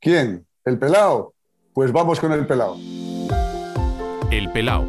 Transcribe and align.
¿Quién? 0.00 0.46
¿El 0.64 0.78
pelao? 0.78 1.32
Pues 1.72 1.92
vamos 1.92 2.20
con 2.20 2.32
el 2.32 2.46
pelao. 2.46 2.76
El 4.30 4.50
Pelao, 4.52 4.82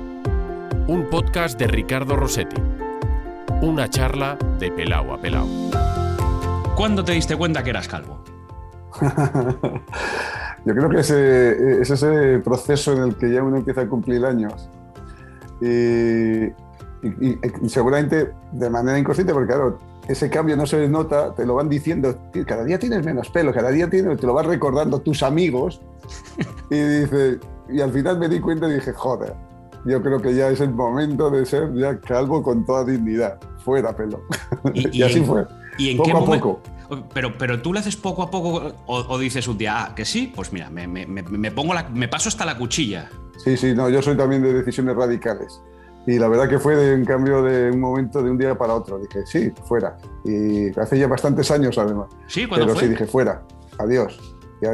un 0.87 1.05
podcast 1.11 1.59
de 1.59 1.67
Ricardo 1.67 2.15
Rossetti. 2.15 2.55
Una 3.61 3.89
charla 3.89 4.37
de 4.59 4.71
pelao 4.71 5.13
a 5.13 5.21
pelao. 5.21 5.47
¿Cuándo 6.75 7.03
te 7.03 7.11
diste 7.13 7.35
cuenta 7.35 7.63
que 7.63 7.69
eras 7.71 7.87
calvo? 7.87 8.23
Yo 10.65 10.73
creo 10.75 10.89
que 10.89 10.99
ese, 10.99 11.81
es 11.81 11.89
ese 11.89 12.39
proceso 12.43 12.93
en 12.93 13.03
el 13.03 13.15
que 13.15 13.31
ya 13.31 13.43
uno 13.43 13.57
empieza 13.57 13.81
a 13.81 13.87
cumplir 13.87 14.25
años. 14.25 14.69
Y, 15.61 15.67
y- 16.47 17.39
y 17.61 17.69
seguramente 17.69 18.31
de 18.51 18.69
manera 18.69 18.97
inconsciente, 18.97 19.33
porque 19.33 19.47
claro, 19.47 19.77
ese 20.07 20.29
cambio 20.29 20.55
no 20.57 20.65
se 20.65 20.87
nota, 20.87 21.33
te 21.35 21.45
lo 21.45 21.55
van 21.55 21.69
diciendo, 21.69 22.15
"Tío, 22.31 22.45
cada 22.45 22.63
día 22.63 22.79
tienes 22.79 23.05
menos 23.05 23.29
pelo, 23.29 23.53
cada 23.53 23.69
día 23.71 23.89
tienes, 23.89 24.19
te 24.19 24.25
lo 24.27 24.33
van 24.33 24.45
recordando 24.45 24.99
tus 24.99 25.23
amigos. 25.23 25.81
Y 26.69 26.75
dice, 26.79 27.39
y 27.69 27.79
al 27.79 27.91
final 27.93 28.19
me 28.19 28.27
di 28.27 28.39
cuenta 28.41 28.67
y 28.67 28.73
dije, 28.73 28.91
joder, 28.93 29.33
yo 29.85 30.01
creo 30.03 30.21
que 30.21 30.35
ya 30.35 30.49
es 30.49 30.59
el 30.59 30.71
momento 30.73 31.29
de 31.29 31.45
ser 31.45 31.73
ya 31.75 31.97
calvo 32.01 32.43
con 32.43 32.65
toda 32.65 32.83
dignidad, 32.83 33.39
fuera 33.63 33.95
pelo. 33.95 34.21
Y- 34.73 34.87
Y, 34.87 34.97
y 34.99 35.03
así 35.03 35.21
fue, 35.21 35.45
¿Y 35.77 35.91
en 35.91 35.97
poco 35.97 36.05
qué 36.09 36.11
a 36.11 36.19
momento? 36.19 36.61
poco. 36.89 37.05
Pero, 37.13 37.37
pero 37.37 37.61
tú 37.61 37.71
lo 37.73 37.79
haces 37.79 37.95
poco 37.95 38.21
a 38.23 38.29
poco 38.31 38.73
o, 38.85 38.97
o 38.97 39.17
dices 39.19 39.47
un 39.47 39.57
día, 39.57 39.85
ah, 39.85 39.95
que 39.95 40.03
sí, 40.05 40.31
pues 40.35 40.51
mira, 40.53 40.69
me- 40.69 40.87
me- 40.87 41.05
me 41.05 41.51
pongo 41.51 41.73
la, 41.73 41.87
me 41.89 42.07
paso 42.09 42.27
hasta 42.29 42.45
la 42.45 42.57
cuchilla. 42.57 43.09
Sí, 43.43 43.55
sí, 43.55 43.73
no, 43.73 43.89
yo 43.89 44.01
soy 44.01 44.17
también 44.17 44.41
de 44.41 44.51
decisiones 44.53 44.95
radicales. 44.95 45.61
Y 46.07 46.17
la 46.17 46.27
verdad 46.29 46.47
que 46.49 46.57
fue 46.57 46.75
de 46.75 46.95
un 46.95 47.03
cambio 47.05 47.43
de 47.43 47.69
un 47.69 47.79
momento 47.81 48.23
de 48.23 48.31
un 48.31 48.37
día 48.37 48.57
para 48.57 48.73
otro. 48.73 48.97
Dije, 48.97 49.25
sí, 49.25 49.51
fuera. 49.65 49.97
Y 50.23 50.69
hace 50.79 50.97
ya 50.97 51.05
bastantes 51.07 51.51
años 51.51 51.77
además. 51.77 52.07
¿Sí? 52.27 52.47
¿Cuándo 52.47 52.65
Pero 52.65 52.75
fue? 52.79 52.83
sí, 52.85 52.89
dije, 52.91 53.05
fuera, 53.05 53.43
adiós. 53.77 54.19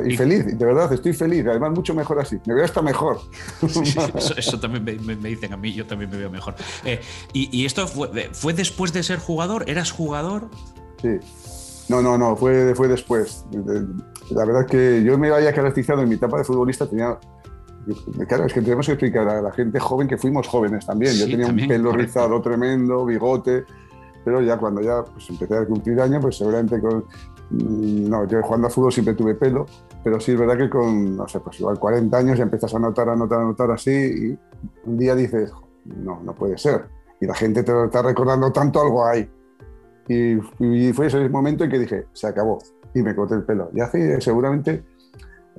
Y, 0.06 0.16
feliz, 0.16 0.46
de 0.58 0.66
verdad, 0.66 0.94
estoy 0.94 1.12
feliz. 1.12 1.46
Además, 1.46 1.72
mucho 1.72 1.94
mejor 1.94 2.18
así. 2.22 2.38
Me 2.46 2.54
veo 2.54 2.64
hasta 2.64 2.82
mejor. 2.82 3.20
Sí, 3.68 3.86
sí, 3.86 4.00
eso, 4.16 4.34
eso 4.38 4.60
también 4.60 4.84
me, 4.86 4.94
me- 4.94 5.16
me 5.18 5.28
dicen 5.30 5.52
a 5.52 5.58
mí, 5.58 5.74
yo 5.74 5.86
también 5.86 6.10
me 6.10 6.18
veo 6.18 6.30
mejor. 6.30 6.56
Eh, 6.86 7.02
y, 7.34 7.50
y 7.52 7.66
esto 7.66 7.86
fue, 7.88 8.30
fue 8.32 8.54
después 8.54 8.94
de 8.94 9.04
ser 9.04 9.20
jugador? 9.20 9.66
¿Eras 9.68 9.92
jugador? 9.92 10.48
Sí. 11.02 11.18
No, 11.90 12.02
no, 12.02 12.18
no, 12.18 12.36
fue, 12.38 12.74
fue 12.76 12.88
después. 12.88 13.44
De- 13.52 13.86
La 14.30 14.46
verdad 14.46 14.66
que 14.68 15.04
yo 15.04 15.18
me 15.18 15.30
había 15.34 15.52
caracterizado 15.54 16.02
en 16.02 16.08
mi 16.10 16.16
etapa 16.16 16.38
de 16.38 16.44
futbolista, 16.46 16.88
tenía... 16.88 17.18
Claro, 18.28 18.46
es 18.46 18.54
que 18.54 18.62
tenemos 18.62 18.86
que 18.86 18.94
explicar 18.94 19.28
a 19.28 19.42
la 19.42 19.52
gente 19.52 19.80
joven 19.80 20.08
que 20.08 20.18
fuimos 20.18 20.48
jóvenes 20.48 20.86
también. 20.86 21.14
yo 21.14 21.26
Sí, 21.26 21.32
tenía 21.32 21.48
también, 21.48 21.70
un 21.70 21.76
pelo 21.76 21.90
correcto. 21.92 22.06
rizado 22.06 22.42
tremendo, 22.42 23.06
bigote, 23.06 23.66
pero 24.24 24.42
ya 24.42 24.58
cuando 24.58 24.82
ya 24.82 25.04
pues, 25.04 25.30
empecé 25.30 25.58
a 25.58 25.66
cumplir 25.66 26.00
años, 26.00 26.22
pues 26.22 26.38
seguramente 26.38 26.80
con... 26.80 27.06
mm, 27.50 28.10
No, 28.10 28.26
yo 28.28 28.42
jugando 28.42 28.68
a 28.68 28.70
fútbol 28.70 28.92
siempre 28.94 29.14
tuve 29.16 29.36
pelo, 29.36 29.66
pero 30.04 30.20
sí 30.20 30.32
es 30.32 30.40
verdad 30.40 30.58
que 30.58 30.70
con, 30.70 31.18
no 31.18 31.28
sé, 31.28 31.40
pues 31.42 31.60
igual 31.60 31.78
40 31.78 32.18
años 32.18 32.38
ya 32.38 32.44
empiezas 32.44 32.74
a 32.74 32.80
notar, 32.80 33.10
a 33.10 33.16
notar, 33.16 33.42
a 33.42 33.44
notar 33.44 33.72
así 33.72 33.92
y 33.92 34.38
un 34.90 34.98
día 34.98 35.14
dices, 35.16 35.52
no, 35.86 36.22
no 36.24 36.34
puede 36.34 36.58
ser. 36.58 36.86
Y 37.20 37.26
la 37.26 37.34
gente 37.36 37.64
te 37.64 37.72
lo 37.72 37.86
está 37.86 38.02
recordando 38.02 38.52
tanto, 38.52 38.82
algo 38.82 39.06
hay. 39.06 39.30
Y, 40.08 40.34
y 40.60 40.94
fue 40.94 41.08
ese 41.08 41.28
momento 41.30 41.64
en 41.64 41.70
que 41.70 41.80
dije, 41.80 42.06
se 42.14 42.28
acabó. 42.28 42.60
Y 42.94 43.02
me 43.02 43.16
corté 43.16 43.36
el 43.36 43.44
pelo. 43.44 43.70
Y 43.74 43.80
hace 43.82 44.20
seguramente, 44.22 44.84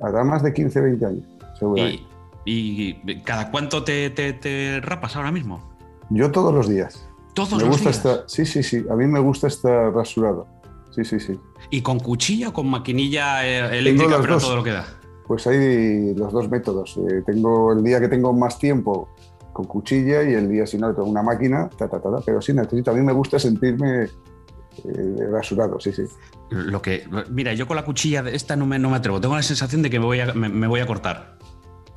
hará 0.01 0.23
más 0.23 0.41
de 0.43 0.53
15, 0.53 0.81
20 0.81 1.05
años. 1.05 1.27
Seguramente. 1.57 2.01
¿Y, 2.03 2.14
y 2.45 3.21
cada 3.23 3.51
cuánto 3.51 3.83
te, 3.83 4.09
te- 4.11 4.33
te 4.33 4.79
rapas 4.81 5.15
ahora 5.15 5.31
mismo? 5.31 5.75
Yo 6.09 6.31
todos 6.31 6.53
los 6.53 6.69
días. 6.69 7.09
Todos 7.33 7.51
me 7.53 7.59
los 7.59 7.67
gusta 7.69 7.89
días. 7.89 7.97
estar, 7.97 8.23
sí, 8.27 8.45
sí, 8.45 8.63
sí. 8.63 8.85
A 8.89 8.95
mí 8.95 9.05
me 9.07 9.19
gusta 9.19 9.47
estar 9.47 9.91
rasurado. 9.93 10.47
Sí, 10.91 11.03
sí, 11.03 11.19
sí. 11.19 11.37
¿Y 11.71 11.81
con 11.81 11.99
cuchilla 11.99 12.49
o 12.49 12.53
con 12.53 12.69
maquinilla 12.69 13.45
eh, 13.45 13.79
eléctrica, 13.79 14.17
pero 14.21 14.35
dos. 14.35 14.43
todo 14.43 14.55
lo 14.55 14.63
que 14.63 14.71
da? 14.71 14.85
Pues 15.27 15.45
hay 15.47 16.13
los 16.15 16.31
dos 16.31 16.49
métodos. 16.49 16.95
Eh, 16.97 17.23
tengo 17.25 17.73
el 17.73 17.83
día 17.83 17.99
que 17.99 18.07
tengo 18.07 18.31
más 18.31 18.57
tiempo 18.59 19.09
con 19.51 19.65
cuchilla 19.65 20.23
y 20.23 20.33
el 20.33 20.49
día 20.49 20.65
si 20.67 20.77
no, 20.77 20.93
con 20.95 21.09
una 21.09 21.23
máquina, 21.23 21.67
ta, 21.69 21.89
ta, 21.89 21.99
ta, 21.99 22.11
ta. 22.11 22.21
pero 22.25 22.41
sí 22.41 22.53
necesito. 22.53 22.91
A 22.91 22.93
mí 22.93 23.01
me 23.01 23.11
gusta 23.11 23.39
sentirme 23.39 24.03
eh, 24.03 25.27
rasurado, 25.31 25.79
sí, 25.79 25.91
sí. 25.91 26.03
Lo 26.51 26.81
que, 26.81 27.03
mira, 27.31 27.53
yo 27.53 27.65
con 27.67 27.75
la 27.75 27.83
cuchilla 27.83 28.21
de 28.21 28.35
esta 28.35 28.55
no 28.55 28.65
me, 28.65 28.77
no 28.79 28.89
me 28.91 28.97
atrevo. 28.97 29.19
Tengo 29.19 29.35
la 29.35 29.41
sensación 29.43 29.81
de 29.81 29.89
que 29.89 29.99
me 29.99 30.05
voy 30.05 30.19
a, 30.19 30.33
me, 30.33 30.47
me 30.47 30.67
voy 30.67 30.79
a 30.79 30.85
cortar. 30.85 31.37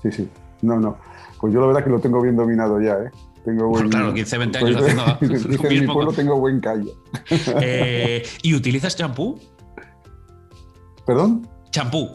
Sí, 0.03 0.11
sí. 0.11 0.29
No, 0.63 0.79
no. 0.79 0.97
Pues 1.41 1.53
yo 1.53 1.61
la 1.61 1.67
verdad 1.69 1.85
que 1.85 1.91
lo 1.91 2.01
tengo 2.01 2.21
bien 2.21 2.37
dominado 2.37 2.81
ya, 2.81 2.95
¿eh? 2.99 3.11
Tengo 3.45 3.69
buen, 3.69 3.89
Claro, 3.89 4.13
15, 4.13 4.39
20 4.39 4.59
años 4.59 4.77
pues, 4.77 4.99
haciendo 4.99 5.05
lo 5.63 5.71
en 5.71 5.81
mi 5.81 5.87
pueblo 5.87 6.13
tengo 6.13 6.39
buen 6.39 6.61
callo. 6.61 6.93
Eh, 7.63 8.23
¿Y 8.43 8.55
utilizas 8.55 8.97
champú? 8.97 9.39
¿Perdón? 11.07 11.49
Champú. 11.71 12.09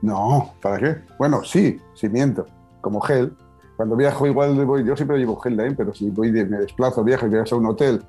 No, 0.00 0.54
¿para 0.60 0.78
qué? 0.78 0.96
Bueno, 1.18 1.44
sí, 1.44 1.78
sí 1.94 2.08
miento, 2.08 2.46
como 2.80 3.00
gel. 3.00 3.32
Cuando 3.76 3.96
viajo 3.96 4.26
igual 4.26 4.64
voy, 4.64 4.84
yo 4.84 4.96
siempre 4.96 5.18
llevo 5.18 5.36
gel 5.36 5.56
también, 5.56 5.76
pero 5.76 5.94
si 5.94 6.10
voy 6.10 6.30
de, 6.30 6.44
me 6.44 6.58
desplazo, 6.58 7.04
viajo 7.04 7.26
y 7.26 7.30
voy 7.30 7.38
a 7.38 7.54
un 7.54 7.66
hotel 7.66 8.02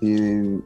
y 0.00 0.60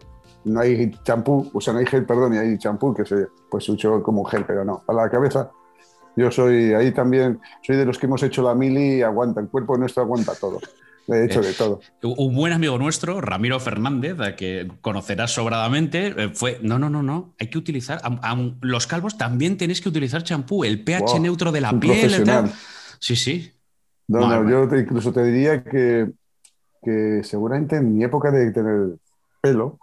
no 0.45 0.61
hay 0.61 0.91
champú, 1.03 1.51
o 1.53 1.61
sea, 1.61 1.73
no 1.73 1.81
hay 1.81 1.87
gel, 1.87 2.05
perdón, 2.05 2.35
y 2.35 2.39
hay 2.39 2.59
champú, 2.59 2.95
que 2.95 3.05
se, 3.05 3.27
pues 3.51 3.69
uso 3.69 4.03
como 4.03 4.25
gel, 4.25 4.45
pero 4.47 4.65
no, 4.65 4.83
para 4.85 5.05
la 5.05 5.11
cabeza. 5.11 5.51
Yo 6.17 6.31
soy 6.31 6.73
ahí 6.75 6.93
también, 6.93 7.41
soy 7.63 7.77
de 7.77 7.85
los 7.85 7.99
que 7.99 8.07
hemos 8.07 8.23
hecho 8.23 8.43
la 8.43 8.55
mili 8.55 8.99
y 8.99 9.03
aguanta, 9.03 9.41
el 9.41 9.49
cuerpo 9.49 9.77
nuestro 9.77 10.03
aguanta 10.03 10.35
todo. 10.35 10.61
He 11.09 11.25
hecho 11.25 11.43
de 11.43 11.53
todo. 11.53 11.81
Un 12.03 12.35
buen 12.35 12.53
amigo 12.53 12.79
nuestro, 12.79 13.21
Ramiro 13.21 13.61
Fernández, 13.61 14.19
a 14.21 14.37
que 14.37 14.71
conocerás 14.81 15.33
sobradamente, 15.33 16.15
eh, 16.17 16.31
fue, 16.33 16.59
no, 16.63 16.79
no, 16.79 16.89
no, 16.89 17.03
no, 17.03 17.35
hay 17.39 17.49
que 17.49 17.59
utilizar, 17.59 18.01
los 18.63 18.87
calvos 18.87 19.19
también 19.19 19.57
tenéis 19.59 19.81
que 19.81 19.89
utilizar 19.91 20.23
champú, 20.23 20.65
el 20.65 20.83
pH 20.83 21.15
Wow, 21.15 21.23
neutro 21.23 21.53
de 21.53 21.61
la 21.61 21.79
piel. 21.79 22.15
y 22.23 22.25
tal. 22.25 22.53
Sí, 23.01 23.17
sí. 23.17 23.53
No, 24.09 24.49
yo 24.49 24.69
te- 24.69 24.81
incluso 24.81 25.13
te 25.13 25.25
diría 25.25 25.63
que, 25.63 26.11
que 26.83 27.21
seguramente 27.23 27.77
en 27.77 27.97
mi 27.97 28.05
época 28.05 28.31
de 28.31 28.51
tener 28.53 28.97
pelo, 29.43 29.79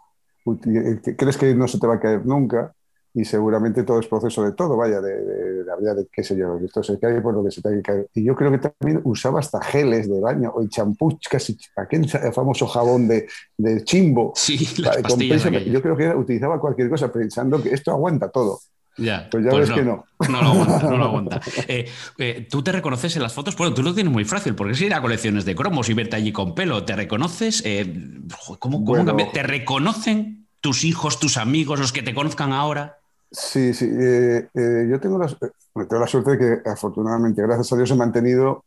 que 1.04 1.16
crees 1.16 1.38
que 1.38 1.54
no 1.54 1.68
se 1.68 1.80
te 1.80 1.88
va 1.88 1.96
a 1.96 2.00
caer 2.00 2.26
nunca 2.26 2.74
y 3.14 3.26
seguramente 3.26 3.84
todo 3.84 4.00
es 4.00 4.08
proceso 4.08 4.44
de 4.44 4.54
todo, 4.54 4.78
vaya, 4.78 5.02
de, 5.02 5.14
de, 5.14 5.24
de, 5.26 5.64
de- 5.64 5.96
de 5.96 6.08
qué 6.12 6.24
sé 6.24 6.38
yo, 6.38 6.58
esto 6.64 6.82
se 6.82 6.98
cae 7.00 7.20
por 7.22 7.34
lo 7.34 7.44
que 7.44 7.52
se 7.52 7.62
te 7.62 7.70
hay 7.70 7.76
que 7.78 7.82
caer. 7.82 8.08
Y 8.14 8.24
yo 8.24 8.36
creo 8.36 8.52
que 8.52 8.58
también 8.60 9.02
usaba 9.04 9.40
hasta 9.40 9.62
geles 9.62 10.10
de 10.10 10.20
baño 10.20 10.52
o 10.56 10.66
champú, 10.68 11.18
casi 11.30 11.58
aquel 11.76 12.10
famoso 12.34 12.68
jabón 12.68 13.08
de, 13.08 13.28
de 13.58 13.84
chimbo. 13.84 14.32
Sí, 14.36 14.58
las 14.78 14.96
con 14.98 15.04
pastillas. 15.04 15.44
prisa, 15.46 15.60
yo 15.66 15.82
creo 15.82 15.98
que 15.98 16.04
era- 16.06 16.18
utilizaba 16.18 16.60
cualquier 16.60 16.90
cosa 16.90 17.12
pensando 17.12 17.62
que 17.62 17.74
esto 17.74 17.92
aguanta 17.92 18.30
todo. 18.30 18.60
Ya, 18.98 19.30
Pues 19.32 19.46
ya 19.46 19.52
ves 19.58 19.72
que 19.72 19.84
no. 19.84 20.04
No 20.30 20.42
lo 20.42 20.48
aguanta, 20.50 20.84
no 20.90 20.98
lo 20.98 21.06
aguanta. 21.06 21.42
Eh, 21.68 21.86
eh, 22.18 22.48
tú 22.52 22.62
te 22.62 22.74
reconoces 22.74 23.16
en 23.16 23.24
las 23.24 23.34
fotos, 23.34 23.56
bueno, 23.56 23.74
tú 23.74 23.82
lo 23.84 23.94
tienes 23.94 24.12
muy 24.12 24.26
fácil, 24.26 24.54
porque 24.54 24.74
es 24.74 24.82
ir 24.82 24.94
a 24.94 25.02
colecciones 25.02 25.46
de 25.46 25.56
cromos 25.56 25.90
y 25.90 25.94
verte 25.94 26.18
allí 26.18 26.34
con 26.34 26.54
pelo. 26.54 26.84
¿Te 26.84 26.96
reconoces? 26.96 27.64
Eh, 27.66 28.20
¿cómo, 28.60 28.84
cómo 28.84 29.04
Bueno. 29.04 29.16
¿Te 29.34 29.44
reconocen 29.44 30.48
tus 30.60 30.84
hijos, 30.84 31.20
tus 31.20 31.38
amigos, 31.38 31.80
los 31.80 31.94
que 31.94 32.04
te 32.04 32.14
conozcan 32.14 32.52
ahora? 32.52 32.98
Sí, 33.32 33.74
sí. 33.74 33.86
eh, 33.90 34.50
eh, 34.54 34.88
yo 34.90 35.00
tengo 35.00 35.18
la, 35.18 35.26
eh, 35.28 35.86
tengo 35.88 36.00
la 36.02 36.08
suerte 36.08 36.32
de 36.32 36.38
que 36.64 36.70
afortunadamente, 36.70 37.42
gracias 37.42 37.72
a 37.72 37.78
Dios, 37.78 37.90
he 37.92 37.96
mantenido 37.96 38.66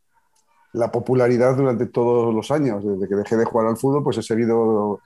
la 0.73 0.91
popularidad 0.91 1.55
durante 1.57 1.87
todos 1.87 2.33
los 2.35 2.51
años. 2.51 2.83
Desde 2.85 3.07
que 3.09 3.15
dejé 3.15 3.37
de 3.37 3.45
jugar 3.45 3.67
al 3.67 3.77
fútbol, 3.77 4.03
pues 4.03 4.17
he 4.19 4.23
seguido 4.23 5.01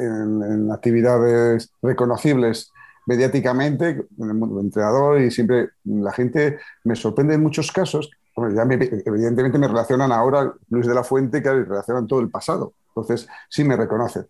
en, 0.00 0.70
actividades 0.72 1.72
reconocibles 1.82 2.72
mediáticamente, 3.06 3.90
en 4.18 4.30
el 4.30 4.40
del 4.40 4.58
entrenador 4.60 5.20
y 5.20 5.30
siempre 5.30 5.70
la 5.84 6.12
gente 6.12 6.58
me 6.84 6.96
sorprende 6.96 7.34
en 7.34 7.42
muchos 7.42 7.72
casos. 7.72 8.10
Ya 8.56 8.64
me- 8.64 8.76
evidentemente 9.06 9.58
me 9.58 9.68
relacionan 9.68 10.12
ahora 10.12 10.52
Luis 10.70 10.86
de 10.86 10.94
la 10.94 11.04
Fuente, 11.04 11.42
que 11.42 11.50
relacionan 11.50 12.06
todo 12.06 12.20
el 12.20 12.30
pasado. 12.30 12.74
Entonces, 12.90 13.28
sí 13.50 13.64
me 13.64 13.76
reconocen. 13.76 14.26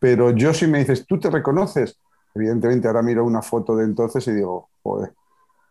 Pero 0.00 0.30
yo 0.30 0.52
si 0.54 0.66
me 0.66 0.78
dices, 0.80 1.06
¿tú 1.06 1.18
te 1.18 1.30
reconoces? 1.30 1.98
Evidentemente 2.34 2.86
ahora 2.88 3.02
miro 3.02 3.24
una 3.24 3.42
foto 3.42 3.76
de 3.76 3.84
entonces 3.84 4.26
y 4.28 4.32
digo, 4.32 4.68
joder, 4.82 5.12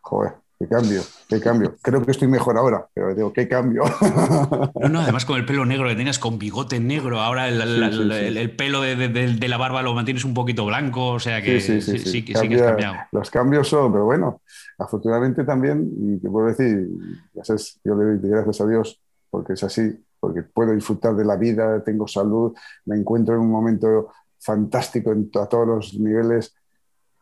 joder, 0.00 0.32
qué 0.58 0.66
cambio, 0.66 1.02
qué 1.28 1.40
cambio. 1.40 1.74
Creo 1.82 2.02
que 2.04 2.10
estoy 2.12 2.26
mejor 2.28 2.56
ahora, 2.56 2.86
pero 2.94 3.14
digo, 3.14 3.32
qué 3.32 3.46
cambio. 3.48 3.82
No, 4.80 4.88
no, 4.88 5.00
además 5.02 5.24
con 5.26 5.36
el 5.36 5.44
pelo 5.44 5.64
negro 5.66 5.88
que 5.88 5.94
tenías, 5.94 6.18
con 6.18 6.38
bigote 6.38 6.80
negro, 6.80 7.20
ahora 7.20 7.48
el, 7.48 7.60
el- 7.60 7.92
Sí, 7.92 7.98
sí, 7.98 8.02
sí. 8.08 8.14
el- 8.26 8.36
el 8.38 8.56
pelo 8.56 8.80
de, 8.80 8.96
de- 8.96 9.48
la 9.48 9.56
barba 9.58 9.82
lo 9.82 9.94
mantienes 9.94 10.24
un 10.24 10.32
poquito 10.34 10.64
blanco, 10.64 11.08
o 11.12 11.20
sea 11.20 11.42
que 11.42 11.60
Sí, 11.60 11.74
que 11.74 11.98
sí 11.98 12.24
que 12.24 12.32
has 12.34 12.40
Cambia- 12.40 12.64
cambiado. 12.66 12.94
Los 13.12 13.30
cambios 13.30 13.68
son, 13.68 13.92
pero 13.92 14.04
bueno, 14.06 14.40
afortunadamente 14.78 15.44
también, 15.44 15.90
y 15.98 16.18
te 16.18 16.28
puedo 16.30 16.46
decir, 16.48 16.88
ya 17.34 17.44
sabes, 17.44 17.78
yo 17.84 17.94
le 17.94 18.16
doy 18.18 18.30
gracias 18.30 18.60
a 18.62 18.66
Dios 18.66 19.00
porque 19.30 19.52
es 19.54 19.62
así, 19.64 20.02
porque 20.20 20.42
puedo 20.42 20.72
disfrutar 20.72 21.14
de 21.14 21.24
la 21.24 21.36
vida, 21.36 21.82
tengo 21.84 22.06
salud, 22.08 22.54
me 22.86 22.96
encuentro 22.96 23.34
en 23.34 23.40
un 23.42 23.50
momento 23.50 24.12
fantástico 24.44 25.12
en, 25.12 25.30
a 25.40 25.46
todos 25.46 25.66
los 25.66 25.94
niveles. 25.94 26.54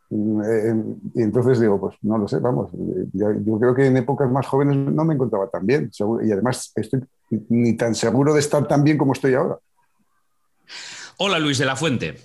Mm, 0.09 0.41
eh, 0.41 0.95
Y 1.15 1.21
entonces 1.23 1.59
digo, 1.59 1.79
pues 1.79 1.95
no 2.01 2.17
lo 2.17 2.27
sé, 2.27 2.37
vamos, 2.39 2.69
yo, 3.13 3.31
yo 3.31 3.59
creo 3.59 3.73
que 3.73 3.87
en 3.87 3.97
épocas 3.97 4.29
más 4.29 4.45
jóvenes 4.45 4.75
no 4.75 5.05
me 5.05 5.13
encontraba 5.15 5.49
tan 5.49 5.65
bien, 5.65 5.91
seguro, 5.91 6.23
y 6.25 6.31
además 6.31 6.71
estoy 6.75 7.01
ni 7.49 7.75
tan 7.75 7.95
seguro 7.95 8.33
de 8.33 8.39
estar 8.41 8.67
tan 8.67 8.83
bien 8.83 8.97
como 8.97 9.13
estoy 9.13 9.33
ahora. 9.33 9.57
Hola 11.17 11.39
Luis 11.39 11.57
de 11.57 11.65
la 11.65 11.75
Fuente. 11.75 12.15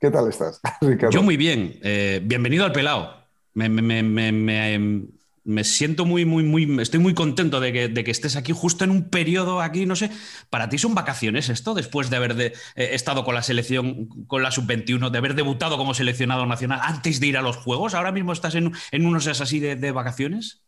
¿Qué 0.00 0.10
tal 0.10 0.28
estás, 0.28 0.60
Ricardo? 0.80 1.10
Yo 1.10 1.22
muy 1.22 1.36
bien. 1.36 1.78
Eh, 1.82 2.20
bienvenido 2.24 2.64
al 2.64 2.72
pelao. 2.72 3.08
Me, 3.54 3.68
me- 3.68 4.02
me- 4.02 5.06
me- 5.44 5.64
siento 5.64 6.04
muy, 6.04 6.24
muy, 6.24 6.42
muy, 6.42 6.80
estoy 6.80 7.00
muy 7.00 7.14
contento 7.14 7.60
de 7.60 7.72
que, 7.72 8.10
estés 8.10 8.36
aquí 8.36 8.52
justo 8.52 8.84
en 8.84 8.90
un 8.90 9.08
periodo 9.10 9.60
aquí, 9.60 9.86
no 9.86 9.96
sé, 9.96 10.10
para 10.50 10.68
ti 10.68 10.78
son 10.78 10.94
vacaciones 10.94 11.48
esto, 11.48 11.74
después 11.74 12.10
de 12.10 12.16
haber 12.16 12.40
eh, 12.40 12.52
estado 12.76 13.24
con 13.24 13.34
la 13.34 13.42
selección, 13.42 14.08
con 14.26 14.42
la 14.42 14.50
sub-21, 14.50 15.10
de 15.10 15.18
haber 15.18 15.34
debutado 15.34 15.76
como 15.76 15.94
seleccionado 15.94 16.46
nacional 16.46 16.80
antes 16.82 17.20
de 17.20 17.26
ir 17.28 17.36
a 17.36 17.42
los 17.42 17.56
Juegos, 17.56 17.94
ahora 17.94 18.12
mismo 18.12 18.32
estás 18.32 18.54
en, 18.54 18.72
en 18.90 19.06
unos 19.06 19.26
así 19.28 19.60
de, 19.60 19.92
vacaciones. 19.92 20.62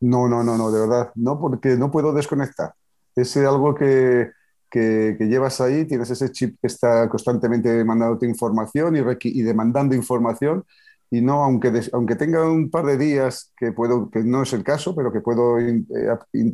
No, 0.00 0.28
no, 0.28 0.44
no, 0.44 0.56
no, 0.56 0.70
de 0.70 0.80
verdad, 0.80 1.10
no, 1.14 1.38
porque 1.40 1.76
no 1.76 1.90
puedo 1.90 2.12
desconectar. 2.12 2.74
Es 3.14 3.36
algo 3.38 3.74
que, 3.74 4.30
que, 4.70 5.16
llevas 5.20 5.60
ahí, 5.60 5.86
tienes 5.86 6.10
ese 6.10 6.30
chip 6.30 6.58
que 6.60 6.66
está 6.66 7.08
constantemente 7.08 7.82
mandándote 7.82 8.26
información 8.26 8.96
y, 8.96 9.00
y 9.22 9.42
demandando 9.42 9.94
información 9.94 10.64
y 11.10 11.20
no, 11.20 11.44
aunque, 11.44 11.72
aunque 11.92 12.16
tenga 12.16 12.48
un 12.48 12.70
par 12.70 12.84
de 12.84 12.98
días 12.98 13.52
que 13.56 13.72
puedo, 13.72 14.10
que 14.10 14.20
no 14.24 14.42
es 14.42 14.52
el 14.52 14.64
caso, 14.64 14.94
pero 14.94 15.12
que 15.12 15.20
puedo 15.20 15.58
eh, 15.58 15.78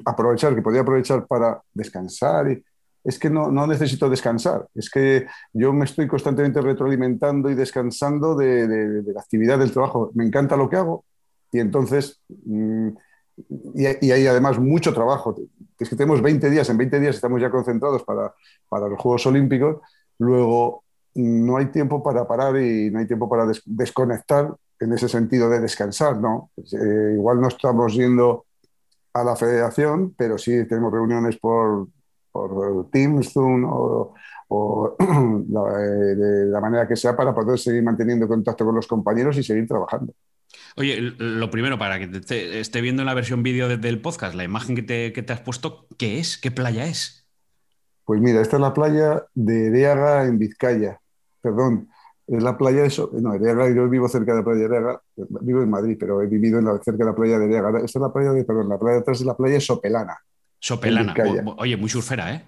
aprovechar, 0.05 0.55
que 0.55 0.63
podría 0.63 0.83
aprovechar 0.83 1.27
para 1.27 1.63
descansar, 1.73 2.51
y, 2.51 2.63
es 3.05 3.19
que 3.19 3.31
no, 3.31 3.51
no, 3.51 3.67
necesito 3.67 4.09
descansar, 4.09 4.69
es 4.75 4.89
que 4.89 5.27
yo 5.53 5.73
me 5.73 5.87
estoy 5.87 6.07
constantemente 6.07 6.61
retroalimentando 6.61 7.51
y 7.51 7.55
descansando 7.55 8.37
de, 8.37 8.69
de, 8.69 9.13
la 9.13 9.21
actividad 9.21 9.59
del 9.59 9.73
trabajo. 9.73 10.13
Me 10.15 10.25
encanta 10.25 10.57
lo 10.57 10.69
que 10.69 10.77
hago 10.77 11.05
y 11.51 11.59
entonces, 11.59 12.21
mm, 12.45 12.89
y, 13.75 14.07
y, 14.07 14.13
hay 14.13 14.27
además 14.27 14.61
mucho 14.61 14.95
trabajo. 14.95 15.35
Es 15.79 15.89
que 15.89 15.97
tenemos 15.97 16.23
20 16.23 16.49
días, 16.49 16.69
en 16.71 16.77
20 16.77 17.01
días 17.01 17.17
estamos 17.17 17.41
ya 17.41 17.51
concentrados 17.51 18.05
para, 18.05 18.33
para 18.69 18.87
los 18.87 19.01
Juegos 19.01 19.27
Olímpicos, 19.27 19.79
luego 20.19 20.85
no 21.15 21.57
hay 21.57 21.67
tiempo 21.67 22.03
para 22.03 22.27
parar 22.27 22.57
y 22.57 22.91
no 22.91 22.99
hay 22.99 23.07
tiempo 23.07 23.29
para 23.29 23.47
desconectar 23.67 24.55
en 24.83 24.93
ese 24.93 25.09
sentido 25.09 25.49
de 25.49 25.61
descansar, 25.61 26.19
¿no? 26.19 26.51
Eh, 26.57 27.13
igual 27.15 27.41
no 27.41 27.49
estamos 27.49 27.95
yendo 27.95 28.47
a 29.15 29.23
la 29.23 29.37
federación, 29.37 30.15
pero 30.17 30.39
sí 30.39 30.67
tenemos 30.67 30.93
reuniones 30.93 31.37
por, 31.37 31.89
por 32.33 32.91
Teams, 32.91 33.33
Zoom 33.33 33.65
o, 33.65 34.15
de 34.99 36.47
la 36.47 36.61
manera 36.61 36.89
que 36.89 36.97
sea 36.97 37.17
para 37.17 37.35
poder 37.35 37.59
seguir 37.59 37.83
manteniendo 37.83 38.27
contacto 38.27 38.65
con 38.65 38.75
los 38.75 38.87
compañeros 38.87 39.37
y 39.39 39.43
seguir 39.43 39.67
trabajando. 39.67 40.15
Oye, 40.77 41.01
lo 41.01 41.51
primero, 41.51 41.79
para 41.79 41.99
que 41.99 42.09
te 42.09 42.61
esté 42.61 42.81
viendo 42.81 43.03
en 43.03 43.07
la 43.07 43.15
versión 43.15 43.43
vídeo 43.43 43.69
del 43.69 44.01
podcast, 44.01 44.35
la 44.35 44.45
imagen 44.45 44.75
que 44.75 44.83
te, 44.83 45.13
que 45.13 45.23
te 45.23 45.33
has 45.33 45.41
puesto, 45.41 45.87
¿qué 45.97 46.19
es? 46.19 46.37
¿Qué 46.37 46.51
playa 46.51 46.87
es? 46.87 47.27
Pues 48.05 48.21
mira, 48.21 48.41
esta 48.41 48.57
es 48.57 48.61
la 48.61 48.75
playa 48.75 49.25
de 49.35 49.71
Deaga 49.71 50.25
en 50.25 50.39
Vizcaya 50.39 51.02
perdón, 51.43 51.89
en 52.29 52.45
la 52.45 52.57
playa 52.57 52.83
de... 52.83 52.93
No, 53.21 53.37
yo 53.37 53.89
vivo 53.89 54.09
cerca 54.09 54.33
de 54.33 54.39
la 54.39 54.45
playa 54.45 54.61
de 54.61 54.65
Ereaga, 54.65 55.03
vivo 55.17 55.63
en 55.63 55.71
Madrid, 55.71 55.97
pero 55.99 56.23
he 56.23 56.27
vivido 56.27 56.59
en 56.59 56.67
la, 56.67 56.79
cerca 56.83 57.05
de 57.05 57.11
la 57.11 57.15
playa 57.15 57.39
de 57.39 57.47
Ereaga. 57.47 57.79
Esta 57.81 57.99
es 57.99 58.03
la 58.03 58.13
playa 58.13 58.33
de, 58.33 58.45
perdón, 58.45 58.69
la 58.69 58.79
playa 58.79 58.95
de 58.95 59.01
atrás 59.01 59.21
es 59.21 59.27
la 59.27 59.37
playa 59.37 59.55
de 59.55 59.61
Sopelana. 59.61 60.17
Sopelana, 60.59 61.15
oye, 61.59 61.77
muy 61.77 61.91
surfera, 61.91 62.33
¿eh? 62.33 62.45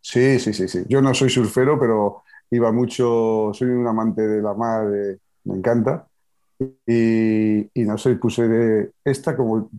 Sí, 0.00 0.38
sí, 0.38 0.52
sí, 0.52 0.68
sí. 0.68 0.84
Yo 0.86 1.00
no 1.00 1.14
soy 1.14 1.30
surfero, 1.30 1.80
pero 1.80 2.22
iba 2.50 2.70
mucho, 2.70 3.50
soy 3.54 3.68
un 3.68 3.86
amante 3.86 4.20
de 4.20 4.42
la 4.42 4.52
mar, 4.52 4.86
me 5.44 5.56
encanta. 5.56 6.06
Y, 6.86 7.70
no 7.74 7.96
sé, 7.96 8.14
puse 8.16 8.46
de 8.46 8.90
esta, 9.02 9.34
como 9.34 9.70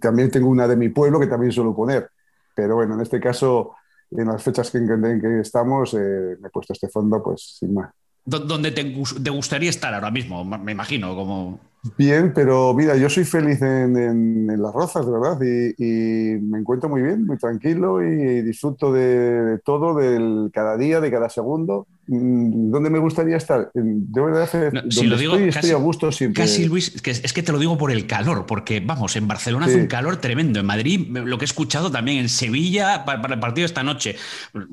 también 0.00 0.30
tengo 0.30 0.48
una 0.48 0.68
de 0.68 0.76
mi 0.76 0.90
pueblo 0.90 1.18
que 1.18 1.26
también 1.26 1.50
suelo 1.50 1.74
poner. 1.74 2.10
Pero 2.54 2.76
bueno, 2.76 2.94
en 2.94 3.00
este 3.00 3.18
caso 3.18 3.74
en 4.10 4.26
las 4.26 4.42
fechas 4.42 4.70
que, 4.70 4.78
en 4.78 5.20
que 5.20 5.40
estamos, 5.40 5.94
eh, 5.94 6.36
me 6.40 6.48
he 6.48 6.50
puesto 6.50 6.72
este 6.72 6.88
fondo, 6.88 7.22
pues 7.22 7.56
sin 7.58 7.74
más. 7.74 7.90
¿Dónde 8.26 8.70
te, 8.70 8.84
gustaría 9.30 9.68
estar 9.68 9.92
ahora 9.92 10.10
mismo? 10.10 10.44
Me 10.44 10.72
imagino, 10.72 11.14
como... 11.14 11.60
Bien, 11.98 12.32
pero 12.34 12.72
mira, 12.72 12.96
yo 12.96 13.10
soy 13.10 13.24
feliz 13.24 13.60
en, 13.60 14.46
Las 14.46 14.72
Rozas, 14.72 15.04
de 15.04 15.12
verdad, 15.12 15.38
y, 15.76 16.40
me 16.40 16.58
encuentro 16.58 16.88
muy 16.88 17.02
bien, 17.02 17.26
muy 17.26 17.36
tranquilo 17.36 18.02
y 18.02 18.40
disfruto 18.40 18.90
de, 18.90 19.58
todo, 19.62 19.94
del 19.94 20.50
cada 20.54 20.78
día, 20.78 21.00
de 21.00 21.10
cada 21.10 21.28
segundo. 21.28 21.86
Mm, 22.06 22.70
¿Dónde 22.70 22.90
me 22.90 22.98
gustaría 22.98 23.36
estar? 23.36 23.70
De 23.72 24.20
verdad, 24.20 24.48
si 24.90 25.06
lo 25.06 25.16
digo, 25.16 25.36
estoy, 25.36 25.70
a 25.70 25.76
gusto 25.76 26.12
siempre. 26.12 26.42
Casi, 26.42 26.66
Luis, 26.66 26.94
es 27.04 27.32
que 27.32 27.42
te 27.42 27.52
lo 27.52 27.58
digo 27.58 27.78
por 27.78 27.90
el 27.90 28.06
calor, 28.06 28.46
porque 28.46 28.80
vamos, 28.80 29.16
en 29.16 29.26
Barcelona 29.26 29.66
hace 29.66 29.76
un 29.76 29.86
calor 29.86 30.18
tremendo, 30.18 30.60
en 30.60 30.66
Madrid, 30.66 31.08
lo 31.08 31.38
que 31.38 31.44
he 31.44 31.46
escuchado 31.46 31.90
también, 31.90 32.18
en 32.18 32.28
Sevilla, 32.28 33.04
para, 33.04 33.34
el 33.34 33.40
partido 33.40 33.64
esta 33.64 33.82
noche. 33.82 34.16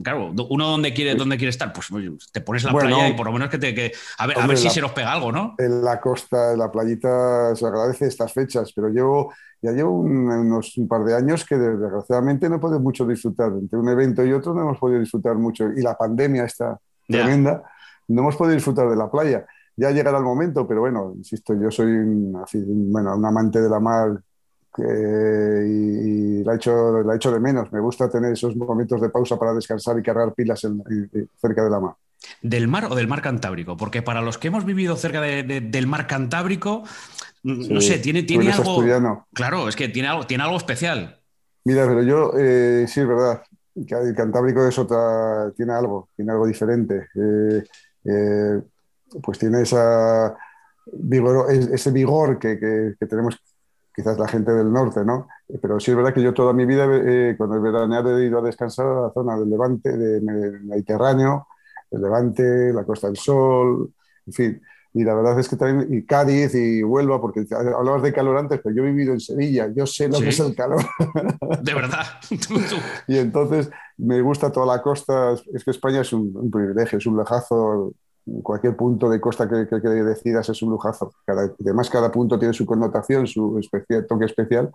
Claro, 0.04 0.34
uno 0.50 0.68
donde 0.68 0.94
quiere, 0.94 1.16
dónde 1.16 1.38
quiere 1.38 1.50
estar, 1.50 1.72
pues 1.74 1.88
te 2.32 2.42
pones 2.42 2.64
la 2.64 2.74
playa 2.74 3.10
y 3.10 3.14
por 3.14 3.28
lo 3.28 3.34
menos 3.34 3.50
que 3.50 3.58
te... 3.58 3.92
a 4.18 4.28
ver, 4.28 4.40
a 4.40 4.48
ver 4.48 4.58
si 4.58 4.70
se 4.70 4.82
nos 4.82 4.92
pega 4.92 5.14
algo, 5.14 5.32
¿no? 5.32 5.56
En 5.58 5.84
la 5.84 6.00
costa, 6.00 6.54
en 6.54 6.60
la 6.60 6.72
playita 6.72 7.56
se 7.56 7.66
agradece 7.66 8.08
estas 8.08 8.34
fechas, 8.34 8.72
pero 8.76 8.90
llevo, 8.90 9.34
ya 9.62 9.72
llevo 9.72 10.00
unos 10.00 10.78
un 10.78 10.88
par 10.88 11.04
de 11.04 11.16
años 11.16 11.46
que 11.46 11.58
desgraciadamente 11.58 12.50
no 12.50 12.60
puedo 12.60 12.80
mucho 12.80 13.06
disfrutar. 13.06 13.52
Entre 13.54 13.80
un 13.80 13.88
evento 13.88 14.26
y 14.26 14.34
otro 14.34 14.54
no 14.54 14.62
hemos 14.62 14.78
podido 14.78 15.00
disfrutar 15.00 15.36
mucho. 15.36 15.72
Y 15.76 15.82
la 15.82 15.98
pandemia 15.98 16.46
está 16.46 16.80
tremenda, 17.12 17.64
no 18.08 18.22
hemos 18.22 18.36
podido 18.36 18.56
disfrutar 18.56 18.90
de 18.90 18.96
la 18.96 19.10
playa. 19.10 19.46
Ya 19.76 19.92
llegará 19.92 20.18
el 20.18 20.24
momento, 20.24 20.68
pero 20.68 20.82
bueno, 20.82 21.14
insisto, 21.16 21.54
yo 21.54 21.72
soy 21.72 21.92
un, 21.92 22.34
bueno, 22.92 23.16
un 23.16 23.26
amante 23.26 23.62
de 23.62 23.70
la 23.70 23.80
mar 23.80 24.22
y, 24.78 26.44
la, 26.44 26.56
echo, 26.56 27.02
la 27.04 27.16
echo 27.16 27.32
de 27.32 27.40
menos. 27.40 27.72
Me 27.72 27.80
gusta 27.80 28.10
tener 28.10 28.34
esos 28.34 28.56
momentos 28.56 29.02
de 29.02 29.10
pausa 29.10 29.38
para 29.38 29.54
descansar 29.54 29.98
y 30.00 30.04
cargar 30.04 30.34
pilas 30.34 30.60
cerca 30.60 31.64
de 31.64 31.70
la 31.70 31.80
mar. 31.80 31.94
¿Del 32.42 32.68
mar 32.68 32.86
o 32.90 32.96
del 32.96 33.08
mar 33.08 33.22
Cantábrico? 33.22 33.78
Porque 33.78 34.02
para 34.02 34.22
los 34.22 34.38
que 34.38 34.48
hemos 34.48 34.66
vivido 34.66 34.96
cerca 34.96 35.22
del 35.22 35.88
mar 35.88 36.08
Cantábrico, 36.08 36.84
mm, 37.44 37.74
no 37.74 37.82
sé, 37.82 38.00
tiene, 38.00 38.24
tiene 38.24 38.52
algo. 38.52 38.84
Claro, 39.34 39.68
es 39.68 39.76
que 39.76 39.90
tiene 39.90 40.10
algo, 40.10 40.28
tiene 40.28 40.44
algo 40.44 40.58
especial. 40.58 41.20
Mira, 41.64 41.88
pero 41.88 42.04
yo, 42.04 42.34
eh, 42.38 42.86
sí, 42.88 43.02
es 43.02 43.08
verdad. 43.08 43.44
El 43.76 44.16
Cantábrico 44.16 44.66
es 44.68 44.78
otra, 44.78 45.52
tiene 45.56 45.74
algo, 45.74 46.10
tiene 46.16 46.32
algo 46.32 46.46
diferente. 46.46 47.08
Eh, 47.16 47.64
eh, 48.06 48.62
pues 49.22 49.40
tiene 49.40 49.62
ese 49.62 50.32
vigor 51.92 52.40
que, 52.40 52.96
tenemos 53.08 53.38
quizás 53.94 54.18
la 54.18 54.28
gente 54.28 54.52
del 54.52 54.72
norte, 54.72 55.04
¿no? 55.04 55.28
Pero 55.62 55.80
sí 55.80 55.92
es 55.92 55.98
verdad 55.98 56.14
que 56.14 56.24
yo 56.24 56.34
toda 56.34 56.54
mi 56.54 56.66
vida, 56.66 56.86
cuando 57.38 57.58
he 57.58 57.60
veraneado, 57.60 58.18
he 58.18 58.26
ido 58.26 58.40
a 58.40 58.42
descansar 58.42 58.86
a 58.88 59.02
la 59.02 59.12
zona 59.12 59.38
del 59.38 59.50
Levante, 59.50 59.98
del 59.98 60.24
Mediterráneo, 60.64 61.48
el 61.92 62.02
Levante, 62.02 62.74
la 62.74 62.86
Costa 62.86 63.08
del 63.08 63.18
Sol, 63.18 63.94
en 64.26 64.34
fin. 64.34 64.62
Y 64.94 65.06
la 65.06 65.14
verdad 65.14 65.40
es 65.40 65.48
que 65.48 65.56
también, 65.56 65.94
y 65.94 66.04
Cádiz 66.06 66.54
y 66.54 66.84
Huelva, 66.84 67.22
porque 67.22 67.46
hablabas 67.52 68.04
de 68.04 68.12
calor 68.12 68.38
antes, 68.38 68.60
pero 68.62 68.76
yo 68.76 68.84
he 68.84 68.88
vivido 68.88 69.14
en 69.14 69.22
Sevilla, 69.22 69.72
yo 69.74 69.86
sé 69.86 70.10
lo 70.10 70.20
que 70.20 70.30
es 70.30 70.40
el 70.40 70.54
calor. 70.54 70.82
De 71.62 71.74
verdad. 71.74 72.06
y 73.08 73.18
entonces 73.18 73.70
me 73.98 74.22
gusta 74.22 74.52
toda 74.52 74.66
la 74.66 74.82
costa, 74.82 75.34
es 75.54 75.64
que 75.64 75.72
España 75.72 76.02
es 76.02 76.12
un, 76.12 76.52
privilegio, 76.52 76.98
es 76.98 77.06
un 77.06 77.18
lejazo, 77.18 77.94
cualquier 78.44 78.76
punto 78.76 79.10
de 79.10 79.22
costa 79.22 79.48
que, 79.48 79.66
que, 79.66 79.88
decidas 79.88 80.50
es 80.50 80.62
un 80.62 80.72
lujazo. 80.72 81.14
además, 81.26 81.90
cada 81.90 82.12
punto 82.12 82.38
tiene 82.38 82.54
su 82.54 82.66
connotación, 82.66 83.28
su 83.28 83.60
especial, 83.60 84.06
toque 84.06 84.26
especial 84.26 84.72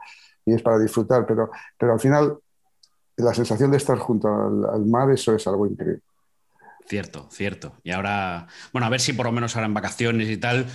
y 0.47 0.55
es 0.55 0.63
para 0.63 0.79
disfrutar. 0.79 1.27
Pero, 1.27 1.51
pero 1.79 1.93
al 1.93 2.01
final, 2.01 2.39
la 3.19 3.35
sensación 3.35 3.71
de 3.71 3.77
estar 3.77 3.99
junto 3.99 4.29
al 4.29 4.87
mar, 4.87 5.11
eso 5.11 5.35
es 5.35 5.47
algo 5.47 5.67
increíble. 5.67 6.03
Cierto, 6.89 7.29
cierto. 7.33 7.75
Y 7.83 7.91
ahora, 7.91 8.47
bueno, 8.73 8.87
a 8.87 8.91
ver 8.91 9.01
si 9.01 9.13
por 9.13 9.27
lo 9.27 9.33
menos 9.33 9.57
ahora 9.57 9.67
en 9.67 9.75
vacaciones 9.75 10.29
y 10.29 10.37
tal, 10.37 10.67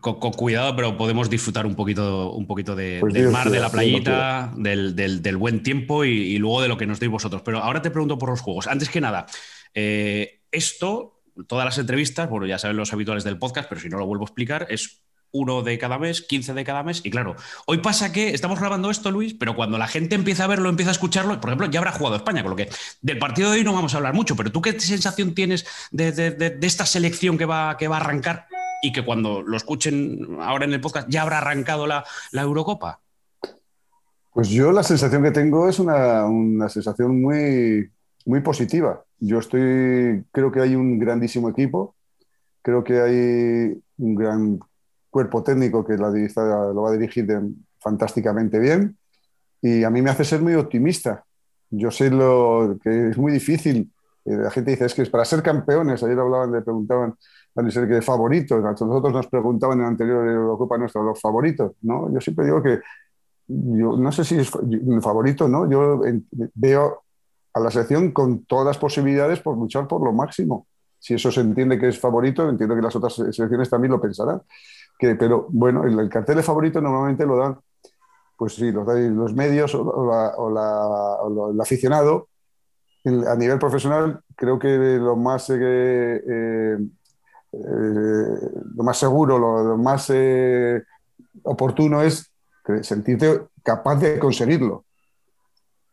con, 0.00 0.32
cuidado, 0.32 0.76
pero 0.76 0.96
podemos 0.96 1.30
disfrutar 1.30 1.64
un 1.64 1.74
poquito, 1.74 2.32
un 2.32 2.46
poquito 2.46 2.74
pues 2.74 3.14
del 3.14 3.30
mar, 3.30 3.48
de 3.50 3.60
la 3.60 3.70
playita, 3.70 4.52
del, 4.56 5.36
buen 5.36 5.62
tiempo 5.62 6.04
y, 6.04 6.36
luego 6.38 6.62
de 6.62 6.68
lo 6.68 6.76
que 6.76 6.86
nos 6.86 7.00
deis 7.00 7.10
vosotros. 7.10 7.42
Pero 7.44 7.58
ahora 7.58 7.80
te 7.80 7.90
pregunto 7.90 8.18
por 8.18 8.30
los 8.30 8.40
juegos. 8.40 8.66
Antes 8.66 8.88
que 8.88 9.00
nada, 9.00 9.26
eh, 9.74 10.42
esto, 10.50 11.22
todas 11.46 11.64
las 11.64 11.78
entrevistas, 11.78 12.28
bueno, 12.28 12.46
ya 12.46 12.58
saben 12.58 12.76
los 12.76 12.92
habituales 12.92 13.24
del 13.24 13.38
podcast, 13.38 13.68
pero 13.68 13.80
si 13.80 13.88
no 13.88 13.98
lo 13.98 14.06
vuelvo 14.06 14.24
a 14.24 14.26
explicar, 14.26 14.66
es 14.70 15.02
uno 15.32 15.62
de 15.62 15.78
cada 15.78 15.98
mes, 15.98 16.22
15 16.22 16.54
de 16.54 16.64
cada 16.64 16.82
mes. 16.82 17.00
Y 17.04 17.10
claro, 17.10 17.36
hoy 17.66 17.78
pasa 17.78 18.12
que 18.12 18.30
estamos 18.30 18.58
grabando 18.58 18.90
esto, 18.90 19.10
Luis, 19.10 19.34
pero 19.34 19.54
cuando 19.54 19.78
la 19.78 19.86
gente 19.86 20.14
empieza 20.14 20.44
a 20.44 20.46
verlo, 20.46 20.68
empieza 20.68 20.90
a 20.90 20.92
escucharlo, 20.92 21.40
por 21.40 21.50
ejemplo, 21.50 21.70
ya 21.70 21.80
habrá 21.80 21.92
jugado 21.92 22.16
España, 22.16 22.42
con 22.42 22.50
lo 22.50 22.56
que 22.56 22.68
del 23.02 23.18
partido 23.18 23.50
de 23.50 23.58
hoy 23.58 23.64
no 23.64 23.72
vamos 23.72 23.94
a 23.94 23.98
hablar 23.98 24.14
mucho, 24.14 24.36
pero 24.36 24.52
tú 24.52 24.62
qué 24.62 24.78
sensación 24.78 25.34
tienes 25.34 25.66
de, 25.90 26.58
esta 26.62 26.86
selección 26.86 27.38
que 27.38 27.44
va, 27.44 27.76
que 27.76 27.88
va 27.88 27.96
a 27.96 28.00
arrancar 28.00 28.46
y 28.82 28.92
que 28.92 29.04
cuando 29.04 29.42
lo 29.42 29.56
escuchen 29.56 30.38
ahora 30.40 30.64
en 30.64 30.72
el 30.72 30.80
podcast 30.80 31.08
ya 31.08 31.22
habrá 31.22 31.38
arrancado 31.38 31.86
la, 31.86 32.04
Eurocopa? 32.32 33.00
Pues 34.32 34.48
yo 34.50 34.70
la 34.70 34.82
sensación 34.82 35.22
que 35.22 35.32
tengo 35.32 35.68
es 35.68 35.78
una, 35.78 36.24
una 36.26 36.68
sensación 36.68 37.20
muy, 37.20 37.90
muy 38.24 38.40
positiva. 38.40 39.02
Yo 39.18 39.38
estoy, 39.38 40.24
creo 40.30 40.52
que 40.52 40.60
hay 40.60 40.76
un 40.76 40.98
grandísimo 40.98 41.48
equipo, 41.48 41.96
creo 42.62 42.84
que 42.84 43.00
hay 43.00 43.82
un 43.98 44.14
gran 44.14 44.60
cuerpo 45.10 45.42
técnico 45.42 45.84
que 45.84 45.96
la, 45.96 46.10
lo 46.10 46.82
va 46.82 46.90
a 46.90 46.92
dirigir 46.92 47.26
fantásticamente 47.80 48.58
bien 48.58 48.96
y 49.60 49.84
a 49.84 49.90
mí 49.90 50.02
me 50.02 50.10
hace 50.10 50.24
ser 50.24 50.40
muy 50.40 50.54
optimista. 50.54 51.24
Yo 51.70 51.90
sé 51.90 52.10
lo 52.10 52.78
que 52.82 53.10
es 53.10 53.18
muy 53.18 53.32
difícil. 53.32 53.92
Eh, 54.24 54.36
la 54.36 54.50
gente 54.50 54.70
dice, 54.70 54.86
es 54.86 54.94
que 54.94 55.02
es 55.02 55.10
para 55.10 55.24
ser 55.24 55.42
campeones. 55.42 56.02
Ayer 56.02 56.18
hablaban, 56.18 56.52
le 56.52 56.62
preguntaban 56.62 57.14
a 57.54 57.70
ser 57.70 57.88
que 57.88 58.00
favoritos. 58.00 58.62
Nosotros 58.62 59.12
nos 59.12 59.26
preguntaban 59.26 59.78
en 59.78 59.82
la 59.82 59.88
anterior 59.88 60.26
Eurocopa 60.26 60.78
nuestra 60.78 61.02
los 61.02 61.20
favoritos. 61.20 61.72
¿no? 61.82 62.12
Yo 62.12 62.20
siempre 62.20 62.44
digo 62.44 62.62
que, 62.62 62.80
yo 63.48 63.96
no 63.96 64.12
sé 64.12 64.24
si 64.24 64.36
es 64.36 64.50
favorito, 65.00 65.48
¿no? 65.48 65.68
Yo 65.70 66.00
veo 66.54 67.02
a 67.54 67.60
la 67.60 67.70
selección 67.70 68.12
con 68.12 68.44
todas 68.44 68.66
las 68.66 68.78
posibilidades 68.78 69.40
por 69.40 69.56
luchar 69.56 69.88
por 69.88 70.04
lo 70.04 70.12
máximo. 70.12 70.66
Si 70.98 71.14
eso 71.14 71.30
se 71.30 71.40
entiende 71.40 71.78
que 71.78 71.88
es 71.88 71.98
favorito, 71.98 72.48
entiendo 72.48 72.74
que 72.74 72.82
las 72.82 72.94
otras 72.94 73.14
selecciones 73.14 73.70
también 73.70 73.92
lo 73.92 74.00
pensarán. 74.00 74.42
Que, 74.98 75.14
pero 75.14 75.46
bueno, 75.50 75.84
el, 75.84 76.08
cartel 76.08 76.36
de 76.36 76.42
favorito 76.42 76.80
normalmente 76.80 77.24
lo 77.24 77.36
dan, 77.36 77.58
pues 78.36 78.54
sí, 78.54 78.72
los, 78.72 78.86
los 78.86 79.34
medios 79.34 79.74
o, 79.74 81.50
el 81.52 81.60
aficionado. 81.60 82.28
a 83.04 83.36
nivel 83.36 83.58
profesional, 83.58 84.20
creo 84.34 84.58
que 84.58 84.68
lo 84.98 85.16
más, 85.16 85.50
eh, 85.50 85.56
eh, 85.56 86.78
eh, 87.52 87.58
lo 88.74 88.84
más 88.84 88.98
seguro, 88.98 89.38
lo, 89.38 89.76
más 89.76 90.12
oportuno 91.42 92.02
es 92.02 92.30
sentirte 92.82 93.42
capaz 93.62 93.96
de 93.96 94.18
conseguirlo. 94.18 94.84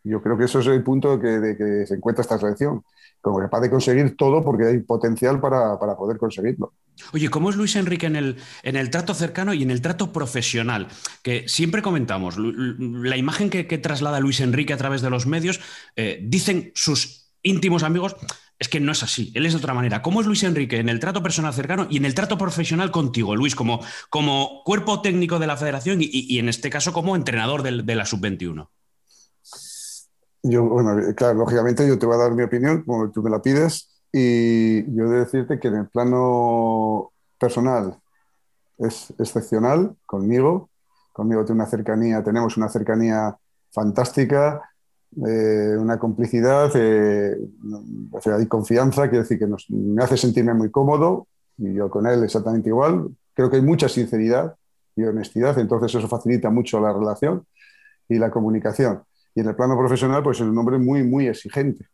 Yo 0.04 0.22
creo 0.22 0.38
que 0.38 0.46
eso 0.46 0.60
es 0.60 0.68
el 0.68 0.84
punto 0.84 1.18
de 1.18 1.58
que, 1.58 1.86
se 1.88 1.96
encuentra 1.96 2.22
esta 2.22 2.38
selección, 2.38 2.84
como 3.26 3.40
capaz 3.40 3.62
de 3.62 3.72
conseguir 3.72 4.16
todo 4.16 4.44
porque 4.44 4.68
hay 4.68 4.80
potencial 4.82 5.42
para, 5.42 5.80
poder 5.98 6.20
conseguirlo. 6.20 6.74
Oye, 7.12 7.28
¿cómo 7.30 7.50
es 7.50 7.56
Luis 7.56 7.76
Enrique 7.76 8.06
en 8.06 8.16
el, 8.16 8.38
en 8.62 8.76
el 8.76 8.92
trato 8.92 9.16
cercano 9.16 9.52
y 9.56 9.64
en 9.64 9.72
el 9.72 9.82
trato 9.82 10.14
profesional? 10.14 10.90
Que 11.24 11.50
siempre 11.50 11.82
comentamos, 11.82 12.36
la 12.38 13.18
imagen 13.18 13.50
que, 13.50 13.64
traslada 13.80 14.20
Luis 14.20 14.42
Enrique 14.42 14.74
a 14.74 14.78
través 14.78 15.02
de 15.02 15.10
los 15.10 15.26
medios, 15.26 15.60
eh, 15.96 16.20
dicen 16.22 16.72
sus 16.76 17.32
íntimos 17.42 17.82
amigos, 17.82 18.16
es 18.60 18.70
que 18.70 18.80
no 18.80 18.92
es 18.92 19.02
así, 19.02 19.32
él 19.34 19.48
es 19.48 19.54
de 19.54 19.58
otra 19.58 19.74
manera. 19.74 20.04
¿Cómo 20.04 20.22
es 20.22 20.28
Luis 20.28 20.44
Enrique 20.44 20.78
en 20.78 20.90
el 20.90 21.00
trato 21.00 21.24
personal 21.24 21.52
cercano 21.52 21.88
y 21.90 21.98
en 21.98 22.06
el 22.06 22.14
trato 22.14 22.38
profesional 22.38 22.92
contigo, 22.92 23.36
Luis, 23.36 23.56
como, 23.56 23.84
como 24.12 24.62
cuerpo 24.64 25.02
técnico 25.02 25.40
de 25.40 25.48
la 25.48 25.58
federación 25.58 25.98
y, 26.00 26.38
en 26.38 26.48
este 26.48 26.70
caso 26.70 26.94
como 26.94 27.16
entrenador 27.16 27.64
de, 27.64 27.82
de 27.82 27.96
la 27.96 28.06
sub-21? 28.06 28.70
Yo, 30.48 30.64
bueno, 30.64 31.02
claro, 31.16 31.40
lógicamente 31.40 31.88
yo 31.88 31.98
te 31.98 32.06
voy 32.06 32.16
a 32.16 32.20
dar 32.20 32.34
mi 32.34 32.44
opinión, 32.44 32.84
como 32.84 33.10
tú 33.10 33.24
me 33.24 33.32
la 33.32 33.42
pides, 33.42 33.90
y 34.12 34.84
yo 34.96 35.06
he 35.06 35.10
de 35.10 35.20
decirte 35.22 35.60
que 35.60 35.70
en 35.70 35.76
el 35.78 35.88
plano 35.88 37.12
personal 37.40 37.98
es 38.78 39.12
excepcional 39.18 39.96
conmigo, 40.06 40.70
conmigo 41.14 41.44
tiene 41.46 41.62
una 41.62 41.70
cercanía, 41.70 42.24
tenemos 42.24 42.58
una 42.58 42.70
cercanía 42.70 43.36
fantástica, 43.72 44.62
eh, 45.28 45.78
una 45.80 45.98
complicidad, 45.98 46.72
eh, 46.76 47.38
hay 48.26 48.46
confianza, 48.46 49.10
quiere 49.10 49.24
decir 49.24 49.40
que 49.40 49.48
me 49.70 50.04
hace 50.04 50.16
sentirme 50.16 50.54
muy 50.54 50.70
cómodo, 50.70 51.28
y 51.58 51.74
yo 51.74 51.90
con 51.90 52.06
él 52.06 52.24
exactamente 52.24 52.70
igual, 52.70 53.08
creo 53.34 53.50
que 53.50 53.56
hay 53.56 53.64
mucha 53.64 53.90
sinceridad 53.90 54.56
y 54.96 55.06
honestidad, 55.06 55.58
entonces 55.58 55.96
eso 55.96 56.08
facilita 56.08 56.52
mucho 56.52 56.80
la 56.80 56.94
relación 56.94 57.48
y 58.08 58.20
la 58.20 58.30
comunicación. 58.30 59.02
Y 59.36 59.42
en 59.42 59.50
el 59.50 59.56
plano 59.56 59.78
profesional, 59.78 60.24
pues 60.24 60.40
es 60.40 60.48
un 60.48 60.58
hombre 60.58 60.80
muy, 60.80 61.04
muy 61.04 61.28
exigente. 61.28 61.88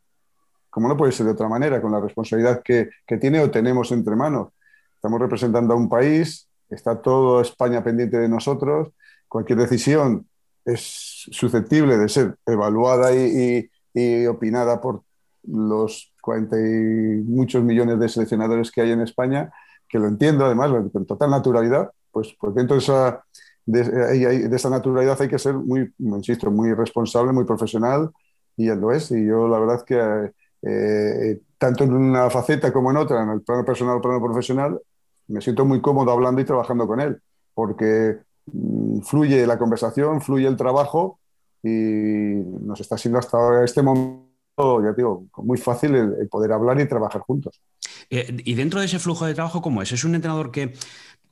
Como 0.70 0.88
no 0.88 0.96
puede 0.96 1.12
ser 1.12 1.26
de 1.26 1.34
otra 1.34 1.50
manera, 1.50 1.82
con 1.82 1.92
la 1.92 2.00
responsabilidad 2.00 2.62
que, 2.64 2.90
que 3.06 3.18
tiene 3.18 3.42
o 3.42 3.52
tenemos 3.52 3.92
entre 3.92 4.16
manos. 4.16 4.50
Estamos 4.96 5.20
representando 5.20 5.74
a 5.74 5.78
un 5.78 5.90
país, 5.90 6.48
está 6.70 7.02
toda 7.02 7.42
España 7.42 7.84
pendiente 7.84 8.18
de 8.18 8.30
nosotros, 8.30 8.90
cualquier 9.28 9.60
decisión 9.60 10.28
es 10.64 11.26
susceptible 11.32 11.98
de 11.98 12.08
ser 12.08 12.36
evaluada 12.46 13.16
y, 13.16 13.70
y, 13.94 14.26
opinada 14.28 14.80
por 14.80 15.04
los 15.44 16.14
40 16.22 16.56
y 16.60 17.24
muchos 17.26 17.64
millones 17.64 18.00
de 18.00 18.10
seleccionadores 18.10 18.72
que 18.72 18.82
hay 18.82 18.92
en 18.92 19.02
España, 19.02 19.52
que 19.90 19.98
lo 20.00 20.08
entiendo 20.08 20.46
además 20.46 20.72
con 20.92 21.06
total 21.06 21.32
naturalidad, 21.32 21.92
pues, 22.12 22.36
pues 22.40 22.54
dentro 22.54 22.76
de 22.76 22.82
esa, 22.82 23.24
de, 23.72 24.56
esa 24.56 24.70
naturalidad 24.70 25.22
hay 25.22 25.28
que 25.28 25.40
ser 25.40 25.56
muy, 25.56 25.92
insisto, 26.00 26.52
muy 26.52 26.74
responsable, 26.74 27.32
muy 27.32 27.46
profesional, 27.46 28.10
y 28.58 28.68
él 28.68 28.80
lo 28.80 28.92
es. 28.92 29.12
Y 29.12 29.26
yo 29.26 29.48
la 29.48 29.60
verdad 29.60 29.84
que 29.86 30.32
eh, 30.64 31.40
tanto 31.58 31.84
en 31.84 31.94
una 31.94 32.30
faceta 32.30 32.72
como 32.72 32.92
en 32.92 32.98
otra, 32.98 33.24
en 33.24 33.30
el 33.30 33.42
plano 33.42 33.66
personal 33.66 33.98
o 33.98 34.02
plano 34.02 34.22
profesional, 34.22 34.80
me 35.28 35.42
siento 35.42 35.66
muy 35.66 35.82
cómodo 35.82 36.12
hablando 36.12 36.42
y 36.42 36.46
trabajando 36.46 36.88
con 36.88 37.00
él, 37.00 37.22
porque 37.54 38.18
mm, 38.46 39.02
fluye 39.02 39.48
la 39.48 39.58
conversación, 39.58 40.22
fluye 40.22 40.48
el 40.48 40.58
trabajo 40.58 41.20
y 41.64 41.70
nos 41.70 42.80
está 42.82 42.98
siendo 42.98 43.20
hasta 43.20 43.38
ahora 43.38 43.64
este 43.64 43.82
momento, 43.82 44.84
ya 44.84 44.94
digo, 44.94 45.26
muy 45.38 45.58
fácil 45.58 45.96
el, 45.96 46.28
poder 46.30 46.52
hablar 46.52 46.80
y 46.80 46.88
trabajar 46.88 47.22
juntos. 47.22 47.62
Eh, 48.10 48.38
y 48.44 48.56
dentro 48.56 48.80
de 48.80 48.88
ese 48.88 49.00
flujo 49.00 49.26
de 49.26 49.34
trabajo, 49.34 49.62
¿cómo 49.62 49.82
es? 49.82 49.92
¿Es 49.92 50.04
un 50.04 50.16
entrenador 50.16 50.52
que 50.52 50.74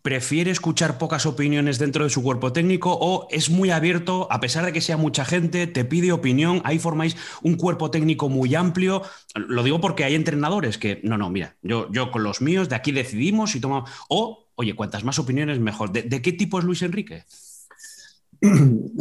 prefiere 0.02 0.52
escuchar 0.52 0.98
pocas 0.98 1.26
opiniones 1.26 1.80
dentro 1.80 2.04
de 2.04 2.10
su 2.10 2.24
cuerpo 2.24 2.54
técnico 2.54 2.98
o 3.00 3.28
es 3.30 3.50
muy 3.50 3.72
abierto, 3.72 4.28
a 4.32 4.40
pesar 4.40 4.66
de 4.66 4.74
que 4.74 4.82
sea 4.82 4.98
mucha 4.98 5.26
gente, 5.26 5.68
te 5.68 5.86
pide 5.86 6.12
opinión, 6.12 6.62
ahí 6.64 6.80
formáis 6.80 7.18
un 7.44 7.56
cuerpo 7.56 7.92
técnico 7.92 8.30
muy 8.30 8.56
amplio. 8.56 9.02
Lo 9.36 9.64
digo 9.64 9.82
porque 9.82 10.04
hay 10.04 10.16
entrenadores 10.16 10.78
que, 10.78 11.02
no, 11.04 11.18
no, 11.18 11.30
mira, 11.30 11.56
yo, 11.62 11.92
yo 11.92 12.12
con 12.12 12.24
los 12.24 12.42
míos 12.42 12.70
de 12.70 12.76
aquí 12.76 12.92
decidimos 12.92 13.56
y 13.56 13.60
tomamos... 13.60 13.90
O, 14.08 14.48
oye, 14.56 14.76
cuantas 14.76 15.04
más 15.04 15.20
opiniones 15.20 15.60
mejor. 15.60 15.92
¿De, 15.92 16.22
qué 16.22 16.34
tipo 16.34 16.60
es 16.60 16.66
Luis 16.66 16.82
Enrique? 16.82 17.26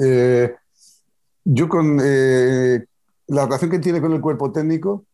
Eh, 0.00 0.52
yo 1.44 1.68
con 1.68 1.98
eh, 2.02 2.84
la 3.28 3.44
relación 3.44 3.70
que 3.70 3.78
tiene 3.78 4.00
con 4.00 4.12
el 4.12 4.20
cuerpo 4.20 4.52
técnico, 4.52 5.04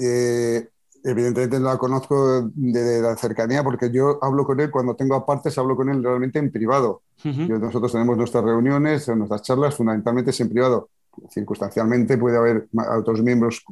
eh, 0.00 0.68
evidentemente 1.06 1.60
no 1.60 1.68
la 1.68 1.78
conozco 1.78 2.50
de, 2.54 3.00
la 3.00 3.16
cercanía 3.16 3.62
porque 3.62 3.90
yo 3.90 4.18
hablo 4.22 4.44
con 4.44 4.58
él 4.58 4.70
cuando 4.70 4.96
tengo 4.96 5.14
apartes, 5.14 5.56
hablo 5.56 5.76
con 5.76 5.88
él 5.88 6.02
realmente 6.02 6.38
en 6.38 6.50
privado. 6.50 7.02
nosotros 7.24 7.92
tenemos 7.92 8.16
nuestras 8.16 8.44
reuniones, 8.44 9.08
nuestras 9.08 9.42
charlas, 9.42 9.76
fundamentalmente 9.76 10.30
es 10.30 10.40
en 10.40 10.48
privado. 10.48 10.90
Circunstancialmente 11.30 12.18
puede 12.18 12.36
haber 12.36 12.68
otros 12.98 13.22
miembros 13.22 13.64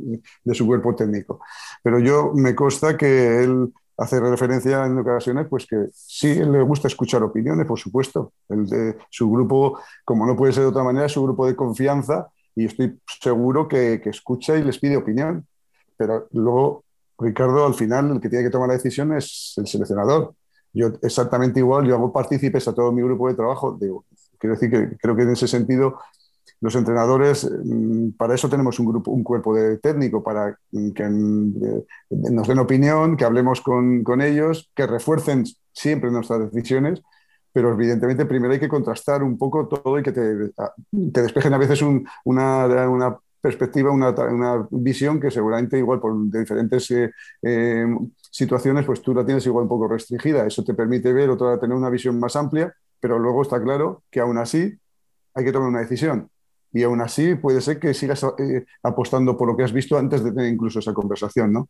de 0.45 0.55
su 0.55 0.65
cuerpo 0.67 0.95
técnico. 0.95 1.41
Pero 1.83 1.99
yo 1.99 2.33
me 2.35 2.55
consta 2.55 2.97
que 2.97 3.43
él 3.43 3.73
hace 3.97 4.21
referencia 4.21 4.87
en 4.87 4.99
ocasiones, 4.99 5.47
pues 5.49 5.67
que 5.67 5.89
sí, 5.93 6.31
él 6.31 6.53
le 6.53 6.63
gusta 6.63 6.89
escuchar 6.89 7.23
opiniones, 7.23 7.67
por 7.67 7.79
supuesto. 7.79 8.33
El 8.49 8.67
de, 8.67 8.97
su 9.11 9.31
grupo, 9.31 9.81
como 10.05 10.25
no 10.25 10.37
puede 10.37 10.53
ser 10.53 10.63
de 10.63 10.69
otra 10.69 10.85
manera, 10.85 11.09
su 11.09 11.23
grupo 11.23 11.47
de 11.47 11.57
confianza 11.57 12.29
y 12.55 12.67
estoy 12.67 12.99
seguro 13.21 13.69
que, 13.69 14.01
que 14.01 14.11
escucha 14.11 14.57
y 14.57 14.63
les 14.63 14.79
pide 14.79 14.97
opinión. 14.97 15.47
Pero 15.97 16.29
luego 16.33 16.84
Ricardo, 17.19 17.67
al 17.67 17.75
final, 17.75 18.11
el 18.11 18.21
que 18.21 18.29
tiene 18.29 18.45
que 18.45 18.51
tomar 18.51 18.69
la 18.69 18.75
decisión 18.75 19.13
es 19.17 19.55
el 19.57 19.67
seleccionador. 19.67 20.35
Yo 20.73 20.89
exactamente 21.03 21.61
igual, 21.61 21.87
yo 21.87 21.95
hago 21.95 22.13
partícipes 22.13 22.67
a 22.67 22.75
todo 22.75 22.93
mi 22.93 23.03
grupo 23.03 23.29
de 23.29 23.35
trabajo. 23.35 23.79
Quiero 23.79 24.55
decir 24.55 24.71
que 24.71 24.97
creo 24.99 25.15
que 25.15 25.23
en 25.23 25.31
ese 25.31 25.47
sentido 25.47 25.99
los 26.61 26.75
entrenadores, 26.77 27.49
mm, 27.65 28.13
para 28.17 28.35
eso 28.35 28.49
tenemos 28.49 28.79
un, 28.79 28.87
grupo, 28.87 29.11
un 29.11 29.23
cuerpo 29.23 29.55
de 29.55 29.79
técnico, 29.79 30.23
para 30.23 30.59
que 30.73 31.03
eh, 31.03 31.85
nos 32.11 32.49
den 32.49 32.59
opinión, 32.59 33.17
que 33.17 33.25
hablemos 33.25 33.61
con, 33.61 34.03
con, 34.03 34.23
ellos, 34.23 34.71
que 34.75 34.87
refuercen 34.87 35.45
siempre 35.73 36.11
nuestras 36.11 36.51
decisiones, 36.51 37.03
pero 37.53 37.73
evidentemente 37.73 38.27
primero 38.27 38.53
hay 38.53 38.61
que 38.61 38.69
contrastar 38.69 39.23
un 39.23 39.39
poco 39.39 39.69
todo 39.69 39.99
y 39.99 40.03
que 40.03 40.13
te, 40.13 40.51
despejen 40.91 41.55
a 41.55 41.59
veces 41.59 41.83
un, 41.83 42.07
una, 42.25 42.67
una, 42.89 43.17
perspectiva, 43.45 43.91
una, 43.91 44.09
una, 44.09 44.67
visión 44.71 45.21
que 45.21 45.31
seguramente 45.31 45.77
igual 45.77 46.01
por 46.01 46.15
diferentes 46.31 46.91
eh, 46.93 47.11
eh, 47.43 47.85
situaciones, 48.31 48.87
pues 48.87 49.03
tú 49.03 49.13
la 49.13 49.23
tienes 49.23 49.45
igual 49.45 49.65
un 49.65 49.69
poco 49.69 49.87
restringida. 49.87 50.47
Eso 50.47 50.65
te 50.65 50.73
permite 50.73 51.13
ver 51.13 51.29
otra, 51.29 51.61
tener 51.61 51.77
una 51.77 51.91
visión 51.91 52.19
más 52.19 52.37
amplia, 52.37 52.75
pero 52.99 53.19
luego 53.19 53.43
está 53.43 53.63
claro 53.63 54.03
que 54.11 54.21
aún 54.21 54.39
así 54.39 54.73
hay 55.35 55.45
que 55.45 55.53
tomar 55.53 55.69
una 55.69 55.81
decisión. 55.81 56.31
Y 56.73 56.85
aún 56.85 57.03
así 57.03 57.35
puede 57.35 57.61
ser 57.61 57.79
que 57.79 57.93
sigas 57.93 58.25
eh, 58.39 58.65
apostando 58.83 59.37
por 59.37 59.47
lo 59.47 59.55
que 59.55 59.65
has 59.65 59.75
visto 59.75 59.99
antes 59.99 60.25
de 60.25 60.33
tener 60.33 60.51
incluso 60.51 60.79
esa 60.79 60.95
conversación, 60.95 61.53
¿no? 61.53 61.69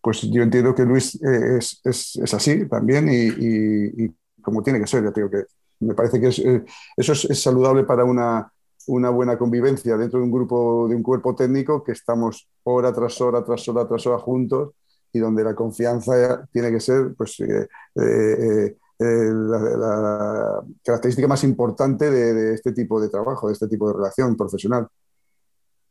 Pues 0.00 0.22
yo 0.30 0.44
entiendo 0.44 0.76
que 0.76 0.84
Luis 0.84 1.20
es, 1.20 1.80
es, 1.82 2.16
es, 2.22 2.34
así 2.34 2.68
también 2.68 3.08
y, 3.08 4.04
y, 4.04 4.14
como 4.40 4.62
tiene 4.62 4.78
que 4.78 4.86
ser, 4.86 5.02
ya 5.02 5.10
digo 5.10 5.28
que 5.28 5.42
me 5.80 5.94
parece 5.94 6.20
que 6.20 6.28
eso 6.28 7.12
es 7.12 7.42
saludable 7.42 7.82
para 7.82 8.04
una, 8.04 8.50
una 8.90 9.10
buena 9.10 9.38
convivencia 9.38 9.96
dentro 9.96 10.18
de 10.18 10.24
un 10.24 10.32
grupo, 10.32 10.88
de 10.88 10.96
un 10.96 11.02
cuerpo 11.02 11.34
técnico 11.34 11.82
que 11.84 11.92
estamos 11.92 12.48
hora 12.64 12.92
tras 12.92 13.20
hora, 13.20 13.44
tras 13.44 13.68
hora, 13.68 13.86
tras 13.86 14.06
hora 14.06 14.18
juntos 14.18 14.70
y 15.12 15.18
donde 15.18 15.44
la 15.44 15.54
confianza 15.54 16.46
tiene 16.52 16.70
que 16.70 16.80
ser 16.80 17.14
pues, 17.16 17.38
eh, 17.40 17.68
eh, 17.96 18.76
eh, 18.98 19.30
la, 19.32 20.60
característica 20.84 21.28
más 21.28 21.44
importante 21.44 22.10
de, 22.10 22.54
este 22.54 22.72
tipo 22.72 23.00
de 23.00 23.08
trabajo, 23.08 23.46
de 23.46 23.52
este 23.52 23.68
tipo 23.68 23.88
de 23.88 23.94
relación 23.94 24.36
profesional. 24.36 24.88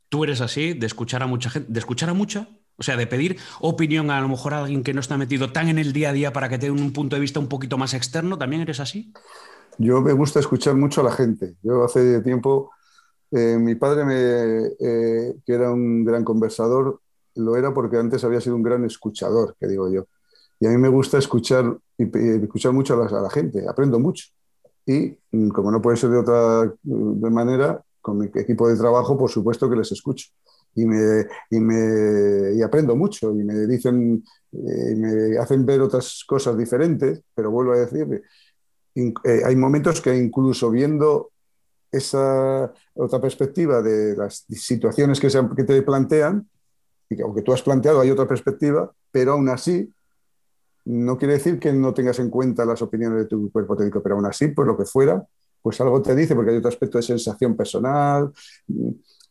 ¿Tú 0.10 0.24
eres 0.24 0.42
así, 0.42 0.74
de 0.74 0.86
escuchar 0.86 1.24
a 1.24 1.28
mucha 1.28 1.50
gente, 1.50 1.72
de 1.72 1.80
escuchar 1.80 2.10
a 2.10 2.14
mucha? 2.14 2.50
O 2.78 2.84
sea, 2.84 2.98
de 2.98 3.08
pedir 3.08 3.38
opinión 3.62 4.10
a, 4.12 4.20
lo 4.22 4.28
mejor 4.28 4.54
a 4.54 4.60
alguien 4.60 4.84
que 4.84 4.94
no 4.94 5.02
está 5.02 5.18
metido 5.18 5.52
tan 5.52 5.70
en 5.70 5.80
el 5.80 5.94
día 5.94 6.10
a 6.10 6.14
día 6.14 6.34
para 6.34 6.50
que 6.50 6.58
tenga 6.58 6.82
un 6.82 6.94
punto 6.94 7.16
de 7.16 7.22
vista 7.22 7.40
un 7.40 7.48
poquito 7.48 7.78
más 7.78 7.94
externo, 7.94 8.38
¿también 8.38 8.62
eres 8.62 8.80
así? 8.80 9.14
Yo 9.78 10.02
me 10.02 10.14
gusta 10.14 10.40
escuchar 10.40 10.76
mucho 10.76 11.02
a 11.02 11.06
la 11.06 11.12
gente. 11.12 11.56
Yo 11.62 11.84
hace 11.84 12.22
tiempo 12.22 12.72
eh, 13.32 13.58
mi 13.60 13.76
padre, 13.76 14.04
eh, 14.80 15.36
que 15.46 15.54
era 15.54 15.72
un 15.72 16.04
gran 16.04 16.24
conversador, 16.24 17.00
lo 17.36 17.56
era 17.56 17.74
porque 17.74 17.98
antes 17.98 18.24
había 18.24 18.42
sido 18.42 18.56
un 18.56 18.64
gran 18.64 18.84
escuchador, 18.86 19.56
que 19.60 19.68
digo 19.68 19.92
yo. 19.92 20.06
Y 20.60 20.68
a 20.68 20.70
mí 20.72 20.78
me 20.78 20.90
gusta 20.90 21.18
escuchar, 21.18 21.78
y, 21.98 22.04
escuchar 22.44 22.74
mucho 22.74 23.02
a 23.02 23.22
la, 23.22 23.30
gente, 23.30 23.68
aprendo 23.68 24.00
mucho. 24.00 24.26
y 24.86 25.18
mm, 25.32 25.50
como 25.50 25.72
no 25.72 25.82
puede 25.82 25.98
ser 25.98 26.10
de 26.10 26.18
otra 26.18 26.74
de 26.84 27.30
manera, 27.30 27.84
con 28.02 28.18
mi 28.18 28.26
equipo 28.26 28.68
de 28.68 28.78
trabajo, 28.78 29.18
por 29.18 29.30
supuesto 29.30 29.70
que 29.70 29.76
les 29.76 29.92
escucho. 29.92 30.28
Y, 30.76 30.86
me, 30.86 32.56
y 32.56 32.62
aprendo 32.62 32.96
mucho 32.96 33.32
y 33.32 33.44
me 33.44 33.68
dicen, 33.68 34.24
eh, 34.52 34.96
me 34.96 35.38
hacen 35.38 35.66
ver 35.66 35.82
otras 35.82 36.24
cosas 36.28 36.58
diferentes, 36.58 37.22
pero 37.36 37.52
vuelvo 37.52 37.74
a 37.74 37.80
decir, 37.80 38.22
eh, 38.96 39.42
hay 39.46 39.56
momentos 39.56 40.00
que 40.02 40.16
incluso 40.16 40.70
viendo 40.72 41.32
esa 41.92 42.72
otra 42.94 43.20
perspectiva 43.20 43.82
de 43.82 44.16
las 44.16 44.46
situaciones 44.50 45.20
que, 45.20 45.30
se, 45.30 45.42
te 45.44 45.82
plantean, 45.82 46.48
y 47.10 47.16
que 47.16 47.24
aunque 47.24 47.42
tú 47.42 47.54
has 47.54 47.62
planteado 47.62 48.02
hay 48.02 48.12
otra 48.12 48.28
perspectiva, 48.28 48.92
pero 49.12 49.34
aún 49.34 49.50
así 49.50 49.92
no 50.86 51.18
quiere 51.18 51.36
decir 51.36 51.60
que 51.60 51.74
no 51.74 51.94
tengas 51.94 52.20
en 52.20 52.30
cuenta 52.30 52.66
las 52.66 52.82
opiniones 52.82 53.20
de 53.20 53.26
tu 53.26 53.52
cuerpo 53.52 53.76
técnico, 53.76 54.02
pero 54.02 54.16
aún 54.16 54.26
así, 54.26 54.48
pues 54.50 54.68
lo 54.68 54.78
que 54.78 54.86
fuera, 54.86 55.24
pues 55.62 55.80
algo 55.82 56.02
te 56.02 56.16
dice, 56.16 56.36
porque 56.36 56.52
hay 56.52 56.58
otro 56.58 56.70
aspecto 56.70 56.98
de 56.98 57.04
sensación 57.04 57.56
personal, 57.56 58.32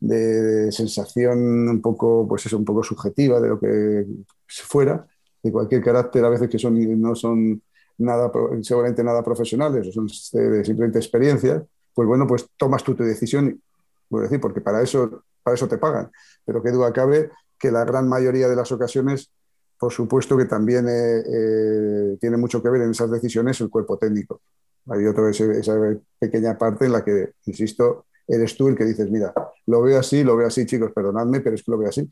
de 0.00 0.70
sensación 0.70 1.68
un 1.68 1.80
poco, 1.80 2.26
pues 2.28 2.46
es 2.46 2.52
un 2.52 2.64
poco 2.64 2.82
subjetiva 2.82 3.40
de 3.40 3.48
lo 3.48 3.58
que 3.58 4.06
fuera, 4.46 5.06
de 5.42 5.52
cualquier 5.52 5.82
carácter, 5.82 6.24
a 6.24 6.28
veces 6.28 6.48
que 6.48 6.58
son, 6.58 7.00
no 7.00 7.14
son 7.14 7.62
nada, 7.98 8.30
seguramente 8.62 9.02
nada 9.02 9.22
profesionales, 9.22 9.92
son 9.92 10.08
simplemente 10.08 10.98
experiencias, 10.98 11.62
pues 11.98 12.06
bueno, 12.06 12.28
pues 12.28 12.46
tomas 12.56 12.84
tú 12.84 12.94
tu 12.94 13.02
decisión, 13.02 13.60
por 14.08 14.22
decir, 14.22 14.40
porque 14.40 14.60
para 14.60 14.80
eso, 14.80 15.24
para 15.42 15.56
eso 15.56 15.66
te 15.66 15.78
pagan. 15.78 16.08
Pero 16.44 16.62
que 16.62 16.70
duda 16.70 16.92
cabe 16.92 17.32
que 17.58 17.72
la 17.72 17.84
gran 17.84 18.08
mayoría 18.08 18.46
de 18.46 18.54
las 18.54 18.70
ocasiones, 18.70 19.32
por 19.76 19.92
supuesto 19.92 20.36
que 20.36 20.44
también 20.44 20.86
eh, 20.88 21.22
eh, 21.26 22.16
tiene 22.20 22.36
mucho 22.36 22.62
que 22.62 22.70
ver 22.70 22.82
en 22.82 22.92
esas 22.92 23.10
decisiones 23.10 23.60
el 23.62 23.68
cuerpo 23.68 23.98
técnico. 23.98 24.42
Hay 24.86 25.06
otra 25.06 25.28
esa 25.30 25.74
pequeña 26.20 26.56
parte 26.56 26.84
en 26.84 26.92
la 26.92 27.04
que, 27.04 27.32
insisto, 27.46 28.06
eres 28.28 28.56
tú 28.56 28.68
el 28.68 28.76
que 28.76 28.84
dices, 28.84 29.10
mira, 29.10 29.34
lo 29.66 29.82
veo 29.82 29.98
así, 29.98 30.22
lo 30.22 30.36
veo 30.36 30.46
así, 30.46 30.66
chicos, 30.66 30.92
perdonadme, 30.94 31.40
pero 31.40 31.56
es 31.56 31.64
que 31.64 31.72
lo 31.72 31.78
veo 31.78 31.88
así. 31.88 32.08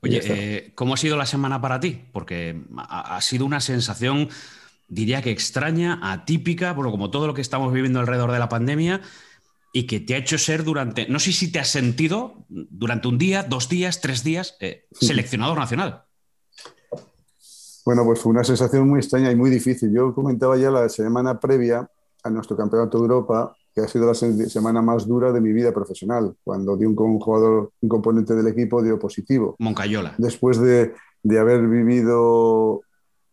Oye, 0.00 0.22
eh, 0.24 0.72
¿cómo 0.74 0.94
ha 0.94 0.96
sido 0.96 1.18
la 1.18 1.26
semana 1.26 1.60
para 1.60 1.78
ti? 1.78 2.06
Porque 2.10 2.58
ha, 2.78 3.20
sido 3.20 3.44
una 3.44 3.60
sensación, 3.60 4.30
diría 4.90 5.22
que 5.22 5.30
extraña, 5.30 5.98
atípica, 6.02 6.74
bueno, 6.74 6.90
como 6.90 7.10
todo 7.10 7.26
lo 7.26 7.34
que 7.34 7.40
estamos 7.40 7.72
viviendo 7.72 8.00
alrededor 8.00 8.32
de 8.32 8.38
la 8.38 8.48
pandemia, 8.48 9.00
y 9.72 9.86
que 9.86 10.00
te 10.00 10.14
ha 10.14 10.18
hecho 10.18 10.36
ser 10.36 10.64
durante, 10.64 11.08
no 11.08 11.20
sé 11.20 11.32
si 11.32 11.50
te 11.50 11.60
has 11.60 11.68
sentido 11.68 12.44
durante 12.48 13.08
un 13.08 13.18
día, 13.18 13.44
dos 13.44 13.68
días, 13.68 14.00
tres 14.00 14.24
días, 14.24 14.56
eh, 14.60 14.86
seleccionador 14.92 15.58
nacional. 15.58 16.02
Bueno, 17.84 18.04
pues 18.04 18.20
fue 18.20 18.30
una 18.30 18.44
sensación 18.44 18.88
muy 18.88 18.98
extraña 18.98 19.30
y 19.30 19.36
muy 19.36 19.48
difícil. 19.48 19.92
Yo 19.92 20.12
comentaba 20.12 20.56
ya 20.56 20.70
la 20.70 20.88
semana 20.88 21.38
previa 21.38 21.88
a 22.22 22.30
nuestro 22.30 22.56
campeonato 22.56 22.98
de 22.98 23.02
Europa 23.02 23.56
que 23.74 23.80
ha 23.80 23.88
sido 23.88 24.06
la 24.06 24.14
semana 24.14 24.82
más 24.82 25.06
dura 25.06 25.32
de 25.32 25.40
mi 25.40 25.52
vida 25.52 25.72
profesional, 25.72 26.34
cuando 26.42 26.76
di 26.76 26.84
un, 26.84 26.96
jugador, 26.96 27.72
un 27.80 27.88
componente 27.88 28.34
del 28.34 28.48
equipo 28.48 28.82
dio 28.82 28.98
positivo. 28.98 29.54
Moncayola. 29.60 30.14
Después 30.18 30.60
de, 30.60 30.92
de 31.22 31.38
haber 31.38 31.66
vivido 31.68 32.82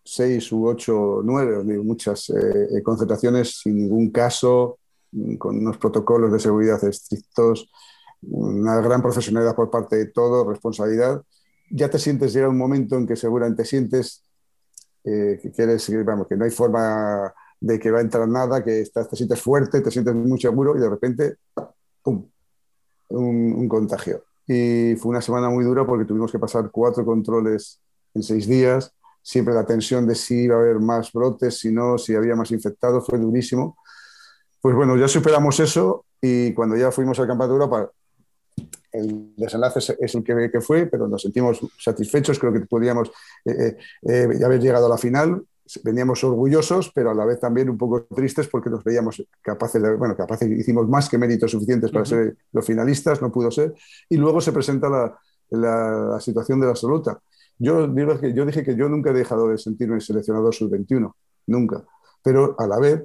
seis 0.07 0.51
u 0.51 0.67
ocho, 0.67 1.21
nueve, 1.23 1.63
muchas 1.83 2.29
eh, 2.29 2.81
concentraciones 2.83 3.59
sin 3.61 3.77
ningún 3.77 4.11
caso, 4.11 4.79
con 5.37 5.57
unos 5.57 5.77
protocolos 5.77 6.31
de 6.31 6.39
seguridad 6.39 6.83
estrictos, 6.83 7.69
una 8.21 8.81
gran 8.81 9.01
profesionalidad 9.01 9.55
por 9.55 9.69
parte 9.69 9.95
de 9.95 10.07
todo, 10.07 10.49
responsabilidad, 10.49 11.21
ya 11.69 11.89
te 11.89 11.99
sientes, 11.99 12.33
llega 12.33 12.49
un 12.49 12.57
momento 12.57 12.95
en 12.95 13.07
que 13.07 13.15
seguramente 13.15 13.65
sientes 13.65 14.23
eh, 15.03 15.39
que 15.41 15.51
quieres, 15.51 15.89
vamos, 16.05 16.27
que 16.27 16.35
no 16.35 16.45
hay 16.45 16.51
forma 16.51 17.33
de 17.59 17.79
que 17.79 17.91
va 17.91 17.99
a 17.99 18.01
entrar 18.01 18.27
nada, 18.27 18.63
que 18.63 18.81
estás, 18.81 19.09
te 19.09 19.15
sientes 19.15 19.41
fuerte, 19.41 19.81
te 19.81 19.91
sientes 19.91 20.13
muy 20.13 20.39
seguro 20.39 20.75
y 20.75 20.79
de 20.79 20.89
repente, 20.89 21.35
¡pum!, 22.03 22.25
un, 23.09 23.67
contagio. 23.69 24.23
Y 24.47 24.95
fue 24.95 25.11
una 25.11 25.21
semana 25.21 25.49
muy 25.49 25.63
dura 25.63 25.85
porque 25.85 26.05
tuvimos 26.05 26.31
que 26.31 26.39
pasar 26.39 26.69
cuatro 26.71 27.05
controles 27.05 27.81
en 28.13 28.23
seis 28.23 28.47
días, 28.47 28.93
siempre 29.27 29.53
la 29.53 29.65
tensión 29.65 30.07
de 30.07 30.15
si 30.15 30.43
iba 30.43 30.55
a 30.55 30.59
haber 30.59 30.79
más 30.79 31.11
brotes, 31.11 31.59
si 31.59 31.69
no, 31.69 31.97
si 31.97 32.15
había 32.15 32.33
más 32.33 32.49
infectados, 32.51 33.05
fue 33.05 33.19
durísimo. 33.19 33.77
Pues 34.61 34.73
bueno, 34.73 34.95
ya 34.95 35.09
superamos 35.09 35.59
eso 35.59 36.05
y 36.21 36.53
cuando 36.53 36.77
ya 36.77 36.91
fuimos 36.91 37.19
al 37.19 37.27
Campeonato 37.27 37.57
de 37.57 37.63
Europa, 37.65 37.91
el 38.93 39.33
desenlace 39.35 39.97
es 39.99 40.15
el 40.15 40.23
que, 40.23 40.49
que, 40.49 40.61
fue, 40.61 40.85
pero 40.85 41.09
nos 41.09 41.21
sentimos 41.21 41.59
satisfechos, 41.77 42.39
creo 42.39 42.53
que 42.53 42.61
podíamos 42.61 43.09
eh, 43.43 43.77
eh, 44.03 44.29
eh 44.39 44.45
haber 44.45 44.61
llegado 44.61 44.85
a 44.85 44.89
la 44.89 44.97
final 44.97 45.43
veníamos 45.83 46.23
orgullosos, 46.23 46.89
pero 46.95 47.11
a 47.11 47.13
la 47.13 47.25
vez 47.25 47.41
también 47.41 47.69
un 47.69 47.77
poco 47.77 48.03
tristes 48.03 48.47
porque 48.47 48.69
nos 48.69 48.81
veíamos 48.81 49.21
capaces 49.41 49.81
de, 49.81 49.93
bueno, 49.95 50.15
capaces, 50.15 50.49
hicimos 50.49 50.87
más 50.87 51.09
que 51.09 51.17
méritos 51.17 51.51
suficientes 51.51 51.91
para 51.91 52.05
ser 52.05 52.37
los 52.53 52.65
finalistas, 52.65 53.21
no 53.21 53.29
pudo 53.29 53.51
ser, 53.51 53.75
y 54.07 54.15
luego 54.15 54.39
se 54.39 54.53
presenta 54.53 54.87
la, 54.87 55.19
la, 55.49 56.21
situación 56.21 56.61
de 56.61 56.67
la 56.67 56.71
absoluta. 56.71 57.19
Yo, 57.59 57.87
yo 57.87 58.45
dije 58.45 58.63
que 58.63 58.75
yo 58.75 58.87
nunca 58.87 59.09
he 59.09 59.13
dejado 59.13 59.49
de 59.49 59.57
sentirme 59.57 59.99
seleccionador 59.99 60.53
sub-21, 60.53 61.11
nunca, 61.47 61.83
pero 62.23 62.55
a 62.59 62.67
la 62.67 62.79
vez 62.79 63.03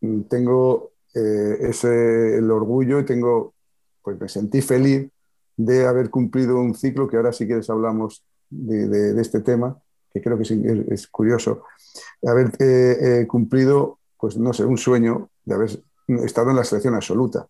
mm, 0.00 0.22
tengo 0.22 0.92
eh, 1.14 1.58
ese, 1.60 2.38
el 2.38 2.50
orgullo 2.50 2.98
y 3.00 3.04
tengo, 3.04 3.54
pues 4.02 4.18
me 4.20 4.28
sentí 4.28 4.62
feliz 4.62 5.10
de 5.56 5.86
haber 5.86 6.08
cumplido 6.08 6.56
un 6.56 6.74
ciclo 6.74 7.08
que 7.08 7.16
ahora 7.16 7.32
si 7.32 7.46
quieres 7.46 7.68
hablamos 7.68 8.24
de, 8.48 8.88
de 8.88 9.20
este 9.20 9.40
tema, 9.40 9.78
que 10.12 10.22
creo 10.22 10.38
que 10.38 10.44
es, 10.88 11.06
curioso, 11.08 11.64
haber 12.26 12.52
eh, 12.58 13.20
eh, 13.20 13.26
cumplido, 13.26 13.98
pues 14.18 14.36
no 14.36 14.52
sé, 14.52 14.64
un 14.64 14.78
sueño 14.78 15.30
de 15.44 15.54
haber 15.54 15.82
estado 16.24 16.50
en 16.50 16.56
la 16.56 16.64
selección 16.64 16.94
absoluta. 16.94 17.46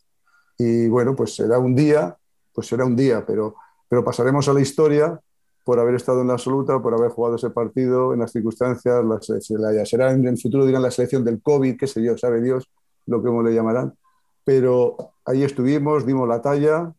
Y 0.57 0.89
bueno, 0.89 1.15
pues 1.15 1.37
será 1.37 1.59
un 1.59 1.75
día, 1.75 2.17
pues 2.53 2.67
será 2.67 2.85
un 2.85 2.97
día, 2.97 3.25
pero, 3.25 3.55
pero 3.89 4.05
pasaremos 4.05 4.49
a 4.49 4.53
la 4.53 4.61
historia 4.61 5.21
por 5.69 5.79
haber 5.81 5.97
estado 5.97 6.23
en 6.23 6.29
la 6.29 6.33
absoluta, 6.33 6.81
por 6.81 6.95
haber 6.95 7.11
jugado 7.11 7.37
ese 7.37 7.51
partido 7.51 8.15
en 8.15 8.21
las 8.21 8.33
circunstancias, 8.33 9.05
la, 9.05 9.85
será 9.85 10.13
en 10.13 10.27
el 10.27 10.39
futuro, 10.39 10.65
dirán 10.65 10.81
la 10.81 10.91
selección 10.91 11.23
del 11.23 11.43
COVID, 11.43 11.77
qué 11.77 11.87
sé 11.87 12.03
yo, 12.03 12.17
sabe 12.17 12.41
Dios 12.41 12.71
lo 13.05 13.23
que 13.23 13.29
le 13.29 13.55
llamarán. 13.55 13.93
Pero 14.45 14.97
ahí 15.27 15.43
estuvimos, 15.43 16.07
dimos 16.07 16.27
la 16.27 16.41
talla, 16.41 16.91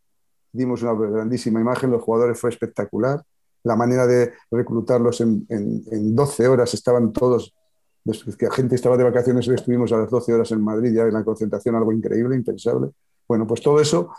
dimos 0.52 0.84
una 0.84 0.94
grandísima 0.94 1.60
imagen, 1.60 1.90
los 1.90 2.00
jugadores 2.00 2.38
fue 2.38 2.50
espectacular 2.50 3.20
la 3.64 3.74
manera 3.74 4.06
de 4.06 4.34
reclutarlos 4.52 5.20
en, 5.20 5.44
en, 5.48 6.14
12 6.14 6.46
horas, 6.46 6.72
estaban 6.72 7.12
todos, 7.12 7.52
que 8.38 8.46
la 8.46 8.52
gente 8.52 8.76
estaba 8.76 8.96
de 8.96 9.02
vacaciones, 9.02 9.48
estuvimos 9.48 9.92
a 9.92 9.96
las 9.96 10.10
12 10.10 10.32
horas 10.32 10.52
en 10.52 10.62
Madrid 10.62 10.94
ya 10.94 11.02
en 11.02 11.14
la 11.14 11.24
concentración, 11.24 11.74
algo 11.74 11.90
increíble, 11.90 12.36
impensable. 12.36 12.92
Bueno, 13.26 13.48
pues 13.48 13.62
todo 13.62 13.80
eso 13.80 14.12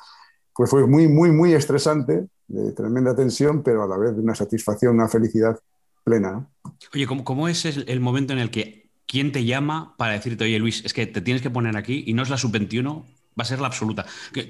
pues 0.54 0.70
fue 0.70 0.86
muy, 0.86 1.08
muy, 1.08 1.32
muy 1.32 1.54
estresante, 1.54 2.28
de 2.52 2.72
tremenda 2.74 3.16
tensión, 3.16 3.64
pero 3.64 3.84
a 3.84 3.88
la 3.88 3.98
vez 3.98 4.16
de 4.16 4.22
una 4.22 4.36
satisfacción, 4.36 4.96
una 4.96 5.08
felicidad 5.08 5.60
plena. 6.04 6.48
Oye, 6.94 7.08
¿cómo, 7.08 7.24
¿cómo, 7.24 7.48
es 7.48 7.66
el 7.66 8.00
momento 8.00 8.34
en 8.34 8.40
el 8.40 8.52
que 8.52 8.90
quién 9.08 9.32
te 9.32 9.46
llama 9.46 9.96
para 9.98 10.14
decirte, 10.14 10.44
oye 10.44 10.60
Luis, 10.60 10.84
es 10.86 10.94
que 10.94 11.08
te 11.08 11.22
tienes 11.22 11.42
que 11.42 11.50
poner 11.50 11.78
aquí 11.78 12.04
y 12.06 12.14
no 12.14 12.24
es 12.24 12.30
la 12.30 12.38
sub-21, 12.38 13.04
va 13.04 13.44
a 13.44 13.46
ser 13.46 13.60
la 13.60 13.68
absoluta? 13.68 14.06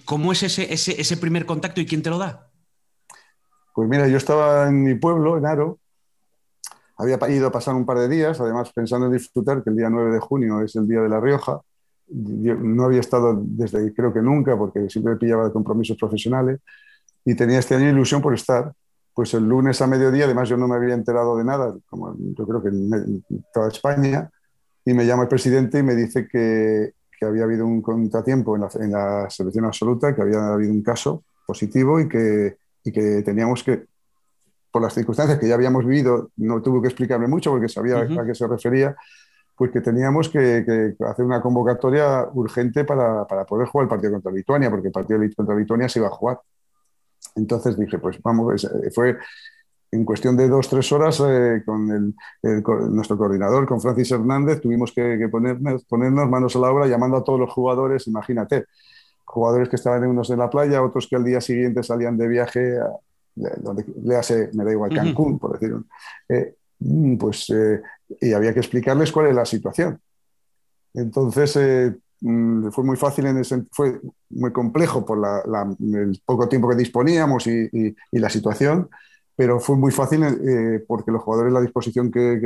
¿Cómo 0.05 0.31
es 0.31 0.43
ese, 0.43 0.73
ese, 0.73 0.99
ese 0.99 1.17
primer 1.17 1.45
contacto 1.45 1.81
y 1.81 1.85
quién 1.85 2.01
te 2.01 2.09
lo 2.09 2.17
da? 2.17 2.47
Pues 3.73 3.87
mira, 3.87 4.07
yo 4.07 4.17
estaba 4.17 4.67
en 4.67 4.83
mi 4.83 4.95
pueblo, 4.95 5.37
en 5.37 5.45
Aro, 5.45 5.79
había 6.97 7.17
ido 7.29 7.47
a 7.47 7.51
pasar 7.51 7.73
un 7.73 7.85
par 7.85 7.97
de 7.97 8.07
días, 8.07 8.39
además 8.39 8.71
pensando 8.73 9.07
en 9.07 9.13
disfrutar, 9.13 9.63
que 9.63 9.71
el 9.71 9.77
día 9.77 9.89
9 9.89 10.11
de 10.11 10.19
junio 10.19 10.61
es 10.61 10.75
el 10.75 10.87
Día 10.87 11.01
de 11.01 11.09
La 11.09 11.19
Rioja. 11.19 11.59
Yo 12.07 12.55
no 12.55 12.83
había 12.83 12.99
estado 12.99 13.41
desde 13.41 13.93
creo 13.93 14.13
que 14.13 14.21
nunca, 14.21 14.57
porque 14.57 14.89
siempre 14.89 15.15
pillaba 15.15 15.45
de 15.45 15.51
compromisos 15.51 15.97
profesionales, 15.97 16.59
y 17.25 17.35
tenía 17.35 17.59
este 17.59 17.75
año 17.75 17.89
ilusión 17.89 18.21
por 18.21 18.33
estar. 18.33 18.73
Pues 19.13 19.33
el 19.33 19.47
lunes 19.47 19.81
a 19.81 19.87
mediodía, 19.87 20.25
además 20.25 20.47
yo 20.47 20.55
no 20.55 20.67
me 20.67 20.75
había 20.75 20.93
enterado 20.93 21.37
de 21.37 21.43
nada, 21.43 21.75
como 21.89 22.15
yo 22.17 22.47
creo 22.47 22.63
que 22.63 22.69
en 22.69 23.23
toda 23.53 23.67
España, 23.67 24.29
y 24.85 24.93
me 24.93 25.05
llama 25.05 25.23
el 25.23 25.29
presidente 25.29 25.79
y 25.79 25.83
me 25.83 25.95
dice 25.95 26.27
que, 26.27 26.93
que 27.19 27.25
había 27.25 27.43
habido 27.43 27.65
un 27.65 27.81
contratiempo 27.81 28.55
en 28.55 28.61
la, 28.61 28.69
en 28.79 28.91
la 28.91 29.29
selección 29.29 29.65
absoluta, 29.65 30.15
que 30.15 30.21
había 30.21 30.53
habido 30.53 30.71
un 30.71 30.81
caso 30.81 31.23
positivo 31.45 31.99
y 31.99 32.07
que 32.07 32.55
y 32.83 32.91
que 32.91 33.21
teníamos 33.23 33.63
que, 33.63 33.85
por 34.71 34.81
las 34.81 34.93
circunstancias 34.93 35.39
que 35.39 35.47
ya 35.47 35.55
habíamos 35.55 35.85
vivido, 35.85 36.29
no 36.37 36.61
tuvo 36.61 36.81
que 36.81 36.87
explicarme 36.87 37.27
mucho 37.27 37.51
porque 37.51 37.69
sabía 37.69 37.99
a 37.99 38.25
qué 38.25 38.33
se 38.33 38.47
refería, 38.47 38.95
pues 39.55 39.71
que 39.71 39.81
teníamos 39.81 40.29
que, 40.29 40.95
hacer 40.99 41.25
una 41.25 41.41
convocatoria 41.41 42.27
urgente 42.33 42.83
para, 42.85 43.25
para, 43.27 43.45
poder 43.45 43.67
jugar 43.67 43.85
el 43.85 43.89
partido 43.89 44.13
contra 44.13 44.31
Lituania, 44.31 44.69
porque 44.69 44.87
el 44.87 44.93
partido 44.93 45.19
contra 45.35 45.55
Lituania 45.55 45.89
se 45.89 45.99
iba 45.99 46.07
a 46.07 46.11
jugar. 46.11 46.39
Entonces 47.35 47.77
dije, 47.77 47.97
pues 47.99 48.21
vamos, 48.21 48.67
fue 48.93 49.17
en 49.91 50.05
cuestión 50.05 50.37
de 50.37 50.47
dos, 50.47 50.69
tres 50.69 50.91
horas 50.91 51.21
eh, 51.27 51.63
con, 51.65 51.91
el, 51.91 52.63
nuestro 52.93 53.17
coordinador, 53.17 53.67
con 53.67 53.81
Francis 53.81 54.11
Hernández, 54.11 54.61
tuvimos 54.61 54.91
que, 54.93 55.27
ponernos, 55.29 55.83
ponernos 55.83 56.29
manos 56.29 56.55
a 56.55 56.59
la 56.59 56.71
obra 56.71 56.87
llamando 56.87 57.17
a 57.17 57.23
todos 57.23 57.39
los 57.39 57.51
jugadores, 57.51 58.07
imagínate, 58.07 58.65
jugadores 59.25 59.69
que 59.69 59.75
estaban 59.75 60.05
unos 60.05 60.29
en 60.29 60.39
la 60.39 60.49
playa, 60.49 60.81
otros 60.81 61.07
que 61.07 61.17
al 61.17 61.25
día 61.25 61.41
siguiente 61.41 61.83
salían 61.83 62.17
de 62.17 62.27
viaje, 62.27 62.79
a, 62.79 62.89
donde 63.57 63.85
le 64.03 64.15
hace, 64.15 64.49
me 64.53 64.63
da 64.63 64.71
igual, 64.71 64.93
Cancún, 64.93 65.39
por 65.39 65.53
decirlo. 65.53 65.83
Eh, 66.27 66.55
mm, 66.79 67.15
pues, 67.17 67.49
eh, 67.49 67.81
y 68.19 68.33
había 68.33 68.53
que 68.53 68.59
explicarles 68.59 69.11
cuál 69.11 69.27
es 69.27 69.35
la 69.35 69.45
situación. 69.45 69.99
Entonces, 70.93 71.57
eh, 72.21 72.27
mm, 72.27 72.71
fue 72.71 72.83
muy 72.83 72.97
fácil, 72.97 73.25
en 73.25 73.67
fue 73.71 73.99
muy 74.29 74.51
complejo 74.51 75.05
por 75.05 75.19
el 75.79 76.21
poco 76.25 76.47
tiempo 76.47 76.69
que 76.69 76.75
disponíamos 76.75 77.47
y, 77.47 77.95
la 78.11 78.29
situación, 78.29 78.89
pero 79.35 79.59
fue 79.59 79.75
muy 79.75 79.91
fácil 79.91 80.23
eh, 80.23 80.83
porque 80.87 81.11
los 81.11 81.23
jugadores 81.23 81.53
la 81.53 81.61
disposición 81.61 82.11
que, 82.11 82.39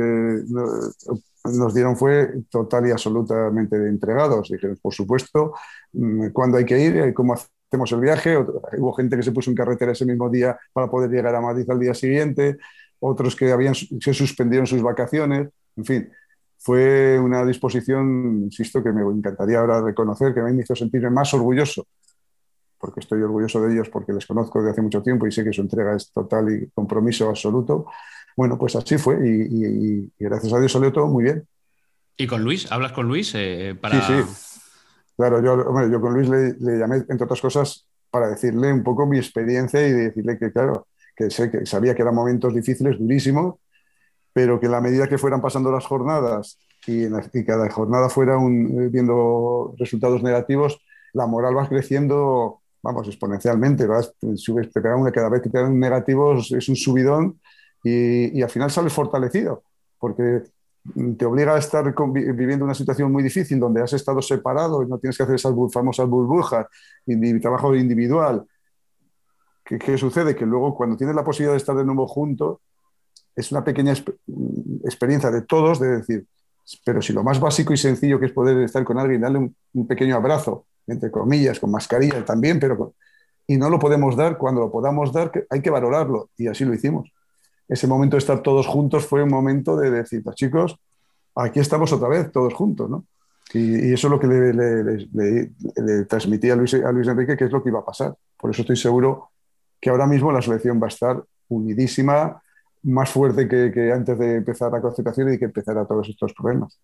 nos 1.44 1.74
dieron 1.74 1.96
fue 1.96 2.42
total 2.50 2.88
y 2.88 2.90
absolutamente 2.90 3.76
entregados. 3.76 4.48
Dijeron, 4.50 4.78
por 4.82 4.92
supuesto, 4.92 5.54
mm, 5.92 6.30
cuándo 6.30 6.58
hay 6.58 6.64
que 6.64 6.78
ir, 6.80 7.14
cómo 7.14 7.34
hacemos 7.34 7.92
el 7.92 8.00
viaje. 8.00 8.36
Hubo 8.36 8.92
gente 8.94 9.16
que 9.16 9.22
se 9.22 9.32
puso 9.32 9.50
en 9.50 9.56
carretera 9.56 9.92
ese 9.92 10.04
mismo 10.04 10.28
día 10.28 10.58
para 10.72 10.90
poder 10.90 11.10
llegar 11.10 11.34
a 11.36 11.40
Madrid 11.40 11.68
al 11.70 11.78
día 11.78 11.94
siguiente, 11.94 12.56
otros 12.98 13.36
que 13.36 13.52
habían, 13.52 13.74
se 13.74 14.14
suspendieron 14.14 14.66
sus 14.66 14.82
vacaciones, 14.82 15.48
en 15.76 15.84
fin 15.84 16.08
fue 16.58 17.18
una 17.18 17.44
disposición, 17.44 18.42
insisto, 18.44 18.82
que 18.82 18.92
me 18.92 19.02
encantaría 19.02 19.60
ahora 19.60 19.80
reconocer, 19.80 20.34
que 20.34 20.42
me 20.42 20.60
hizo 20.60 20.74
sentirme 20.74 21.10
más 21.10 21.32
orgulloso, 21.34 21.86
porque 22.78 23.00
estoy 23.00 23.22
orgulloso 23.22 23.60
de 23.62 23.72
ellos, 23.72 23.88
porque 23.88 24.12
les 24.12 24.26
conozco 24.26 24.58
desde 24.58 24.72
hace 24.72 24.82
mucho 24.82 25.02
tiempo 25.02 25.26
y 25.26 25.32
sé 25.32 25.44
que 25.44 25.52
su 25.52 25.62
entrega 25.62 25.94
es 25.94 26.12
total 26.12 26.50
y 26.52 26.70
compromiso 26.70 27.28
absoluto. 27.28 27.86
Bueno, 28.36 28.58
pues 28.58 28.76
así 28.76 28.98
fue 28.98 29.16
y, 29.26 30.10
gracias 30.18 30.52
a 30.52 30.58
Dios 30.58 30.72
salió 30.72 30.92
todo 30.92 31.06
muy 31.06 31.24
bien. 31.24 31.46
¿Y 32.16 32.26
con 32.26 32.42
Luis? 32.42 32.70
¿Hablas 32.70 32.92
con 32.92 33.08
Luis? 33.08 33.32
Eh, 33.34 33.76
para... 33.80 34.00
Sí, 34.00 34.12
sí. 34.12 34.60
Claro, 35.16 35.42
yo, 35.42 35.90
yo 35.90 36.00
con 36.00 36.12
Luis 36.12 36.28
le, 36.28 36.78
llamé, 36.78 36.96
entre 36.96 37.24
otras 37.24 37.40
cosas, 37.40 37.86
para 38.10 38.28
decirle 38.28 38.72
un 38.72 38.82
poco 38.82 39.06
mi 39.06 39.16
experiencia 39.18 39.86
y 39.86 39.92
decirle 39.92 40.38
que, 40.38 40.52
claro, 40.52 40.88
que, 41.14 41.30
sé, 41.30 41.50
que 41.50 41.64
sabía 41.64 41.94
que 41.94 42.02
eran 42.02 42.14
momentos 42.14 42.54
difíciles, 42.54 42.98
durísimos, 42.98 43.54
pero 44.36 44.60
que 44.60 44.66
a 44.66 44.68
la 44.68 44.82
medida 44.82 45.08
que 45.08 45.16
fueran 45.16 45.40
pasando 45.40 45.72
las 45.72 45.86
jornadas 45.86 46.58
y, 46.86 47.08
cada 47.46 47.70
jornada 47.70 48.10
fuera 48.10 48.34
eh, 48.34 48.88
viendo 48.92 49.74
resultados 49.78 50.22
negativos, 50.22 50.78
la 51.14 51.26
moral 51.26 51.56
va 51.56 51.66
creciendo, 51.66 52.60
vamos, 52.82 53.08
exponencialmente. 53.08 53.86
Vas, 53.86 54.12
subes, 54.34 54.70
te 54.70 54.80
una, 54.80 55.10
cada 55.10 55.30
vez 55.30 55.40
que 55.40 55.48
te 55.48 55.56
dan 55.56 55.80
negativos 55.80 56.52
es 56.52 56.68
un 56.68 56.76
subidón 56.76 57.40
y, 57.82 58.42
al 58.42 58.50
final 58.50 58.70
sales 58.70 58.92
fortalecido, 58.92 59.62
porque 59.98 60.42
te 61.16 61.24
obliga 61.24 61.54
a 61.54 61.58
estar 61.58 61.94
viviendo 62.12 62.66
una 62.66 62.74
situación 62.74 63.10
muy 63.10 63.22
difícil 63.22 63.58
donde 63.58 63.80
has 63.80 63.94
estado 63.94 64.20
separado 64.20 64.82
y 64.82 64.86
no 64.86 64.98
tienes 64.98 65.16
que 65.16 65.22
hacer 65.22 65.36
esas 65.36 65.54
famosas 65.72 66.06
burbujas 66.10 66.66
y 67.06 67.40
trabajo 67.40 67.74
individual. 67.74 68.44
¿Qué, 69.64 69.78
¿Qué, 69.78 69.96
sucede? 69.96 70.36
Que 70.36 70.44
luego 70.44 70.74
cuando 70.74 70.94
tienes 70.94 71.16
la 71.16 71.24
posibilidad 71.24 71.54
de 71.54 71.58
estar 71.58 71.74
de 71.74 71.86
nuevo 71.86 72.06
juntos, 72.06 72.58
es 73.36 73.52
una 73.52 73.62
pequeña 73.62 73.92
experiencia 74.84 75.30
de 75.30 75.42
todos 75.42 75.78
de 75.78 75.98
decir, 75.98 76.26
pero 76.84 77.02
si 77.02 77.12
lo 77.12 77.22
más 77.22 77.38
básico 77.38 77.74
y 77.74 77.76
sencillo 77.76 78.18
que 78.18 78.26
es 78.26 78.32
poder 78.32 78.58
estar 78.62 78.82
con 78.82 78.98
alguien, 78.98 79.20
darle 79.20 79.38
un, 79.74 79.86
pequeño 79.86 80.16
abrazo, 80.16 80.64
entre 80.86 81.10
comillas, 81.10 81.60
con 81.60 81.70
mascarilla 81.70 82.24
también, 82.24 82.58
pero 82.58 82.94
y 83.46 83.58
no 83.58 83.70
lo 83.70 83.78
podemos 83.78 84.16
dar, 84.16 84.36
cuando 84.38 84.62
lo 84.62 84.72
podamos 84.72 85.12
dar 85.12 85.30
hay 85.50 85.60
que 85.60 85.70
valorarlo 85.70 86.30
y 86.36 86.48
así 86.48 86.64
lo 86.64 86.74
hicimos. 86.74 87.12
Ese 87.68 87.86
momento 87.86 88.16
de 88.16 88.18
estar 88.18 88.40
todos 88.40 88.66
juntos 88.66 89.06
fue 89.06 89.22
un 89.22 89.28
momento 89.28 89.76
de 89.76 89.90
decir, 89.90 90.22
pues, 90.22 90.34
chicos, 90.36 90.76
aquí 91.34 91.60
estamos 91.60 91.92
otra 91.92 92.08
vez, 92.08 92.32
todos 92.32 92.54
juntos, 92.54 92.88
¿no? 92.88 93.04
Y, 93.52 93.92
eso 93.92 94.08
es 94.08 94.10
lo 94.10 94.18
que 94.18 94.26
le, 94.26 96.04
transmití 96.06 96.50
a 96.50 96.56
Luis, 96.56 96.74
a 96.74 96.90
Luis 96.90 97.06
Enrique, 97.06 97.36
que 97.36 97.44
es 97.44 97.52
lo 97.52 97.62
que 97.62 97.68
iba 97.68 97.78
a 97.80 97.84
pasar. 97.84 98.16
Por 98.36 98.50
eso 98.50 98.62
estoy 98.62 98.76
seguro 98.76 99.30
que 99.80 99.90
ahora 99.90 100.06
mismo 100.06 100.32
la 100.32 100.42
selección 100.42 100.80
va 100.80 100.86
a 100.86 100.88
estar 100.88 101.22
unidísima, 101.48 102.42
más 102.86 103.10
fuerte 103.10 103.48
que, 103.48 103.92
antes 103.92 104.18
de 104.18 104.36
empezar 104.36 104.72
la 104.72 104.80
concentración 104.80 105.32
y 105.32 105.38
que 105.38 105.46
empezara 105.46 105.84
todos 105.84 106.08
estos 106.08 106.32
problemas. 106.32 106.78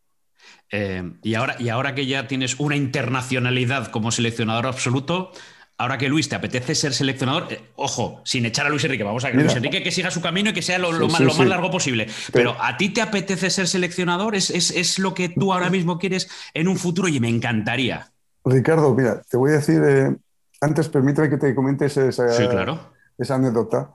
Eh, 0.70 1.12
y, 1.22 1.34
ahora, 1.34 1.56
y 1.58 1.68
ahora 1.68 1.94
que 1.94 2.06
ya 2.06 2.26
tienes 2.26 2.58
una 2.58 2.76
internacionalidad 2.76 3.86
como 3.88 4.10
seleccionador 4.10 4.66
absoluto, 4.66 5.30
ahora 5.78 5.98
que 5.98 6.08
Luis 6.08 6.28
te 6.28 6.34
apetece 6.34 6.74
ser 6.74 6.92
seleccionador, 6.92 7.52
eh, 7.52 7.60
ojo, 7.76 8.20
sin 8.24 8.44
echar 8.46 8.66
a 8.66 8.70
Luis 8.70 8.82
Enrique, 8.84 9.04
vamos 9.04 9.24
a 9.24 9.30
que 9.30 9.36
Luis 9.36 9.54
Enrique 9.54 9.82
que 9.82 9.92
siga 9.92 10.10
su 10.10 10.20
camino 10.20 10.50
y 10.50 10.52
que 10.52 10.62
sea 10.62 10.78
lo, 10.78 10.90
más, 11.08 11.38
largo 11.38 11.70
posible. 11.70 12.08
Pero, 12.32 12.56
¿a 12.60 12.76
ti 12.76 12.88
te 12.88 13.00
apetece 13.00 13.50
ser 13.50 13.68
seleccionador? 13.68 14.34
¿Es, 14.34 14.50
¿Es, 14.50 14.98
lo 14.98 15.14
que 15.14 15.28
tú 15.28 15.52
ahora 15.52 15.70
mismo 15.70 15.98
quieres 15.98 16.28
en 16.52 16.66
un 16.66 16.76
futuro? 16.76 17.06
Y 17.08 17.20
me 17.20 17.28
encantaría. 17.28 18.10
Ricardo, 18.44 18.92
mira, 18.94 19.22
te 19.22 19.36
voy 19.36 19.52
a 19.52 19.54
decir, 19.54 19.80
eh, 19.86 20.16
antes 20.60 20.88
permíteme 20.88 21.30
que 21.30 21.36
te 21.36 21.54
comentes 21.54 21.96
esa, 21.96 22.26
claro. 22.48 22.92
esa 23.18 23.36
anécdota. 23.36 23.92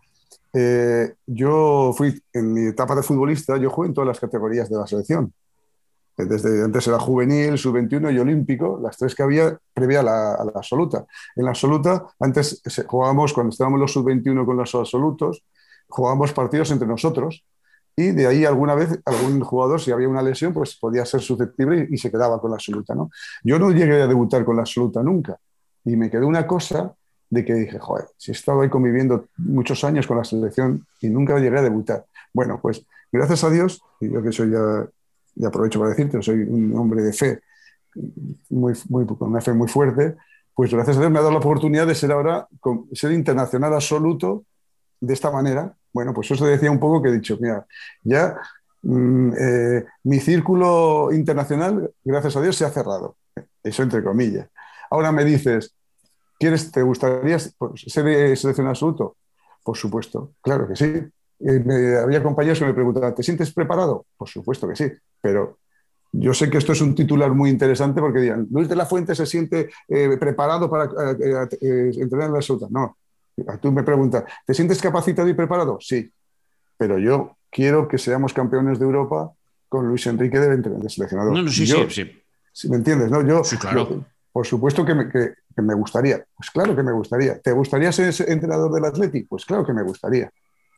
Eh, 0.54 1.14
yo 1.26 1.94
fui, 1.96 2.22
en 2.34 2.54
mi 2.54 2.68
etapa 2.68 2.96
de 2.96 3.04
futbolista, 3.04 3.58
yo 3.58 3.70
jugué 3.70 3.90
en 3.90 3.94
todas 3.94 4.08
las 4.08 4.20
categorías 4.20 4.70
de 4.70 4.78
la 4.78 4.88
selección. 4.88 5.34
Eh, 6.18 6.26
desde 6.26 6.64
antes 6.64 6.88
era 6.88 7.00
juvenil, 7.00 7.58
sub-21 7.58 8.14
y 8.14 8.20
olímpico, 8.20 8.80
las 8.82 8.98
tres 8.98 9.14
que 9.14 9.24
había 9.24 9.58
previa 9.74 10.00
a 10.00 10.04
la, 10.04 10.52
absoluta. 10.56 11.06
En 11.36 11.46
la 11.46 11.52
absoluta, 11.52 12.08
antes 12.20 12.62
jugábamos, 12.88 13.34
cuando 13.34 13.52
estábamos 13.52 13.80
los 13.80 13.92
sub-21 13.92 14.46
con 14.46 14.58
los 14.58 14.74
absolutos, 14.74 15.44
jugábamos 15.88 16.34
partidos 16.34 16.72
entre 16.72 16.88
nosotros 16.88 17.46
y 17.96 18.12
de 18.12 18.28
ahí 18.28 18.46
alguna 18.46 18.76
vez 18.76 19.00
algún 19.06 19.42
jugador, 19.42 19.82
si 19.82 19.92
había 19.92 20.08
una 20.08 20.22
lesión, 20.22 20.54
pues 20.54 20.78
podía 20.78 21.04
ser 21.04 21.22
susceptible 21.22 21.88
y, 21.90 21.98
se 21.98 22.12
quedaba 22.12 22.40
con 22.40 22.52
la 22.52 22.56
absoluta. 22.58 22.94
¿no? 22.94 23.10
Yo 23.44 23.58
no 23.58 23.72
llegué 23.72 24.02
a 24.02 24.08
debutar 24.08 24.46
con 24.46 24.56
la 24.56 24.62
absoluta 24.62 25.02
nunca 25.02 25.38
y 25.84 25.96
me 25.96 26.10
quedó 26.10 26.28
una 26.28 26.46
cosa 26.46 26.94
de 27.30 27.44
que 27.44 27.54
dije, 27.54 27.80
joder, 27.80 28.06
si 28.18 28.32
he 28.32 28.34
estado 28.34 28.62
ahí 28.62 28.70
conviviendo 28.70 29.28
muchos 29.38 29.84
años 29.84 30.08
con 30.08 30.18
la 30.18 30.24
selección 30.24 30.86
y 31.02 31.10
nunca 31.10 31.38
llegué 31.40 31.58
a 31.58 31.62
debutar. 31.62 32.06
Bueno, 32.34 32.60
pues 32.62 32.86
gracias 33.12 33.44
a 33.44 33.50
Dios, 33.50 33.82
y 34.00 34.10
yo 34.10 34.22
que 34.22 34.32
soy 34.32 34.52
ya, 34.52 35.48
aprovecho 35.48 35.80
para 35.80 35.92
decirte, 35.92 36.22
soy 36.22 36.42
un 36.42 36.76
hombre 36.76 37.02
de 37.02 37.13
fe, 37.13 37.42
muy, 38.50 38.74
muy, 38.90 39.06
con 39.06 39.30
una 39.30 39.42
fe 39.42 39.54
muy 39.54 39.68
fuerte, 39.68 40.16
pues 40.54 40.74
gracias 40.74 40.98
a 40.98 41.00
Dios 41.00 41.12
me 41.12 41.20
ha 41.20 41.22
dado 41.22 41.34
la 41.34 41.40
oportunidad 41.40 41.86
de 41.86 41.96
ser 41.96 42.12
ahora, 42.12 42.48
ser 42.94 43.12
internacional 43.12 43.74
absoluto 43.74 44.46
de 45.00 45.13
esta 45.13 45.30
manera. 45.32 45.76
Bueno, 45.94 46.13
pues 46.13 46.32
eso 46.32 46.46
decía 46.46 46.72
un 46.72 46.80
poco 46.80 47.02
que 47.02 47.10
he 47.10 47.13
dicho, 47.13 47.38
mira, 47.40 47.66
ya 48.04 48.40
mm, 48.82 49.34
eh, 49.40 49.86
mi 50.04 50.20
círculo 50.20 51.12
internacional, 51.12 51.92
gracias 52.04 52.36
a 52.36 52.42
Dios, 52.42 52.56
se 52.56 52.66
ha 52.66 52.70
cerrado. 52.70 53.18
Eso 53.63 53.84
entre 53.84 54.04
comillas. 54.04 54.48
Ahora 54.90 55.12
me 55.12 55.26
dices, 55.26 55.77
¿Quieres, 56.39 56.71
¿Te 56.71 56.82
gustaría 56.82 57.39
ser 57.39 57.54
seleccionado 58.38 58.69
absoluto? 58.69 59.17
Por 59.63 59.76
supuesto, 59.76 60.34
claro 60.41 60.67
que 60.67 60.76
sí. 60.76 60.86
Eh, 61.39 61.97
había 62.02 62.23
compañeros 62.23 62.60
que 62.60 62.65
me 62.65 62.73
preguntaban, 62.73 63.13
¿te 63.13 63.23
sientes 63.23 63.52
preparado? 63.54 64.06
Por 64.17 64.28
supuesto 64.28 64.67
que 64.67 64.76
sí, 64.76 64.91
pero 65.21 65.60
yo 66.12 66.34
sé 66.34 66.50
que 66.50 66.58
esto 66.58 66.71
es 66.71 66.82
un 66.82 66.95
titular 66.95 67.32
muy 67.32 67.50
interesante 67.50 68.02
porque 68.02 68.19
digan, 68.19 68.47
Luis 68.50 68.67
de 68.67 68.76
la 68.76 68.86
Fuente 68.86 69.13
se 69.13 69.26
siente 69.26 69.69
eh, 69.88 70.17
preparado 70.19 70.69
para 70.69 70.86
eh, 70.86 71.91
entrenar 71.95 72.28
en 72.28 72.34
la 72.34 72.39
absoluta. 72.39 72.67
No, 72.69 72.97
tú 73.62 73.71
me 73.71 73.84
preguntas, 73.84 74.23
¿te 74.45 74.54
sientes 74.54 74.82
capacitado 74.82 75.28
y 75.28 75.34
preparado? 75.34 75.78
Sí, 75.80 76.12
pero 76.78 76.97
yo 76.97 77.38
quiero 77.52 77.88
que 77.88 77.97
seamos 77.97 78.34
campeones 78.34 78.80
de 78.80 78.86
Europa 78.86 79.32
con 79.69 79.88
Luis 79.88 80.08
Enrique 80.08 80.39
de, 80.39 80.58
de 80.58 80.89
seleccionador. 80.89 81.34
No, 81.34 81.43
no, 81.43 81.52
sí, 81.52 81.67
sí, 81.67 82.21
sí. 82.52 82.69
¿Me 82.69 82.78
entiendes? 82.78 83.12
No, 83.12 83.21
yo, 83.21 83.43
sí, 83.43 83.58
claro. 83.58 84.06
por 84.32 84.47
supuesto 84.47 84.86
que, 84.86 84.95
me, 84.95 85.10
que, 85.10 85.34
que 85.58 85.63
me 85.63 85.74
gustaría. 85.74 86.24
Pues 86.36 86.52
claro 86.52 86.76
que 86.76 86.84
me 86.84 86.91
gustaría. 86.91 87.39
¿Te 87.39 87.52
gustaría 87.52 87.91
ser 87.91 88.13
entrenador 88.30 88.72
del 88.72 88.86
Athletic? 88.86 89.28
Pues 89.28 89.43
claro 89.43 89.65
que 89.65 89.74
me 89.74 89.82
gustaría. 89.82 90.30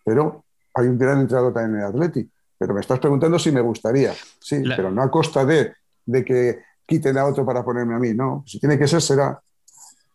Pero 0.05 0.45
hay 0.73 0.87
un 0.87 0.97
gran 0.97 1.19
entrenador 1.19 1.53
también 1.53 1.75
en 1.75 1.81
el 1.81 1.87
Athletic. 1.87 2.29
Pero 2.57 2.73
me 2.73 2.79
estás 2.79 2.97
preguntando 2.99 3.37
si 3.37 3.51
me 3.51 3.59
gustaría. 3.59 4.13
Sí, 4.39 4.63
pero 4.63 4.89
no 4.89 5.03
a 5.03 5.11
costa 5.11 5.43
de, 5.43 5.73
de, 6.05 6.23
que 6.23 6.59
quiten 6.85 7.17
a 7.17 7.25
otro 7.25 7.45
para 7.45 7.61
ponerme 7.63 7.95
a 7.95 7.99
mí. 7.99 8.13
No, 8.13 8.43
si 8.47 8.57
tiene 8.57 8.79
que 8.79 8.87
ser, 8.87 9.01
será. 9.01 9.41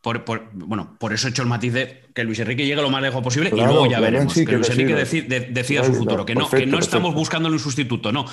Por, 0.00 0.24
bueno, 0.54 0.96
por 0.98 1.12
eso 1.12 1.26
he 1.26 1.30
hecho 1.30 1.42
el 1.42 1.48
matiz 1.48 1.72
de 1.74 2.02
que 2.14 2.24
Luis 2.24 2.38
Enrique 2.38 2.64
llegue 2.64 2.80
lo 2.80 2.90
más 2.90 3.02
lejos 3.02 3.22
posible 3.22 3.50
y 3.52 3.56
luego 3.56 3.86
ya 3.86 4.00
veremos. 4.00 4.32
que, 4.32 4.44
Luis 4.44 4.70
Enrique 4.70 4.94
decida, 4.94 5.84
su 5.84 5.94
futuro, 5.94 6.24
que 6.24 6.34
no, 6.34 6.48
que 6.48 6.66
no 6.66 6.78
estamos 6.78 7.14
buscando 7.14 7.50
un 7.50 7.58
sustituto. 7.58 8.12
No. 8.12 8.24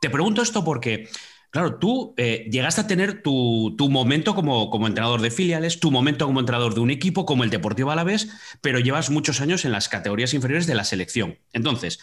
Te 0.00 0.10
pregunto 0.10 0.42
esto 0.42 0.64
porque 0.64 1.08
Claro, 1.56 1.76
tú 1.76 2.12
eh, 2.18 2.46
llegaste 2.52 2.82
a 2.82 2.86
tener 2.86 3.22
tu, 3.22 3.74
momento 3.88 4.34
como, 4.34 4.68
como, 4.68 4.86
entrenador 4.86 5.22
de 5.22 5.30
filiales, 5.30 5.80
tu 5.80 5.90
momento 5.90 6.26
como 6.26 6.40
entrenador 6.40 6.74
de 6.74 6.80
un 6.80 6.90
equipo 6.90 7.24
como 7.24 7.44
el 7.44 7.48
Deportivo 7.48 7.90
Alavés, 7.90 8.28
pero 8.60 8.78
llevas 8.78 9.08
muchos 9.08 9.40
años 9.40 9.64
en 9.64 9.72
las 9.72 9.88
categorías 9.88 10.34
inferiores 10.34 10.66
de 10.66 10.74
la 10.74 10.84
selección. 10.84 11.38
Entonces, 11.54 11.98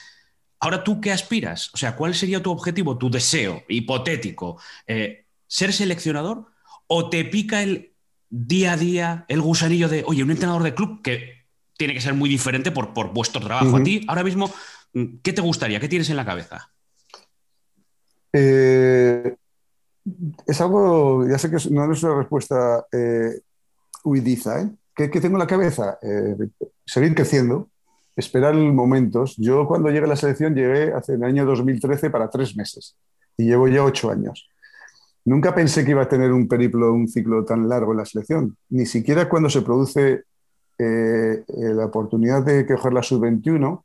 ahora 0.59 0.83
tú 0.83 0.99
qué 1.01 1.11
aspiras? 1.11 1.69
O 1.75 1.77
sea, 1.77 1.95
¿cuál 1.95 2.15
sería 2.15 2.41
tu 2.41 2.49
objetivo, 2.49 2.97
tu 2.97 3.11
deseo 3.11 3.63
hipotético? 3.69 4.59
Eh, 4.87 5.27
¿Ser 5.45 5.71
seleccionador? 5.71 6.47
¿O 6.87 7.11
te 7.11 7.23
pica 7.23 7.61
el 7.61 7.93
día 8.31 8.71
a 8.71 8.77
día, 8.77 9.25
el 9.27 9.41
gusanillo 9.41 9.87
de, 9.87 10.03
oye, 10.07 10.23
un 10.23 10.31
entrenador 10.31 10.63
de 10.63 10.73
club 10.73 11.03
que 11.03 11.45
tiene 11.77 11.93
que 11.93 12.01
ser 12.01 12.15
muy 12.15 12.27
diferente 12.27 12.71
por, 12.71 12.95
por 12.95 13.13
vuestro 13.13 13.39
trabajo? 13.39 13.77
A 13.77 13.83
ti, 13.83 14.03
ahora 14.07 14.23
mismo, 14.23 14.51
¿qué 15.21 15.31
te 15.31 15.41
gustaría? 15.41 15.79
¿Qué 15.79 15.89
tienes 15.89 16.09
en 16.09 16.15
la 16.15 16.25
cabeza? 16.25 16.73
Eh, 18.35 19.35
es 20.45 20.61
algo, 20.61 21.27
ya 21.27 21.37
sé 21.37 21.49
que 21.49 21.57
no 21.71 21.91
es 21.91 22.03
una 22.03 22.15
respuesta 22.15 22.85
eh, 22.91 23.39
huidiza, 24.03 24.61
¿eh? 24.61 24.69
¿Qué, 24.95 25.07
tengo 25.07 25.35
en 25.37 25.39
la 25.39 25.47
cabeza? 25.47 25.97
Eh, 26.03 26.35
seguir 26.85 27.15
creciendo, 27.15 27.69
esperar 28.15 28.53
momentos. 28.53 29.35
Yo 29.37 29.65
cuando 29.65 29.89
llegué 29.89 30.05
a 30.05 30.09
la 30.09 30.15
selección 30.15 30.53
llegué 30.53 30.93
hace 30.93 31.13
el 31.13 31.23
año 31.23 31.45
2013 31.45 32.11
para 32.11 32.29
tres 32.29 32.55
meses 32.55 32.95
y 33.35 33.45
llevo 33.45 33.67
ya 33.67 33.83
ocho 33.83 34.11
años. 34.11 34.47
nunca 35.25 35.55
pensé 35.55 35.83
que 35.83 35.91
iba 35.91 36.03
a 36.03 36.09
tener 36.09 36.31
un 36.31 36.47
periplo, 36.47 36.93
un 36.93 37.07
ciclo 37.07 37.43
tan 37.45 37.67
largo 37.67 37.93
en 37.93 37.97
la 37.99 38.05
selección. 38.05 38.57
Ni 38.69 38.85
siquiera 38.85 39.27
cuando 39.29 39.49
se 39.49 39.61
produce 39.63 40.25
eh, 40.77 41.43
la 41.47 41.85
oportunidad 41.85 42.43
de 42.43 42.65
coger 42.67 42.93
la 42.93 43.01
sub-21, 43.01 43.83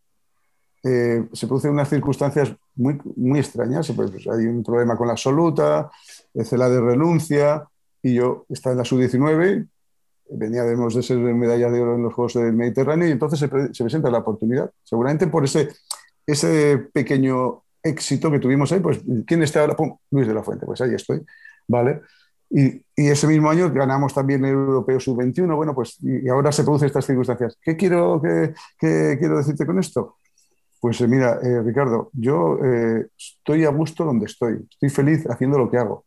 eh, 0.84 1.26
se 1.32 1.46
producen 1.46 1.72
unas 1.72 1.88
circunstancias 1.88 2.54
muy, 2.76 3.00
muy 3.16 3.40
extrañas. 3.40 3.90
Pues, 3.94 4.10
hay 4.28 4.46
un 4.46 4.62
problema 4.62 4.96
con 4.96 5.06
la 5.06 5.14
absoluta, 5.14 5.90
la 6.34 6.68
de 6.68 6.80
renuncia, 6.80 7.64
y 8.02 8.14
yo 8.14 8.46
estaba 8.48 8.72
en 8.72 8.78
la 8.78 8.84
sub-19, 8.84 9.66
veníamos 10.30 10.94
de 10.94 11.02
ser 11.02 11.18
medalla 11.18 11.70
de 11.70 11.80
oro 11.80 11.96
en 11.96 12.02
los 12.02 12.14
Juegos 12.14 12.34
del 12.34 12.52
Mediterráneo, 12.52 13.08
y 13.08 13.12
entonces 13.12 13.38
se, 13.38 13.48
presenta 13.48 14.10
la 14.10 14.18
oportunidad. 14.18 14.70
Seguramente 14.84 15.26
por 15.26 15.44
ese, 15.44 15.68
ese 16.26 16.88
pequeño 16.92 17.62
éxito 17.82 18.30
que 18.30 18.38
tuvimos 18.38 18.70
ahí, 18.72 18.80
pues 18.80 19.00
¿quién 19.26 19.42
está 19.42 19.60
ahora? 19.60 19.76
Luis 20.10 20.28
de 20.28 20.34
la 20.34 20.42
Fuente, 20.42 20.66
pues 20.66 20.80
ahí 20.80 20.94
estoy, 20.94 21.24
¿vale? 21.66 22.02
Y, 22.50 22.82
y, 22.96 23.08
ese 23.08 23.26
mismo 23.26 23.50
año 23.50 23.70
ganamos 23.70 24.14
también 24.14 24.42
el 24.44 24.52
Europeo 24.52 24.98
Sub-21, 24.98 25.54
bueno, 25.54 25.74
pues 25.74 25.98
y 26.00 26.28
ahora 26.28 26.50
se 26.50 26.64
producen 26.64 26.86
estas 26.86 27.04
circunstancias. 27.04 27.58
¿Qué 27.60 27.76
quiero, 27.76 28.22
que, 28.22 28.54
quiero 28.78 29.36
decirte 29.36 29.66
con 29.66 29.78
esto? 29.78 30.16
Pues 30.80 31.00
eh, 31.00 31.08
mira, 31.08 31.40
eh, 31.42 31.62
Ricardo, 31.62 32.10
yo 32.12 32.58
eh, 32.64 33.08
estoy 33.16 33.64
a 33.64 33.70
gusto 33.70 34.04
donde 34.04 34.26
estoy, 34.26 34.66
estoy 34.70 34.90
feliz 34.90 35.26
haciendo 35.28 35.58
lo 35.58 35.70
que 35.70 35.78
hago. 35.78 36.04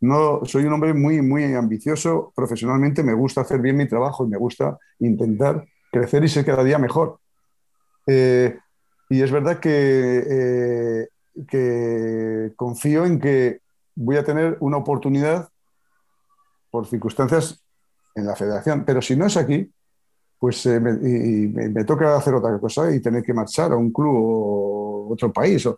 No, 0.00 0.40
soy 0.44 0.64
un 0.64 0.72
hombre 0.72 0.92
muy, 0.92 1.22
muy 1.22 1.54
ambicioso 1.54 2.32
profesionalmente, 2.34 3.04
me 3.04 3.14
gusta 3.14 3.42
hacer 3.42 3.60
bien 3.60 3.76
mi 3.76 3.86
trabajo 3.86 4.24
y 4.24 4.28
me 4.28 4.36
gusta 4.36 4.76
intentar 4.98 5.64
crecer 5.92 6.24
y 6.24 6.28
ser 6.28 6.44
cada 6.44 6.64
día 6.64 6.78
mejor. 6.78 7.20
y 8.06 9.22
es 9.22 9.30
verdad 9.30 9.60
que, 9.60 11.06
que 11.46 12.52
confío 12.56 13.04
en 13.04 13.20
que 13.20 13.60
voy 13.94 14.16
a 14.16 14.24
tener 14.24 14.56
una 14.58 14.78
oportunidad 14.78 15.48
por 16.70 16.86
circunstancias 16.86 17.62
en 18.16 18.26
la 18.26 18.34
federación, 18.34 18.84
pero 18.84 19.00
si 19.00 19.14
no 19.14 19.26
es 19.26 19.36
aquí, 19.36 19.70
pues 20.42 20.66
eh, 20.66 20.80
me, 20.80 21.84
toca 21.84 22.16
hacer 22.16 22.34
otra 22.34 22.58
cosa 22.58 22.92
y 22.92 22.98
tener 22.98 23.22
que 23.22 23.32
marchar 23.32 23.70
a 23.70 23.76
un 23.76 23.92
club 23.92 24.12
o 24.12 25.12
otro 25.12 25.32
país, 25.32 25.68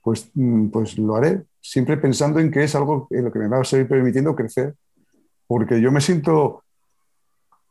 pues, 0.00 0.30
mm, 0.32 0.68
pues 0.68 0.96
lo 0.96 1.16
haré, 1.16 1.42
siempre 1.60 1.96
pensando 1.96 2.38
en 2.38 2.52
que 2.52 2.62
es 2.62 2.76
algo 2.76 3.08
en 3.10 3.24
lo 3.24 3.32
que 3.32 3.40
me 3.40 3.48
va 3.48 3.62
a 3.62 3.64
seguir 3.64 3.88
permitiendo 3.88 4.36
crecer, 4.36 4.76
porque 5.48 5.80
yo 5.80 5.90
me 5.90 6.00
siento, 6.00 6.62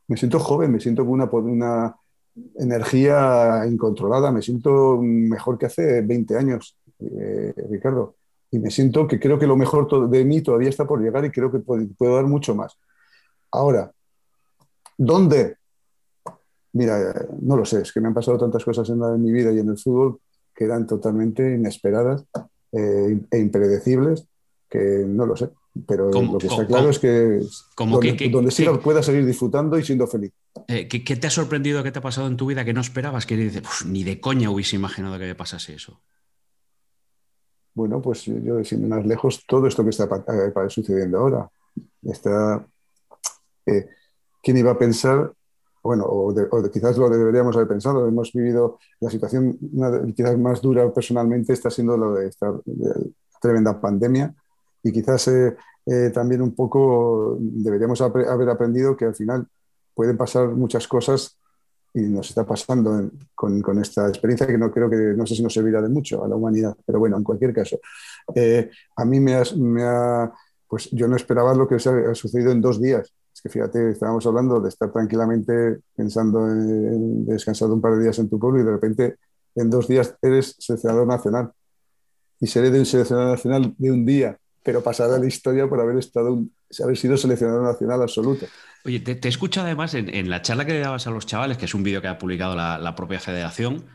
me 0.10 0.18
siento 0.18 0.40
joven, 0.40 0.74
me 0.74 0.82
siento 0.82 1.06
con 1.06 1.14
una, 1.14 1.30
una 1.32 1.96
energía 2.60 3.64
incontrolada, 3.66 4.30
me 4.30 4.42
siento 4.42 5.00
mejor 5.02 5.58
que 5.58 5.68
hace 5.68 6.02
20 6.02 6.38
años, 6.38 6.78
eh, 7.00 7.54
Ricardo, 7.70 8.18
y 8.52 8.60
me 8.60 8.72
siento 8.72 9.08
que 9.08 9.22
creo 9.22 9.40
que 9.40 9.48
lo 9.48 9.56
mejor 9.56 10.10
de 10.10 10.26
mí 10.26 10.42
todavía 10.42 10.68
está 10.68 10.86
por 10.86 11.00
llegar 11.02 11.24
y 11.24 11.32
creo 11.32 11.50
que 11.50 11.60
puedo 11.60 12.16
dar 12.16 12.26
mucho 12.26 12.54
más. 12.54 12.78
Ahora, 13.52 13.90
¿dónde? 14.98 15.56
Mira, 16.76 17.26
no 17.40 17.56
lo 17.56 17.64
sé, 17.64 17.82
es 17.84 17.94
que 17.94 18.02
me 18.02 18.10
han 18.10 18.14
pasado 18.14 18.38
tantas 18.38 18.66
cosas 18.66 18.90
en, 18.90 19.00
mi 19.24 19.32
vida 19.32 19.50
y 19.54 19.60
en 19.60 19.70
el 19.70 19.78
fútbol 19.78 20.20
que 20.54 20.66
eran 20.66 20.86
totalmente 20.86 21.56
inesperadas 21.56 22.26
eh, 22.74 23.18
e 23.32 23.40
impredecibles 23.40 24.28
que 24.70 25.06
no 25.08 25.26
lo 25.26 25.38
sé. 25.38 25.50
Pero 25.88 26.12
lo 26.12 26.38
que 26.38 26.48
está 26.48 26.68
claro 26.68 26.90
es 26.90 27.00
que 27.00 27.42
donde, 27.78 28.18
que, 28.18 28.30
donde 28.30 28.80
pueda 28.84 29.02
seguir 29.02 29.26
disfrutando 29.26 29.80
y 29.80 29.86
siendo 29.86 30.06
feliz. 30.06 30.34
Eh, 30.68 30.90
¿qué, 30.90 31.16
te 31.16 31.28
ha 31.28 31.30
sorprendido, 31.30 31.82
qué 31.82 31.94
te 31.94 32.00
ha 32.00 32.02
pasado 32.02 32.28
en 32.28 32.36
tu 32.36 32.46
vida 32.46 32.66
que 32.66 32.74
no 32.74 32.82
esperabas? 32.82 33.26
Que 33.26 33.38
dices, 33.38 33.64
ni 33.86 34.04
de 34.04 34.20
coña 34.20 34.50
hubiese 34.50 34.76
imaginado 34.76 35.18
que 35.18 35.28
me 35.28 35.36
pasase 35.36 35.76
eso. 35.76 36.02
Bueno, 37.74 38.02
pues 38.02 38.26
yo, 38.26 38.62
sin 38.66 38.88
más 38.90 39.06
lejos, 39.06 39.46
todo 39.48 39.68
esto 39.68 39.84
que 39.84 39.92
está 39.92 40.06
eh, 40.06 40.70
sucediendo 40.70 41.20
ahora. 41.20 41.50
Está, 42.04 42.66
¿Quién 43.66 44.58
iba 44.58 44.72
a 44.72 44.78
pensar 44.78 45.32
bueno, 45.86 46.04
o, 46.08 46.34
quizás 46.72 46.98
lo 46.98 47.08
deberíamos 47.10 47.56
haber 47.56 47.68
pensado, 47.68 48.08
hemos 48.08 48.34
vivido 48.34 48.80
la 49.00 49.12
situación 49.12 49.56
quizás 50.16 50.36
más 50.38 50.60
dura 50.60 50.92
personalmente, 50.92 51.54
está 51.54 51.70
siendo 51.70 51.96
lo 51.96 52.16
de 52.16 52.28
esta 52.28 52.52
tremenda 53.40 53.80
pandemia. 53.80 54.34
Y 54.82 54.92
quizás 54.92 55.28
eh, 55.28 55.56
eh, 55.86 56.10
también 56.12 56.42
un 56.42 56.56
poco 56.56 57.38
deberíamos 57.40 58.02
haber 58.02 58.50
aprendido 58.50 58.98
que 58.98 59.06
al 59.06 59.16
final 59.16 59.48
pueden 59.94 60.18
pasar 60.18 60.50
muchas 60.50 60.88
cosas 60.88 61.38
y 61.94 62.02
nos 62.02 62.30
está 62.30 62.46
pasando 62.46 63.12
con, 63.36 63.62
con, 63.62 63.80
esta 63.80 64.08
experiencia 64.08 64.48
que 64.48 64.58
no 64.58 64.72
creo 64.72 64.90
que 64.90 64.98
no 65.16 65.26
sé 65.28 65.36
si 65.36 65.44
nos 65.44 65.54
servirá 65.54 65.82
de 65.82 65.90
mucho 65.90 66.24
a 66.24 66.28
la 66.28 66.36
humanidad, 66.36 66.76
pero 66.86 66.98
bueno, 67.00 67.16
en 67.16 67.24
cualquier 67.24 67.54
caso, 67.54 67.80
eh, 68.34 68.70
a 68.98 69.06
mí 69.06 69.20
me, 69.20 69.40
me 69.58 69.84
ha, 69.84 70.34
pues 70.68 70.90
yo 70.92 71.08
no 71.08 71.16
esperaba 71.16 71.54
lo 71.54 71.68
que 71.68 71.76
ha 71.76 72.16
sucedido 72.16 72.52
en 72.52 72.60
dos 72.60 72.82
días 72.82 73.14
que 73.46 73.50
fíjate, 73.50 73.92
estábamos 73.92 74.26
hablando 74.26 74.60
de 74.60 74.70
estar 74.70 74.92
tranquilamente 74.92 75.78
pensando 75.96 76.48
en 76.48 77.28
descansar 77.28 77.70
un 77.70 77.80
par 77.80 77.96
de 77.96 78.02
días 78.02 78.18
en 78.18 78.28
tu 78.28 78.40
pueblo 78.40 78.60
y 78.60 78.66
de 78.66 78.72
repente 78.72 79.18
en 79.54 79.70
dos 79.70 79.88
días 79.88 80.16
eres 80.20 80.56
seleccionador 80.58 81.06
nacional. 81.06 81.52
Y 82.40 82.48
seré 82.48 82.72
de 82.72 82.80
un 82.80 82.88
seleccionador 82.88 83.34
nacional 83.34 83.76
de 83.78 83.92
un 83.92 84.04
día, 84.04 84.36
pero 84.64 84.82
pasará 84.82 85.20
la 85.20 85.28
historia 85.28 85.70
por 85.70 85.80
haber, 85.80 85.98
estado 85.98 86.44
haber 86.84 86.98
sido 86.98 87.18
seleccionador 87.18 87.62
nacional 87.62 88.02
absoluto. 88.02 88.48
Oye, 88.84 89.00
te, 89.02 89.14
te 89.14 89.28
escucho 89.28 89.62
además 89.62 89.94
en, 89.94 90.28
la 90.28 90.42
charla 90.42 90.66
que 90.66 90.74
le 90.74 90.80
dabas 90.80 91.06
a 91.06 91.12
los 91.12 91.28
chavales, 91.28 91.60
que 91.60 91.66
es 91.66 91.76
un 91.76 91.84
vídeo 91.84 92.02
que 92.02 92.08
ha 92.08 92.18
publicado 92.18 92.56
la, 92.56 92.96
propia 92.96 93.20
federación, 93.20 93.86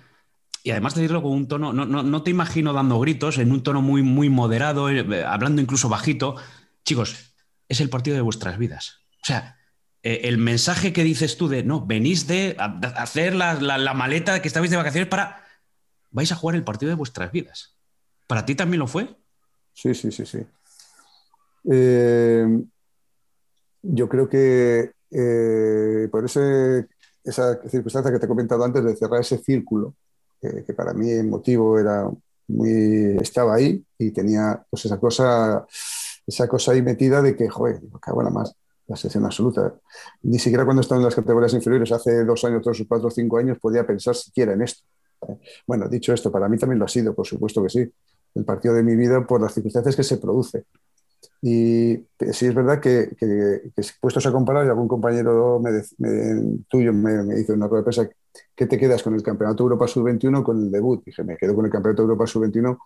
y 0.62 0.70
además 0.70 0.94
de 0.94 1.00
decirlo 1.00 1.22
con 1.22 1.32
un 1.32 1.48
tono, 1.48 1.72
no, 1.72 1.86
no, 1.86 2.04
no, 2.04 2.22
te 2.22 2.30
imagino 2.30 2.72
dando 2.72 3.00
gritos, 3.00 3.38
en 3.38 3.50
un 3.50 3.64
tono 3.64 3.82
muy, 3.82 4.02
muy 4.02 4.28
moderado, 4.30 4.90
eh, 4.90 5.24
hablando 5.24 5.60
incluso 5.60 5.88
bajito. 5.88 6.36
Chicos, 6.84 7.34
es 7.68 7.80
el 7.80 7.90
partido 7.90 8.14
de 8.14 8.22
vuestras 8.22 8.56
vidas. 8.56 8.99
O 9.22 9.26
sea, 9.26 9.56
eh, 10.02 10.22
el 10.24 10.38
mensaje 10.38 10.92
que 10.92 11.04
dices 11.04 11.36
tú 11.36 11.48
de, 11.48 11.62
no, 11.62 11.84
venís 11.84 12.26
de 12.26 12.56
hacer 12.96 13.34
la, 13.34 13.94
maleta 13.94 14.40
que 14.40 14.48
estabais 14.48 14.70
de 14.70 14.76
vacaciones 14.76 15.08
para... 15.08 15.44
vais 16.10 16.32
a 16.32 16.36
jugar 16.36 16.56
el 16.56 16.64
partido 16.64 16.88
de 16.88 16.96
vuestras 16.96 17.30
vidas. 17.32 17.76
¿Para 18.26 18.44
ti 18.46 18.54
también 18.54 18.80
lo 18.80 18.86
fue? 18.86 19.14
Sí, 19.74 19.94
sí, 19.94 20.10
sí, 20.10 20.24
sí. 20.24 20.38
Eh, 21.70 22.46
yo 23.82 24.08
creo 24.08 24.28
que 24.28 24.92
eh, 25.10 26.08
por 26.10 26.24
ese, 26.24 26.86
esa 27.22 27.60
circunstancia 27.68 28.12
que 28.12 28.18
te 28.18 28.24
he 28.24 28.28
comentado 28.28 28.64
antes 28.64 28.82
de 28.82 28.96
cerrar 28.96 29.20
ese 29.20 29.38
círculo, 29.38 29.94
que 30.40 30.72
para 30.72 30.94
mí 30.94 31.10
el 31.10 31.26
motivo 31.26 31.78
era 31.78 32.08
muy, 32.48 33.18
estaba 33.20 33.56
ahí 33.56 33.84
y 33.98 34.10
tenía 34.10 34.64
pues 34.70 34.86
esa 34.86 34.98
cosa, 34.98 35.66
esa 36.26 36.48
cosa 36.48 36.72
ahí 36.72 36.80
metida 36.80 37.20
de 37.20 37.36
que, 37.36 37.46
joder, 37.50 37.82
cago 38.00 38.22
la 38.22 38.30
más 38.30 38.54
la 38.90 38.96
selección 38.96 39.24
absoluta. 39.24 39.72
Ni 40.22 40.38
siquiera 40.38 40.64
cuando 40.64 40.82
estaba 40.82 41.00
en 41.00 41.04
las 41.04 41.14
categorías 41.14 41.54
inferiores, 41.54 41.92
hace 41.92 42.24
dos 42.24 42.44
años, 42.44 42.60
tres 42.62 42.80
o 42.80 42.88
cuatro 42.88 43.06
o 43.06 43.10
cinco 43.10 43.38
años, 43.38 43.56
podía 43.58 43.86
pensar 43.86 44.16
siquiera 44.16 44.52
en 44.52 44.62
esto. 44.62 44.82
Bueno, 45.66 45.88
dicho 45.88 46.12
esto, 46.12 46.32
para 46.32 46.48
mí 46.48 46.58
también 46.58 46.80
lo 46.80 46.86
ha 46.86 46.88
sido, 46.88 47.14
por 47.14 47.26
supuesto 47.26 47.62
que 47.62 47.68
sí. 47.68 47.92
El 48.34 48.44
partido 48.44 48.74
de 48.74 48.82
mi 48.82 48.96
vida 48.96 49.24
por 49.24 49.40
las 49.40 49.54
circunstancias 49.54 49.94
que 49.94 50.02
se 50.02 50.16
produce. 50.16 50.64
Y 51.40 52.04
sí 52.32 52.46
es 52.46 52.54
verdad 52.54 52.80
que, 52.80 53.14
que, 53.16 53.70
que 53.76 53.82
puestos 54.00 54.26
a 54.26 54.32
comparar, 54.32 54.66
y 54.66 54.68
algún 54.68 54.88
compañero 54.88 55.62
tuyo 56.68 56.92
me, 56.92 57.40
hizo 57.40 57.52
una 57.54 57.68
rueda 57.68 57.82
de 57.82 57.84
prensa, 57.84 58.10
¿qué 58.56 58.66
te 58.66 58.76
quedas 58.76 59.04
con 59.04 59.14
el 59.14 59.22
Campeonato 59.22 59.62
Europa 59.62 59.86
Sub-21 59.86 60.42
con 60.42 60.58
el 60.58 60.70
debut? 60.70 61.04
Dije, 61.04 61.22
me 61.22 61.36
quedo 61.36 61.54
con 61.54 61.64
el 61.64 61.70
Campeonato 61.70 62.02
Europa 62.02 62.26
Sub-21 62.26 62.76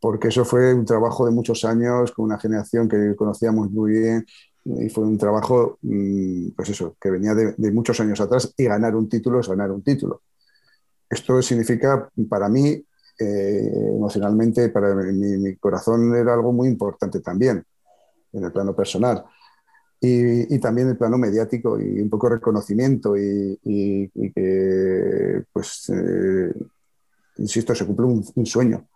porque 0.00 0.28
eso 0.28 0.44
fue 0.46 0.72
un 0.72 0.86
trabajo 0.86 1.26
de 1.26 1.32
muchos 1.32 1.64
años 1.64 2.12
con 2.12 2.24
una 2.24 2.38
generación 2.38 2.88
que 2.88 3.14
conocíamos 3.16 3.70
muy 3.70 3.92
bien 3.92 4.26
y 4.64 4.88
fue 4.88 5.04
un 5.04 5.18
trabajo, 5.18 5.78
mm, 5.82 6.50
pues 6.56 6.70
eso, 6.70 6.96
que 7.00 7.10
venía 7.10 7.34
de, 7.34 7.72
muchos 7.72 7.98
años 8.00 8.20
atrás 8.20 8.52
y 8.56 8.64
ganar 8.64 8.94
un 8.94 9.08
título 9.08 9.40
es 9.40 9.48
ganar 9.48 9.70
un 9.70 9.82
título. 9.82 10.22
Esto 11.08 11.40
significa 11.42 12.08
para 12.28 12.48
mí, 12.48 12.84
eh, 13.18 13.72
emocionalmente, 13.96 14.68
para 14.70 14.94
mi, 14.94 15.56
corazón 15.56 16.14
era 16.14 16.34
algo 16.34 16.52
muy 16.52 16.68
importante 16.68 17.20
también, 17.20 17.64
en 18.32 18.44
el 18.44 18.52
plano 18.52 18.74
personal. 18.74 19.24
Y, 20.00 20.54
y 20.54 20.58
también 20.58 20.88
el 20.88 20.96
plano 20.96 21.18
mediático 21.18 21.78
y 21.78 22.00
un 22.00 22.08
poco 22.08 22.28
reconocimiento 22.30 23.16
y, 23.16 24.10
que, 24.34 25.44
pues, 25.52 25.90
eh, 25.90 26.54
insisto, 27.36 27.74
se 27.74 27.86
cumple 27.86 28.06
un, 28.06 28.24
un 28.34 28.46
sueño. 28.46 28.86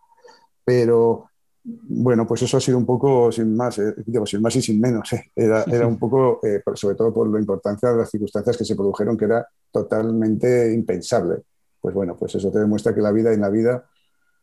Pero 0.64 1.28
bueno, 1.66 2.26
pues 2.26 2.42
eso 2.42 2.58
ha 2.58 2.60
sido 2.60 2.76
un 2.76 2.84
poco 2.84 3.32
sin 3.32 3.56
más, 3.56 3.78
eh, 3.78 3.94
digo, 4.04 4.26
sin 4.26 4.42
más 4.42 4.54
y 4.56 4.60
sin 4.60 4.78
menos. 4.78 5.10
Eh. 5.14 5.30
Era, 5.34 5.86
un 5.86 5.98
poco, 5.98 6.40
eh, 6.42 6.62
sobre 6.74 6.94
todo 6.94 7.12
por 7.12 7.28
la 7.32 7.40
importancia 7.40 7.90
de 7.90 7.96
las 7.96 8.10
circunstancias 8.10 8.58
que 8.58 8.64
se 8.66 8.76
produjeron, 8.76 9.16
que 9.16 9.24
era 9.24 9.48
totalmente 9.72 10.72
impensable. 10.74 11.42
Pues 11.80 11.94
bueno, 11.94 12.16
pues 12.16 12.34
eso 12.34 12.50
te 12.50 12.58
demuestra 12.58 12.94
que 12.94 13.00
la 13.00 13.12
vida 13.12 13.32
en 13.32 13.40
la 13.40 13.48
vida 13.48 13.86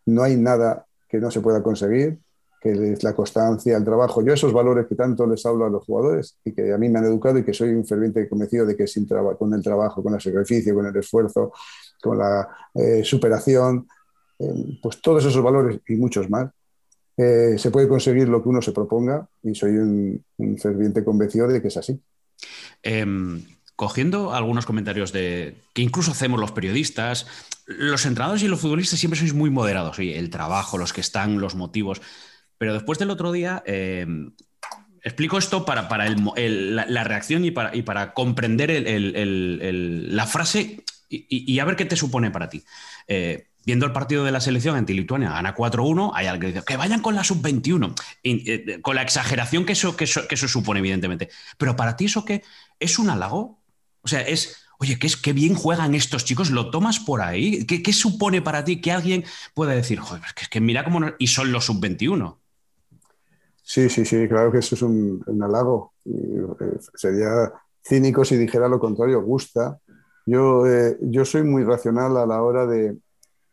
no 0.07 0.23
hay 0.23 0.35
nada 0.35 0.85
que 1.07 1.19
no 1.19 1.29
se 1.29 1.41
pueda 1.41 1.61
conseguir, 1.61 2.19
que 2.59 2.93
es 2.93 3.03
la 3.03 3.13
constancia, 3.13 3.77
el 3.77 3.83
trabajo. 3.83 4.23
Yo 4.23 4.33
esos 4.33 4.51
valores 4.51 4.87
que 4.87 4.95
tanto 4.95 5.27
les 5.27 5.45
hablo 5.45 5.65
a 5.65 5.69
los 5.69 5.85
jugadores 5.85 6.39
y 6.43 6.53
que 6.53 6.73
a 6.73 6.77
mí 6.77 6.89
me 6.89 6.99
han 6.99 7.05
educado 7.05 7.37
y 7.37 7.43
que 7.43 7.53
soy 7.53 7.69
un 7.69 7.85
ferviente 7.85 8.27
convencido 8.27 8.65
de 8.65 8.75
que 8.75 8.87
sin 8.87 9.07
con 9.07 9.53
el 9.53 9.61
trabajo, 9.61 10.01
con 10.01 10.15
el 10.15 10.21
sacrificio, 10.21 10.73
con 10.73 10.87
el 10.87 10.95
esfuerzo, 10.95 11.51
con 12.01 12.17
la 12.17 12.47
superación, 13.03 13.87
pues 14.81 15.01
todos 15.01 15.25
esos 15.25 15.43
valores 15.43 15.79
y 15.87 15.95
muchos 15.95 16.29
más 16.29 16.49
eh, 17.17 17.57
se 17.57 17.71
puede 17.71 17.87
conseguir 17.87 18.27
lo 18.29 18.41
que 18.41 18.49
uno 18.49 18.61
se 18.61 18.71
proponga 18.71 19.27
y 19.43 19.55
soy 19.55 19.71
un, 19.77 20.23
ferviente 20.57 21.03
convencido 21.03 21.47
de 21.47 21.61
que 21.61 21.67
es 21.67 21.77
así. 21.77 21.99
Em, 22.81 23.43
cogiendo 23.75 24.33
algunos 24.33 24.65
comentarios 24.65 25.11
de 25.11 25.55
que 25.73 25.81
incluso 25.81 26.11
hacemos 26.11 26.39
los 26.39 26.51
periodistas, 26.51 27.27
los 27.65 28.05
entrenadores 28.05 28.43
y 28.43 28.47
los 28.47 28.59
futbolistas 28.59 28.99
siempre 28.99 29.19
sois 29.19 29.33
muy 29.33 29.49
moderados. 29.49 29.99
El 29.99 30.29
trabajo, 30.29 30.77
los 30.77 30.93
que 30.93 31.01
están, 31.01 31.39
los 31.39 31.55
motivos. 31.55 32.01
Pero 32.57 32.73
después 32.73 32.99
del 32.99 33.09
otro 33.09 33.31
día, 33.31 33.63
em, 33.65 34.33
explico 35.03 35.37
esto 35.37 35.65
para, 35.65 35.87
para 35.87 36.09
la, 36.09 37.03
reacción 37.03 37.43
y 37.45 37.51
para, 37.51 37.75
y 37.75 37.81
para 37.81 38.13
comprender 38.13 38.83
la 38.85 40.27
frase 40.27 40.83
y, 41.09 41.59
a 41.59 41.65
ver 41.65 41.75
qué 41.75 41.85
te 41.85 41.95
supone 41.95 42.31
para 42.31 42.49
ti. 42.49 42.63
Eh, 43.07 43.47
viendo 43.65 43.85
el 43.85 43.91
partido 43.91 44.23
de 44.23 44.31
la 44.31 44.41
selección 44.41 44.75
anti-Lituania, 44.75 45.31
gana 45.31 45.55
4-1, 45.55 46.11
hay 46.13 46.27
alguien 46.27 46.53
que 46.53 46.59
dice 46.59 46.65
que 46.65 46.77
vayan 46.77 47.01
con 47.01 47.15
la 47.15 47.23
sub-21, 47.23 47.93
eh, 48.23 48.79
con 48.81 48.95
la 48.95 49.01
exageración 49.01 49.65
que 49.65 49.73
eso, 49.73 49.95
que, 49.95 50.05
eso, 50.05 50.47
supone, 50.47 50.79
evidentemente. 50.79 51.29
Pero 51.57 51.75
para 51.75 51.95
ti, 51.95 52.05
¿eso 52.05 52.25
qué? 52.25 52.43
¿Es 52.79 52.97
un 52.99 53.09
halago? 53.09 53.59
O 54.01 54.07
sea, 54.07 54.21
es, 54.21 54.63
oye, 54.79 54.97
qué, 54.97 55.07
es, 55.07 55.15
qué 55.15 55.33
bien 55.33 55.53
juegan 55.53 55.93
estos 55.93 56.25
chicos, 56.25 56.49
¿lo 56.49 56.71
tomas 56.71 56.99
por 56.99 57.21
ahí? 57.21 57.65
¿Qué, 57.65 57.93
supone 57.93 58.41
para 58.41 58.63
ti 58.63 58.81
que 58.81 58.91
alguien 58.91 59.23
pueda 59.53 59.73
decir, 59.73 59.99
joder, 59.99 60.23
es 60.39 60.49
que, 60.49 60.61
mira 60.61 60.83
cómo. 60.83 60.99
y 61.19 61.27
son 61.27 61.51
los 61.51 61.65
sub-21? 61.65 62.37
Sí, 63.63 63.89
sí, 63.89 64.05
sí, 64.05 64.27
claro 64.27 64.51
que 64.51 64.57
eso 64.57 64.75
es 64.75 64.81
un, 64.81 65.23
halago. 65.41 65.93
Eh, 66.05 66.79
sería 66.95 67.53
cínico 67.83 68.25
si 68.25 68.35
dijera 68.37 68.67
lo 68.67 68.79
contrario, 68.79 69.21
gusta. 69.21 69.79
Yo, 70.25 70.65
eh, 70.67 70.97
yo 71.01 71.25
soy 71.25 71.43
muy 71.43 71.63
racional 71.63 72.17
a 72.17 72.25
la 72.25 72.41
hora 72.41 72.65
de, 72.65 72.97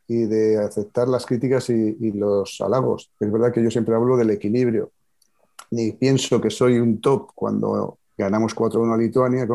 y 0.08 0.24
de 0.24 0.58
aceptar 0.58 1.06
las 1.08 1.26
críticas 1.26 1.70
y, 1.70 2.12
los 2.12 2.60
halagos. 2.60 3.10
Es 3.20 3.30
verdad 3.30 3.52
que 3.52 3.62
yo 3.62 3.70
siempre 3.70 3.94
hablo 3.94 4.16
del 4.16 4.30
equilibrio. 4.30 4.90
Ni 5.70 5.92
pienso 5.92 6.40
que 6.40 6.50
soy 6.50 6.78
un 6.78 7.00
top 7.00 7.30
cuando 7.34 7.98
ganamos 8.16 8.56
4-1 8.56 8.94
a 8.94 8.96
Lituania, 8.96 9.46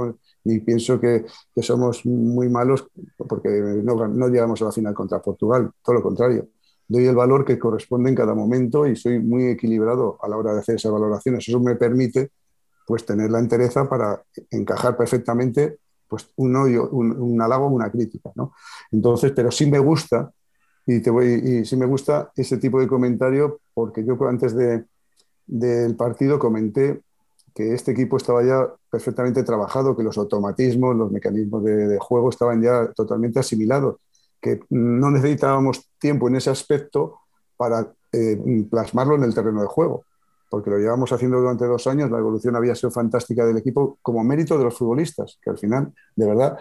ni 0.45 0.59
pienso 0.59 0.99
que, 0.99 1.25
que, 1.53 1.63
somos 1.63 2.05
muy 2.05 2.47
malos 2.49 2.87
porque 3.17 3.49
no, 3.49 4.07
no 4.07 4.27
llegamos 4.29 4.61
a 4.61 4.65
la 4.65 4.71
final 4.71 4.93
contra 4.93 5.21
Portugal, 5.21 5.71
todo 5.83 5.95
lo 5.95 6.03
contrario 6.03 6.47
doy 6.87 7.07
el 7.07 7.15
valor 7.15 7.45
que 7.45 7.57
corresponde 7.57 8.09
en 8.09 8.15
cada 8.15 8.35
momento 8.35 8.85
y 8.85 8.95
soy 8.95 9.19
muy 9.19 9.45
equilibrado 9.45 10.17
a 10.21 10.27
la 10.27 10.37
hora 10.37 10.53
de 10.53 10.59
hacer 10.59 10.75
esas 10.75 10.91
valoraciones. 10.91 11.47
Eso 11.47 11.59
me 11.59 11.75
permite 11.75 12.31
pues 12.85 13.05
tener 13.05 13.31
la 13.31 13.39
entereza 13.39 13.87
para 13.87 14.21
encajar 14.51 14.97
perfectamente 14.97 15.79
pues 16.07 16.29
un, 16.35 17.41
halago 17.41 17.65
o 17.65 17.69
una 17.69 17.89
crítica. 17.89 18.31
¿no? 18.35 18.53
Entonces, 18.91 19.31
pero 19.31 19.51
sí 19.51 19.69
me 19.69 19.79
gusta, 19.79 20.31
y, 20.85 21.01
te 21.01 21.09
voy, 21.09 21.25
y 21.25 21.65
sí 21.65 21.75
me 21.75 21.85
gusta 21.85 22.31
ese 22.35 22.57
tipo 22.57 22.79
de 22.79 22.87
comentario 22.87 23.59
porque 23.73 24.03
yo 24.03 24.17
antes 24.27 24.55
de, 24.55 24.85
del 25.45 25.95
partido 25.95 26.39
comenté 26.39 27.01
que 27.53 27.73
este 27.73 27.91
equipo 27.91 28.17
estaba 28.17 28.43
ya 28.43 28.67
perfectamente 28.89 29.43
trabajado, 29.43 29.95
que 29.95 30.03
los 30.03 30.17
automatismos, 30.17 30.95
los 30.95 31.11
mecanismos 31.11 31.63
de, 31.63 31.97
juego 31.99 32.29
estaban 32.29 32.61
ya 32.61 32.91
totalmente 32.93 33.39
asimilados 33.39 33.97
que 34.41 34.59
no 34.69 35.09
necesitábamos 35.09 35.89
tiempo 35.97 36.27
en 36.27 36.35
ese 36.35 36.49
aspecto 36.49 37.19
para 37.55 37.93
eh, 38.11 38.37
plasmarlo 38.69 39.15
en 39.15 39.23
el 39.23 39.33
terreno 39.33 39.61
de 39.61 39.67
juego, 39.67 40.03
porque 40.49 40.69
lo 40.69 40.77
llevamos 40.77 41.13
haciendo 41.13 41.39
durante 41.39 41.65
dos 41.65 41.87
años, 41.87 42.11
la 42.11 42.19
evolución 42.19 42.55
había 42.57 42.75
sido 42.75 42.91
fantástica 42.91 43.45
del 43.45 43.57
equipo 43.57 43.97
como 44.01 44.21
mérito 44.23 44.57
de 44.57 44.65
los 44.65 44.77
futbolistas, 44.77 45.39
que 45.41 45.49
al 45.49 45.57
final, 45.57 45.93
de 46.15 46.25
verdad, 46.25 46.57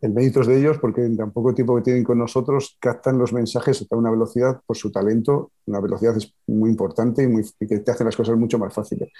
el 0.00 0.12
mérito 0.12 0.40
es 0.40 0.46
de 0.46 0.58
ellos 0.58 0.78
porque 0.78 1.04
en 1.04 1.16
tan 1.16 1.32
poco 1.32 1.54
tiempo 1.54 1.74
que 1.76 1.82
tienen 1.82 2.04
con 2.04 2.18
nosotros 2.18 2.76
captan 2.80 3.18
los 3.18 3.32
mensajes 3.32 3.86
a 3.90 3.96
una 3.96 4.10
velocidad 4.10 4.60
por 4.64 4.76
su 4.76 4.92
talento, 4.92 5.50
una 5.66 5.80
velocidad 5.80 6.16
es 6.16 6.32
muy 6.46 6.70
importante 6.70 7.24
y, 7.24 7.66
que 7.66 7.78
te 7.80 7.90
hace 7.90 8.04
las 8.04 8.16
cosas 8.16 8.36
mucho 8.36 8.58
más 8.58 8.72
fáciles. 8.72 9.10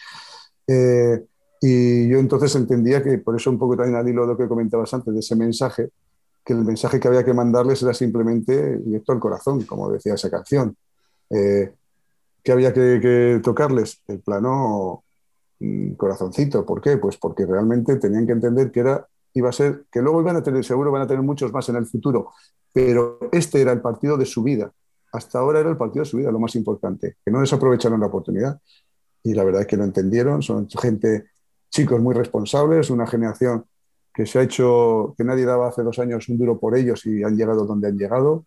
Eh, 0.67 1.25
y 1.61 2.09
yo 2.09 2.19
entonces 2.19 2.55
entendía 2.55 3.03
que, 3.03 3.19
por 3.19 3.35
eso 3.35 3.51
un 3.51 3.59
poco 3.59 3.77
también 3.77 3.97
al 3.97 4.09
hilo 4.09 4.27
lo 4.27 4.37
que 4.37 4.47
comentabas 4.47 4.95
antes, 4.95 5.13
de 5.13 5.21
ese 5.21 5.35
mensaje, 5.35 5.91
que 6.45 6.53
el 6.53 6.65
mensaje 6.65 7.01
que 7.01 7.09
había 7.09 7.25
que 7.25 7.35
mandarles 7.35 7.83
era 7.83 7.93
simplemente 7.93 8.79
directo 8.79 9.13
al 9.13 9.19
corazón, 9.19 9.63
como 9.65 9.91
decía 9.91 10.15
esa 10.15 10.31
canción. 10.31 10.77
Eh, 11.31 11.73
¿Qué 12.43 12.53
había 12.53 12.73
que, 12.73 13.41
tocarles? 13.43 14.03
El 14.07 14.21
plano 14.21 15.05
mm, 15.59 15.93
corazoncito. 15.95 16.65
¿Por 16.65 16.81
qué? 16.81 16.97
Pues 16.97 17.17
porque 17.17 17.45
realmente 17.45 17.97
tenían 17.97 18.27
que 18.27 18.33
entender 18.33 18.71
que 18.71 18.81
era, 18.81 19.07
iba 19.35 19.49
a 19.49 19.53
ser, 19.53 19.85
que 19.91 20.01
luego 20.03 20.21
iban 20.21 20.37
a 20.37 20.43
tener, 20.43 20.65
seguro 20.65 20.91
van 20.91 21.03
a 21.03 21.07
tener 21.07 21.23
muchos 21.23 21.53
más 21.53 21.69
en 21.69 21.77
el 21.77 21.87
futuro, 21.87 22.33
pero 22.73 23.19
este 23.33 23.61
era 23.61 23.73
el 23.73 23.81
partido 23.81 24.17
de 24.17 24.27
su 24.27 24.43
vida. 24.43 24.73
Hasta 25.13 25.39
ahora 25.39 25.61
era 25.61 25.71
el 25.71 25.77
partido 25.77 26.05
de 26.05 26.11
su 26.11 26.17
vida, 26.19 26.31
lo 26.31 26.39
más 26.39 26.55
importante, 26.55 27.17
que 27.25 27.31
no 27.31 27.41
desaprovecharon 27.41 28.01
la 28.01 28.07
oportunidad. 28.07 28.61
Y 29.23 29.35
la 29.35 29.45
verdad 29.45 29.63
es 29.63 29.67
que 29.67 29.77
lo 29.77 29.85
entendieron, 29.85 30.43
son 30.43 30.69
gente, 30.69 31.31
chicos 31.71 32.01
muy 32.01 32.15
responsables, 32.15 32.91
una 32.91 33.07
generación 33.07 33.65
que 34.13 34.27
se 34.27 34.39
ha 34.39 34.43
hecho, 34.43 35.15
que 35.17 35.25
nadie 35.25 35.45
daba 35.45 35.69
hace 35.69 35.83
dos 35.83 35.99
años 35.99 36.29
un 36.29 36.39
duro 36.39 36.59
por 36.59 36.77
ellos 36.77 37.05
y 37.07 37.23
han 37.23 37.37
llegado 37.37 37.65
donde 37.65 37.89
han 37.89 37.97
llegado. 37.97 38.47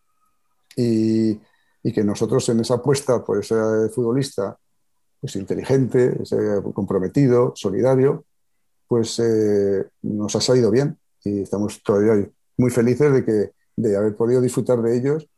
Y, 0.76 1.40
y 1.84 1.92
que 1.94 2.04
nosotros 2.04 2.48
en 2.50 2.60
esa 2.60 2.76
apuesta 2.76 3.24
por 3.24 3.40
ese 3.40 3.56
futbolista 3.94 4.58
pues 5.20 5.36
inteligente, 5.36 6.18
comprometido, 6.74 7.54
solidario, 7.56 8.26
pues 8.92 9.20
eh, 9.20 9.86
nos 10.02 10.36
ha 10.36 10.42
salido 10.42 10.70
bien 10.70 10.98
y 11.24 11.44
estamos 11.44 11.82
todavía 11.82 12.28
muy 12.58 12.70
felices 12.72 13.14
de, 13.14 13.24
que, 13.24 13.52
de 13.78 13.96
haber 13.96 14.18
podido 14.18 14.42
disfrutar 14.42 14.82
de 14.82 14.98
ellos 14.98 15.30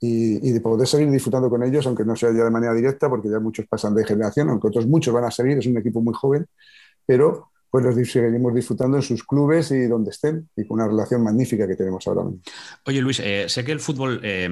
y, 0.00 0.48
y, 0.48 0.52
de 0.52 0.60
poder 0.62 0.88
seguir 0.88 1.10
disfrutando 1.10 1.50
con 1.50 1.62
ellos, 1.62 1.86
aunque 1.86 2.02
no 2.02 2.16
sea 2.16 2.30
ya 2.32 2.44
de 2.44 2.50
manera 2.50 2.72
directa, 2.72 3.10
porque 3.10 3.28
ya 3.28 3.40
muchos 3.40 3.66
pasan 3.66 3.94
de 3.94 4.06
generación, 4.06 4.48
aunque 4.48 4.68
otros 4.68 4.86
muchos 4.86 5.12
van 5.12 5.24
a 5.24 5.30
seguir, 5.30 5.58
es 5.58 5.66
un 5.66 5.76
equipo 5.76 6.00
muy 6.00 6.14
joven, 6.14 6.46
pero 7.04 7.50
pues 7.70 7.84
los 7.84 7.94
seguiremos 7.94 8.54
disfrutando 8.54 8.96
en 8.96 9.02
sus 9.02 9.22
clubes 9.22 9.70
y 9.70 9.86
donde 9.86 10.10
estén, 10.10 10.48
y 10.56 10.66
con 10.66 10.80
una 10.80 10.88
relación 10.88 11.22
magnífica 11.22 11.68
que 11.68 11.76
tenemos 11.76 12.06
ahora 12.06 12.22
mismo. 12.22 12.40
Oye 12.86 13.02
Luis, 13.02 13.20
eh, 13.20 13.50
sé 13.50 13.66
que 13.66 13.72
el 13.72 13.80
fútbol 13.80 14.20
eh, 14.22 14.48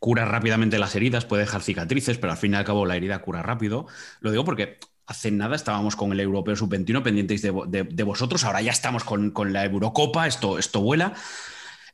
cura 0.00 0.24
rápidamente 0.24 0.78
las 0.78 0.96
heridas, 0.96 1.26
puede 1.26 1.42
dejar 1.42 1.60
cicatrices, 1.60 2.16
pero 2.16 2.32
al 2.32 2.38
fin 2.38 2.54
y 2.54 2.56
al 2.56 2.64
cabo 2.64 2.86
la 2.86 2.96
herida 2.96 3.20
cura 3.20 3.42
rápido. 3.42 3.86
Lo 4.20 4.30
digo 4.30 4.46
porque 4.46 4.78
hace 5.06 5.30
nada 5.30 5.56
estábamos 5.56 5.96
con 5.96 6.12
el 6.12 6.20
Europeo 6.20 6.56
Sub-21 6.56 7.02
pendientes 7.02 7.42
de, 7.42 8.02
vosotros, 8.04 8.44
ahora 8.44 8.62
ya 8.62 8.72
estamos 8.72 9.04
con, 9.04 9.52
la 9.52 9.64
Eurocopa, 9.64 10.26
esto, 10.26 10.58
esto 10.58 10.80
vuela. 10.80 11.14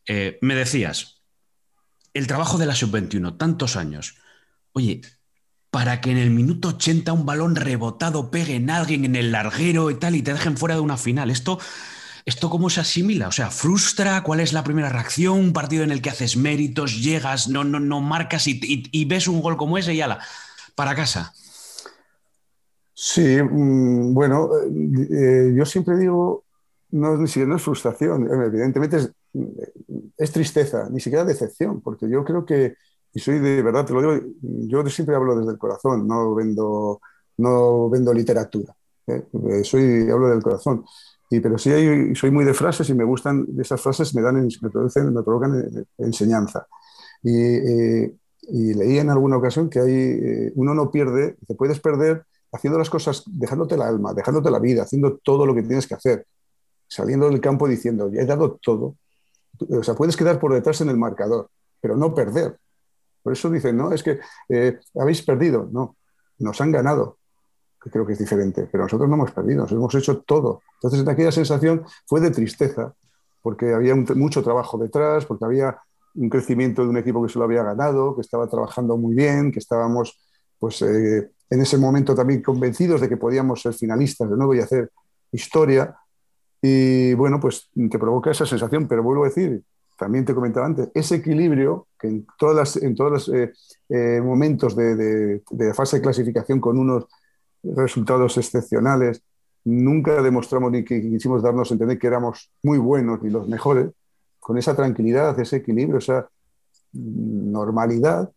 Eh, 0.07 0.39
me 0.41 0.55
decías, 0.55 1.23
el 2.15 2.27
trabajo 2.27 2.59
de 2.59 2.67
la 2.67 2.75
Sub-21, 2.75 3.37
tantos 3.37 3.77
años. 3.77 4.17
Oye, 4.73 5.01
para 5.71 6.01
que 6.01 6.11
en 6.11 6.19
el 6.19 6.31
minuto 6.31 6.69
80 6.69 7.13
un 7.13 7.27
balón 7.27 7.57
rebotado 7.57 8.31
pegue 8.31 8.57
en 8.57 8.71
alguien 8.71 9.05
en 9.05 9.17
el 9.17 9.33
larguero 9.33 9.91
y 9.91 9.97
tal 9.97 10.15
y 10.15 10.23
te 10.23 10.33
dejen 10.33 10.57
fuera 10.57 10.75
de 10.75 10.81
una 10.81 10.97
final. 10.97 11.31
Esto, 11.31 11.59
¿Esto 12.29 12.51
cómo 12.51 12.69
se 12.69 12.81
asimila? 12.81 13.29
O 13.29 13.33
sea, 13.33 13.51
¿frustra? 13.51 14.23
¿Cuál 14.23 14.41
es 14.41 14.53
la 14.53 14.63
primera 14.63 14.91
reacción? 14.91 15.39
Un 15.39 15.53
partido 15.55 15.83
en 15.83 15.91
el 15.91 16.03
que 16.03 16.11
haces 16.11 16.37
méritos, 16.37 17.03
llegas, 17.03 17.49
no, 17.49 17.65
no, 17.65 17.81
no 17.81 18.03
marcas 18.03 18.47
y, 18.47 19.05
ves 19.07 19.29
un 19.29 19.41
gol 19.41 19.57
como 19.57 19.79
ese 19.79 19.95
y 19.95 20.03
ala, 20.03 20.19
para 20.75 20.95
casa. 20.95 21.33
Sí, 23.01 23.41
mm, 23.41 24.13
bueno, 24.13 24.51
eh, 24.67 25.53
yo 25.57 25.65
siempre 25.65 25.97
digo, 25.97 26.45
no, 26.91 27.17
ni 27.17 27.29
siquiera 27.29 27.55
es 27.55 27.63
frustración, 27.63 28.29
evidentemente 28.29 28.97
es, 28.97 29.13
es, 30.17 30.33
tristeza, 30.33 30.89
ni 30.91 30.99
siquiera 30.99 31.25
decepción, 31.25 31.81
porque 31.81 32.11
yo 32.11 32.25
creo 32.25 32.45
que 32.45 32.75
y 33.15 33.21
soy 33.21 33.39
de 33.39 33.63
verdad, 33.63 33.87
te 33.87 33.93
lo 33.93 34.01
digo, 34.01 34.27
yo 34.43 34.85
siempre 34.89 35.15
hablo 35.15 35.37
desde 35.39 35.53
el 35.53 35.59
corazón, 35.59 36.09
no 36.09 36.35
vendo, 36.35 37.01
no 37.37 37.89
vendo 37.89 38.13
literatura, 38.13 38.75
¿eh? 39.07 39.23
Eh, 39.49 39.63
soy, 39.63 40.11
hablo 40.11 40.31
del 40.31 40.43
corazón. 40.43 40.85
Y, 41.31 41.39
pero 41.39 41.57
sí 41.57 41.71
soy 42.17 42.31
muy 42.33 42.45
de 42.45 42.55
frases 42.55 42.89
y 42.91 42.95
me 42.95 43.05
gustan, 43.05 43.47
esas 43.61 43.81
frases 43.81 44.13
me, 44.17 44.23
dan, 44.23 44.49
me, 44.61 44.71
producen, 44.71 45.15
me 45.15 45.23
provocan 45.23 45.61
eh, 45.61 45.85
enseñanza. 45.99 46.67
Y, 47.23 47.31
y, 47.33 48.75
leí 48.75 48.99
en 48.99 49.11
alguna 49.11 49.37
ocasión 49.37 49.71
que 49.71 49.79
hay, 49.79 50.53
uno 50.57 50.75
no 50.75 50.91
pierde, 50.91 51.37
te 51.47 51.55
puedes 51.55 51.79
perder 51.81 52.25
haciendo 52.53 52.79
las 52.79 52.91
cosas, 52.91 53.25
dejándote 53.27 53.75
el 53.75 53.83
alma, 53.83 54.15
dejándote 54.15 54.51
la 54.51 54.59
vida, 54.59 54.83
haciendo 54.83 55.19
todo 55.19 55.47
lo 55.47 55.55
que 55.55 55.63
tienes 55.63 55.87
que 55.87 55.95
hacer, 55.95 56.27
saliendo 56.87 57.29
del 57.29 57.41
campo 57.41 57.69
diciendo, 57.69 58.11
ya 58.11 58.23
he 58.23 58.27
dado 58.27 58.59
todo. 58.63 58.97
O 59.71 59.83
sea, 59.83 59.95
puedes 59.95 60.17
quedar 60.17 60.39
por 60.39 60.53
detrás 60.53 60.81
en 60.81 60.89
el 60.89 60.97
marcador, 60.97 61.51
pero 61.81 61.97
no 61.97 62.15
perder. 62.15 62.59
Por 63.23 63.33
eso 63.33 63.51
dicen, 63.51 63.77
no, 63.77 63.93
es 63.93 64.03
que 64.03 64.21
eh, 64.49 64.79
habéis 64.99 65.23
perdido. 65.23 65.69
No, 65.71 65.97
nos 66.39 66.61
han 66.61 66.73
ganado, 66.73 67.19
que 67.83 67.91
creo 67.91 68.07
que 68.07 68.15
es 68.15 68.19
diferente, 68.19 68.69
pero 68.71 68.85
nosotros 68.85 69.09
no 69.09 69.17
hemos 69.17 69.33
perdido, 69.33 69.63
nos 69.63 69.73
hemos 69.73 69.95
hecho 69.95 70.21
todo. 70.23 70.63
Entonces, 70.75 71.07
aquella 71.07 71.33
sensación 71.33 71.85
fue 72.07 72.21
de 72.21 72.31
tristeza, 72.31 72.95
porque 73.43 73.75
había 73.75 73.95
mucho 73.95 74.43
trabajo 74.43 74.79
detrás, 74.79 75.27
porque 75.27 75.45
había 75.45 75.79
un 76.15 76.29
crecimiento 76.29 76.83
de 76.83 76.89
un 76.89 76.97
equipo 76.97 77.23
que 77.23 77.33
se 77.33 77.39
lo 77.39 77.45
había 77.45 77.63
ganado, 77.63 78.15
que 78.15 78.23
estaba 78.23 78.49
trabajando 78.49 78.97
muy 78.97 79.15
bien, 79.15 79.53
que 79.53 79.59
estábamos 79.59 80.19
pues, 80.59 80.83
eh, 80.83 81.31
en 81.51 81.61
ese 81.61 81.79
momento 81.79 82.15
también 82.15 82.43
convencidos 82.43 83.01
de 83.01 83.09
que 83.09 83.17
podíamos 83.17 83.63
ser 83.63 83.75
finalistas 83.75 84.29
de 84.31 84.37
nuevo 84.37 84.55
y 84.55 84.61
hacer 84.61 84.91
historia. 85.33 85.95
Y 86.61 87.15
bueno, 87.15 87.41
pues 87.41 87.71
te 87.91 87.99
provoca 87.99 88.31
esa 88.31 88.47
sensación, 88.47 88.89
pero 88.89 89.03
vuelvo 89.03 89.25
a 89.25 89.29
decir, 89.29 89.63
también 89.99 90.25
te 90.25 90.35
comentaba 90.35 90.67
antes, 90.67 90.89
ese 90.95 91.17
equilibrio 91.17 91.89
que 91.99 92.09
en, 92.09 92.27
todas 92.39 92.77
en 92.77 92.95
todos 92.95 93.11
los 93.11 93.29
eh, 93.31 93.53
eh, 93.89 94.21
momentos 94.23 94.77
de, 94.77 95.41
de, 95.51 95.75
fase 95.75 95.97
de 95.97 96.03
clasificación 96.03 96.61
con 96.61 96.79
unos 96.79 97.07
resultados 97.65 98.37
excepcionales, 98.39 99.23
nunca 99.65 100.23
demostramos 100.23 100.71
ni 100.71 100.85
que 100.85 101.01
quisimos 101.01 101.43
darnos 101.43 101.71
a 101.71 101.75
entender 101.75 101.99
que 101.99 102.07
éramos 102.07 102.51
muy 102.63 102.79
buenos 102.79 103.21
ni 103.23 103.31
los 103.31 103.49
mejores, 103.49 103.91
con 104.39 104.57
esa 104.57 104.75
tranquilidad, 104.77 105.39
ese 105.41 105.57
equilibrio, 105.57 105.99
esa 105.99 106.29
normalidad, 106.93 108.31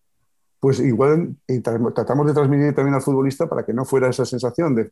pues 0.62 0.80
igual 0.80 1.36
tratamos 1.96 2.28
de 2.28 2.36
transmitir 2.36 2.76
también 2.76 2.94
al 2.94 3.02
futbolista 3.02 3.50
para 3.50 3.66
que 3.66 3.74
no 3.74 3.84
fuera 3.84 4.10
esa 4.10 4.26
sensación 4.26 4.76
de, 4.76 4.92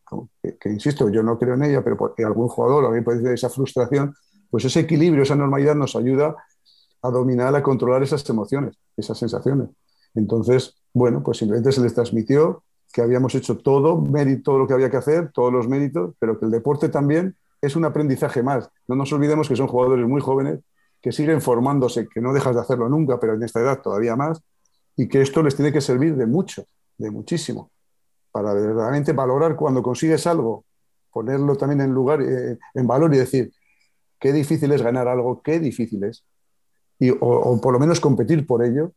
que, 0.59 0.67
insisto, 0.67 1.09
yo 1.09 1.21
no 1.21 1.37
creo 1.37 1.53
en 1.53 1.63
ella, 1.63 1.83
pero 1.83 1.95
porque 1.95 2.25
algún 2.25 2.47
jugador 2.47 2.85
alguien 2.85 3.03
puede 3.03 3.19
decir 3.19 3.33
esa 3.33 3.51
frustración, 3.51 4.15
pues 4.49 4.65
ese 4.65 4.79
equilibrio, 4.79 5.21
esa 5.21 5.35
normalidad 5.35 5.75
nos 5.75 5.95
ayuda 5.95 6.35
a 7.03 7.09
dominar, 7.11 7.55
a 7.55 7.61
controlar 7.61 8.01
esas 8.01 8.27
emociones, 8.31 8.77
esas 8.97 9.19
sensaciones. 9.19 9.69
Entonces, 10.15 10.73
bueno, 10.91 11.21
pues 11.21 11.37
simplemente 11.37 11.71
se 11.71 11.81
les 11.81 11.93
transmitió 11.93 12.63
que 12.91 13.03
habíamos 13.03 13.35
hecho 13.35 13.59
todo, 13.59 14.01
mérito, 14.01 14.45
todo 14.45 14.57
lo 14.57 14.67
que 14.67 14.73
había 14.73 14.89
que 14.89 14.97
hacer, 14.97 15.31
todos 15.31 15.53
los 15.53 15.67
méritos, 15.67 16.15
pero 16.17 16.39
que 16.39 16.45
el 16.45 16.51
deporte 16.51 16.89
también 16.89 17.35
es 17.61 17.75
un 17.75 17.85
aprendizaje 17.85 18.41
más. 18.41 18.71
No 18.87 18.95
nos 18.95 19.13
olvidemos 19.13 19.47
que 19.47 19.55
son 19.55 19.67
jugadores 19.67 20.07
muy 20.07 20.19
jóvenes 20.19 20.61
que 20.99 21.11
siguen 21.11 21.41
formándose, 21.41 22.07
que 22.11 22.21
no 22.21 22.33
dejas 22.33 22.55
de 22.55 22.61
hacerlo 22.61 22.89
nunca, 22.89 23.19
pero 23.19 23.35
en 23.35 23.43
esta 23.43 23.59
edad 23.59 23.81
todavía 23.83 24.15
más, 24.15 24.41
y 24.99 25.07
que 25.07 25.21
esto 25.21 25.41
les 25.41 25.55
tiene 25.55 25.71
que 25.71 25.79
servir 25.79 26.17
de 26.17 26.25
mucho, 26.25 26.65
de 26.97 27.09
muchísimo, 27.09 27.71
para 28.33 28.53
verdaderamente 28.53 29.13
valorar 29.13 29.55
cuando 29.55 29.81
consigues 29.81 30.27
algo, 30.27 30.65
ponerlo 31.09 31.55
también 31.55 31.79
en 31.79 31.91
lugar, 31.91 32.21
eh, 32.21 32.57
en 32.73 32.85
valor 32.85 33.15
y 33.15 33.17
decir, 33.17 33.53
qué 34.19 34.33
difícil 34.33 34.73
es 34.73 34.81
ganar 34.81 35.07
algo, 35.07 35.41
qué 35.41 35.57
difícil 35.61 36.03
es, 36.03 36.25
y, 36.99 37.11
o, 37.11 37.61
por 37.61 37.71
lo 37.71 37.79
menos 37.79 38.01
competir 38.01 38.45
por 38.45 38.61
ello, 38.61 38.91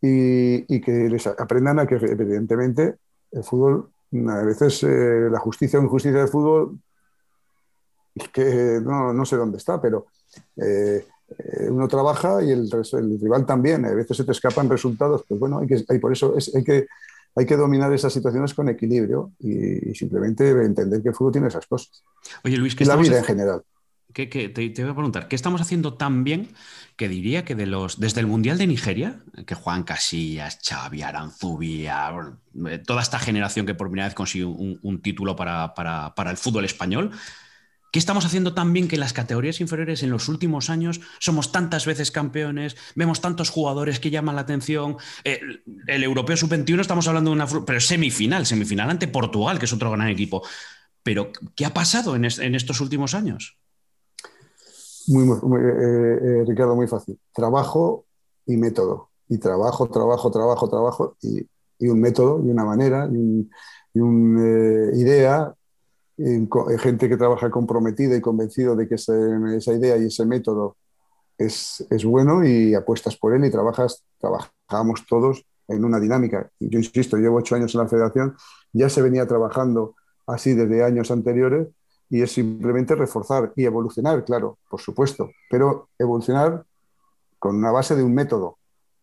y, 0.00 0.80
que 0.80 1.10
les 1.10 1.26
aprendan 1.26 1.78
a 1.78 1.86
que 1.86 1.96
evidentemente 1.96 2.94
el 3.30 3.44
fútbol, 3.44 3.90
a 4.26 4.42
veces 4.44 4.82
eh, 4.82 5.28
la 5.30 5.40
justicia 5.40 5.78
o 5.78 5.82
injusticia 5.82 6.20
del 6.20 6.28
fútbol, 6.28 6.78
que 8.32 8.80
no, 8.82 9.12
no 9.12 9.26
sé 9.26 9.36
dónde 9.36 9.58
está, 9.58 9.78
pero 9.78 10.06
eh, 10.56 11.06
eh, 11.30 11.68
uno 11.70 11.88
trabaja 11.88 12.42
y 12.42 12.50
el, 12.50 12.70
rival 13.20 13.46
también. 13.46 13.84
A 13.84 13.94
veces 13.94 14.16
se 14.16 14.24
te 14.24 14.32
escapan 14.32 14.68
resultados, 14.68 15.24
pues 15.28 15.38
bueno, 15.38 15.60
hay 15.60 15.66
que, 15.66 15.98
por 15.98 16.12
eso 16.12 16.34
hay, 16.54 16.64
que, 16.64 16.86
hay 17.34 17.46
que 17.46 17.56
dominar 17.56 17.92
esas 17.92 18.12
situaciones 18.12 18.54
con 18.54 18.68
equilibrio 18.68 19.32
y, 19.38 19.94
simplemente 19.94 20.50
entender 20.50 21.02
que 21.02 21.08
el 21.10 21.14
fútbol 21.14 21.32
tiene 21.32 21.48
esas 21.48 21.66
cosas. 21.66 22.02
Oye, 22.44 22.56
Luis, 22.56 22.74
¿qué 22.74 22.84
la 22.84 22.96
vida 22.96 23.18
en 23.18 23.24
general. 23.24 23.62
te, 24.12 24.28
voy 24.28 24.90
a 24.90 24.94
preguntar, 24.94 25.28
¿qué 25.28 25.36
estamos 25.36 25.60
haciendo 25.60 25.94
tan 25.94 26.24
bien 26.24 26.48
que 26.96 27.08
diría 27.08 27.44
que 27.44 27.54
de 27.54 27.66
los, 27.66 27.98
desde 27.98 28.20
el 28.20 28.26
Mundial 28.26 28.58
de 28.58 28.66
Nigeria, 28.66 29.20
que 29.46 29.54
Juan 29.54 29.82
Casillas, 29.82 30.60
Xavi, 30.62 31.02
Aranzubia, 31.02 32.12
eh, 32.68 32.78
toda 32.78 33.02
esta 33.02 33.18
generación 33.18 33.66
que 33.66 33.74
por 33.74 33.88
primera 33.88 34.06
vez 34.06 34.14
consiguió 34.14 34.50
un, 34.50 35.02
título 35.02 35.34
para, 35.34 35.74
para, 35.74 36.30
el 36.30 36.36
fútbol 36.36 36.64
español, 36.64 37.10
¿Qué 37.94 38.00
estamos 38.00 38.26
haciendo 38.26 38.54
tan 38.54 38.72
bien 38.72 38.88
que 38.88 38.96
las 38.96 39.12
categorías 39.12 39.60
inferiores 39.60 40.02
en 40.02 40.10
los 40.10 40.28
últimos 40.28 40.68
años 40.68 41.00
somos 41.20 41.52
tantas 41.52 41.86
veces 41.86 42.10
campeones, 42.10 42.74
vemos 42.96 43.20
tantos 43.20 43.50
jugadores 43.50 44.00
que 44.00 44.10
llaman 44.10 44.34
la 44.34 44.40
atención? 44.40 44.96
el, 45.22 45.62
europeo 46.02 46.36
sub-21 46.36 46.80
estamos 46.80 47.06
hablando 47.06 47.30
de 47.30 47.36
una 47.36 47.46
pero 47.64 47.78
semifinal, 47.78 48.46
semifinal 48.46 48.90
ante 48.90 49.06
Portugal, 49.06 49.60
que 49.60 49.66
es 49.66 49.72
otro 49.72 49.92
gran 49.92 50.08
equipo. 50.08 50.42
Pero, 51.04 51.30
¿qué 51.54 51.66
ha 51.66 51.72
pasado 51.72 52.16
en, 52.16 52.24
estos 52.24 52.80
últimos 52.80 53.14
años? 53.14 53.56
Muy, 55.06 55.28
eh, 55.28 56.18
eh, 56.20 56.44
Ricardo, 56.48 56.74
muy 56.74 56.88
fácil. 56.88 57.16
Trabajo 57.32 58.06
y 58.44 58.56
método. 58.56 59.10
Y 59.28 59.38
trabajo, 59.38 59.88
trabajo, 59.88 60.32
trabajo, 60.32 60.68
trabajo 60.68 61.16
y, 61.22 61.46
un 61.86 62.00
método 62.00 62.42
y 62.44 62.50
una 62.50 62.64
manera 62.64 63.08
y, 63.08 63.48
una 64.00 64.42
eh, 64.42 64.90
idea 64.96 65.54
gente 66.78 67.08
que 67.08 67.16
trabaja 67.16 67.50
comprometida 67.50 68.16
y 68.16 68.20
convencido 68.20 68.76
de 68.76 68.88
que 68.88 68.94
esa 68.94 69.72
idea 69.72 69.96
y 69.96 70.06
ese 70.06 70.24
método 70.24 70.76
es, 71.36 71.84
es, 71.90 72.04
bueno 72.04 72.44
y 72.44 72.74
apuestas 72.74 73.16
por 73.16 73.34
él 73.34 73.44
y 73.44 73.50
trabajas, 73.50 74.04
trabajamos 74.20 75.04
todos 75.08 75.44
en 75.68 75.84
una 75.84 75.98
dinámica. 75.98 76.50
Yo 76.60 76.78
insisto, 76.78 77.16
llevo 77.16 77.38
ocho 77.38 77.56
años 77.56 77.74
en 77.74 77.80
la 77.80 77.88
federación, 77.88 78.36
ya 78.72 78.88
se 78.88 79.02
venía 79.02 79.26
trabajando 79.26 79.96
así 80.26 80.54
desde 80.54 80.84
años 80.84 81.10
anteriores 81.10 81.68
y 82.08 82.22
es 82.22 82.32
simplemente 82.32 82.94
reforzar 82.94 83.52
y 83.56 83.64
evolucionar, 83.64 84.24
claro, 84.24 84.58
por 84.68 84.80
supuesto, 84.80 85.30
pero 85.50 85.88
evolucionar 85.98 86.64
con 87.38 87.56
una 87.56 87.72
base 87.72 87.96
de 87.96 88.02
un 88.02 88.14
método, 88.14 88.58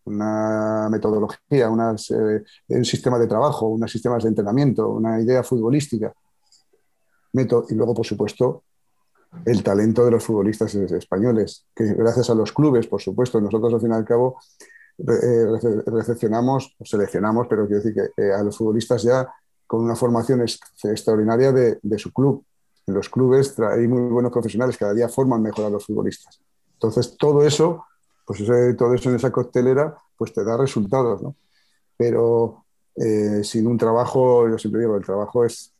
una 0.05 0.87
metodología, 0.89 1.67
eh, 1.67 2.43
un 2.69 2.85
sistema 2.85 3.19
de 3.19 3.27
trabajo, 3.27 3.67
unos 3.67 3.91
sistemas 3.91 4.23
de 4.23 4.29
entrenamiento, 4.29 4.87
una 4.89 5.19
idea 5.19 5.43
futbolística 5.43 6.13
y 7.33 7.75
luego, 7.75 7.93
por 7.93 8.05
supuesto, 8.05 8.63
el 9.45 9.63
talento 9.63 10.03
de 10.03 10.11
los 10.11 10.23
futbolistas 10.23 10.75
españoles, 10.75 11.65
que 11.73 11.85
gracias 11.93 12.29
a 12.29 12.35
los 12.35 12.51
clubes, 12.51 12.87
por 12.87 13.01
supuesto, 13.01 13.39
nosotros 13.39 13.73
al 13.73 13.79
fin 13.79 13.91
y 13.91 13.95
al 13.95 14.05
cabo 14.05 14.37
eh, 14.97 15.83
recepcionamos, 15.85 16.75
seleccionamos, 16.83 17.47
pero 17.47 17.65
quiero 17.65 17.81
decir 17.81 18.11
que 18.15 18.31
a 18.31 18.43
los 18.43 18.57
futbolistas 18.57 19.03
ya 19.03 19.27
con 19.65 19.81
una 19.81 19.95
formación 19.95 20.41
extraordinaria 20.41 21.53
de, 21.53 21.97
su 21.97 22.11
club. 22.11 22.43
En 22.85 22.93
los 22.93 23.07
clubes 23.07 23.57
hay 23.59 23.87
muy 23.87 24.11
buenos 24.11 24.31
profesionales, 24.33 24.77
cada 24.77 24.93
día 24.93 25.07
forman 25.07 25.41
mejor 25.41 25.65
a 25.65 25.69
los 25.69 25.85
futbolistas. 25.85 26.41
Entonces, 26.73 27.15
todo 27.17 27.45
eso, 27.45 27.85
pues 28.25 28.43
todo 28.77 28.93
eso 28.93 29.09
en 29.09 29.15
esa 29.15 29.31
costelera, 29.31 29.95
pues 30.17 30.33
te 30.33 30.43
da 30.43 30.57
resultados, 30.57 31.21
¿no? 31.21 31.35
Pero 31.95 32.65
eh, 32.97 33.41
sin 33.45 33.65
un 33.65 33.77
trabajo, 33.77 34.49
yo 34.49 34.57
siempre 34.57 34.81
digo, 34.81 34.97
el 34.97 35.05
trabajo 35.05 35.45
es 35.45 35.70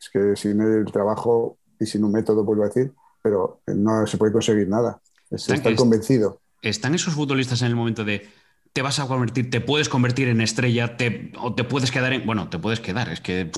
es 0.00 0.10
que 0.10 0.36
sin 0.36 0.60
el 0.60 0.84
trabajo 0.86 1.58
y 1.78 1.86
sin 1.86 2.04
un 2.04 2.12
método, 2.12 2.44
vuelvo 2.44 2.64
a 2.64 2.68
decir, 2.68 2.92
pero 3.22 3.60
no 3.66 4.06
se 4.06 4.16
puede 4.16 4.32
conseguir 4.32 4.68
nada. 4.68 5.00
Es 5.30 5.48
estar 5.48 5.74
convencido. 5.74 6.40
¿Están 6.62 6.94
esos 6.94 7.14
futbolistas 7.14 7.62
en 7.62 7.68
el 7.68 7.76
momento 7.76 8.04
de 8.04 8.28
te 8.72 8.82
vas 8.82 9.00
a 9.00 9.08
convertir, 9.08 9.50
te 9.50 9.60
puedes 9.60 9.88
convertir 9.88 10.28
en 10.28 10.40
estrella 10.40 10.96
te, 10.96 11.32
o 11.40 11.54
te 11.54 11.64
puedes 11.64 11.90
quedar 11.90 12.12
en. 12.12 12.26
Bueno, 12.26 12.48
te 12.48 12.58
puedes 12.58 12.80
quedar, 12.80 13.08
es 13.08 13.20
que. 13.20 13.50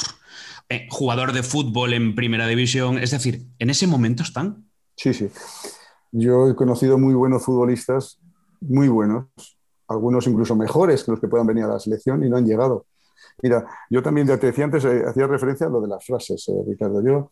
Eh, 0.72 0.86
jugador 0.88 1.32
de 1.32 1.42
fútbol 1.42 1.92
en 1.94 2.14
primera 2.14 2.46
división, 2.46 2.96
es 2.96 3.10
decir, 3.10 3.48
¿en 3.58 3.70
ese 3.70 3.88
momento 3.88 4.22
están? 4.22 4.70
Sí, 4.96 5.12
sí. 5.12 5.28
Yo 6.12 6.48
he 6.48 6.54
conocido 6.54 6.96
muy 6.96 7.12
buenos 7.12 7.44
futbolistas, 7.44 8.20
muy 8.60 8.86
buenos, 8.86 9.26
algunos 9.88 10.28
incluso 10.28 10.54
mejores 10.54 11.02
que 11.02 11.10
los 11.10 11.20
que 11.20 11.26
puedan 11.26 11.48
venir 11.48 11.64
a 11.64 11.68
la 11.68 11.80
selección 11.80 12.24
y 12.24 12.28
no 12.28 12.36
han 12.36 12.46
llegado. 12.46 12.86
Mira, 13.42 13.66
yo 13.88 14.02
también 14.02 14.26
te 14.26 14.36
decía 14.36 14.64
antes, 14.64 14.84
eh, 14.84 15.04
hacía 15.06 15.26
referencia 15.26 15.66
a 15.66 15.70
lo 15.70 15.80
de 15.80 15.88
las 15.88 16.04
frases, 16.04 16.46
eh, 16.48 16.62
Ricardo. 16.66 17.02
Yo 17.02 17.30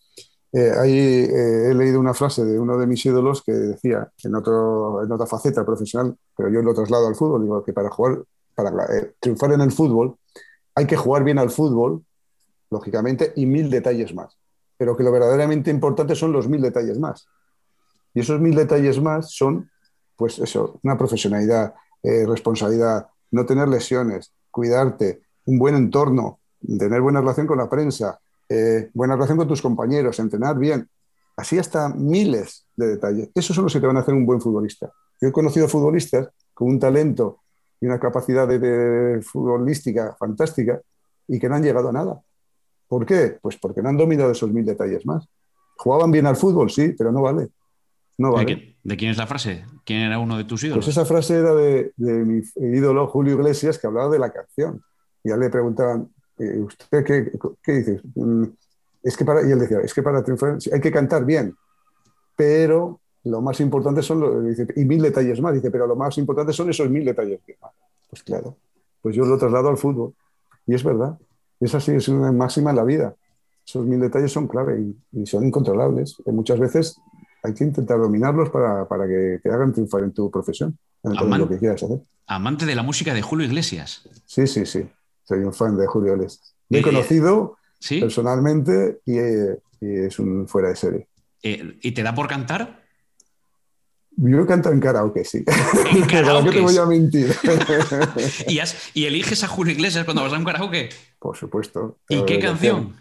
eh, 0.53 0.73
ahí 0.81 0.99
he 0.99 1.75
leído 1.75 2.01
una 2.01 2.15
frase 2.15 2.45
de 2.45 2.59
uno 2.59 2.79
de 2.79 2.87
mis 2.87 3.05
ídolos 3.05 3.43
que 3.43 3.53
decía, 3.53 4.11
en, 4.23 4.35
otra 4.35 5.27
faceta 5.27 5.65
profesional, 5.65 6.17
pero 6.37 6.51
yo 6.51 6.63
lo 6.63 6.75
traslado 6.75 7.07
al 7.07 7.15
fútbol, 7.15 7.43
digo 7.43 7.65
que 7.65 7.73
para 7.73 7.91
jugar, 7.91 8.23
para 8.55 8.73
triunfar 9.21 9.53
en 9.53 9.61
el 9.61 9.73
fútbol, 9.73 10.17
hay 10.75 10.87
que 10.87 10.97
jugar 10.97 11.25
bien 11.25 11.39
al 11.39 11.51
fútbol, 11.51 12.03
lógicamente, 12.71 13.33
y 13.37 13.45
mil 13.45 13.69
detalles 13.69 14.15
más. 14.15 14.39
Pero 14.79 14.97
que 14.97 15.03
lo 15.03 15.13
verdaderamente 15.13 15.71
importante 15.71 16.15
son 16.15 16.33
los 16.33 16.49
mil 16.49 16.63
detalles 16.63 16.99
más. 16.99 17.27
Y 18.15 18.21
esos 18.21 18.41
mil 18.41 18.55
detalles 18.55 19.01
más 19.01 19.33
son, 19.33 19.71
pues 20.17 20.39
eso, 20.39 20.81
una 20.83 20.97
profesionalidad, 20.97 21.75
responsabilidad, 22.03 23.09
no 23.33 23.45
tener 23.45 23.69
lesiones, 23.69 24.33
cuidarte, 24.51 25.21
un 25.49 25.59
buen 25.59 25.75
entorno, 25.75 26.41
tener 26.79 27.01
buena 27.01 27.21
relación 27.21 27.47
con 27.47 27.57
la 27.57 27.71
prensa, 27.71 28.21
eh, 28.51 28.91
buena 28.93 29.15
relación 29.15 29.39
con 29.39 29.49
tus 29.49 29.63
compañeros, 29.63 30.19
entrenar 30.19 30.59
bien. 30.59 30.87
Así 31.37 31.59
hasta 31.59 31.89
miles 31.89 32.67
de 32.77 32.89
detalles. 32.89 33.31
Esos 33.35 33.57
son 33.57 33.65
los 33.65 33.73
que 33.73 33.81
te 33.81 33.87
van 33.87 33.97
a 33.97 34.01
hacer 34.01 34.13
un 34.13 34.27
buen 34.27 34.43
futbolista. 34.43 34.93
Yo 35.21 35.29
he 35.29 35.33
conocido 35.33 35.67
futbolistas 35.67 36.29
con 36.53 36.69
un 36.69 36.79
talento 36.79 37.41
y 37.81 37.87
una 37.87 37.99
capacidad 37.99 38.47
de, 38.47 39.23
futbolística 39.23 40.15
fantástica 40.19 40.81
y 41.27 41.39
que 41.39 41.49
no 41.49 41.55
han 41.55 41.63
llegado 41.63 41.89
a 41.89 41.93
nada. 41.93 42.21
¿Por 42.87 43.07
qué? 43.07 43.39
Pues 43.41 43.57
porque 43.57 43.81
no 43.81 43.89
han 43.89 43.97
dominado 43.97 44.33
esos 44.33 44.53
mil 44.53 44.67
detalles 44.67 45.07
más. 45.07 45.27
Jugaban 45.79 46.11
bien 46.11 46.27
al 46.27 46.37
fútbol, 46.37 46.71
sí, 46.71 46.95
pero 46.99 47.11
no 47.11 47.23
vale. 47.23 47.49
No 48.19 48.33
vale. 48.33 48.77
¿De, 48.83 48.97
quién 48.99 49.13
es 49.13 49.17
la 49.17 49.27
frase? 49.27 49.65
¿Quién 49.85 50.01
era 50.01 50.19
uno 50.19 50.37
de 50.37 50.45
tus 50.45 50.65
ídolos? 50.65 50.85
Pues 50.85 50.97
esa 50.97 51.07
frase 51.07 51.39
era 51.39 51.55
de, 51.55 51.93
de 51.97 52.13
mi 52.25 52.43
ídolo 52.57 53.07
Julio 53.07 53.35
Iglesias, 53.35 53.79
que 53.79 53.87
hablaba 53.87 54.11
de 54.11 54.19
la 54.19 54.31
canción 54.31 54.83
ya 55.25 55.37
le 55.37 55.51
preguntaban, 55.51 56.09
eh, 56.39 56.59
¿usted 56.61 57.05
qué, 57.05 57.33
qué 57.63 57.73
dice? 57.73 58.01
Mm, 58.15 58.45
es 59.03 59.17
que 59.17 59.25
para, 59.25 59.47
y 59.47 59.53
él 59.53 59.59
decía, 59.59 59.81
es 59.81 59.95
que 59.95 60.03
para 60.03 60.23
triunfar 60.23 60.59
hay 60.73 60.81
que 60.81 60.93
cantar 60.93 61.25
bien, 61.25 61.55
pero 62.37 63.01
lo 63.25 63.41
más 63.41 63.61
importante 63.61 64.03
son 64.03 64.21
los, 64.21 64.45
dice, 64.45 64.67
y 64.77 64.85
mil 64.85 65.03
detalles 65.03 65.41
más, 65.41 65.55
dice, 65.55 65.71
pero 65.71 65.87
lo 65.87 65.97
más 65.97 66.17
importante 66.19 66.53
son 66.53 66.71
esos 66.71 66.89
mil 66.89 67.05
detalles 67.05 67.41
más. 67.61 67.73
Pues 68.11 68.23
claro, 68.23 68.57
pues 69.03 69.15
yo 69.15 69.25
lo 69.25 69.39
traslado 69.39 69.69
al 69.69 69.77
fútbol. 69.77 70.15
Y 70.67 70.75
es 70.75 70.85
verdad, 70.85 71.19
es 71.61 71.75
así, 71.75 71.93
es 71.93 72.09
una 72.09 72.33
máxima 72.33 72.71
en 72.71 72.77
la 72.77 72.85
vida. 72.85 73.15
Esos 73.67 73.85
mil 73.85 74.01
detalles 74.01 74.33
son 74.33 74.49
clave 74.49 74.83
y, 75.13 75.27
son 75.27 75.47
incontrolables. 75.47 76.17
muchas 76.27 76.59
veces 76.59 76.99
hay 77.43 77.55
que 77.55 77.65
intentar 77.65 77.99
dominarlos 77.99 78.51
para, 78.51 78.87
que 79.07 79.41
te 79.43 79.51
hagan 79.51 79.73
triunfar 79.73 80.03
en 80.03 80.13
tu 80.13 80.31
profesión, 80.31 80.79
en 81.03 81.39
lo 81.39 81.49
que 81.49 81.59
quieras 81.59 81.83
hacer. 81.83 82.01
Amante 82.27 82.67
de 82.67 82.75
la 82.75 82.83
música 82.83 83.15
de 83.15 83.23
Julio 83.23 83.47
Iglesias. 83.47 84.09
Sí, 84.27 84.47
sí, 84.47 84.67
sí. 84.67 84.89
Soy 85.29 85.41
un 85.41 85.53
fan 85.53 85.77
de 85.77 85.87
Julio 85.87 86.15
Iglesias. 86.15 86.55
Me 86.71 86.79
he 86.79 86.83
conocido 86.83 87.59
personalmente 87.87 89.01
y, 89.05 89.19
es 89.81 90.19
un 90.19 90.49
fuera 90.49 90.71
de 90.71 90.77
serie. 90.77 91.09
Eh, 91.43 91.79
¿Y 91.83 91.93
te 91.93 92.03
da 92.03 92.15
por 92.15 92.29
cantar? 92.29 92.83
Yo 94.17 94.47
canto 94.47 94.73
en 94.73 94.81
karaoke, 94.81 95.27
sí. 95.27 95.45
¿En 95.95 96.03
karaoke? 96.07 96.51
te 96.51 96.61
voy 96.61 96.79
a 96.79 96.87
mentir? 96.87 97.31
¿Y, 98.49 98.59
¿Y, 98.95 99.05
eliges 99.05 99.45
a 99.45 99.49
Julio 99.49 99.75
Iglesias 99.75 100.07
cuando 100.07 100.23
vas 100.23 100.33
a 100.33 100.39
un 100.39 100.45
karaoke? 100.45 100.89
Por 101.19 101.37
supuesto. 101.37 101.99
¿Y 102.09 102.25
qué 102.25 102.39
canción? 102.39 102.97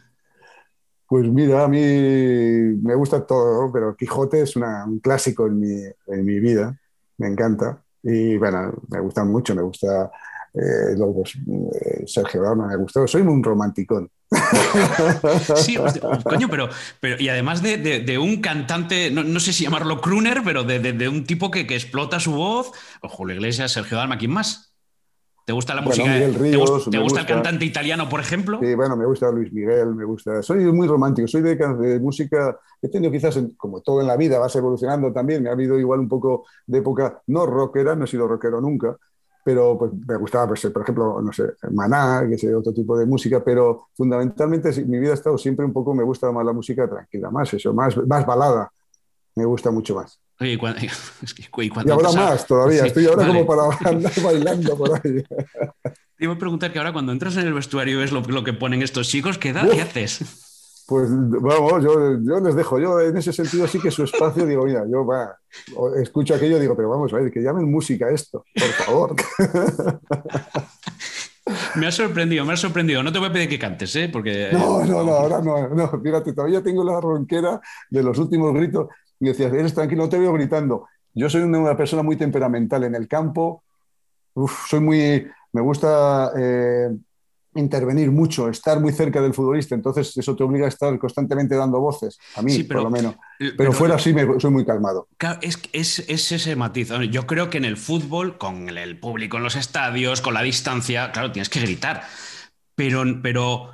Pues 1.07 1.29
mira, 1.29 1.63
a 1.63 1.69
mí 1.69 1.79
me 1.79 2.93
gusta 2.95 3.25
todo, 3.25 3.71
pero 3.71 3.95
Quijote 3.95 4.41
es 4.41 4.53
un 4.57 4.99
clásico 4.99 5.47
en 5.47 5.59
mi, 5.61 5.81
en 6.07 6.25
mi 6.25 6.41
vida. 6.41 6.77
Me 7.17 7.27
encanta. 7.27 7.81
Y 8.03 8.35
bueno, 8.35 8.73
me 8.89 8.99
gusta 8.99 9.23
mucho, 9.23 9.55
me 9.55 9.61
gusta 9.61 10.11
eh, 10.53 10.95
luego 10.97 11.23
eh, 11.23 12.03
Sergio 12.05 12.41
Dalma, 12.41 12.67
me 12.67 12.77
gustó. 12.77 13.07
Soy 13.07 13.21
un 13.21 13.43
romanticón. 13.43 14.09
Sí, 15.55 15.77
pues, 15.77 15.99
coño, 16.23 16.47
pero, 16.49 16.69
pero 16.99 17.15
y 17.19 17.29
además 17.29 17.61
de, 17.61 18.17
un 18.21 18.41
cantante, 18.41 19.09
no, 19.11 19.39
sé 19.39 19.53
si 19.53 19.63
llamarlo 19.63 20.01
crooner, 20.01 20.41
pero 20.43 20.63
de, 20.63 21.09
un 21.09 21.25
tipo 21.25 21.49
que, 21.51 21.61
explota 21.61 22.19
su 22.19 22.33
voz, 22.33 22.71
o 23.01 23.09
Julio 23.09 23.35
Iglesias, 23.35 23.71
Sergio 23.71 23.97
Dalma, 23.97 24.17
¿quién 24.17 24.31
más? 24.31 24.73
¿Te 25.45 25.53
gusta 25.53 25.73
la 25.73 25.81
música? 25.81 26.03
¿Te, 26.11 26.57
gusta, 26.57 27.21
el 27.21 27.25
cantante 27.25 27.63
italiano, 27.63 28.09
por 28.09 28.19
ejemplo? 28.19 28.59
Sí, 28.61 28.75
bueno, 28.75 28.97
me 28.97 29.05
gusta 29.05 29.31
Luis 29.31 29.53
Miguel, 29.53 29.95
me 29.95 30.03
gusta. 30.03 30.43
Soy 30.43 30.65
muy 30.73 30.89
romántico, 30.89 31.25
soy 31.25 31.41
de, 31.41 31.99
música. 32.01 32.59
He 32.81 32.89
tenido 32.89 33.13
quizás, 33.13 33.39
como 33.55 33.79
todo 33.79 34.01
en 34.01 34.07
la 34.07 34.17
vida, 34.17 34.39
vas 34.39 34.53
evolucionando 34.57 35.13
también. 35.13 35.43
Me 35.43 35.49
ha 35.49 35.53
habido 35.53 35.79
igual 35.79 36.01
un 36.01 36.09
poco 36.09 36.45
de 36.65 36.79
época 36.79 37.21
no 37.27 37.45
rockera, 37.45 37.95
no 37.95 38.03
he 38.03 38.07
sido 38.07 38.27
rockero 38.27 38.59
nunca, 38.59 38.97
pero 39.47 39.77
pues, 39.77 39.93
me 40.05 40.17
gustaba, 40.17 40.45
pues, 40.49 40.59
por 40.73 40.81
ejemplo, 40.81 41.21
no 41.21 41.31
sé, 41.31 41.53
Maná, 41.71 42.25
que 42.27 42.35
es 42.35 42.43
otro 42.53 42.73
tipo 42.73 42.97
de 42.97 43.05
música, 43.05 43.41
pero 43.41 43.87
fundamentalmente 43.95 44.83
mi 44.83 44.99
vida 44.99 45.11
ha 45.11 45.13
estado 45.13 45.37
siempre 45.37 45.63
un 45.63 45.71
poco, 45.71 45.95
me 45.95 46.03
gusta 46.03 46.29
más 46.33 46.45
la 46.45 46.51
música 46.51 46.85
tranquila, 46.85 47.31
más 47.31 47.53
eso, 47.53 47.73
más, 47.73 47.95
más 47.95 48.25
balada, 48.25 48.69
me 49.35 49.45
gusta 49.45 49.71
mucho 49.71 49.95
más. 49.95 50.19
Oye, 50.41 50.51
y, 50.51 50.57
cuando, 50.57 50.81
y, 51.85 51.89
ahora 51.89 52.11
más 52.11 52.45
todavía, 52.45 52.87
estoy 52.87 53.05
ahora 53.05 53.25
como 53.25 53.47
para 53.47 53.69
andar 53.85 54.11
bailando 54.21 54.77
por 54.77 54.95
ahí. 54.95 55.23
Te 56.17 56.25
iba 56.25 56.33
a 56.33 56.37
preguntar 56.37 56.73
que 56.73 56.79
ahora 56.79 56.91
cuando 56.91 57.13
entras 57.13 57.37
en 57.37 57.47
el 57.47 57.53
vestuario 57.53 57.99
ves 57.99 58.11
lo, 58.11 58.19
lo 58.23 58.43
que 58.43 58.51
ponen 58.51 58.81
estos 58.81 59.07
chicos, 59.07 59.37
¿qué 59.37 59.49
edad? 59.51 59.69
¿Qué 59.69 59.79
haces? 59.79 60.56
Pues 60.87 61.09
vamos, 61.11 61.83
yo, 61.83 62.17
yo, 62.21 62.39
les 62.39 62.55
dejo, 62.55 62.79
yo 62.79 63.01
en 63.01 63.17
ese 63.17 63.33
sentido 63.33 63.67
sí 63.67 63.77
que 63.77 63.91
su 63.91 64.03
espacio, 64.03 64.45
digo, 64.45 64.63
mira, 64.63 64.85
yo 64.89 65.05
va, 65.05 65.37
escucho 66.01 66.33
aquello, 66.33 66.57
digo, 66.59 66.77
pero 66.77 66.89
vamos 66.89 67.11
a 67.11 67.17
ver, 67.17 67.29
que 67.29 67.41
llamen 67.41 67.69
música 67.69 68.09
esto, 68.09 68.45
por 68.55 68.69
favor. 68.69 69.15
Me 71.75 71.87
ha 71.87 71.91
sorprendido, 71.91 72.43
me 72.43 72.53
ha 72.53 72.57
sorprendido. 72.57 73.03
No 73.03 73.11
te 73.11 73.19
voy 73.19 73.29
a 73.29 73.31
pedir 73.31 73.49
que 73.49 73.59
cantes, 73.59 73.95
¿eh? 73.95 74.09
Porque... 74.11 74.49
No, 74.51 74.83
no, 74.83 75.03
no, 75.03 75.11
ahora 75.13 75.41
no, 75.41 75.69
no. 75.69 76.01
Fíjate, 76.01 76.33
todavía 76.33 76.61
tengo 76.61 76.83
la 76.83 76.99
ronquera 76.99 77.61
de 77.89 78.03
los 78.03 78.17
últimos 78.17 78.53
gritos. 78.53 78.87
Y 79.19 79.27
decías, 79.27 79.53
eres 79.53 79.73
tranquilo, 79.73 80.03
no 80.03 80.09
te 80.09 80.19
veo 80.19 80.33
gritando. 80.33 80.87
Yo 81.13 81.29
soy 81.29 81.41
una 81.43 81.77
persona 81.77 82.03
muy 82.03 82.15
temperamental 82.15 82.83
en 82.83 82.95
el 82.95 83.07
campo. 83.07 83.63
Uf, 84.33 84.67
soy 84.67 84.79
muy... 84.81 85.27
Me 85.53 85.61
gusta 85.61 86.31
eh, 86.37 86.89
intervenir 87.57 88.11
mucho, 88.11 88.49
estar 88.49 88.79
muy 88.79 88.91
cerca 88.93 89.21
del 89.21 89.33
futbolista, 89.33 89.75
entonces 89.75 90.15
eso 90.15 90.35
te 90.35 90.43
obliga 90.43 90.65
a 90.65 90.69
estar 90.69 90.97
constantemente 90.99 91.55
dando 91.55 91.79
voces, 91.79 92.17
a 92.35 92.41
mí 92.41 92.63
por 92.63 92.83
lo 92.83 92.89
menos. 92.89 93.15
Pero, 93.57 93.71
fuera 93.71 93.95
así 93.95 94.13
soy 94.39 94.51
muy 94.51 94.65
calmado. 94.65 95.07
Es, 95.41 95.59
es, 95.73 95.99
es, 96.07 96.31
ese 96.31 96.55
matiz. 96.55 96.89
Yo 97.11 97.27
creo 97.27 97.49
que 97.49 97.57
en 97.57 97.65
el 97.65 97.77
fútbol, 97.77 98.37
con 98.37 98.69
el 98.69 98.99
público 98.99 99.37
en 99.37 99.43
los 99.43 99.55
estadios, 99.55 100.21
con 100.21 100.33
la 100.33 100.41
distancia, 100.41 101.11
claro, 101.11 101.31
tienes 101.31 101.49
que 101.49 101.59
gritar. 101.59 102.03
Pero, 102.75 103.03
pero 103.21 103.71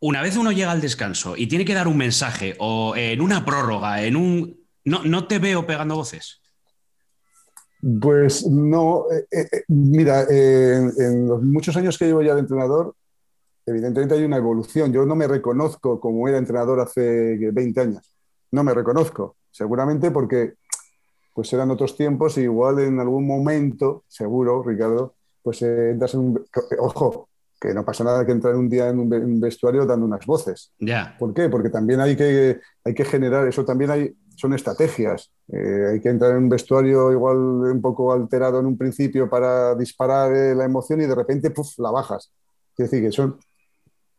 una 0.00 0.22
vez 0.22 0.36
uno 0.36 0.52
llega 0.52 0.70
al 0.70 0.80
descanso 0.80 1.36
y 1.36 1.46
tiene 1.46 1.64
que 1.64 1.74
dar 1.74 1.88
un 1.88 1.96
mensaje 1.96 2.56
o 2.58 2.94
en 2.96 3.20
una 3.20 3.44
prórroga, 3.44 4.02
en 4.02 4.16
un... 4.16 4.64
No, 4.84 5.02
no 5.02 5.26
te 5.26 5.38
veo 5.38 5.66
pegando 5.66 5.96
voces. 5.96 6.42
Pues 8.00 8.46
no, 8.46 9.04
eh, 9.10 9.26
eh, 9.30 9.48
eh, 9.52 9.64
mira, 9.68 10.24
en 10.30 11.28
los 11.28 11.42
muchos 11.42 11.76
años 11.76 11.98
que 11.98 12.06
llevo 12.06 12.22
ya 12.22 12.34
de 12.34 12.40
entrenador, 12.40 12.94
evidentemente 13.66 14.14
hay 14.14 14.24
una 14.24 14.38
evolución. 14.38 14.90
Yo 14.90 15.04
no 15.04 15.14
me 15.14 15.26
reconozco 15.26 16.00
como 16.00 16.26
era 16.26 16.38
entrenador 16.38 16.80
hace 16.80 17.36
20 17.52 17.80
años. 17.80 18.14
No 18.52 18.64
me 18.64 18.72
reconozco, 18.72 19.36
seguramente 19.50 20.10
porque 20.10 20.54
pues 21.34 21.52
eran 21.52 21.70
otros 21.72 21.96
tiempos 21.96 22.38
y 22.38 22.42
igual 22.42 22.78
en 22.78 23.00
algún 23.00 23.26
momento, 23.26 24.04
seguro, 24.08 24.62
Ricardo, 24.62 25.16
pues 25.42 25.60
entras 25.62 26.14
en 26.14 26.20
un... 26.20 26.44
Ojo, 26.78 27.28
que 27.60 27.74
no 27.74 27.84
pasa 27.84 28.04
nada 28.04 28.24
que 28.24 28.32
entrar 28.32 28.54
un 28.54 28.68
día 28.68 28.88
en 28.88 28.98
un 28.98 29.40
vestuario 29.40 29.84
dando 29.84 30.06
unas 30.06 30.24
voces. 30.24 30.72
Ya. 30.78 31.16
¿Por 31.18 31.34
qué? 31.34 31.48
Porque 31.50 31.70
también 31.70 32.00
hay 32.00 32.16
que, 32.16 32.60
hay 32.84 32.94
que 32.94 33.04
generar, 33.04 33.46
eso 33.48 33.64
también 33.64 33.90
hay, 33.90 34.14
son 34.36 34.54
estrategias. 34.54 35.30
Eh, 35.48 35.88
hay 35.92 36.00
que 36.00 36.08
entrar 36.08 36.32
en 36.32 36.38
un 36.38 36.48
vestuario 36.48 37.12
igual 37.12 37.36
un 37.36 37.80
poco 37.80 38.12
alterado 38.12 38.60
en 38.60 38.66
un 38.66 38.78
principio 38.78 39.28
para 39.28 39.74
disparar 39.74 40.34
eh, 40.34 40.54
la 40.54 40.64
emoción 40.64 41.00
y 41.00 41.06
de 41.06 41.14
repente 41.14 41.50
puff, 41.50 41.78
la 41.78 41.90
bajas. 41.90 42.32
Es 42.76 42.90
decir, 42.90 43.08
que 43.08 43.34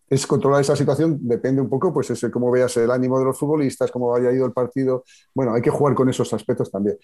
es 0.07 0.27
controlar 0.27 0.61
esa 0.61 0.75
situación, 0.75 1.17
depende 1.21 1.61
un 1.61 1.69
poco, 1.69 1.93
pues 1.93 2.09
es 2.11 2.25
cómo 2.31 2.51
veas 2.51 2.77
el 2.77 2.91
ánimo 2.91 3.17
de 3.19 3.25
los 3.25 3.37
futbolistas, 3.37 3.91
cómo 3.91 4.15
haya 4.15 4.31
ido 4.31 4.45
el 4.45 4.53
partido. 4.53 5.03
Bueno, 5.33 5.53
hay 5.53 5.61
que 5.61 5.71
jugar 5.71 5.95
con 5.95 6.09
esos 6.09 6.31
aspectos 6.33 6.71
también. 6.71 6.97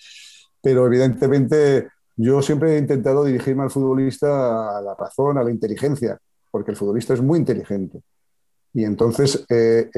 Pero 0.62 0.86
evidentemente 0.86 1.88
yo 2.16 2.42
siempre 2.42 2.76
he 2.76 2.78
intentado 2.78 3.24
dirigirme 3.24 3.64
al 3.64 3.72
futbolista 3.72 4.78
a 4.78 4.82
la 4.82 4.96
razón, 4.96 5.38
a 5.38 5.44
la 5.44 5.52
inteligencia, 5.52 6.20
porque 6.52 6.72
el 6.72 6.78
futbolista 6.78 7.14
es 7.14 7.22
muy 7.22 7.40
inteligente. 7.40 8.02
Y 8.74 8.86
entonces 8.86 9.46
eh, 9.50 9.90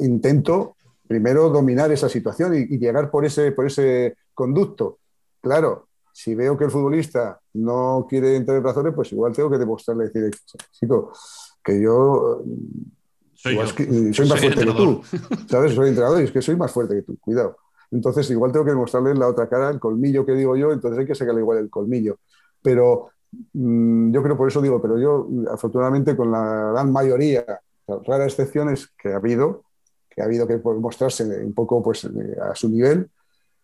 intento 0.00 0.76
primero 1.10 1.48
dominar 1.48 1.90
esa 1.90 2.08
situación 2.08 2.54
y, 2.54 2.78
llegar 2.78 3.10
por 3.10 3.24
ese, 3.24 3.50
por 3.50 3.66
ese 3.66 4.16
conducto. 4.32 5.00
Claro, 5.40 5.88
si 6.12 6.36
veo 6.36 6.56
que 6.56 6.66
el 6.66 6.70
futbolista 6.70 7.40
no 7.54 8.06
quiere 8.08 8.36
entrar 8.36 8.58
en 8.58 8.62
razones, 8.62 8.94
pues 8.94 9.10
igual 9.10 9.32
tengo 9.32 9.50
que 9.50 9.58
demostrarle, 9.58 10.04
decir, 10.04 10.30
chico, 10.70 11.10
que 11.64 11.82
yo 11.82 12.44
soy, 13.34 13.56
más 13.56 13.72
fuerte 13.72 14.64
que 14.64 14.72
tú, 14.72 15.02
¿sabes? 15.48 15.74
Soy 15.74 15.88
entrenador 15.88 16.20
y 16.20 16.26
es 16.26 16.30
que 16.30 16.40
soy 16.40 16.54
más 16.54 16.70
fuerte 16.70 16.94
que 16.94 17.02
tú, 17.02 17.18
cuidado. 17.18 17.56
Entonces, 17.90 18.30
igual 18.30 18.52
tengo 18.52 18.64
que 18.64 18.70
demostrarle 18.70 19.12
la 19.16 19.26
otra 19.26 19.48
cara 19.48 19.68
el 19.68 19.80
colmillo 19.80 20.24
que 20.24 20.34
digo 20.34 20.54
yo, 20.54 20.70
entonces 20.70 21.00
hay 21.00 21.06
que 21.06 21.16
sacarle 21.16 21.40
igual 21.40 21.58
el 21.58 21.70
colmillo. 21.70 22.20
Pero 22.62 23.08
mm, 23.52 24.12
yo 24.12 24.22
creo, 24.22 24.36
por 24.36 24.46
eso 24.46 24.62
digo, 24.62 24.80
pero 24.80 24.96
yo, 24.96 25.26
afortunadamente, 25.52 26.16
con 26.16 26.30
la 26.30 26.70
gran 26.70 26.92
mayoría, 26.92 27.44
raras 28.06 28.28
excepciones 28.28 28.92
que 28.96 29.12
ha 29.12 29.16
habido, 29.16 29.64
que 30.20 30.22
ha 30.22 30.26
habido 30.26 30.46
que 30.46 30.58
mostrarse 30.58 31.24
un 31.24 31.54
poco 31.54 31.82
pues, 31.82 32.04
a 32.04 32.54
su 32.54 32.68
nivel, 32.68 33.08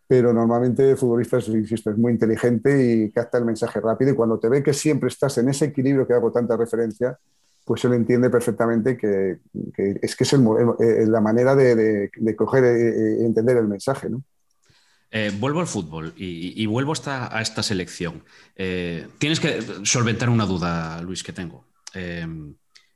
pero 0.08 0.32
normalmente 0.32 0.90
el 0.90 0.96
futbolista, 0.96 1.36
es 1.36 1.98
muy 1.98 2.12
inteligente 2.12 2.94
y 2.94 3.10
capta 3.10 3.38
el 3.38 3.44
mensaje 3.44 3.78
rápido 3.80 4.12
y 4.12 4.14
cuando 4.14 4.38
te 4.38 4.48
ve 4.48 4.62
que 4.62 4.72
siempre 4.72 5.08
estás 5.08 5.36
en 5.36 5.50
ese 5.50 5.66
equilibrio 5.66 6.06
que 6.06 6.14
hago 6.14 6.32
tanta 6.32 6.56
referencia, 6.56 7.18
pues 7.64 7.84
él 7.84 7.92
entiende 7.92 8.30
perfectamente 8.30 8.96
que, 8.96 9.40
es 9.76 10.16
que 10.16 10.24
es 10.24 10.32
la 10.32 11.20
manera 11.20 11.54
de, 11.54 12.10
coger 12.36 12.64
y 12.64 12.66
e, 12.66 12.88
e, 12.88 13.26
entender 13.26 13.56
el 13.58 13.68
mensaje. 13.68 14.08
¿no? 14.08 14.22
Eh, 15.10 15.32
vuelvo 15.38 15.60
al 15.60 15.66
fútbol 15.66 16.14
y, 16.16 16.64
vuelvo 16.66 16.94
a 17.04 17.42
esta 17.42 17.62
selección. 17.62 18.22
Eh, 18.54 19.08
tienes 19.18 19.40
que 19.40 19.60
solventar 19.82 20.30
una 20.30 20.46
duda, 20.46 21.02
Luis, 21.02 21.22
que 21.22 21.32
tengo. 21.32 21.64
Eh, 21.92 22.26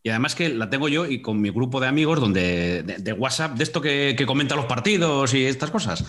y 0.03 0.09
además 0.11 0.35
que 0.35 0.49
la 0.49 0.71
tengo 0.71 0.89
yo 0.89 1.07
y 1.07 1.21
con 1.21 1.41
mi 1.41 1.51
grupo 1.51 1.81
de 1.81 1.89
amigos 1.89 2.21
donde, 2.21 2.83
de, 2.83 3.13
WhatsApp, 3.13 3.57
de 3.57 3.65
esto 3.65 3.81
que, 3.81 4.15
que, 4.17 4.27
comenta 4.27 4.57
los 4.57 4.67
partidos 4.67 5.35
y 5.35 5.45
estas 5.45 5.71
cosas. 5.71 6.05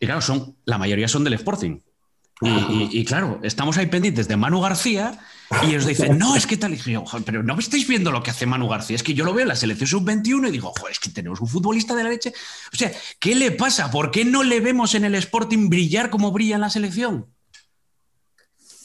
Y 0.00 0.06
claro, 0.06 0.20
son, 0.20 0.56
la 0.64 0.78
mayoría 0.78 1.08
son 1.08 1.24
del 1.24 1.34
Sporting. 1.34 1.80
Y, 2.40 3.04
claro, 3.04 3.40
estamos 3.42 3.78
ahí 3.78 3.86
pendientes 3.86 4.28
de 4.28 4.36
Manu 4.36 4.60
García 4.60 5.18
y 5.66 5.74
os 5.74 5.86
dicen, 5.86 6.18
no, 6.18 6.36
es 6.36 6.46
que 6.46 6.56
tal. 6.56 6.74
Y 6.74 6.76
yo, 6.76 7.04
pero 7.24 7.42
no 7.42 7.56
me 7.56 7.62
estáis 7.62 7.88
viendo 7.88 8.12
lo 8.12 8.22
que 8.22 8.30
hace 8.30 8.46
Manu 8.46 8.68
García. 8.68 8.94
Es 8.94 9.02
que 9.02 9.14
yo 9.14 9.24
lo 9.24 9.34
veo 9.34 9.42
en 9.42 9.48
la 9.48 9.56
selección 9.56 9.88
sub-21 9.88 10.48
y 10.48 10.52
digo, 10.52 10.72
joder, 10.78 10.92
es 10.92 11.00
que 11.00 11.10
tenemos 11.10 11.40
un 11.40 11.48
futbolista 11.48 11.96
de 11.96 12.04
la 12.04 12.10
leche. 12.10 12.32
O 12.72 12.76
sea, 12.76 12.92
¿qué 13.18 13.34
le 13.34 13.50
pasa? 13.50 13.90
¿Por 13.90 14.12
qué 14.12 14.24
no 14.24 14.44
le 14.44 14.60
vemos 14.60 14.94
en 14.94 15.04
el 15.04 15.16
Sporting 15.16 15.68
brillar 15.68 16.10
como 16.10 16.30
brilla 16.30 16.54
en 16.54 16.60
la 16.60 16.70
selección? 16.70 17.26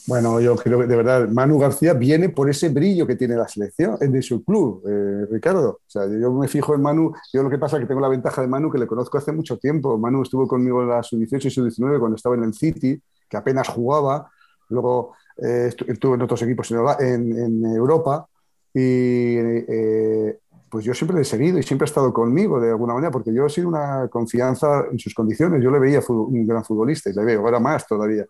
Bueno, 0.06 0.38
yo 0.38 0.54
creo 0.56 0.80
que 0.80 0.86
de 0.86 0.96
verdad 0.96 1.28
Manu 1.28 1.58
García 1.58 1.94
viene 1.94 2.28
por 2.28 2.50
ese 2.50 2.68
brillo 2.68 3.06
que 3.06 3.16
tiene 3.16 3.36
la 3.36 3.48
selección, 3.48 3.96
de 3.98 4.20
su 4.20 4.44
club, 4.44 4.82
eh, 4.86 5.26
Ricardo. 5.30 5.80
O 5.86 5.90
sea, 5.90 6.06
yo 6.06 6.30
me 6.32 6.46
fijo 6.46 6.74
en 6.74 6.82
Manu, 6.82 7.14
yo 7.32 7.42
lo 7.42 7.48
que 7.48 7.56
pasa 7.56 7.76
es 7.76 7.82
que 7.82 7.86
tengo 7.86 8.02
la 8.02 8.08
ventaja 8.08 8.42
de 8.42 8.48
Manu 8.48 8.70
que 8.70 8.78
le 8.78 8.86
conozco 8.86 9.16
hace 9.16 9.32
mucho 9.32 9.56
tiempo. 9.56 9.96
Manu 9.96 10.22
estuvo 10.22 10.46
conmigo 10.46 10.82
en 10.82 10.88
la 10.90 11.02
sub-18 11.02 11.46
y 11.46 11.50
sub-19 11.50 11.98
cuando 11.98 12.16
estaba 12.16 12.34
en 12.34 12.44
el 12.44 12.52
City, 12.52 13.00
que 13.28 13.36
apenas 13.36 13.66
jugaba, 13.68 14.30
luego 14.68 15.14
eh, 15.38 15.72
estuvo 15.86 16.14
en 16.16 16.22
otros 16.22 16.42
equipos 16.42 16.70
en, 17.00 17.64
Europa 17.64 18.26
y 18.74 19.36
eh, 19.36 20.38
pues 20.68 20.84
yo 20.84 20.92
siempre 20.92 21.16
le 21.16 21.22
he 21.22 21.24
seguido 21.24 21.58
y 21.58 21.62
siempre 21.62 21.84
ha 21.84 21.88
estado 21.88 22.12
conmigo 22.12 22.60
de 22.60 22.70
alguna 22.70 22.92
manera, 22.92 23.10
porque 23.10 23.32
yo 23.32 23.46
he 23.46 23.50
sido 23.50 23.68
una 23.68 24.08
confianza 24.08 24.84
en 24.90 24.98
sus 24.98 25.14
condiciones. 25.14 25.62
Yo 25.62 25.70
le 25.70 25.78
veía 25.78 26.00
un 26.08 26.46
gran 26.46 26.62
futbolista 26.62 27.08
y 27.08 27.14
le 27.14 27.24
veo 27.24 27.40
ahora 27.40 27.58
más 27.58 27.86
todavía. 27.86 28.26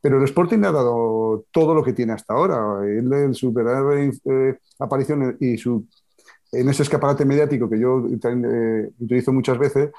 Pero 0.00 0.18
el 0.18 0.24
Sporting 0.24 0.58
le 0.58 0.68
ha 0.68 0.72
dado 0.72 1.44
todo 1.50 1.74
lo 1.74 1.82
que 1.82 1.92
tiene 1.92 2.12
hasta 2.12 2.34
ahora. 2.34 2.86
Él, 2.86 3.34
su 3.34 3.52
verdadera 3.52 4.12
eh, 4.24 4.58
aparición 4.78 5.36
y 5.40 5.58
su, 5.58 5.86
en 6.52 6.68
ese 6.68 6.82
escaparate 6.82 7.24
mediático 7.24 7.68
que 7.68 7.78
yo 7.78 8.06
eh, 8.08 8.90
utilizo 8.98 9.32
muchas 9.32 9.58
veces 9.58 9.90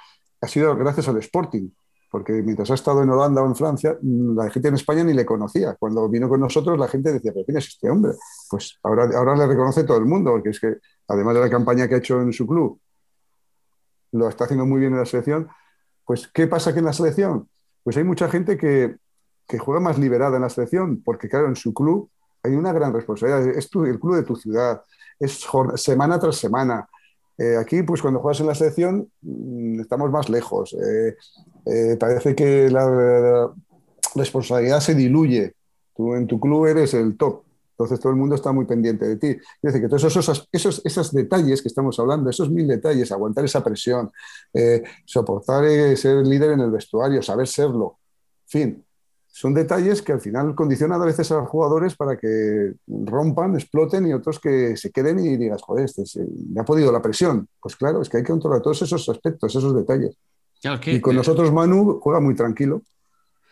ha 0.41 0.47
sido 0.47 0.75
gracias 0.75 1.07
al 1.07 1.17
Sporting. 1.17 1.69
Porque 2.11 2.33
mientras 2.41 2.71
ha 2.71 2.73
estado 2.73 3.03
en 3.03 3.09
Holanda 3.11 3.43
o 3.43 3.45
en 3.45 3.55
Francia, 3.55 3.95
la 4.01 4.49
gente 4.49 4.69
en 4.69 4.73
España 4.73 5.03
ni 5.03 5.13
le 5.13 5.25
conocía. 5.25 5.75
Cuando 5.75 6.09
vino 6.09 6.27
con 6.27 6.39
nosotros, 6.39 6.79
la 6.79 6.87
gente 6.87 7.13
decía, 7.13 7.31
¿pero 7.31 7.45
quién 7.45 7.57
es 7.57 7.67
este 7.67 7.87
hombre? 7.87 8.13
Pues 8.49 8.79
ahora, 8.81 9.07
ahora 9.15 9.35
le 9.35 9.45
reconoce 9.45 9.83
todo 9.83 9.97
el 9.97 10.05
mundo, 10.05 10.31
porque 10.31 10.49
es 10.49 10.59
que 10.59 10.77
además 11.07 11.35
de 11.35 11.41
la 11.41 11.49
campaña 11.51 11.87
que 11.87 11.95
ha 11.95 11.97
hecho 11.99 12.19
en 12.19 12.33
su 12.33 12.47
club, 12.47 12.79
lo 14.11 14.27
está 14.27 14.45
haciendo 14.45 14.65
muy 14.65 14.79
bien 14.79 14.93
en 14.93 14.99
la 14.99 15.05
selección. 15.05 15.49
Pues, 16.03 16.27
¿qué 16.33 16.47
pasa 16.47 16.71
aquí 16.71 16.79
en 16.79 16.85
la 16.85 16.93
selección? 16.93 17.47
Pues 17.83 17.95
hay 17.97 18.03
mucha 18.03 18.27
gente 18.27 18.57
que, 19.49 19.57
juega 19.57 19.79
más 19.79 19.97
liberada 19.97 20.35
en 20.35 20.43
la 20.43 20.49
selección, 20.49 21.01
porque 21.03 21.27
claro, 21.27 21.47
en 21.47 21.55
su 21.55 21.73
club 21.73 22.09
hay 22.43 22.53
una 22.53 22.71
gran 22.71 22.93
responsabilidad. 22.93 23.47
Es 23.49 23.69
el 23.73 23.99
club 23.99 24.15
de 24.15 24.23
tu 24.23 24.35
ciudad, 24.35 24.81
es 25.19 25.45
semana 25.75 26.19
tras 26.19 26.37
semana. 26.37 26.87
Eh, 27.37 27.55
aquí, 27.57 27.83
pues 27.83 28.01
cuando 28.01 28.19
juegas 28.19 28.41
en 28.41 28.47
la 28.47 28.55
selección, 28.55 29.09
mm, 29.21 29.81
estamos 29.81 30.11
más 30.11 30.29
lejos. 30.29 30.73
Eh, 30.73 31.15
eh, 31.65 31.97
parece 31.97 32.35
que 32.35 32.69
la, 32.69 33.51
responsabilidad 34.15 34.79
se 34.79 34.95
diluye. 34.95 35.53
Tú 35.95 36.15
en 36.15 36.25
tu 36.27 36.39
club 36.39 36.65
eres 36.65 36.93
el 36.93 37.15
top. 37.15 37.43
Entonces 37.71 37.99
todo 37.99 38.11
el 38.11 38.17
mundo 38.17 38.35
está 38.35 38.51
muy 38.51 38.65
pendiente 38.65 39.07
de 39.07 39.15
ti. 39.17 39.27
Es 39.27 39.61
decir, 39.61 39.81
que 39.81 39.87
todos 39.87 40.03
esos, 40.03 40.49
esos, 40.51 40.81
esos 40.83 41.13
detalles 41.13 41.61
que 41.61 41.69
estamos 41.69 41.97
hablando, 41.99 42.29
esos 42.29 42.49
mil 42.49 42.67
detalles, 42.67 43.11
aguantar 43.11 43.45
esa 43.45 43.63
presión, 43.63 44.11
soportar 45.05 45.63
ser 45.95 46.25
líder 46.27 46.51
en 46.51 46.61
el 46.61 46.71
vestuario, 46.71 47.21
saber 47.21 47.47
serlo, 47.47 47.99
fin, 48.47 48.83
son 49.31 49.53
detalles 49.53 50.01
que 50.01 50.11
al 50.11 50.21
final 50.21 50.55
condicionan 50.55 51.01
a 51.01 51.05
veces 51.05 51.31
a 51.31 51.37
los 51.37 51.47
jugadores 51.47 51.95
para 51.95 52.17
que 52.17 52.73
rompan, 52.87 53.55
exploten 53.55 54.07
y 54.07 54.13
otros 54.13 54.39
que 54.39 54.75
se 54.75 54.91
queden 54.91 55.19
y 55.19 55.37
digas, 55.37 55.61
joder, 55.61 55.85
este 55.85 56.03
me 56.51 56.61
ha 56.61 56.65
podido 56.65 56.91
la 56.91 57.01
presión. 57.01 57.47
Pues 57.61 57.75
claro, 57.75 58.01
es 58.01 58.09
que 58.09 58.17
hay 58.17 58.23
que 58.23 58.31
controlar 58.31 58.61
todos 58.61 58.81
esos 58.81 59.07
aspectos, 59.07 59.55
esos 59.55 59.75
detalles. 59.75 60.17
y 60.85 60.99
con 60.99 61.15
nosotros 61.15 61.53
Manu 61.53 61.99
juega 62.01 62.19
muy 62.19 62.35
tranquilo. 62.35 62.81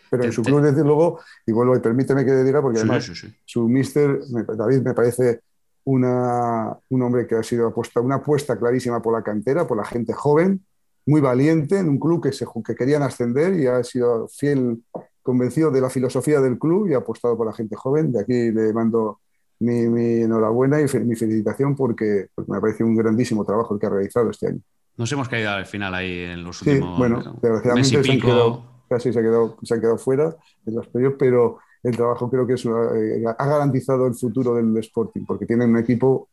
Pero 0.09 0.23
en 0.23 0.31
su 0.31 0.41
club, 0.41 0.61
desde 0.61 0.83
luego, 0.83 1.19
y 1.45 1.51
vuelvo, 1.51 1.75
y 1.75 1.79
permíteme 1.79 2.23
que 2.23 2.31
le 2.31 2.43
diga, 2.43 2.61
porque 2.61 2.79
además 2.79 3.11
su 3.45 3.67
mister, 3.67 4.21
David, 4.55 4.81
me 4.81 4.93
parece 4.93 5.41
una, 5.83 6.77
un 6.89 7.01
hombre 7.01 7.27
que 7.27 7.35
ha 7.35 7.43
sido 7.43 7.67
apuesta, 7.67 7.99
una 7.99 8.15
apuesta 8.15 8.57
clarísima 8.57 9.01
por 9.01 9.13
la 9.13 9.21
cantera, 9.21 9.67
por 9.67 9.77
la 9.77 9.85
gente 9.85 10.13
joven, 10.13 10.65
muy 11.05 11.21
valiente, 11.21 11.77
en 11.77 11.89
un 11.89 11.99
club 11.99 12.21
que, 12.21 12.33
se, 12.33 12.45
que 12.65 12.75
querían 12.75 13.03
ascender 13.03 13.53
y 13.59 13.67
ha 13.67 13.83
sido 13.83 14.27
fiel, 14.27 14.83
convencido 15.27 15.69
de 15.71 15.81
la 15.81 15.89
filosofía 15.89 16.39
del 16.39 16.57
club 16.57 16.87
y 16.87 16.93
apostado 16.93 17.35
por 17.35 17.45
la 17.45 17.53
gente 17.53 17.75
joven. 17.75 18.13
De 18.13 18.21
aquí 18.21 18.49
le 18.49 18.71
mando 18.71 19.19
mi, 19.59 19.89
mi 19.89 20.21
enhorabuena 20.21 20.79
y 20.79 20.85
mi 20.99 21.15
felicitación 21.17 21.75
porque, 21.75 22.27
me 22.47 22.61
parece 22.61 22.85
un 22.85 22.95
grandísimo 22.95 23.43
trabajo 23.43 23.73
el 23.73 23.79
que 23.81 23.87
ha 23.87 23.89
realizado 23.89 24.29
este 24.29 24.47
año. 24.47 24.59
Nos 24.95 25.11
hemos 25.11 25.27
caído 25.27 25.51
al 25.51 25.65
final 25.65 25.93
ahí 25.93 26.19
en 26.21 26.45
los 26.45 26.61
últimos. 26.61 26.95
Sí, 26.95 26.97
bueno, 26.97 27.37
desgraciadamente 27.41 28.03
se 28.03 28.11
han 28.11 28.21
quedado 28.21 28.77
casi 28.87 29.11
se, 29.11 29.19
ha 29.19 29.21
quedado, 29.21 29.57
se 29.61 29.73
han 29.73 29.81
quedado 29.81 29.97
fuera 29.97 30.33
en 30.65 30.75
los 30.75 30.87
periodos, 30.87 31.17
pero 31.19 31.59
el 31.83 31.97
trabajo 31.97 32.29
creo 32.29 32.47
que 32.47 32.53
es 32.53 32.65
eh, 32.65 33.23
ha 33.37 33.45
garantizado 33.45 34.07
el 34.07 34.15
futuro 34.15 34.55
del 34.55 34.77
Sporting, 34.77 35.25
porque 35.25 35.45
tienen 35.45 35.71
un 35.71 35.77
equipo 35.77 36.29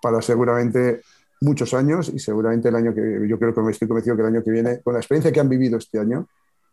para 0.00 0.22
seguramente 0.22 1.02
muchos 1.42 1.74
años 1.74 2.08
y 2.08 2.18
seguramente 2.18 2.70
el 2.70 2.76
año 2.76 2.94
que 2.94 3.28
yo 3.28 3.38
creo 3.38 3.54
que 3.54 3.60
me 3.60 3.70
estoy 3.70 3.86
convencido 3.86 4.16
que 4.16 4.22
el 4.22 4.28
año 4.28 4.42
que 4.42 4.50
viene, 4.50 4.80
con 4.80 4.94
la 4.94 5.00
experiencia 5.00 5.30
que 5.30 5.40
han 5.40 5.48
vivido 5.50 5.76
este 5.76 5.98
año, 5.98 6.26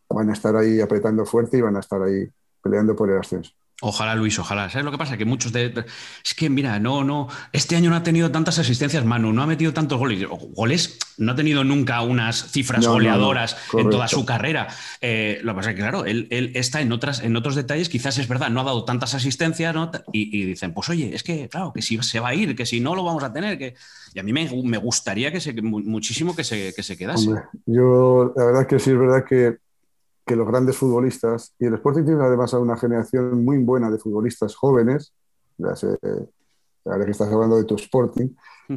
van 0.08 0.30
a 0.30 0.32
estar 0.32 0.56
ahí 0.56 0.80
apretando 0.80 1.24
fuerte 1.24 1.58
y 1.58 1.60
van 1.60 1.76
a 1.76 1.80
estar 1.80 2.02
ahí 2.02 2.28
peleando 2.62 2.96
por 2.96 3.10
el 3.10 3.18
ascenso. 3.18 3.52
Ojalá, 3.80 4.16
Luis, 4.16 4.36
ojalá. 4.40 4.68
¿Sabes 4.68 4.84
lo 4.84 4.90
que 4.90 4.98
pasa? 4.98 5.16
Que 5.16 5.24
muchos 5.24 5.52
de. 5.52 5.84
Es 6.24 6.34
que, 6.34 6.50
mira, 6.50 6.80
no, 6.80 7.04
no. 7.04 7.28
Este 7.52 7.76
año 7.76 7.90
no 7.90 7.96
ha 7.96 8.02
tenido 8.02 8.32
tantas 8.32 8.58
asistencias, 8.58 9.04
Manu, 9.04 9.32
no 9.32 9.40
ha 9.40 9.46
metido 9.46 9.72
tantos 9.72 10.00
goles. 10.00 10.26
Goles, 10.28 10.98
no 11.16 11.30
ha 11.30 11.36
tenido 11.36 11.62
nunca 11.62 12.02
unas 12.02 12.50
cifras 12.50 12.84
goleadoras 12.84 13.56
en 13.74 13.88
toda 13.88 14.08
su 14.08 14.26
carrera. 14.26 14.66
Eh, 15.00 15.38
lo 15.44 15.52
que 15.52 15.56
pasa 15.56 15.70
es 15.70 15.76
que, 15.76 15.82
claro, 15.82 16.04
él, 16.06 16.26
está 16.56 16.80
en, 16.80 16.90
otras, 16.90 17.22
en 17.22 17.36
otros 17.36 17.54
detalles, 17.54 17.88
quizás 17.88 18.18
es 18.18 18.26
verdad, 18.26 18.50
no 18.50 18.62
ha 18.62 18.64
dado 18.64 18.84
tantas 18.84 19.14
asistencias, 19.14 19.72
¿no? 19.72 19.92
Y, 20.12 20.44
dicen, 20.44 20.74
pues 20.74 20.88
oye, 20.88 21.14
es 21.14 21.22
que, 21.22 21.48
claro, 21.48 21.72
que 21.72 21.80
si 21.80 22.02
se 22.02 22.18
va 22.18 22.30
a 22.30 22.34
ir, 22.34 22.56
que 22.56 22.66
si 22.66 22.80
no 22.80 22.96
lo 22.96 23.04
vamos 23.04 23.22
a 23.22 23.32
tener. 23.32 23.58
que 23.58 23.76
Y 24.12 24.18
a 24.18 24.24
mí 24.24 24.32
me, 24.32 24.50
me 24.64 24.78
gustaría 24.78 25.30
que 25.30 25.40
se, 25.40 25.52
muchísimo 25.62 26.34
que 26.34 26.42
se, 26.42 26.74
que 26.74 26.82
se 26.82 26.96
quedase. 26.96 27.30
yo, 27.64 28.32
la 28.36 28.44
verdad 28.44 28.66
que 28.66 28.80
sí, 28.80 28.90
es 28.90 28.98
verdad 28.98 29.24
que 29.24 29.58
que 30.28 30.36
los 30.36 30.46
grandes 30.46 30.76
futbolistas, 30.76 31.54
y 31.58 31.64
el 31.64 31.74
Sporting 31.74 32.04
tiene 32.04 32.22
además 32.22 32.52
a 32.52 32.58
una 32.58 32.76
generación 32.76 33.42
muy 33.44 33.56
buena 33.58 33.90
de 33.90 33.98
futbolistas 33.98 34.54
jóvenes, 34.54 35.14
ahora 36.84 37.04
que 37.04 37.10
estás 37.10 37.32
hablando 37.32 37.56
de 37.56 37.64
tu 37.64 37.76
Sporting, 37.76 38.28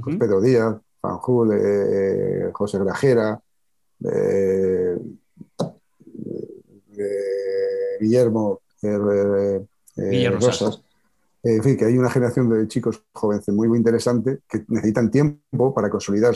pues 0.01 0.15
Pedro 0.15 0.39
Díaz, 0.39 0.77
Fanjul, 1.01 1.51
eh, 1.53 2.49
José 2.53 2.79
Grajera, 2.79 3.39
Guillermo, 7.99 8.61
eh, 8.81 10.29
Rosas. 10.29 10.81
En 11.43 11.63
fin, 11.63 11.75
que 11.75 11.85
hay 11.85 11.97
una 11.97 12.09
generación 12.09 12.49
de 12.49 12.67
chicos 12.67 13.03
jóvenes 13.11 13.49
muy, 13.49 13.67
muy 13.67 13.77
interesante 13.77 14.39
que 14.47 14.63
necesitan 14.69 15.11
tiempo 15.11 15.73
para 15.73 15.89
consolidar 15.89 16.35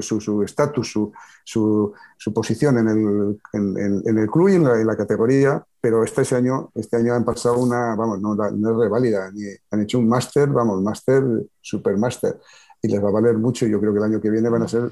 su 0.00 0.42
estatus, 0.42 0.92
su, 0.92 1.12
su, 1.44 2.32
posición 2.32 2.78
en 2.78 2.88
el, 2.88 4.30
club 4.30 4.48
y 4.48 4.54
en 4.54 4.86
la, 4.86 4.96
categoría, 4.96 5.64
pero 5.80 6.02
este 6.04 6.22
año, 6.34 6.70
este 6.74 6.96
año 6.96 7.14
han 7.14 7.24
pasado 7.24 7.58
una, 7.58 7.94
vamos, 7.94 8.20
no, 8.20 8.34
no 8.34 8.70
es 8.70 8.76
reválida, 8.76 9.30
han 9.70 9.80
hecho 9.80 9.98
un 9.98 10.08
máster, 10.08 10.48
vamos, 10.48 10.82
máster, 10.82 11.22
super 11.60 11.96
máster, 11.96 12.40
y 12.82 12.88
les 12.88 13.02
va 13.02 13.08
a 13.08 13.12
valer 13.12 13.38
mucho. 13.38 13.66
Yo 13.66 13.80
creo 13.80 13.92
que 13.92 13.98
el 13.98 14.04
año 14.04 14.20
que 14.20 14.30
viene 14.30 14.48
van 14.48 14.62
a 14.62 14.68
ser 14.68 14.90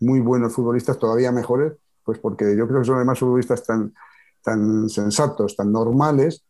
muy 0.00 0.20
buenos 0.20 0.52
futbolistas, 0.52 0.98
todavía 0.98 1.32
mejores, 1.32 1.72
pues 2.04 2.18
porque 2.18 2.56
yo 2.56 2.66
creo 2.66 2.80
que 2.80 2.86
son 2.86 2.96
además 2.96 3.18
futbolistas 3.18 3.64
tan, 3.64 3.94
tan 4.42 4.88
sensatos, 4.88 5.56
tan 5.56 5.72
normales, 5.72 6.44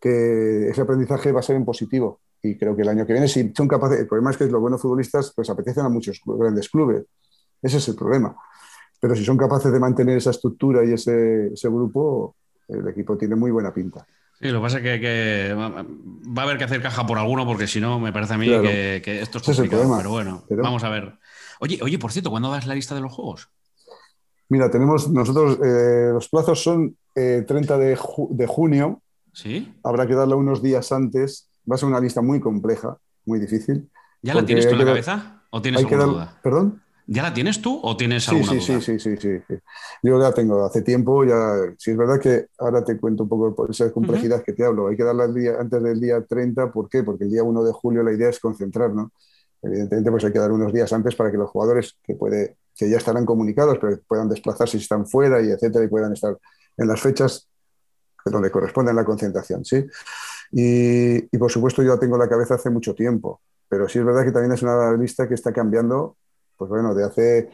que 0.00 0.68
ese 0.68 0.80
aprendizaje 0.80 1.32
va 1.32 1.40
a 1.40 1.42
ser 1.42 1.56
en 1.56 1.64
positivo. 1.64 2.20
Y 2.42 2.56
creo 2.58 2.76
que 2.76 2.82
el 2.82 2.88
año 2.88 3.06
que 3.06 3.12
viene, 3.12 3.28
si 3.28 3.52
son 3.56 3.66
capaces, 3.66 4.00
el 4.00 4.06
problema 4.06 4.30
es 4.30 4.36
que 4.36 4.46
los 4.46 4.60
buenos 4.60 4.80
futbolistas 4.80 5.32
pues 5.34 5.50
apetecen 5.50 5.84
a 5.84 5.88
muchos 5.88 6.20
grandes 6.24 6.68
clubes. 6.68 7.04
Ese 7.62 7.78
es 7.78 7.88
el 7.88 7.96
problema. 7.96 8.36
Pero 9.00 9.14
si 9.14 9.24
son 9.24 9.36
capaces 9.36 9.72
de 9.72 9.78
mantener 9.78 10.16
esa 10.16 10.30
estructura 10.30 10.84
y 10.84 10.92
ese, 10.92 11.50
grupo, 11.64 12.36
el 12.68 12.88
equipo 12.88 13.16
tiene 13.16 13.36
muy 13.36 13.50
buena 13.50 13.72
pinta. 13.72 14.06
Sí, 14.38 14.48
lo 14.48 14.58
que 14.58 14.62
pasa 14.62 14.78
es 14.78 15.00
que, 15.00 15.54
va 15.54 16.42
a 16.42 16.44
haber 16.44 16.58
que 16.58 16.64
hacer 16.64 16.82
caja 16.82 17.06
por 17.06 17.18
alguno, 17.18 17.46
porque 17.46 17.66
si 17.66 17.80
no, 17.80 17.98
me 17.98 18.12
parece 18.12 18.34
a 18.34 18.38
mí 18.38 18.46
que, 18.46 19.20
esto 19.20 19.38
es 19.38 19.44
complicado. 19.44 19.96
pero 19.96 20.10
bueno, 20.10 20.44
vamos 20.50 20.84
a 20.84 20.90
ver. 20.90 21.18
Oye, 21.60 21.78
oye, 21.82 21.98
por 21.98 22.12
cierto, 22.12 22.30
¿cuándo 22.30 22.50
das 22.50 22.66
la 22.66 22.74
lista 22.74 22.94
de 22.94 23.00
los 23.00 23.12
juegos? 23.12 23.48
Mira, 24.48 24.70
tenemos 24.70 25.10
nosotros, 25.10 25.58
eh, 25.64 26.10
los 26.12 26.28
plazos 26.28 26.62
son 26.62 26.96
30 27.14 27.76
eh, 27.76 27.96
de, 28.30 28.46
junio. 28.46 29.02
Sí. 29.32 29.74
Habrá 29.82 30.06
que 30.06 30.14
darla 30.14 30.36
unos 30.36 30.62
días 30.62 30.92
antes. 30.92 31.48
Va 31.70 31.74
a 31.74 31.78
ser 31.78 31.88
una 31.88 32.00
lista 32.00 32.20
muy 32.20 32.40
compleja, 32.40 32.96
muy 33.24 33.40
difícil. 33.40 33.90
¿Ya 34.22 34.34
la 34.34 34.44
tienes 34.44 34.68
tú 34.68 34.74
en 34.74 34.78
la 34.78 34.84
cabeza? 34.84 35.42
¿O 35.50 35.60
tienes 35.60 35.80
alguna 35.80 36.04
duda? 36.04 36.40
¿Perdón? 36.42 36.82
¿Ya 37.08 37.22
la 37.22 37.32
tienes 37.32 37.62
tú 37.62 37.78
o 37.82 37.96
tienes 37.96 38.28
alguna 38.28 38.52
sí, 38.52 38.58
duda? 38.58 38.80
Sí, 38.80 38.98
sí, 38.98 39.16
sí, 39.16 39.38
sí, 39.46 39.54
Yo 40.02 40.18
la 40.18 40.32
tengo 40.34 40.64
hace 40.64 40.82
tiempo, 40.82 41.24
ya. 41.24 41.54
Sí, 41.78 41.92
es 41.92 41.96
verdad 41.96 42.18
que 42.18 42.46
ahora 42.58 42.84
te 42.84 42.98
cuento 42.98 43.22
un 43.22 43.28
poco 43.28 43.54
por 43.54 43.70
esa 43.70 43.92
complejidad 43.92 44.42
que 44.42 44.52
te 44.52 44.64
hablo. 44.64 44.88
Hay 44.88 44.96
que 44.96 45.04
darla 45.04 45.28
día, 45.28 45.54
antes 45.60 45.80
del 45.80 46.00
día 46.00 46.24
30, 46.24 46.72
¿por 46.72 46.88
qué? 46.88 47.04
Porque 47.04 47.24
el 47.24 47.30
día 47.30 47.44
1 47.44 47.62
de 47.62 47.72
julio 47.72 48.02
la 48.02 48.12
idea 48.12 48.28
es 48.28 48.40
concentrar, 48.40 48.92
¿no? 48.92 49.12
Evidentemente, 49.62 50.10
pues 50.10 50.24
hay 50.24 50.32
que 50.32 50.38
dar 50.40 50.50
unos 50.50 50.72
días 50.72 50.92
antes 50.92 51.14
para 51.14 51.30
que 51.30 51.36
los 51.36 51.48
jugadores 51.48 51.96
que, 52.02 52.16
puede, 52.16 52.56
que 52.74 52.90
ya 52.90 52.96
estarán 52.96 53.24
comunicados, 53.24 53.78
pero 53.80 53.98
puedan 54.08 54.28
desplazarse 54.28 54.76
si 54.76 54.82
están 54.82 55.06
fuera 55.06 55.40
y 55.40 55.50
etcétera, 55.50 55.84
y 55.84 55.88
puedan 55.88 56.12
estar 56.12 56.36
en 56.76 56.88
las 56.88 57.00
fechas 57.00 57.48
donde 58.24 58.50
corresponde 58.50 58.92
la 58.92 59.04
concentración, 59.04 59.64
¿sí? 59.64 59.86
Y, 60.50 61.18
y 61.18 61.38
por 61.38 61.52
supuesto, 61.52 61.84
yo 61.84 61.90
la 61.90 62.00
tengo 62.00 62.16
en 62.16 62.22
la 62.22 62.28
cabeza 62.28 62.54
hace 62.54 62.68
mucho 62.68 62.96
tiempo, 62.96 63.40
pero 63.68 63.88
sí 63.88 64.00
es 64.00 64.04
verdad 64.04 64.24
que 64.24 64.32
también 64.32 64.52
es 64.52 64.62
una 64.62 64.96
lista 64.96 65.28
que 65.28 65.34
está 65.34 65.52
cambiando 65.52 66.16
pues 66.56 66.68
bueno, 66.68 66.94
de 66.94 67.04
hace, 67.04 67.50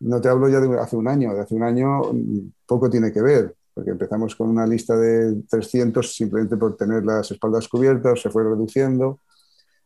no 0.00 0.20
te 0.20 0.28
hablo 0.28 0.48
ya 0.48 0.60
de 0.60 0.78
hace 0.78 0.96
un 0.96 1.08
año, 1.08 1.34
de 1.34 1.40
hace 1.40 1.54
un 1.54 1.62
año 1.62 2.02
mm, 2.12 2.52
poco 2.66 2.90
tiene 2.90 3.12
que 3.12 3.22
ver, 3.22 3.54
porque 3.74 3.90
empezamos 3.90 4.36
con 4.36 4.48
una 4.50 4.66
lista 4.66 4.96
de 4.96 5.42
300 5.48 6.14
simplemente 6.14 6.56
por 6.56 6.76
tener 6.76 7.04
las 7.04 7.30
espaldas 7.30 7.68
cubiertas, 7.68 8.20
se 8.20 8.30
fue 8.30 8.44
reduciendo, 8.44 9.20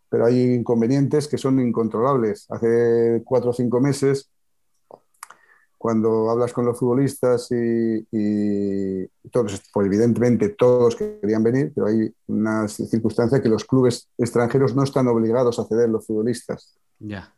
pero 0.09 0.27
hay 0.27 0.55
inconvenientes 0.55 1.29
que 1.29 1.39
son 1.39 1.61
incontrolables. 1.61 2.47
Hace 2.51 3.23
cuatro 3.25 3.51
o 3.51 3.53
cinco 3.53 3.81
meses, 3.81 4.31
cuando 5.79 6.31
hablas 6.31 6.53
con 6.53 6.65
los 6.65 6.79
futbolistas 6.79 7.49
y, 7.51 9.07
todos, 9.31 9.63
pues 9.73 9.87
evidentemente 9.87 10.49
todos 10.51 10.97
querían 10.97 11.43
venir, 11.43 11.73
pero 11.75 11.87
hay 11.87 12.13
una 12.27 12.67
circunstancia 12.67 13.43
que 13.43 13.49
los 13.49 13.65
clubes 13.65 14.09
extranjeros 14.19 14.75
no 14.75 14.83
están 14.83 15.07
obligados 15.09 15.59
a 15.59 15.65
ceder 15.65 15.89
los 15.89 16.07
futbolistas. 16.07 16.77
Ya 16.99 17.36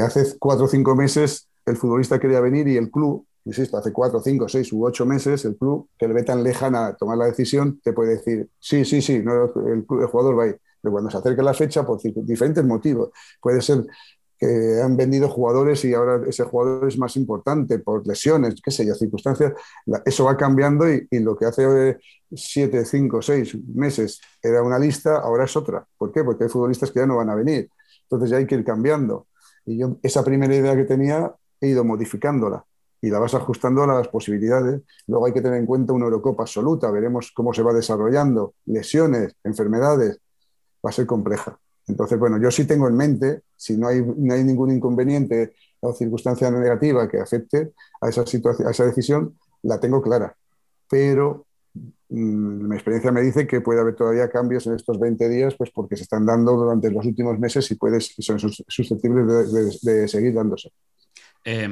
hace 0.00 0.24
cuatro 0.38 0.66
o 0.66 0.68
cinco 0.68 0.94
meses 0.94 1.48
el 1.66 1.76
futbolista 1.76 2.18
quería 2.18 2.40
venir 2.40 2.66
y 2.68 2.76
el 2.76 2.90
club, 2.90 3.26
insisto, 3.44 3.76
hace 3.76 3.92
cuatro, 3.92 4.20
cinco, 4.20 4.48
seis 4.48 4.72
u 4.72 4.84
ocho 4.84 5.06
meses, 5.06 5.44
el 5.44 5.56
club 5.56 5.88
que 5.98 6.08
le 6.08 6.14
ve 6.14 6.22
tan 6.22 6.42
lejana 6.42 6.88
a 6.88 6.96
tomar 6.96 7.18
la 7.18 7.26
decisión, 7.26 7.80
te 7.82 7.92
puede 7.92 8.16
decir, 8.16 8.48
sí, 8.58 8.84
sí, 8.84 9.00
sí, 9.00 9.20
no, 9.20 9.44
el, 9.66 9.84
el 9.88 10.06
jugador 10.06 10.38
va 10.38 10.44
a 10.44 10.46
ir. 10.48 10.60
Pero 10.80 10.92
cuando 10.92 11.10
se 11.10 11.18
acerca 11.18 11.42
la 11.42 11.54
fecha, 11.54 11.86
por 11.86 12.00
diferentes 12.02 12.64
motivos, 12.64 13.10
puede 13.40 13.62
ser 13.62 13.84
que 14.42 14.80
han 14.82 14.96
vendido 14.96 15.28
jugadores 15.28 15.84
y 15.84 15.94
ahora 15.94 16.20
ese 16.28 16.42
jugador 16.42 16.88
es 16.88 16.98
más 16.98 17.14
importante 17.16 17.78
por 17.78 18.04
lesiones, 18.04 18.56
qué 18.60 18.72
sé 18.72 18.84
yo, 18.84 18.92
circunstancias, 18.96 19.52
eso 20.04 20.24
va 20.24 20.36
cambiando 20.36 20.92
y, 20.92 21.06
lo 21.20 21.36
que 21.36 21.46
hace 21.46 21.98
siete, 22.34 22.84
cinco, 22.84 23.22
seis 23.22 23.56
meses 23.72 24.20
era 24.42 24.60
una 24.64 24.80
lista, 24.80 25.18
ahora 25.18 25.44
es 25.44 25.56
otra. 25.56 25.86
¿Por 25.96 26.10
qué? 26.10 26.24
Porque 26.24 26.42
hay 26.42 26.50
futbolistas 26.50 26.90
que 26.90 26.98
ya 26.98 27.06
no 27.06 27.18
van 27.18 27.30
a 27.30 27.36
venir. 27.36 27.70
Entonces 28.02 28.30
ya 28.30 28.38
hay 28.38 28.46
que 28.46 28.56
ir 28.56 28.64
cambiando. 28.64 29.28
Y 29.64 29.78
yo 29.78 29.98
esa 30.02 30.24
primera 30.24 30.54
idea 30.54 30.76
que 30.76 30.84
tenía 30.84 31.34
he 31.60 31.68
ido 31.68 31.84
modificándola 31.84 32.64
y 33.00 33.10
la 33.10 33.18
vas 33.18 33.34
ajustando 33.34 33.82
a 33.82 33.86
las 33.86 34.08
posibilidades. 34.08 34.80
Luego 35.06 35.26
hay 35.26 35.32
que 35.32 35.42
tener 35.42 35.58
en 35.58 35.66
cuenta 35.66 35.92
una 35.92 36.04
Eurocopa 36.04 36.44
absoluta, 36.44 36.90
veremos 36.90 37.32
cómo 37.34 37.52
se 37.52 37.62
va 37.62 37.72
desarrollando, 37.72 38.54
lesiones, 38.66 39.34
enfermedades, 39.42 40.18
va 40.84 40.90
a 40.90 40.92
ser 40.92 41.06
compleja. 41.06 41.58
Entonces, 41.88 42.18
bueno, 42.18 42.38
yo 42.38 42.50
sí 42.50 42.64
tengo 42.64 42.88
en 42.88 42.96
mente, 42.96 43.42
si 43.56 43.76
no 43.76 43.88
hay, 43.88 44.02
no 44.02 44.34
hay 44.34 44.44
ningún 44.44 44.70
inconveniente 44.70 45.54
o 45.80 45.92
circunstancia 45.92 46.48
negativa 46.50 47.08
que 47.08 47.18
afecte 47.18 47.72
a 48.00 48.08
esa, 48.08 48.22
a 48.22 48.70
esa 48.70 48.84
decisión, 48.86 49.36
la 49.62 49.80
tengo 49.80 50.00
clara. 50.00 50.36
Pero 50.88 51.46
mi 52.12 52.74
experiencia 52.74 53.10
me 53.10 53.22
dice 53.22 53.46
que 53.46 53.60
puede 53.60 53.80
haber 53.80 53.94
todavía 53.94 54.30
cambios 54.30 54.66
en 54.66 54.74
estos 54.74 55.00
20 55.00 55.28
días, 55.28 55.54
pues 55.54 55.70
porque 55.70 55.96
se 55.96 56.02
están 56.02 56.26
dando 56.26 56.52
durante 56.52 56.90
los 56.90 57.06
últimos 57.06 57.38
meses 57.38 57.70
y 57.70 57.74
puedes, 57.76 58.14
son 58.18 58.38
susceptibles 58.38 59.26
de, 59.26 59.90
de, 59.92 60.00
de 60.00 60.08
seguir 60.08 60.34
dándose. 60.34 60.70
Eh, 61.44 61.68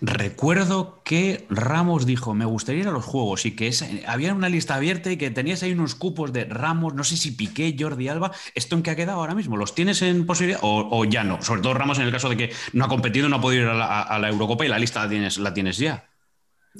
recuerdo 0.00 1.02
que 1.04 1.46
Ramos 1.50 2.06
dijo, 2.06 2.32
me 2.32 2.46
gustaría 2.46 2.82
ir 2.82 2.88
a 2.88 2.92
los 2.92 3.04
juegos 3.04 3.44
y 3.44 3.54
que 3.54 3.68
es, 3.68 3.84
había 4.06 4.32
una 4.32 4.48
lista 4.48 4.74
abierta 4.76 5.10
y 5.12 5.18
que 5.18 5.30
tenías 5.30 5.62
ahí 5.62 5.72
unos 5.72 5.94
cupos 5.94 6.32
de 6.32 6.44
Ramos, 6.44 6.94
no 6.94 7.04
sé 7.04 7.18
si 7.18 7.32
Piqué, 7.32 7.76
Jordi 7.78 8.08
Alba, 8.08 8.32
¿esto 8.54 8.74
en 8.74 8.82
qué 8.82 8.90
ha 8.90 8.96
quedado 8.96 9.20
ahora 9.20 9.34
mismo? 9.34 9.58
¿Los 9.58 9.74
tienes 9.74 10.00
en 10.00 10.24
posibilidad 10.24 10.60
o, 10.62 10.88
o 10.90 11.04
ya 11.04 11.24
no? 11.24 11.42
Sobre 11.42 11.60
todo 11.60 11.74
Ramos 11.74 11.98
en 11.98 12.04
el 12.04 12.12
caso 12.12 12.30
de 12.30 12.36
que 12.38 12.50
no 12.72 12.86
ha 12.86 12.88
competido, 12.88 13.28
no 13.28 13.36
ha 13.36 13.40
podido 13.40 13.64
ir 13.64 13.68
a 13.68 13.74
la, 13.74 14.02
a 14.02 14.18
la 14.18 14.30
Eurocopa 14.30 14.64
y 14.64 14.68
la 14.68 14.78
lista 14.78 15.02
la 15.02 15.10
tienes, 15.10 15.36
la 15.38 15.52
tienes 15.52 15.76
ya. 15.76 16.08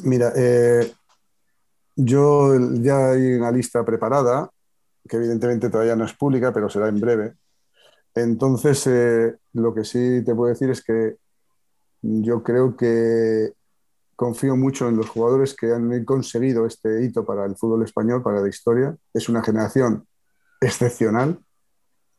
Mira, 0.05 0.33
eh, 0.35 0.91
yo 1.97 2.59
ya 2.75 3.11
hay 3.11 3.35
una 3.35 3.51
lista 3.51 3.85
preparada, 3.85 4.51
que 5.09 5.17
evidentemente 5.17 5.71
todavía 5.71 5.97
no 5.97 6.05
es 6.05 6.15
pública, 6.15 6.53
pero 6.53 6.69
será 6.69 6.89
en 6.89 7.01
breve. 7.01 7.35
Entonces, 8.15 8.87
eh, 8.87 9.35
lo 9.55 9.75
que 9.75 9.85
sí 9.85 10.23
te 10.25 10.35
puedo 10.35 10.51
decir 10.51 10.71
es 10.71 10.83
que 10.83 11.17
yo 12.03 12.43
creo 12.43 12.77
que 12.77 13.53
confío 14.17 14.57
mucho 14.57 14.89
en 14.89 14.97
los 14.97 15.09
jugadores 15.09 15.55
que 15.55 15.73
han 15.73 16.05
conseguido 16.05 16.67
este 16.67 17.05
hito 17.05 17.25
para 17.25 17.45
el 17.45 17.57
fútbol 17.57 17.83
español, 17.83 18.23
para 18.23 18.41
la 18.41 18.49
historia. 18.49 18.97
Es 19.13 19.29
una 19.29 19.43
generación 19.43 20.07
excepcional. 20.61 21.39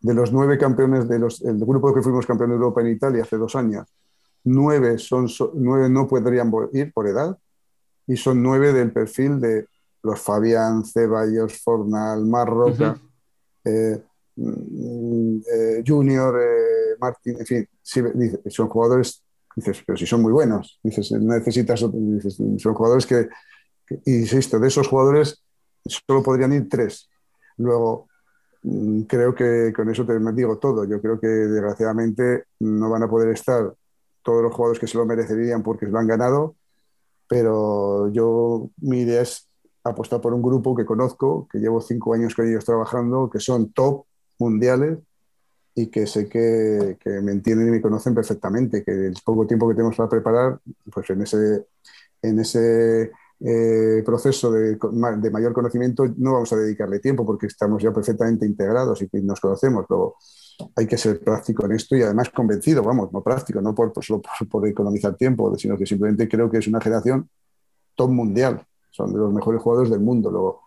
De 0.01 0.13
los 0.13 0.33
nueve 0.33 0.57
campeones 0.57 1.07
del 1.07 1.21
de 1.21 1.65
grupo 1.65 1.93
que 1.93 2.01
fuimos 2.01 2.25
campeón 2.25 2.49
de 2.49 2.55
Europa 2.55 2.81
en 2.81 2.87
Italia 2.87 3.23
hace 3.23 3.37
dos 3.37 3.55
años, 3.55 3.87
nueve, 4.43 4.97
son, 4.97 5.27
nueve 5.53 5.89
no 5.89 6.07
podrían 6.09 6.51
ir 6.73 6.91
por 6.91 7.07
edad 7.07 7.37
y 8.07 8.17
son 8.17 8.41
nueve 8.41 8.73
del 8.73 8.91
perfil 8.91 9.39
de 9.39 9.67
los 10.03 10.19
Fabián, 10.19 10.83
Ceballos, 10.85 11.61
Fornal, 11.61 12.25
Marroca, 12.25 12.91
uh 12.91 12.95
-huh. 12.95 13.71
eh, 13.71 14.03
eh, 14.37 15.83
Junior, 15.85 16.41
eh, 16.41 16.95
Martín, 16.99 17.37
en 17.39 17.45
fin, 17.45 17.69
sí, 17.81 18.01
son 18.49 18.67
jugadores 18.67 19.23
Dices, 19.55 19.83
pero 19.85 19.97
si 19.97 20.05
son 20.05 20.21
muy 20.21 20.31
buenos. 20.31 20.79
Dices, 20.83 21.11
necesitas, 21.11 21.85
dices, 21.93 22.37
son 22.57 22.73
jugadores 22.73 23.05
que, 23.05 23.29
que, 23.85 23.99
insisto, 24.05 24.59
de 24.59 24.67
esos 24.67 24.87
jugadores 24.87 25.43
solo 25.85 26.23
podrían 26.23 26.53
ir 26.53 26.67
tres. 26.69 27.09
Luego, 27.57 28.07
mm, 28.63 29.01
creo 29.03 29.35
que 29.35 29.71
con 29.75 29.89
eso 29.89 30.05
te 30.05 30.17
digo 30.33 30.57
todo. 30.57 30.85
Yo 30.85 31.01
creo 31.01 31.19
que 31.19 31.27
desgraciadamente 31.27 32.45
no 32.59 32.89
van 32.89 33.03
a 33.03 33.09
poder 33.09 33.29
estar 33.29 33.73
todos 34.23 34.41
los 34.41 34.53
jugadores 34.53 34.79
que 34.79 34.87
se 34.87 34.97
lo 34.97 35.05
merecerían 35.05 35.61
porque 35.61 35.85
lo 35.85 35.99
han 35.99 36.07
ganado, 36.07 36.55
pero 37.27 38.09
yo 38.11 38.69
mi 38.77 39.01
idea 39.01 39.21
es 39.21 39.49
apostar 39.83 40.21
por 40.21 40.33
un 40.33 40.41
grupo 40.41 40.75
que 40.75 40.85
conozco, 40.85 41.47
que 41.51 41.59
llevo 41.59 41.81
cinco 41.81 42.13
años 42.13 42.35
con 42.35 42.47
ellos 42.47 42.65
trabajando, 42.65 43.29
que 43.29 43.39
son 43.39 43.71
top 43.73 44.05
mundiales 44.39 44.99
y 45.75 45.87
que 45.87 46.07
sé 46.07 46.29
que, 46.29 46.97
que, 46.99 47.09
me 47.21 47.31
entienden 47.31 47.67
y 47.67 47.71
me 47.71 47.81
conocen 47.81 48.13
perfectamente, 48.13 48.83
que 48.83 48.91
el 48.91 49.15
poco 49.25 49.47
tiempo 49.47 49.67
que 49.67 49.75
tenemos 49.75 49.95
para 49.95 50.09
preparar, 50.09 50.59
pues 50.91 51.09
en 51.09 51.21
ese, 51.23 51.65
en 52.21 52.39
ese 52.39 53.11
eh, 53.39 54.03
proceso 54.05 54.51
de, 54.51 54.77
de, 54.77 55.31
mayor 55.31 55.53
conocimiento 55.53 56.05
no 56.17 56.33
vamos 56.33 56.53
a 56.53 56.57
dedicarle 56.57 56.99
tiempo 56.99 57.25
porque 57.25 57.47
estamos 57.47 57.81
ya 57.81 57.91
perfectamente 57.91 58.45
integrados 58.45 59.01
y 59.01 59.09
nos 59.21 59.39
conocemos. 59.39 59.85
Luego 59.89 60.17
hay 60.75 60.87
que 60.87 60.97
ser 60.97 61.19
práctico 61.19 61.65
en 61.65 61.73
esto 61.73 61.95
y 61.95 62.01
además 62.01 62.29
convencido, 62.29 62.83
vamos, 62.83 63.11
no 63.11 63.21
práctico, 63.21 63.61
no 63.61 63.73
por, 63.73 63.91
solo 64.03 64.21
por, 64.21 64.47
por 64.47 64.67
economizar 64.67 65.15
tiempo, 65.15 65.55
sino 65.57 65.77
que 65.77 65.85
simplemente 65.85 66.27
creo 66.27 66.49
que 66.49 66.57
es 66.57 66.67
una 66.67 66.81
generación 66.81 67.29
top 67.95 68.09
mundial, 68.09 68.65
son 68.91 69.11
de 69.11 69.19
los 69.19 69.33
mejores 69.33 69.61
jugadores 69.61 69.91
del 69.91 69.99
mundo. 69.99 70.61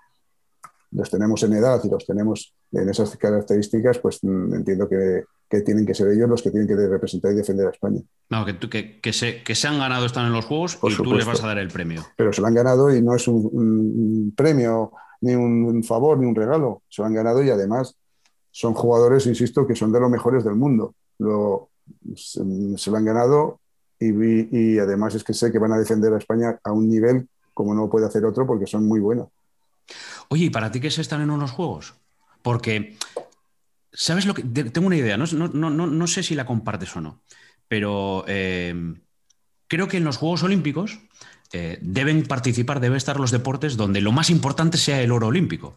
Los 0.93 1.11
tenemos 1.11 1.43
en 1.43 1.53
edad 1.55 1.80
y 1.84 1.89
los 1.89 2.07
tenemos 2.07 2.55
en 2.72 2.89
esas 2.89 3.16
características, 3.16 3.99
pues 3.99 4.22
mm, 4.22 4.55
entiendo 4.55 4.89
que, 4.89 5.24
que, 5.49 5.61
tienen 5.61 5.84
que 5.84 5.95
ser 5.95 6.09
ellos 6.09 6.28
los 6.28 6.43
que 6.43 6.51
tienen 6.51 6.68
que 6.68 6.76
representar 6.76 7.32
y 7.32 7.37
defender 7.37 7.66
a 7.66 7.70
España. 7.70 8.01
No, 8.30 8.45
que, 8.45 8.59
que, 8.59 9.01
que 9.01 9.12
se, 9.12 9.43
que 9.43 9.55
se 9.55 9.68
han 9.68 9.78
ganado, 9.78 10.07
están 10.07 10.26
en 10.26 10.32
los 10.32 10.45
Juegos 10.45 10.76
Por 10.76 10.91
y 10.91 10.95
supuesto. 10.95 11.12
tú 11.12 11.18
les 11.18 11.26
vas 11.26 11.43
a 11.43 11.49
dar 11.49 11.59
el 11.59 11.68
premio. 11.68 12.03
Pero 12.16 12.32
se 12.32 12.41
lo 12.41 12.47
han 12.47 12.55
ganado 12.55 12.95
y 12.95 13.03
no 13.03 13.14
es 13.14 13.28
un, 13.28 13.49
un 13.53 14.34
premio, 14.37 14.93
ni 15.20 15.34
un 15.34 15.82
favor, 15.84 16.18
ni 16.18 16.26
un 16.26 16.34
regalo. 16.34 16.82
Se 16.89 17.03
lo 17.03 17.07
han 17.07 17.14
ganado 17.14 17.43
y 17.43 17.51
además 17.51 17.97
son 18.57 18.72
jugadores, 18.72 19.26
insisto, 19.26 19.66
que 19.66 19.76
son 19.76 19.92
de 19.92 20.00
los 20.00 20.11
mejores 20.11 20.42
del 20.42 20.54
mundo. 20.54 20.94
Lo, 21.18 21.68
se, 22.14 22.40
se, 22.78 22.90
lo 22.90 22.96
han 22.96 23.04
ganado 23.04 23.61
y, 24.00 24.78
además 24.78 25.14
es 25.14 25.24
que 25.24 25.34
sé 25.34 25.52
que 25.52 25.59
van 25.59 25.74
a 25.74 25.78
defender 25.78 26.11
a 26.14 26.16
España 26.16 26.59
a 26.64 26.72
un 26.72 26.88
nivel 26.88 27.28
como 27.52 27.74
no 27.74 27.90
puede 27.90 28.07
hacer 28.07 28.24
otro 28.24 28.46
porque 28.46 28.66
son 28.66 28.86
muy 28.86 28.98
buenos. 28.98 29.28
Oye, 30.28 30.46
¿y 30.46 30.50
para 30.50 30.70
ti 30.70 30.80
qué 30.80 30.86
es 30.86 30.98
estar 30.98 31.20
en 31.20 31.28
unos 31.28 31.50
juegos? 31.50 31.96
Porque, 32.40 32.96
¿sabes 33.92 34.24
lo 34.24 34.32
que? 34.32 34.42
Tengo 34.42 34.86
una 34.86 34.96
idea, 34.96 35.18
no, 35.18 35.26
no, 35.26 35.68
no, 35.68 35.86
no 35.86 36.07
sé 36.07 36.22
si 36.22 36.34
la 36.34 36.46
compartes 36.46 36.96
o 36.96 37.02
no, 37.02 37.20
pero 37.68 38.24
eh, 38.26 38.74
creo 39.68 39.86
que 39.86 39.98
en 39.98 40.04
los 40.04 40.16
Juegos 40.16 40.44
Olímpicos 40.44 40.98
eh, 41.52 41.78
deben 41.82 42.26
participar, 42.26 42.80
deben 42.80 42.96
estar 42.96 43.20
los 43.20 43.32
deportes 43.32 43.76
donde 43.76 44.00
lo 44.00 44.12
más 44.12 44.30
importante 44.30 44.78
sea 44.78 45.02
el 45.02 45.12
oro 45.12 45.26
olímpico. 45.26 45.76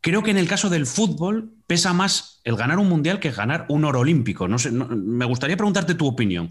Creo 0.00 0.22
que 0.22 0.30
en 0.30 0.38
el 0.38 0.48
caso 0.48 0.68
del 0.70 0.86
fútbol 0.86 1.52
pesa 1.66 1.92
más 1.92 2.40
el 2.44 2.56
ganar 2.56 2.78
un 2.78 2.88
mundial 2.88 3.20
que 3.20 3.32
ganar 3.32 3.66
un 3.68 3.84
oro 3.84 4.00
olímpico. 4.00 4.46
No 4.46 4.58
sé, 4.58 4.70
me 4.70 5.24
gustaría 5.24 5.56
preguntarte 5.56 5.94
tu 5.94 6.06
opinión. 6.06 6.48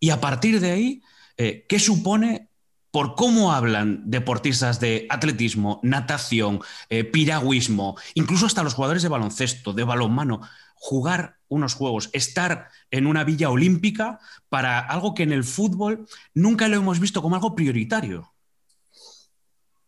Y 0.00 0.10
a 0.10 0.20
partir 0.20 0.60
de 0.60 0.72
ahí, 0.72 1.02
eh, 1.36 1.66
¿qué 1.68 1.78
supone 1.78 2.50
por 2.90 3.14
cómo 3.14 3.52
hablan 3.52 4.02
deportistas 4.10 4.80
de 4.80 5.06
atletismo, 5.10 5.80
natación, 5.82 6.60
eh, 6.88 7.04
piragüismo, 7.04 7.96
incluso 8.14 8.46
hasta 8.46 8.64
los 8.64 8.74
jugadores 8.74 9.02
de 9.02 9.08
baloncesto, 9.08 9.72
de 9.72 9.84
balonmano, 9.84 10.40
jugar 10.74 11.36
unos 11.48 11.74
juegos, 11.74 12.10
estar 12.12 12.68
en 12.90 13.06
una 13.06 13.22
villa 13.22 13.50
olímpica 13.50 14.18
para 14.48 14.80
algo 14.80 15.14
que 15.14 15.22
en 15.22 15.32
el 15.32 15.44
fútbol 15.44 16.06
nunca 16.34 16.68
lo 16.68 16.76
hemos 16.76 16.98
visto 16.98 17.22
como 17.22 17.36
algo 17.36 17.54
prioritario. 17.54 18.32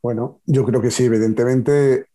Bueno, 0.02 0.40
yo 0.46 0.64
creo 0.64 0.82
que 0.82 0.90
sí, 0.90 1.04
evidentemente 1.04 2.06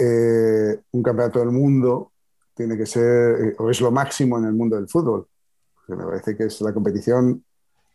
eh, 0.00 0.80
un 0.92 1.02
campeonato 1.02 1.40
del 1.40 1.50
mundo 1.50 2.12
tiene 2.54 2.76
que 2.76 2.86
ser, 2.86 3.40
eh, 3.40 3.54
o 3.58 3.70
es 3.70 3.80
lo 3.80 3.90
máximo 3.90 4.38
en 4.38 4.46
el 4.46 4.52
mundo 4.52 4.76
del 4.76 4.88
fútbol. 4.88 5.26
Me 5.88 6.04
parece 6.04 6.36
que 6.36 6.44
es 6.44 6.60
la 6.60 6.72
competición 6.72 7.44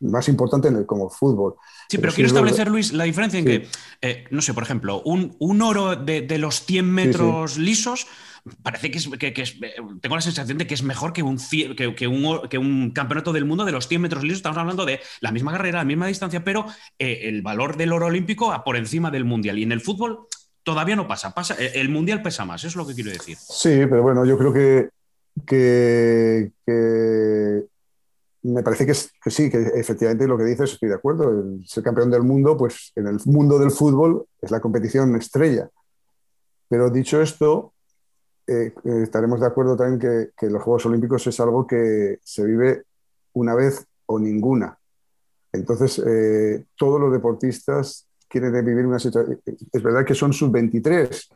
más 0.02 0.28
importante 0.28 0.68
en 0.68 0.76
el, 0.76 0.86
como 0.86 1.10
fútbol. 1.10 1.56
Sí, 1.90 1.98
pero, 1.98 2.02
pero 2.02 2.14
quiero 2.14 2.28
establecer, 2.28 2.70
Luis, 2.70 2.94
la 2.94 3.06
diferencia 3.06 3.40
en 3.40 3.46
sí. 3.46 3.52
que, 3.52 3.68
eh, 4.02 4.26
no 4.30 4.42
sé, 4.42 4.54
por 4.54 4.64
ejemplo, 4.64 5.02
un, 5.04 5.36
un 5.40 5.62
oro 5.62 5.96
de, 5.96 6.22
de, 6.22 6.38
los 6.38 6.66
100 6.66 6.92
metros 6.92 7.54
sí, 7.54 7.62
lisos 7.62 8.08
parece 8.62 8.92
que 8.92 8.98
es, 9.00 9.10
que, 9.20 9.34
que 9.34 9.42
es, 9.42 9.56
tengo 10.02 10.16
la 10.16 10.22
sensación 10.22 10.58
de 10.58 10.68
que 10.68 10.76
es 10.76 10.84
mejor 10.84 11.14
que 11.14 11.24
un, 11.24 11.38
que, 11.38 11.96
que, 11.96 12.08
un, 12.08 12.42
que 12.48 12.58
un 12.58 12.92
campeonato 12.92 13.34
del 13.34 13.46
mundo 13.46 13.66
de 13.66 13.72
los 13.72 13.88
100 13.88 14.02
metros 14.02 14.24
lisos. 14.24 14.38
Estamos 14.38 14.58
hablando 14.58 14.86
de 14.86 15.00
la 15.22 15.32
misma 15.32 15.52
carrera, 15.52 15.80
la 15.80 15.86
misma 15.86 16.08
distancia, 16.08 16.44
pero 16.44 16.66
eh, 17.00 17.22
el 17.24 17.42
valor 17.42 17.78
del 17.78 17.92
oro 17.92 18.08
olímpico 18.08 18.54
por 18.64 18.78
encima 18.78 19.10
del 19.10 19.26
mundial. 19.26 19.58
Y 19.58 19.64
en 19.64 19.72
el 19.72 19.82
fútbol 19.82 20.28
todavía 20.66 20.96
no 20.96 21.08
pasa, 21.08 21.34
pasa 21.34 21.54
el 21.54 21.90
mundial 21.90 22.22
pesa 22.22 22.44
más, 22.44 22.62
eso 22.62 22.68
es 22.68 22.76
lo 22.76 22.88
que 22.88 22.96
quiero 22.96 23.12
decir. 23.12 23.38
Sí, 23.38 23.86
pero 23.88 24.02
bueno, 24.02 24.26
yo 24.26 24.38
creo 24.38 24.52
que, 24.52 24.90
me 28.42 28.64
parece 28.64 28.86
que, 28.86 28.94
sí, 29.30 29.50
que 29.50 29.60
efectivamente 29.76 30.28
lo 30.28 30.38
que 30.38 30.44
dices 30.44 30.74
estoy 30.74 30.90
de 30.90 30.96
acuerdo. 30.96 31.30
El 31.30 31.66
ser 31.68 31.84
campeón 31.84 32.10
del 32.10 32.24
mundo, 32.24 32.58
pues 32.58 32.92
en 32.96 33.08
el 33.08 33.20
mundo 33.26 33.60
del 33.60 33.72
fútbol 33.72 34.26
es 34.42 34.52
la 34.52 34.60
competición 34.60 35.16
estrella. 35.16 35.70
Pero 36.68 36.90
dicho 36.90 37.22
esto, 37.22 37.74
eh, 38.48 38.74
estaremos 39.04 39.40
de 39.40 39.48
acuerdo 39.48 39.78
también 39.78 40.32
que, 40.36 40.48
los 40.48 40.64
Juegos 40.64 40.86
Olímpicos 40.88 41.26
es 41.28 41.40
algo 41.40 41.68
que 41.68 42.20
se 42.24 42.44
vive 42.44 42.84
una 43.34 43.54
vez 43.54 43.86
o 44.08 44.20
ninguna. 44.20 44.80
Entonces, 45.52 46.02
eh, 46.06 46.66
todos 46.76 47.00
los 47.00 47.12
deportistas 47.12 48.05
quieren 48.28 48.66
vivir 48.66 48.86
una 48.86 49.00
situación. 49.00 49.40
Es 49.72 49.84
verdad 49.84 50.06
que 50.06 50.16
son 50.16 50.34
sub-23, 50.34 51.28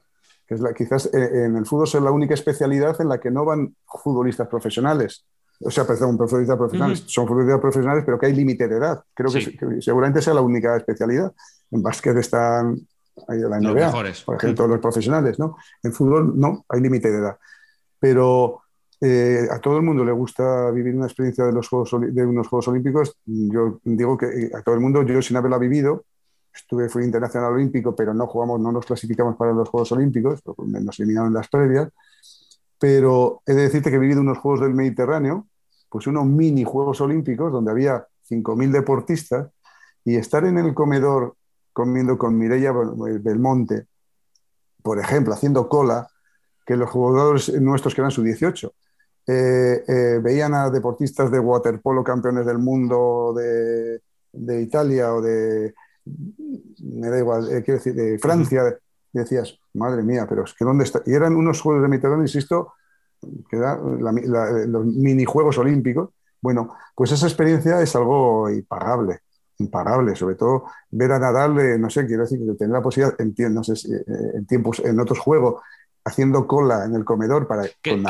que 0.47 0.55
es 0.55 0.61
la, 0.61 0.73
quizás 0.73 1.07
eh, 1.13 1.45
en 1.45 1.55
el 1.55 1.65
fútbol 1.65 1.87
es 1.87 1.93
la 1.95 2.11
única 2.11 2.33
especialidad 2.33 2.99
en 3.01 3.09
la 3.09 3.19
que 3.19 3.31
no 3.31 3.45
van 3.45 3.75
futbolistas 3.85 4.47
profesionales. 4.47 5.25
O 5.61 5.69
sea, 5.69 5.85
perdón, 5.85 6.17
futbolistas 6.17 6.57
profesionales. 6.57 7.03
Son 7.07 7.27
futbolistas 7.27 7.59
profesionales, 7.59 8.03
pero 8.05 8.17
que 8.17 8.27
hay 8.27 8.33
límite 8.33 8.67
de 8.67 8.77
edad. 8.77 9.03
Creo 9.13 9.31
que, 9.31 9.81
seguramente 9.81 10.21
sea 10.21 10.33
la 10.33 10.41
única 10.41 10.75
especialidad. 10.77 11.33
En 11.71 11.83
básquet 11.83 12.15
están 12.17 12.75
ahí 13.27 13.39
la 13.39 13.59
NBA, 13.59 13.91
por 14.25 14.35
ejemplo, 14.37 14.67
los 14.67 14.79
profesionales, 14.79 15.37
¿no? 15.37 15.57
En 15.83 15.91
fútbol 15.91 16.39
no, 16.39 16.65
hay 16.69 16.79
límite 16.81 17.11
de 17.11 17.17
edad. 17.17 17.37
Pero 17.99 18.61
eh, 19.01 19.47
a 19.49 19.59
todo 19.59 19.77
el 19.77 19.83
mundo 19.83 20.03
le 20.03 20.11
gusta 20.11 20.71
vivir 20.71 20.95
una 20.95 21.05
experiencia 21.05 21.45
de, 21.45 21.53
los 21.53 21.67
juegos, 21.67 21.91
de 22.01 22.25
unos 22.25 22.47
Juegos 22.47 22.67
Olímpicos. 22.67 23.17
Yo 23.25 23.79
digo 23.83 24.17
que 24.17 24.25
eh, 24.25 24.51
a 24.53 24.61
todo 24.61 24.75
el 24.75 24.81
mundo, 24.81 25.03
yo 25.03 25.21
sin 25.21 25.37
haberla 25.37 25.57
vivido, 25.57 26.05
estuve, 26.53 26.89
fui 26.89 27.03
internacional 27.03 27.53
olímpico, 27.53 27.95
pero 27.95 28.13
no 28.13 28.27
jugamos, 28.27 28.59
no 28.59 28.71
nos 28.71 28.85
clasificamos 28.85 29.35
para 29.35 29.53
los 29.53 29.69
Juegos 29.69 29.91
Olímpicos, 29.91 30.41
nos 30.57 30.99
eliminaron 30.99 31.33
las 31.33 31.47
previas. 31.47 31.89
Pero 32.79 33.41
he 33.45 33.53
de 33.53 33.63
decirte 33.63 33.89
que 33.89 33.97
he 33.97 33.99
vivido 33.99 34.21
unos 34.21 34.37
Juegos 34.37 34.61
del 34.61 34.73
Mediterráneo, 34.73 35.47
pues 35.89 36.07
unos 36.07 36.25
mini 36.25 36.63
Juegos 36.63 37.01
Olímpicos 37.01 37.51
donde 37.51 37.71
había 37.71 38.05
5.000 38.29 38.71
deportistas 38.71 39.49
y 40.05 40.15
estar 40.15 40.45
en 40.45 40.57
el 40.57 40.73
comedor 40.73 41.35
comiendo 41.73 42.17
con 42.17 42.37
Mireia 42.37 42.71
Belmonte, 42.71 43.87
por 44.81 44.99
ejemplo, 44.99 45.33
haciendo 45.33 45.67
cola, 45.67 46.07
que 46.65 46.75
los 46.75 46.89
jugadores 46.89 47.53
nuestros 47.61 47.95
que 47.95 48.01
eran 48.01 48.11
su 48.11 48.23
18 48.23 48.73
eh, 49.27 49.83
eh, 49.87 50.19
veían 50.21 50.53
a 50.53 50.69
deportistas 50.69 51.31
de 51.31 51.39
waterpolo 51.39 52.03
campeones 52.03 52.45
del 52.45 52.59
mundo 52.59 53.33
de, 53.35 54.01
de 54.31 54.61
Italia 54.61 55.13
o 55.13 55.21
de, 55.21 55.73
me 56.05 57.09
da 57.09 57.19
igual, 57.19 57.51
eh, 57.51 57.63
quiero 57.63 57.79
decir, 57.79 57.93
de 57.93 58.17
Francia, 58.19 58.77
decías, 59.11 59.57
madre 59.73 60.03
mía, 60.03 60.25
pero 60.27 60.43
es 60.43 60.53
que 60.53 60.65
¿dónde 60.65 60.83
está? 60.83 61.01
Y 61.05 61.13
eran 61.13 61.35
unos 61.35 61.61
Juegos 61.61 61.81
de 61.81 61.87
Mediterráneo, 61.87 62.23
insisto, 62.23 62.73
que 63.49 63.57
eran 63.57 64.01
los 64.71 64.85
minijuegos 64.85 65.57
olímpicos. 65.57 66.09
Bueno, 66.41 66.73
pues 66.95 67.11
esa 67.11 67.27
experiencia 67.27 67.81
es 67.81 67.95
algo 67.95 68.49
impagable, 68.49 69.19
impagable, 69.57 70.15
sobre 70.15 70.35
todo 70.35 70.65
ver 70.91 71.11
a 71.11 71.19
Nadal, 71.19 71.81
no 71.81 71.89
sé, 71.89 72.05
quiero 72.05 72.23
decir, 72.23 72.39
que 72.39 72.53
tener 72.53 72.73
la 72.73 72.81
posibilidad, 72.81 73.19
en, 73.19 73.53
no 73.53 73.63
sé, 73.63 73.73
en 74.35 74.45
tiempos, 74.45 74.79
en 74.79 74.99
otros 74.99 75.19
juegos, 75.19 75.61
haciendo 76.05 76.47
cola 76.47 76.85
en 76.85 76.95
el 76.95 77.05
comedor 77.05 77.47
para 77.47 77.63
que, 77.81 78.03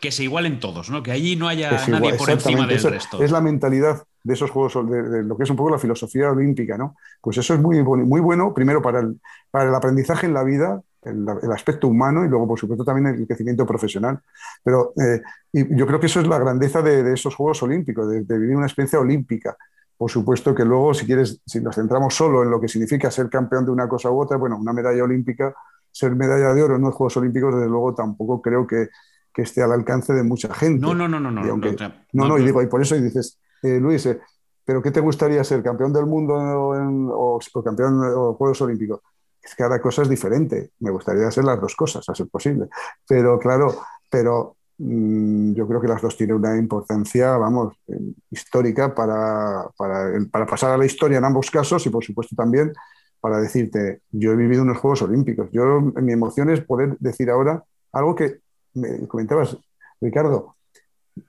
que, 0.00 0.12
se 0.12 0.24
igualen 0.24 0.60
todos, 0.60 0.90
¿no? 0.90 1.02
Que 1.02 1.12
allí 1.12 1.36
no 1.36 1.48
haya 1.48 1.86
nadie 1.88 2.14
por 2.14 2.30
encima 2.30 2.66
del 2.66 2.82
resto. 2.82 3.22
Es 3.22 3.30
la 3.30 3.40
mentalidad 3.40 4.02
de 4.22 4.34
esos 4.34 4.50
juegos, 4.50 4.74
de, 4.90 5.22
lo 5.22 5.36
que 5.36 5.44
es 5.44 5.50
un 5.50 5.56
poco 5.56 5.70
la 5.70 5.78
filosofía 5.78 6.30
olímpica, 6.30 6.76
¿no? 6.76 6.96
Pues 7.20 7.38
eso 7.38 7.54
es 7.54 7.60
muy, 7.60 7.82
muy 7.82 8.20
bueno, 8.20 8.52
primero 8.52 8.82
para 8.82 9.00
el, 9.00 9.20
para 9.50 9.68
el 9.68 9.74
aprendizaje 9.74 10.26
en 10.26 10.34
la 10.34 10.44
vida, 10.44 10.82
el, 11.02 11.26
aspecto 11.52 11.88
humano 11.88 12.24
y 12.24 12.28
luego, 12.28 12.46
por 12.46 12.58
supuesto, 12.58 12.84
también 12.84 13.14
el 13.14 13.26
crecimiento 13.26 13.64
profesional. 13.64 14.20
Pero 14.62 14.92
eh, 14.96 15.22
y 15.52 15.76
yo 15.76 15.86
creo 15.86 15.98
que 15.98 16.06
eso 16.06 16.20
es 16.20 16.26
la 16.26 16.38
grandeza 16.38 16.82
de, 16.82 17.12
esos 17.12 17.34
Juegos 17.34 17.62
Olímpicos, 17.62 18.08
de, 18.08 18.38
vivir 18.38 18.56
una 18.56 18.66
experiencia 18.66 19.00
olímpica. 19.00 19.56
Por 19.96 20.10
supuesto 20.10 20.54
que 20.54 20.64
luego, 20.64 20.94
si 20.94 21.06
quieres, 21.06 21.40
si 21.44 21.60
nos 21.60 21.74
centramos 21.74 22.14
solo 22.14 22.42
en 22.42 22.50
lo 22.50 22.60
que 22.60 22.68
significa 22.68 23.10
ser 23.10 23.28
campeón 23.28 23.64
de 23.64 23.70
una 23.70 23.88
cosa 23.88 24.10
u 24.10 24.20
otra, 24.20 24.36
bueno, 24.36 24.56
una 24.56 24.72
medalla 24.72 25.04
olímpica 25.04 25.54
ser 25.92 26.14
medalla 26.14 26.54
de 26.54 26.62
oro 26.62 26.76
en 26.76 26.82
los 26.82 26.94
Juegos 26.94 27.16
Olímpicos, 27.16 27.54
desde 27.54 27.68
luego 27.68 27.94
tampoco 27.94 28.40
creo 28.40 28.66
que, 28.66 28.88
que 29.32 29.42
esté 29.42 29.62
al 29.62 29.72
alcance 29.72 30.12
de 30.12 30.22
mucha 30.22 30.52
gente. 30.54 30.80
No, 30.80 30.94
no, 30.94 31.08
no, 31.08 31.20
no. 31.20 31.30
Y 31.30 31.76
no, 32.12 32.28
no, 32.28 32.38
y 32.38 32.44
digo, 32.44 32.62
y 32.62 32.66
por 32.66 32.82
eso 32.82 32.96
dices, 32.96 33.38
eh, 33.62 33.78
Luis, 33.78 34.04
eh, 34.06 34.20
¿pero 34.64 34.82
qué 34.82 34.90
te 34.90 35.00
gustaría 35.00 35.42
ser? 35.44 35.62
¿Campeón 35.62 35.92
del 35.92 36.06
mundo 36.06 36.34
o, 36.34 37.38
campeón 37.64 38.00
los 38.00 38.36
Juegos 38.36 38.60
Olímpicos? 38.62 39.00
Es 39.42 39.54
que 39.54 39.62
cada 39.62 39.80
cosa 39.80 40.02
es 40.02 40.08
diferente. 40.08 40.72
Me 40.80 40.90
gustaría 40.90 41.30
ser 41.30 41.44
las 41.44 41.60
dos 41.60 41.74
cosas, 41.74 42.06
a 42.08 42.14
ser 42.14 42.28
posible. 42.28 42.68
Pero 43.08 43.38
claro, 43.38 43.74
pero 44.10 44.56
mm, 44.78 45.54
yo 45.54 45.66
creo 45.66 45.80
que 45.80 45.88
las 45.88 46.02
dos 46.02 46.16
tienen 46.16 46.36
una 46.36 46.56
importancia, 46.56 47.36
vamos, 47.36 47.74
eh, 47.88 47.98
histórica 48.30 48.94
para, 48.94 49.68
para, 49.76 50.12
para 50.30 50.46
pasar 50.46 50.72
a 50.72 50.76
la 50.78 50.86
historia 50.86 51.18
en 51.18 51.24
ambos 51.24 51.50
casos 51.50 51.84
y 51.86 51.90
por 51.90 52.04
supuesto 52.04 52.36
también 52.36 52.72
para 53.20 53.40
decirte, 53.40 54.00
yo 54.10 54.32
he 54.32 54.36
vivido 54.36 54.62
unos 54.62 54.78
Juegos 54.78 55.02
Olímpicos. 55.02 55.48
Yo, 55.52 55.80
mi 55.80 56.12
emoción 56.12 56.50
es 56.50 56.60
poder 56.62 56.96
decir 56.98 57.30
ahora 57.30 57.64
algo 57.92 58.14
que 58.14 58.40
me 58.74 59.06
comentabas, 59.06 59.56
Ricardo, 60.00 60.56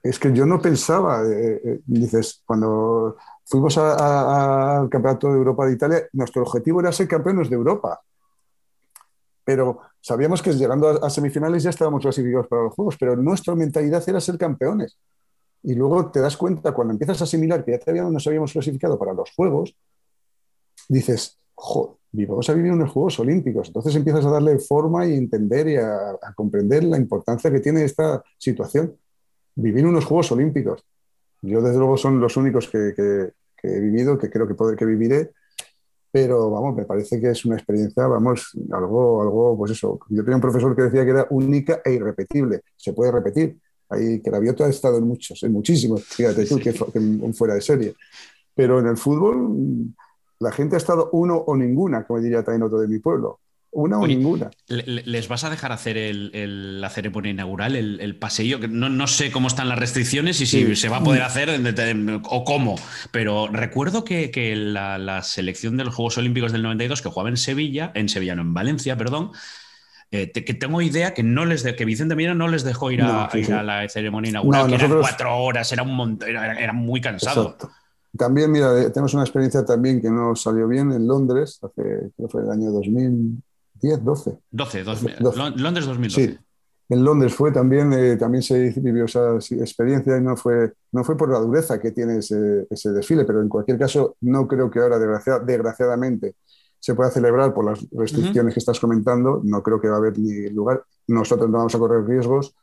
es 0.02 0.20
que 0.20 0.32
yo 0.32 0.46
no 0.46 0.62
pensaba, 0.62 1.24
eh, 1.28 1.62
eh, 1.64 1.80
dices, 1.86 2.42
cuando 2.46 3.18
fuimos 3.46 3.78
al 3.78 4.90
Campeonato 4.90 5.28
de 5.28 5.38
Europa 5.38 5.66
de 5.66 5.74
Italia, 5.74 6.08
nuestro 6.14 6.44
objetivo 6.44 6.80
era 6.80 6.92
ser 6.92 7.08
campeones 7.08 7.50
de 7.50 7.56
Europa. 7.56 8.00
Pero 9.44 9.82
sabíamos 10.00 10.42
que 10.42 10.54
llegando 10.54 10.88
a, 11.04 11.10
semifinales 11.10 11.64
ya 11.64 11.72
estábamos 11.72 12.02
clasificados 12.02 12.48
para 12.48 12.64
los 12.64 12.74
Juegos, 12.74 12.96
pero 12.98 13.16
nuestra 13.16 13.56
mentalidad 13.56 14.08
era 14.08 14.22
ser 14.22 14.38
campeones. 14.38 14.98
Y 15.64 15.76
luego 15.76 16.10
te 16.10 16.22
das 16.22 16.38
cuenta, 16.38 16.72
cuando 16.72 16.94
empiezas 16.94 17.22
a 17.22 17.24
asimilar 17.26 17.64
que 17.66 17.80
ya 17.86 18.04
no 18.04 18.12
nos 18.12 18.26
habíamos 18.28 18.54
clasificado 18.54 18.98
para 18.98 19.14
los 19.14 19.32
Juegos, 19.36 19.76
dices, 20.88 21.41
vamos 22.12 22.50
a 22.50 22.54
vivir 22.54 22.72
unos 22.72 22.92
Juegos 22.92 23.20
Olímpicos. 23.20 23.68
Entonces 23.68 23.96
empiezas 23.96 24.26
a 24.26 24.32
darle 24.32 24.60
forma 24.60 25.06
y 25.06 25.14
entender 25.14 25.68
y 25.68 25.78
a, 25.78 26.18
comprender 26.36 26.84
la 26.84 26.98
importancia 26.98 27.52
que 27.52 27.60
tiene 27.60 27.84
esta 27.84 28.24
situación. 28.38 28.96
Vivir 29.56 29.86
unos 29.86 30.06
Juegos 30.06 30.32
Olímpicos. 30.32 30.84
Yo, 31.42 31.62
desde 31.62 31.78
luego, 31.78 31.98
son 31.98 32.20
los 32.20 32.38
únicos 32.38 32.70
que, 32.70 33.34
he 33.64 33.80
vivido, 33.80 34.18
que 34.18 34.30
creo 34.30 34.48
que, 34.48 34.54
poder, 34.54 34.78
que 34.78 34.86
viviré. 34.86 35.32
Pero, 36.12 36.52
vamos, 36.52 36.76
me 36.76 36.86
parece 36.86 37.20
que 37.22 37.30
es 37.30 37.46
una 37.46 37.56
experiencia, 37.56 38.06
vamos, 38.06 38.52
algo, 38.72 39.22
algo, 39.22 39.58
pues 39.58 39.72
eso. 39.72 40.00
Yo 40.10 40.24
tenía 40.24 40.36
un 40.36 40.42
profesor 40.42 40.76
que 40.76 40.84
decía 40.84 41.06
que 41.06 41.12
era 41.12 41.28
única 41.30 41.82
e 41.86 41.94
irrepetible. 41.94 42.62
Se 42.76 42.94
puede 42.94 43.12
repetir. 43.12 43.58
Ahí, 43.90 44.22
que 44.22 44.32
la 44.32 44.40
biota 44.40 44.66
ha 44.66 44.70
estado 44.70 44.98
en 44.98 45.06
muchos, 45.06 45.42
en 45.44 45.52
muchísimos, 45.52 46.06
fíjate 46.06 46.46
tú, 46.46 46.58
que, 46.58 46.72
que 46.72 47.34
fuera 47.34 47.56
de 47.56 47.62
serie. 47.62 47.94
Pero 48.56 48.80
en 48.80 48.88
el 48.88 48.96
fútbol 48.98 49.94
la 50.42 50.52
gente 50.52 50.76
ha 50.76 50.78
estado 50.78 51.10
uno 51.14 51.38
o 51.38 51.56
ninguna, 51.56 52.04
como 52.06 52.20
diría 52.20 52.44
también 52.44 52.64
otro 52.64 52.80
de 52.80 52.88
mi 52.88 53.00
pueblo. 53.00 53.40
Una 53.74 54.00
o 54.00 54.06
ninguna. 54.06 54.50
¿Les 54.68 55.30
vas 55.30 55.46
a 55.46 55.50
dejar 55.50 55.72
hacer 55.72 55.96
la 55.96 56.90
ceremonia 56.90 57.32
inaugural, 57.32 57.78
el, 57.78 58.16
paseillo? 58.18 58.60
No, 58.68 58.90
no, 58.90 59.08
sé 59.08 59.32
cómo 59.32 59.48
están 59.48 59.70
las 59.70 59.80
restricciones 59.80 60.42
y 60.42 60.46
si 60.46 60.76
se 60.76 60.90
va 60.90 60.98
a 60.98 61.04
poder 61.04 61.22
hacer 61.22 61.50
o 62.24 62.44
cómo, 62.44 62.76
pero 63.12 63.48
recuerdo 63.48 64.04
que, 64.04 64.54
la, 64.58 65.22
selección 65.22 65.78
de 65.78 65.86
los 65.86 65.96
Juegos 65.96 66.18
Olímpicos 66.18 66.52
del 66.52 66.64
92 66.64 67.02
que 67.02 67.10
jugaba 67.10 67.30
en 67.30 67.38
Sevilla, 67.38 67.92
en 67.94 68.10
Sevilla, 68.10 68.36
no, 68.36 68.42
en 68.42 68.54
Valencia, 68.54 68.98
perdón, 68.98 69.32
eh, 70.10 70.34
que 70.34 70.54
tengo 70.54 70.82
idea 70.82 71.14
que 71.14 71.24
no 71.24 71.46
les 71.46 71.64
de, 71.64 71.74
que 71.78 71.86
Vicente 71.86 72.16
Mira 72.16 72.34
no 72.34 72.50
les 72.50 72.66
dejó 72.66 72.92
ir, 72.92 73.04
a, 73.04 73.30
la 73.64 73.88
ceremonia 73.88 74.32
inaugural, 74.32 74.68
que 74.68 74.76
eran 74.76 75.00
cuatro 75.00 75.38
horas, 75.38 75.72
era, 75.72 75.84
un 75.84 75.96
montón, 75.96 76.28
era, 76.28 76.74
muy 76.74 77.00
cansado. 77.00 77.56
También, 78.18 78.52
mira, 78.52 78.92
tenemos 78.92 79.14
una 79.14 79.24
experiencia 79.24 79.66
también 79.66 80.02
que 80.02 80.10
no 80.10 80.36
salió 80.36 80.68
bien 80.68 80.92
en 80.92 81.08
Londres, 81.08 81.60
hace, 81.62 81.82
creo 81.82 82.12
que 82.18 82.28
fue 82.28 82.42
el 82.42 82.52
año 82.52 82.72
2010, 82.72 84.04
12. 84.04 84.38
12, 84.52 84.84
Londres 85.56 85.86
2012. 85.86 86.10
Sí, 86.10 86.38
en 86.90 87.04
Londres 87.06 87.34
fue 87.34 87.54
también, 87.54 87.94
eh, 87.94 88.18
también 88.18 88.44
se 88.44 88.70
vivió 88.82 89.06
esa 89.06 89.36
experiencia 89.36 90.18
y 90.18 90.22
no 90.22 90.36
fue, 90.36 90.74
no 90.92 91.06
fue 91.06 91.16
por 91.16 91.32
la 91.32 91.40
dureza 91.40 91.80
que 91.80 91.92
tiene 91.92 92.18
ese, 92.18 92.68
ese 92.70 92.92
desfile, 92.92 93.24
pero 93.24 93.42
en 93.42 93.48
cualquier 93.48 93.80
caso 93.80 94.18
no 94.22 94.46
creo 94.46 94.70
que 94.70 94.80
ahora, 94.80 95.00
desgraciadamente, 95.00 96.36
se 96.82 96.96
pueda 96.96 97.12
celebrar 97.12 97.54
por 97.54 97.64
las 97.64 97.80
restricciones 97.92 98.54
que 98.54 98.60
estás 98.60 98.80
comentando, 98.80 99.40
no 99.44 99.64
creo 99.64 99.80
que 99.80 99.88
va 99.88 99.96
a 99.96 99.98
haber 100.00 100.18
ni 100.18 100.50
lugar, 100.50 100.84
nosotros 101.08 101.50
no 101.50 101.60
vamos 101.60 101.76
a 101.76 101.80
correr 101.80 102.04
riesgos. 102.06 102.56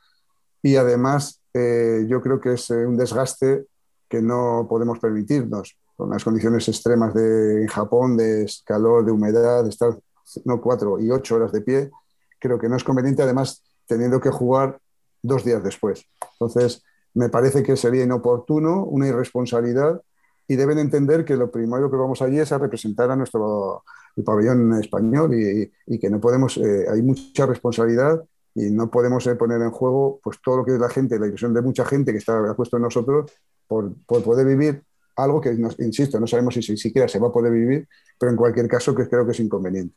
Y 0.61 0.75
además 0.75 1.41
eh, 1.55 2.05
yo 2.09 2.21
creo 2.21 2.41
que 2.41 2.55
es 2.55 2.69
eh, 2.71 2.85
un 2.85 2.97
desgaste 2.97 3.67
que 4.09 4.23
no 4.23 4.67
podemos 4.69 4.99
permitirnos 4.99 5.77
con 5.97 6.11
las 6.11 6.25
condiciones 6.25 6.69
extremas 6.69 7.13
de 7.13 7.63
en 7.63 7.69
Japón, 7.69 8.17
de 8.17 8.51
calor, 8.65 9.05
de 9.05 9.13
humedad, 9.13 9.65
de 9.65 9.71
estar 9.71 9.99
no 10.45 10.61
cuatro 10.61 11.01
y 11.01 11.11
ocho 11.11 11.37
horas 11.37 11.53
de 11.53 11.61
pie, 11.61 11.91
creo 12.39 12.59
que 12.59 12.69
no 12.69 12.77
es 12.77 12.85
conveniente, 12.85 13.23
además 13.23 13.63
teniendo 13.87 14.21
que 14.21 14.31
jugar 14.31 14.79
dos 15.23 15.45
días 15.45 15.63
después. 15.63 16.05
Entonces, 16.33 16.85
me 17.15 17.29
parece 17.29 17.63
que 17.63 17.77
sería 17.77 18.05
inoportuno, 18.05 18.85
una 18.85 19.09
irresponsabilidad, 19.09 20.01
y 20.47 20.57
deben 20.57 20.79
entender 20.79 21.25
que 21.25 21.37
lo 21.37 21.51
primero 21.51 21.91
que 21.91 21.97
vamos 21.97 22.23
allí 22.23 22.39
es 22.39 22.53
a 22.53 22.59
representar 22.59 23.11
a 23.11 23.17
nuestro 23.17 23.83
pabellón 24.25 24.75
español 24.75 25.35
y, 25.35 25.99
que 25.99 26.11
no 26.11 26.21
podemos, 26.21 26.57
eh, 26.57 26.87
hay 26.91 27.03
mucha 27.03 27.47
responsabilidad 27.47 28.25
y 28.55 28.71
no 28.71 28.91
podemos 28.91 29.27
eh, 29.27 29.37
poner 29.37 29.61
en 29.61 29.71
juego 29.71 30.21
pues, 30.23 30.39
todo 30.43 30.59
lo 30.59 30.65
que 30.65 30.75
es 30.75 30.81
la 30.81 30.89
gente, 30.89 31.19
la 31.19 31.27
ilusión 31.27 31.53
de 31.53 31.61
mucha 31.61 31.85
gente 31.85 32.13
que 32.13 32.19
está 32.19 32.55
puesto 32.55 32.77
en 32.77 32.85
nosotros 32.85 33.31
por, 33.69 33.95
poder 34.07 34.47
vivir 34.47 34.83
algo 35.17 35.41
que, 35.41 35.57
insisto, 35.79 36.19
no 36.19 36.27
sabemos 36.27 36.55
si, 36.55 36.63
siquiera 36.63 37.09
se 37.09 37.19
va 37.19 37.29
a 37.29 37.33
poder 37.33 37.53
vivir, 37.53 37.87
pero 38.19 38.31
en 38.31 38.37
cualquier 38.37 38.69
caso 38.69 38.95
que 38.95 39.09
creo 39.09 39.25
que 39.25 39.33
es 39.33 39.41
inconveniente. 39.41 39.95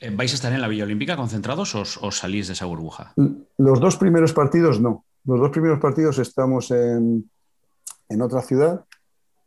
Eh, 0.00 0.10
¿Vais 0.14 0.32
a 0.32 0.34
estar 0.34 0.52
en 0.52 0.60
la 0.60 0.68
Villa 0.68 0.84
Olímpica 0.84 1.16
concentrados 1.16 1.74
o 1.74 2.10
salís 2.10 2.48
de 2.48 2.54
esa 2.54 2.66
burbuja? 2.66 3.14
Los 3.58 3.80
dos 3.80 3.96
primeros 3.96 4.32
partidos 4.32 4.80
no. 4.80 5.04
Los 5.24 5.40
dos 5.40 5.50
primeros 5.50 5.80
partidos 5.80 6.18
estamos 6.18 6.70
en, 6.70 7.30
en 8.08 8.22
otra 8.22 8.42
ciudad. 8.42 8.84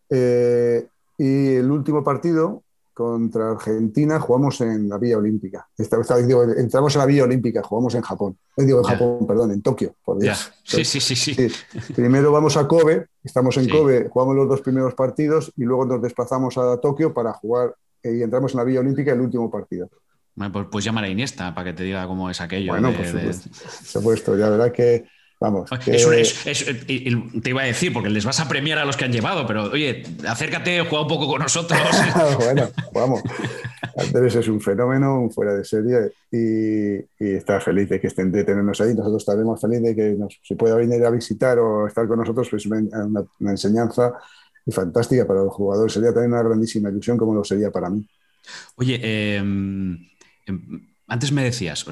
Eh, 0.09 0.88
y 1.18 1.55
el 1.55 1.70
último 1.70 2.03
partido 2.03 2.63
contra 2.93 3.51
Argentina 3.51 4.20
jugamos 4.20 4.59
en 4.61 4.89
la 4.89 4.97
Villa 4.97 5.20
Olímpica. 5.20 5.68
entramos 5.78 6.95
en 6.95 6.99
la 6.99 7.05
Villa 7.05 7.24
Olímpica, 7.26 7.61
jugamos 7.61 7.93
en 7.93 8.01
Japón. 8.01 8.38
Eh, 8.55 8.65
digo 8.65 8.80
en 8.80 8.86
Japón, 8.86 9.28
perdón, 9.28 9.51
en 9.51 9.61
Tokio, 9.61 9.93
por 10.03 10.18
Dios. 10.18 10.51
Sí, 10.63 10.84
sí, 10.84 10.99
sí, 10.99 11.15
sí, 11.15 11.36
Primero 11.95 12.32
vamos 12.32 12.57
a 12.57 12.68
Kobe, 12.68 13.05
estamos 13.28 13.57
en 13.57 13.69
Kobe, 13.69 14.09
jugamos 14.09 14.36
los 14.36 14.49
dos 14.49 14.61
primeros 14.61 14.93
partidos 14.95 15.51
y 15.57 15.63
luego 15.63 15.86
nos 15.86 16.01
desplazamos 16.01 16.57
a 16.57 16.78
Tokio 16.80 17.13
para 17.13 17.34
jugar 17.34 17.75
eh, 18.01 18.15
y 18.15 18.23
entramos 18.23 18.53
en 18.53 18.57
la 18.57 18.63
Villa 18.63 18.80
Olímpica 18.80 19.11
el 19.11 19.21
último 19.21 19.51
partido. 19.51 19.89
Bueno, 20.34 20.53
pues, 20.53 20.67
pues 20.71 20.86
llamar 20.86 21.03
a 21.03 21.09
Iniesta 21.09 21.53
para 21.53 21.71
que 21.71 21.78
te 21.78 21.84
diga 21.84 22.07
cómo 22.07 22.30
es 22.30 22.39
aquello. 22.41 22.71
Bueno, 22.71 22.91
por 22.93 23.34
supuesto, 23.34 24.38
Ya 24.38 24.49
verás 24.49 24.71
que 24.71 25.05
Vamos. 25.40 25.70
te 25.84 27.50
iba 27.50 27.62
a 27.62 27.66
decir, 27.66 27.94
porque 27.94 28.10
les 28.10 28.26
vas 28.26 28.40
a 28.40 28.48
premiar 28.48 28.80
a 28.80 28.86
los 28.86 28.98
que 28.98 29.06
han 29.06 29.12
llevado, 29.12 29.46
pero 29.46 29.66
oye, 29.66 30.04
acércate, 30.28 30.80
juega 30.82 31.02
un 31.04 31.08
poco 31.08 31.28
con 31.28 31.42
nosotros. 31.42 31.80
bueno, 32.40 32.70
vamos. 32.92 33.22
Andrés 33.98 34.36
es 34.36 34.48
un 34.48 34.60
fenómeno, 34.60 35.22
un 35.22 35.32
fuera 35.32 35.54
de 35.54 35.64
serie 35.64 36.12
y, 36.32 37.06
está 37.24 37.60
feliz 37.60 37.90
de 37.90 38.00
que 38.00 38.08
estén 38.08 38.32
de 38.32 38.44
tenernos 38.44 38.82
ahí. 38.82 38.96
Nosotros 38.96 39.22
estaremos 39.22 39.62
felices 39.62 39.84
de 39.84 39.96
que 39.96 40.16
nos, 40.18 40.40
se 40.42 40.56
pueda 40.56 40.76
venir 40.76 41.06
a 41.06 41.12
visitar 41.12 41.60
o 41.60 41.88
estar 41.88 42.08
con 42.08 42.20
nosotros, 42.20 42.48
pues 42.50 42.66
una, 42.66 42.82
una 43.40 43.52
enseñanza 43.52 44.14
fantástica 44.72 45.26
para 45.28 45.44
los 45.44 45.54
jugadores. 45.54 45.94
Sería 45.94 46.14
también 46.14 46.34
una 46.34 46.44
grandísima 46.44 46.90
ilusión 46.90 47.18
como 47.18 47.34
lo 47.34 47.44
sería 47.44 47.72
para 47.72 47.90
mí. 47.90 48.08
Oye, 48.76 49.00
em, 49.38 49.98
em, 50.46 50.88
antes 51.08 51.32
me 51.32 51.44
decías, 51.44 51.86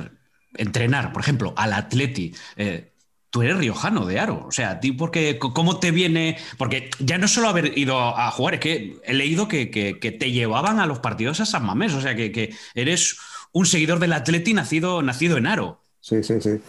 entrenar, 0.55 1.13
por 1.13 1.21
ejemplo, 1.21 1.53
al 1.55 1.73
Atleti. 1.73 2.33
Eh, 2.55 2.91
tú 3.35 3.41
eres 3.41 3.57
riojano 3.57 4.05
de 4.05 4.17
Aro. 4.17 4.45
O 4.47 4.51
sea, 4.53 4.79
ti 4.79 4.93
porque, 4.93 5.37
¿cómo 5.39 5.77
te 5.81 5.91
viene? 5.91 6.37
Porque 6.57 6.89
ya 7.01 7.17
no 7.17 7.27
solo 7.27 7.49
haber 7.49 7.77
ido 7.77 7.99
a 7.99 8.31
jugar, 8.31 8.53
es 8.53 8.59
que 8.61 8.97
he 9.03 9.13
leído 9.13 9.49
que, 9.49 9.67
te 9.99 10.31
llevaban 10.31 10.79
a 10.79 10.85
los 10.85 10.99
partidos 10.99 11.41
a 11.41 11.45
San 11.45 11.65
Mamés. 11.65 11.93
O 11.95 11.99
sea, 11.99 12.15
que, 12.15 12.55
eres 12.75 13.17
un 13.51 13.65
seguidor 13.65 13.99
del 13.99 14.13
Atleti 14.13 14.53
nacido, 14.53 15.01
nacido 15.01 15.35
en 15.35 15.47
Aro. 15.47 15.81
Sí, 15.99 16.23
sí, 16.23 16.39
sí. 16.39 16.61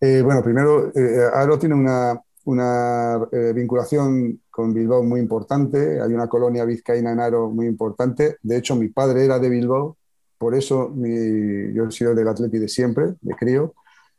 Eh, 0.00 0.22
bueno, 0.22 0.40
primero, 0.44 0.92
eh, 0.94 1.28
Aro 1.34 1.58
tiene 1.58 1.74
una, 1.74 3.18
eh, 3.32 3.52
vinculación 3.52 4.40
con 4.50 4.72
Bilbao 4.72 5.02
muy 5.02 5.18
importante. 5.18 6.00
Hay 6.00 6.12
una 6.14 6.28
colonia 6.28 6.64
vizcaína 6.64 7.10
en 7.10 7.18
Aro 7.18 7.50
muy 7.50 7.66
importante. 7.66 8.36
De 8.40 8.56
hecho, 8.56 8.76
mi 8.76 8.86
padre 8.86 9.24
era 9.24 9.40
de 9.40 9.48
Bilbao. 9.48 9.96
Por 10.38 10.54
eso 10.54 10.94
yo 10.94 11.84
he 11.88 11.90
sido 11.90 12.14
del 12.14 12.28
Atleti 12.28 12.60
de 12.60 12.68
siempre, 12.68 13.14
de 13.20 13.34
crío 13.34 13.74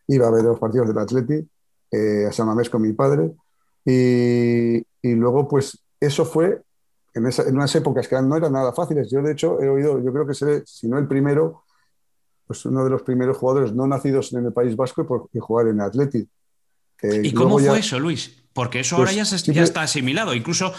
iba 0.08 0.28
a 0.28 0.32
ver 0.32 0.44
los 0.44 0.60
partidos 0.60 0.88
del 0.88 0.98
Atleti 0.98 1.48
eh, 1.94 2.26
a 2.28 2.32
San 2.32 2.48
Mamés 2.48 2.70
con 2.70 2.82
mi 2.82 2.94
padre. 2.94 3.32
Y, 3.86 4.78
y, 4.78 5.14
luego, 5.16 5.48
pues 5.48 5.78
eso 6.00 6.26
fue 6.26 6.62
en, 7.14 7.26
en, 7.26 7.56
unas 7.56 7.76
épocas 7.76 8.08
que 8.08 8.22
no 8.22 8.36
eran 8.36 8.54
nada 8.54 8.74
fáciles. 8.74 9.10
Yo, 9.12 9.22
de 9.22 9.34
hecho, 9.34 9.62
he 9.62 9.70
oído, 9.70 10.02
yo 10.04 10.12
creo 10.12 10.26
que 10.26 10.34
seré, 10.34 10.64
si 10.66 10.88
no 10.88 10.98
el 10.98 11.08
primero, 11.08 11.64
pues 12.48 12.66
uno 12.66 12.84
de 12.84 12.90
los 12.90 13.04
primeros 13.04 13.38
jugadores 13.38 13.74
no 13.74 13.88
nacidos 13.88 14.34
en 14.34 14.46
el 14.46 14.54
País 14.54 14.76
Vasco 14.76 15.06
por 15.06 15.30
jugar 15.40 15.68
en 15.68 15.82
Atleti. 15.82 16.28
¿Y 17.02 17.34
cómo 17.34 17.60
fue 17.60 17.80
eso, 17.80 18.00
Luis? 18.00 18.43
Porque 18.54 18.82
eso 18.82 18.98
ahora 18.98 19.12
pues 19.14 19.46
ya, 19.46 19.54
ya, 19.54 19.64
está 19.64 19.82
asimilado. 19.82 20.34
Incluso 20.36 20.74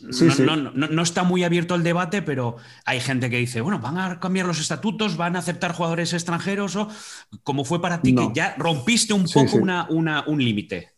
no, 0.00 0.56
No, 0.56 1.02
está 1.02 1.22
muy 1.22 1.44
abierto 1.44 1.74
el 1.74 1.82
debate, 1.82 2.22
pero 2.22 2.56
hay 2.84 3.00
gente 3.00 3.30
que 3.30 3.36
dice, 3.36 3.60
bueno, 3.60 3.78
van 3.78 3.98
a 3.98 4.20
cambiar 4.20 4.46
los 4.46 4.60
estatutos, 4.60 5.16
van 5.16 5.36
a 5.36 5.38
aceptar 5.38 5.72
jugadores 5.72 6.12
extranjeros, 6.12 6.76
o 6.76 6.88
¿cómo 7.44 7.64
fue 7.64 7.80
para 7.80 8.02
ti 8.02 8.14
que 8.14 8.28
ya 8.34 8.54
rompiste 8.58 9.12
un 9.14 9.24
poco 9.24 9.56
Una, 9.56 10.24
un 10.26 10.42
límite? 10.42 10.90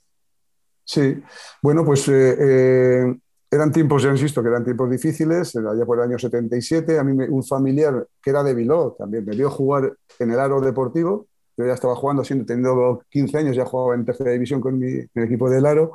Sí, 0.85 1.17
bueno, 1.63 1.85
pues 1.85 2.09
eh, 2.09 2.37
eh, 2.39 3.15
eran 3.51 3.73
tiempos, 3.73 4.03
ya 4.03 4.11
insisto, 4.11 4.43
que 4.43 4.49
eran 4.49 4.65
tiempos 4.65 4.91
difíciles, 4.91 5.57
allá 5.57 5.87
por 5.87 5.99
el 5.99 6.05
año 6.05 6.19
77, 6.19 6.99
a 6.99 7.05
mí 7.05 7.25
un 7.29 7.43
familiar 7.43 8.07
que 8.23 8.31
era 8.31 8.43
de 8.43 8.55
Biló 8.55 8.95
también 8.99 9.25
me 9.25 9.35
vio 9.35 9.51
jugar 9.51 9.95
en 10.19 10.31
el 10.31 10.39
aro 10.39 10.61
deportivo, 10.61 11.27
yo 11.57 11.67
ya 11.67 11.75
estaba 11.75 11.95
jugando, 11.95 12.25
siendo, 12.25 12.45
teniendo 12.45 13.03
15 13.11 13.39
años, 13.39 13.57
ya 13.57 13.65
jugaba 13.65 13.95
en 13.95 14.05
tercera 14.05 14.33
división 14.33 14.61
con 14.61 14.79
mi, 14.79 15.07
equipo 15.15 15.49
del 15.49 15.67
aro, 15.67 15.93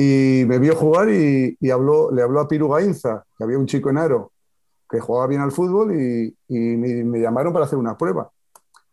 y 0.00 0.44
me 0.46 0.60
vio 0.60 0.76
jugar 0.76 1.10
y, 1.10 1.56
habló, 1.72 2.12
le 2.12 2.22
habló 2.22 2.38
a 2.38 2.46
Piru 2.46 2.68
Gainza, 2.68 3.24
que 3.36 3.42
había 3.42 3.58
un 3.58 3.66
chico 3.66 3.90
en 3.90 3.98
aro 3.98 4.30
que 4.88 5.00
jugaba 5.00 5.26
bien 5.26 5.40
al 5.40 5.50
fútbol 5.50 5.92
y, 5.92 6.36
me, 6.48 7.20
llamaron 7.20 7.52
para 7.52 7.64
hacer 7.64 7.78
una 7.78 7.98
prueba. 7.98 8.30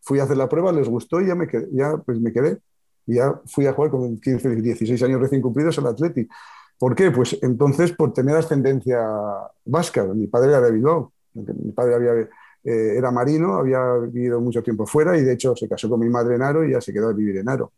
Fui 0.02 0.18
a 0.18 0.24
hacer 0.24 0.36
la 0.36 0.48
prueba, 0.48 0.72
les 0.72 0.88
gustó 0.88 1.20
y 1.20 1.28
ya 1.28 1.36
me 1.36 1.46
quedé. 1.46 1.68
Ya, 1.70 1.96
pues 1.96 2.20
me 2.20 2.32
quedé. 2.32 2.58
Y 3.06 3.14
ya 3.14 3.40
fui 3.46 3.66
a 3.66 3.72
jugar 3.72 3.92
con 3.92 4.18
15, 4.18 4.56
16 4.56 5.00
años 5.04 5.20
recién 5.20 5.40
cumplidos 5.40 5.78
al 5.78 5.86
Atleti. 5.86 6.28
¿Por 6.76 6.96
qué? 6.96 7.12
Pues 7.12 7.38
entonces 7.40 7.92
por 7.92 8.12
tener 8.12 8.36
ascendencia 8.36 9.00
vasca. 9.64 10.04
Mi 10.04 10.26
padre 10.26 10.48
era 10.48 10.60
de 10.60 10.72
Bilbao. 10.72 11.12
Mi 11.34 11.70
padre 11.70 11.94
había, 11.94 12.14
eh, 12.14 12.96
era 12.96 13.12
marino, 13.12 13.54
había 13.54 13.92
vivido 13.94 14.40
mucho 14.40 14.60
tiempo 14.60 14.86
fuera 14.86 15.16
y 15.16 15.22
de 15.22 15.34
hecho 15.34 15.54
se 15.54 15.68
casó 15.68 15.88
con 15.88 16.00
mi 16.00 16.08
madre 16.08 16.34
en 16.34 16.42
Aro 16.42 16.64
y 16.64 16.72
ya 16.72 16.80
se 16.80 16.92
quedó 16.92 17.10
a 17.10 17.12
vivir 17.12 17.36
en 17.36 17.48
Aro. 17.48 17.70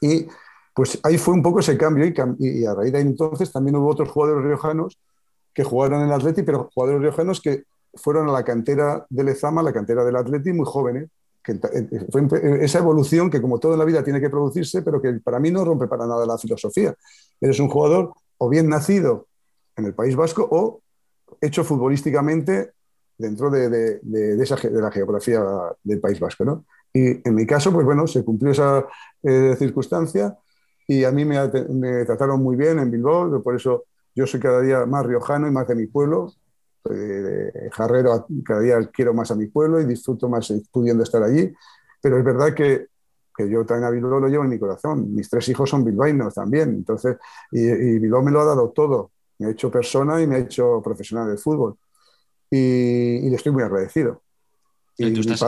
Y 0.00 0.28
pues 0.74 0.98
ahí 1.02 1.18
fue 1.18 1.34
un 1.34 1.42
poco 1.42 1.60
ese 1.60 1.76
cambio 1.76 2.04
y, 2.38 2.64
a 2.64 2.74
raíz 2.74 2.92
de 2.92 2.98
ahí 2.98 3.04
entonces 3.04 3.52
también 3.52 3.76
hubo 3.76 3.88
otros 3.88 4.08
jugadores 4.10 4.44
riojanos 4.44 4.98
que 5.52 5.64
jugaron 5.64 6.00
en 6.00 6.06
el 6.06 6.12
Atleti, 6.12 6.42
pero 6.42 6.70
jugadores 6.74 7.02
riojanos 7.02 7.40
que 7.40 7.64
fueron 7.94 8.28
a 8.28 8.32
la 8.32 8.42
cantera 8.42 9.06
del 9.10 9.28
Ezama, 9.28 9.62
la 9.62 9.72
cantera 9.72 10.04
del 10.04 10.16
Atleti, 10.16 10.52
muy 10.52 10.66
jóvenes. 10.66 11.10
Que 11.42 11.58
fue 12.10 12.28
esa 12.64 12.78
evolución 12.78 13.28
que 13.28 13.42
como 13.42 13.58
todo 13.58 13.72
en 13.72 13.80
la 13.80 13.84
vida 13.84 14.04
tiene 14.04 14.20
que 14.20 14.30
producirse, 14.30 14.80
pero 14.82 15.02
que 15.02 15.12
para 15.14 15.40
mí 15.40 15.50
no 15.50 15.64
rompe 15.64 15.88
para 15.88 16.06
nada 16.06 16.24
la 16.24 16.38
filosofía. 16.38 16.94
Eres 17.40 17.58
un 17.58 17.68
jugador 17.68 18.14
o 18.38 18.48
bien 18.48 18.68
nacido 18.68 19.26
en 19.76 19.86
el 19.86 19.94
País 19.94 20.14
Vasco 20.14 20.46
o 20.48 20.80
hecho 21.40 21.64
futbolísticamente 21.64 22.70
dentro 23.18 23.50
de, 23.50 24.00
esa, 24.40 24.54
de 24.56 24.80
la 24.80 24.92
geografía 24.92 25.42
del 25.82 26.00
País 26.00 26.20
Vasco. 26.20 26.44
¿no? 26.44 26.64
Y 26.92 27.28
en 27.28 27.34
mi 27.34 27.44
caso, 27.44 27.72
pues 27.72 27.84
bueno, 27.84 28.06
se 28.06 28.24
cumplió 28.24 28.52
esa 28.52 28.86
eh, 29.22 29.56
circunstancia 29.58 30.38
y 30.86 31.04
a 31.04 31.10
mí 31.10 31.24
me, 31.24 32.04
trataron 32.04 32.42
muy 32.42 32.56
bien 32.56 32.78
en 32.78 32.90
Bilbao, 32.90 33.42
por 33.42 33.56
eso 33.56 33.84
yo 34.14 34.26
soy 34.26 34.40
cada 34.40 34.60
día 34.60 34.84
más 34.86 35.06
riojano 35.06 35.46
y 35.48 35.50
más 35.50 35.66
de 35.68 35.74
mi 35.74 35.86
pueblo. 35.86 36.32
de 36.84 37.70
jarrero, 37.72 38.26
cada 38.44 38.60
día 38.60 38.90
quiero 38.92 39.14
más 39.14 39.30
a 39.30 39.34
mi 39.34 39.46
pueblo 39.46 39.80
y 39.80 39.84
disfruto 39.84 40.28
más 40.28 40.52
pudiendo 40.70 41.02
estar 41.02 41.22
allí. 41.22 41.52
Pero 42.00 42.18
es 42.18 42.24
verdad 42.24 42.52
que, 42.52 42.88
que 43.34 43.48
yo 43.48 43.64
también 43.64 43.86
a 43.86 43.90
Bilbao 43.90 44.20
lo 44.20 44.28
llevo 44.28 44.44
en 44.44 44.50
mi 44.50 44.58
corazón. 44.58 45.14
Mis 45.14 45.30
tres 45.30 45.48
hijos 45.48 45.70
son 45.70 45.84
bilbaínos 45.84 46.34
también. 46.34 46.70
Entonces, 46.70 47.16
y, 47.52 47.60
y, 47.60 47.98
Bilbao 47.98 48.22
me 48.22 48.32
lo 48.32 48.40
ha 48.40 48.44
dado 48.44 48.70
todo. 48.70 49.12
Me 49.38 49.46
ha 49.46 49.50
hecho 49.50 49.70
persona 49.70 50.20
y 50.20 50.26
me 50.26 50.36
ha 50.36 50.38
hecho 50.38 50.82
profesional 50.82 51.30
de 51.30 51.36
fútbol. 51.36 51.76
Y, 52.50 53.30
le 53.30 53.36
estoy 53.36 53.52
muy 53.52 53.62
agradecido. 53.62 54.22
Y, 54.98 55.12
tú, 55.12 55.20
estás, 55.20 55.40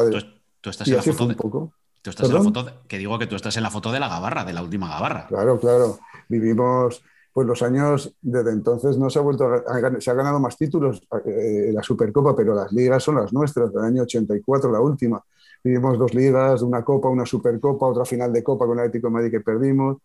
tú, 0.60 0.70
estás 0.70 0.88
en 0.88 0.96
la 0.96 1.02
foto 1.02 1.26
de... 1.26 1.30
un 1.30 1.36
poco. 1.36 1.72
Tú 2.04 2.10
estás 2.10 2.28
en 2.28 2.34
la 2.34 2.42
foto, 2.42 2.66
que 2.86 2.98
digo 2.98 3.18
que 3.18 3.26
tú 3.26 3.34
estás 3.34 3.56
en 3.56 3.62
la 3.62 3.70
foto 3.70 3.90
de 3.90 3.98
la 3.98 4.10
gabarra, 4.10 4.44
de 4.44 4.52
la 4.52 4.62
última 4.62 4.90
gabarra. 4.90 5.26
Claro, 5.26 5.58
claro. 5.58 5.98
Vivimos, 6.28 7.02
pues 7.32 7.46
los 7.46 7.62
años, 7.62 8.14
desde 8.20 8.50
entonces 8.50 8.98
no 8.98 9.08
se 9.08 9.18
ha 9.18 9.22
vuelto 9.22 9.46
a, 9.46 10.00
se 10.00 10.10
ha 10.10 10.12
ganado 10.12 10.38
más 10.38 10.54
títulos 10.58 11.00
eh, 11.24 11.70
la 11.72 11.82
Supercopa, 11.82 12.36
pero 12.36 12.54
las 12.54 12.70
ligas 12.72 13.02
son 13.02 13.14
las 13.14 13.32
nuestras, 13.32 13.72
del 13.72 13.84
año 13.84 14.02
84, 14.02 14.70
la 14.70 14.80
última. 14.82 15.24
Vivimos 15.62 15.98
dos 15.98 16.12
ligas, 16.12 16.60
una 16.60 16.84
Copa, 16.84 17.08
una 17.08 17.24
Supercopa, 17.24 17.86
otra 17.86 18.04
final 18.04 18.30
de 18.34 18.44
Copa 18.44 18.66
con 18.66 18.78
el 18.78 18.84
Atlético 18.84 19.06
de 19.06 19.12
Madrid 19.14 19.30
que 19.30 19.40
perdimos. 19.40 19.96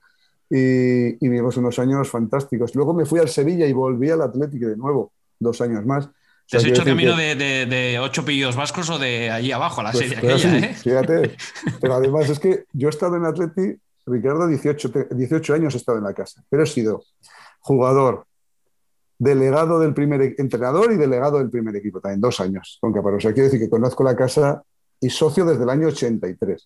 Y, 0.50 1.16
y, 1.16 1.28
vivimos 1.28 1.58
unos 1.58 1.78
años 1.80 2.10
fantásticos. 2.10 2.74
Luego 2.76 2.94
me 2.94 3.04
fui 3.04 3.20
al 3.20 3.28
Sevilla 3.28 3.68
y 3.68 3.74
volví 3.74 4.10
al 4.10 4.22
Atlético 4.22 4.68
de 4.68 4.78
nuevo, 4.78 5.12
dos 5.38 5.60
años 5.60 5.86
más. 5.86 6.10
¿Te 6.50 6.58
has 6.58 6.66
hecho 6.66 6.84
camino 6.84 7.16
de, 7.16 8.00
ocho 8.02 8.26
pillos 8.26 8.56
vascos 8.56 8.90
o 8.90 8.98
de 8.98 9.30
allí 9.30 9.52
abajo, 9.52 9.84
la 9.84 9.92
pues, 9.92 10.10
serie 10.10 10.18
aquella, 10.18 10.58
¿eh? 10.58 10.74
Fíjate. 10.74 11.36
Pero 11.82 11.94
además 11.94 12.30
es 12.30 12.40
que 12.40 12.66
yo 12.74 12.88
he 12.88 12.90
estado 12.90 13.18
en 13.18 13.26
Atleti, 13.26 13.80
Ricardo, 14.06 14.48
18, 14.48 14.92
18 15.12 15.54
años 15.54 15.76
he 15.76 15.78
estado 15.78 16.00
en 16.00 16.04
la 16.04 16.14
casa, 16.14 16.44
pero 16.50 16.64
he 16.64 16.66
sido 16.66 17.04
jugador, 17.60 18.26
delegado 19.20 19.80
del 19.80 19.94
primer 19.94 20.22
e, 20.22 20.36
entrenador 20.40 20.92
y 20.92 20.96
delegado 20.96 21.38
del 21.38 21.52
primer 21.52 21.76
equipo, 21.76 22.00
también 22.02 22.22
dos 22.22 22.40
años 22.40 22.80
con 22.82 22.92
Caparrós. 22.92 23.18
O 23.18 23.22
sea, 23.22 23.34
quiero 23.34 23.46
decir 23.46 23.60
que 23.60 23.70
conozco 23.70 24.04
la 24.04 24.16
casa 24.16 24.64
y 25.00 25.10
socio 25.12 25.46
desde 25.46 25.62
el 25.64 25.70
año 25.70 25.88
83. 25.90 26.66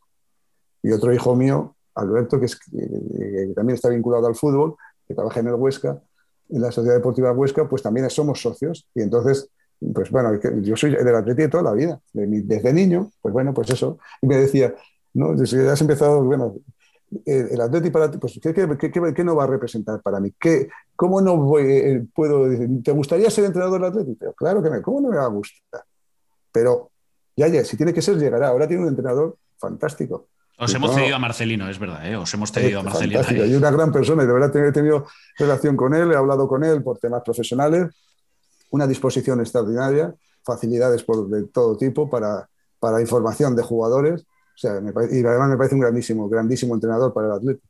Y 0.83 0.91
otro 0.91 1.13
hijo 1.13 1.35
mío, 1.35 1.75
Alberto, 1.95 2.39
que, 2.39 2.45
es, 2.45 2.55
que 2.57 3.51
también 3.55 3.75
está 3.75 3.89
vinculado 3.89 4.27
al 4.27 4.35
fútbol, 4.35 4.75
que 5.05 5.13
trabaja 5.13 5.41
en 5.41 5.47
el 5.47 5.55
Huesca, 5.55 6.01
en 6.49 6.61
la 6.61 6.71
Sociedad 6.71 6.95
Deportiva 6.95 7.31
Huesca, 7.33 7.67
pues 7.67 7.81
también 7.81 8.09
somos 8.09 8.41
socios. 8.41 8.87
Y 8.95 9.01
entonces 9.01 9.49
pues 9.93 10.11
bueno, 10.11 10.39
yo 10.61 10.75
soy 10.75 10.91
del 10.91 11.15
Atleti 11.15 11.43
de 11.43 11.49
toda 11.49 11.63
la 11.63 11.73
vida, 11.73 11.99
desde 12.13 12.73
niño, 12.73 13.11
pues 13.21 13.33
bueno, 13.33 13.53
pues 13.53 13.69
eso. 13.71 13.97
Y 14.21 14.27
me 14.27 14.37
decía, 14.37 14.73
¿no? 15.13 15.33
Desde 15.35 15.57
que 15.57 15.69
has 15.69 15.81
empezado, 15.81 16.23
bueno, 16.23 16.55
el 17.25 17.61
Atleti 17.61 17.89
para 17.89 18.09
ti, 18.09 18.17
pues 18.17 18.39
¿qué, 18.41 18.53
qué, 18.53 19.23
no 19.23 19.35
va 19.35 19.43
a 19.43 19.47
representar 19.47 20.01
para 20.01 20.19
mí? 20.19 20.33
¿Qué, 20.39 20.69
¿Cómo 20.95 21.21
no 21.21 21.37
voy, 21.37 21.63
eh, 21.63 22.05
puedo 22.13 22.47
decir, 22.47 22.69
¿te 22.83 22.91
gustaría 22.91 23.29
ser 23.29 23.45
entrenador 23.45 23.81
del 23.81 23.89
Atleti? 23.89 24.15
Pero 24.19 24.33
claro 24.33 24.63
que 24.63 24.69
me, 24.69 24.81
¿cómo 24.81 25.01
no 25.01 25.09
me 25.09 25.17
va 25.17 25.25
a 25.25 25.27
gustar? 25.27 25.83
Pero 26.51 26.91
ya, 27.35 27.47
ya, 27.47 27.63
si 27.63 27.77
tiene 27.77 27.93
que 27.93 28.01
ser, 28.01 28.17
llegará. 28.17 28.49
Ahora 28.49 28.67
tiene 28.67 28.83
un 28.83 28.89
entrenador 28.89 29.37
fantástico. 29.57 30.27
Os 30.57 30.73
hemos 30.73 30.93
cedido 30.93 31.15
a 31.15 31.19
Marcelino, 31.19 31.67
es 31.67 31.79
verdad, 31.79 32.07
¿eh? 32.07 32.15
os 32.15 32.31
hemos 32.33 32.51
cedido 32.51 32.79
a 32.79 32.83
Marcelino. 32.83 33.45
Y 33.45 33.55
una 33.55 33.71
gran 33.71 33.91
persona, 33.91 34.23
y 34.23 34.27
de 34.27 34.33
verdad 34.33 34.55
he 34.55 34.71
tenido 34.71 35.07
relación 35.37 35.75
con 35.75 35.95
él, 35.95 36.11
he 36.11 36.15
hablado 36.15 36.47
con 36.47 36.63
él 36.63 36.83
por 36.83 36.99
temas 36.99 37.23
profesionales, 37.23 37.87
una 38.73 38.87
disposición 38.87 39.39
extraordinaria, 39.39 40.15
facilidades 40.43 41.03
por, 41.03 41.29
de 41.29 41.43
todo 41.47 41.77
tipo 41.77 42.09
para, 42.09 42.49
para 42.79 42.99
información 42.99 43.55
de 43.55 43.61
jugadores. 43.61 44.21
O 44.21 44.57
sea, 44.57 44.73
y 45.11 45.25
además 45.25 45.49
me 45.49 45.57
parece 45.57 45.75
un 45.75 45.81
grandísimo, 45.81 46.27
grandísimo 46.27 46.73
entrenador 46.73 47.13
para 47.13 47.27
el 47.27 47.33
Atlético. 47.33 47.67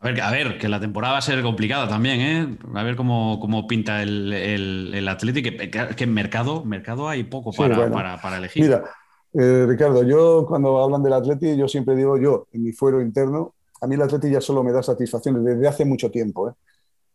A 0.00 0.08
ver, 0.08 0.20
a 0.20 0.30
ver, 0.32 0.58
que 0.58 0.68
la 0.68 0.80
temporada 0.80 1.12
va 1.12 1.18
a 1.18 1.22
ser 1.22 1.40
complicada 1.42 1.88
también, 1.88 2.20
¿eh? 2.20 2.58
A 2.74 2.82
ver 2.82 2.96
cómo, 2.96 3.38
cómo 3.40 3.66
pinta 3.68 4.02
el, 4.02 4.32
el, 4.32 4.92
el 4.92 5.08
Atlético. 5.08 5.50
Que, 5.56 5.70
que, 5.70 6.04
en 6.04 6.12
mercado, 6.12 6.64
mercado 6.64 7.08
hay 7.08 7.22
poco 7.22 7.52
para, 7.52 7.88
para, 7.90 8.20
para, 8.20 8.38
elegir. 8.38 8.64
Mira, 8.64 8.84
eh, 9.34 9.66
Ricardo, 9.68 10.02
yo 10.02 10.46
cuando 10.48 10.82
hablan 10.82 11.02
del 11.04 11.12
Atlético, 11.12 11.54
yo 11.54 11.68
siempre 11.68 11.94
digo 11.94 12.18
yo, 12.18 12.48
en 12.52 12.64
mi 12.64 12.72
fuero 12.72 13.00
interno, 13.00 13.54
a 13.80 13.86
mí 13.86 13.94
el 13.94 14.02
Atlético 14.02 14.32
ya 14.32 14.40
solo 14.40 14.64
me 14.64 14.72
da 14.72 14.82
satisfacciones 14.82 15.44
desde 15.44 15.68
hace 15.68 15.84
mucho 15.84 16.10
tiempo. 16.10 16.48
¿eh? 16.48 16.52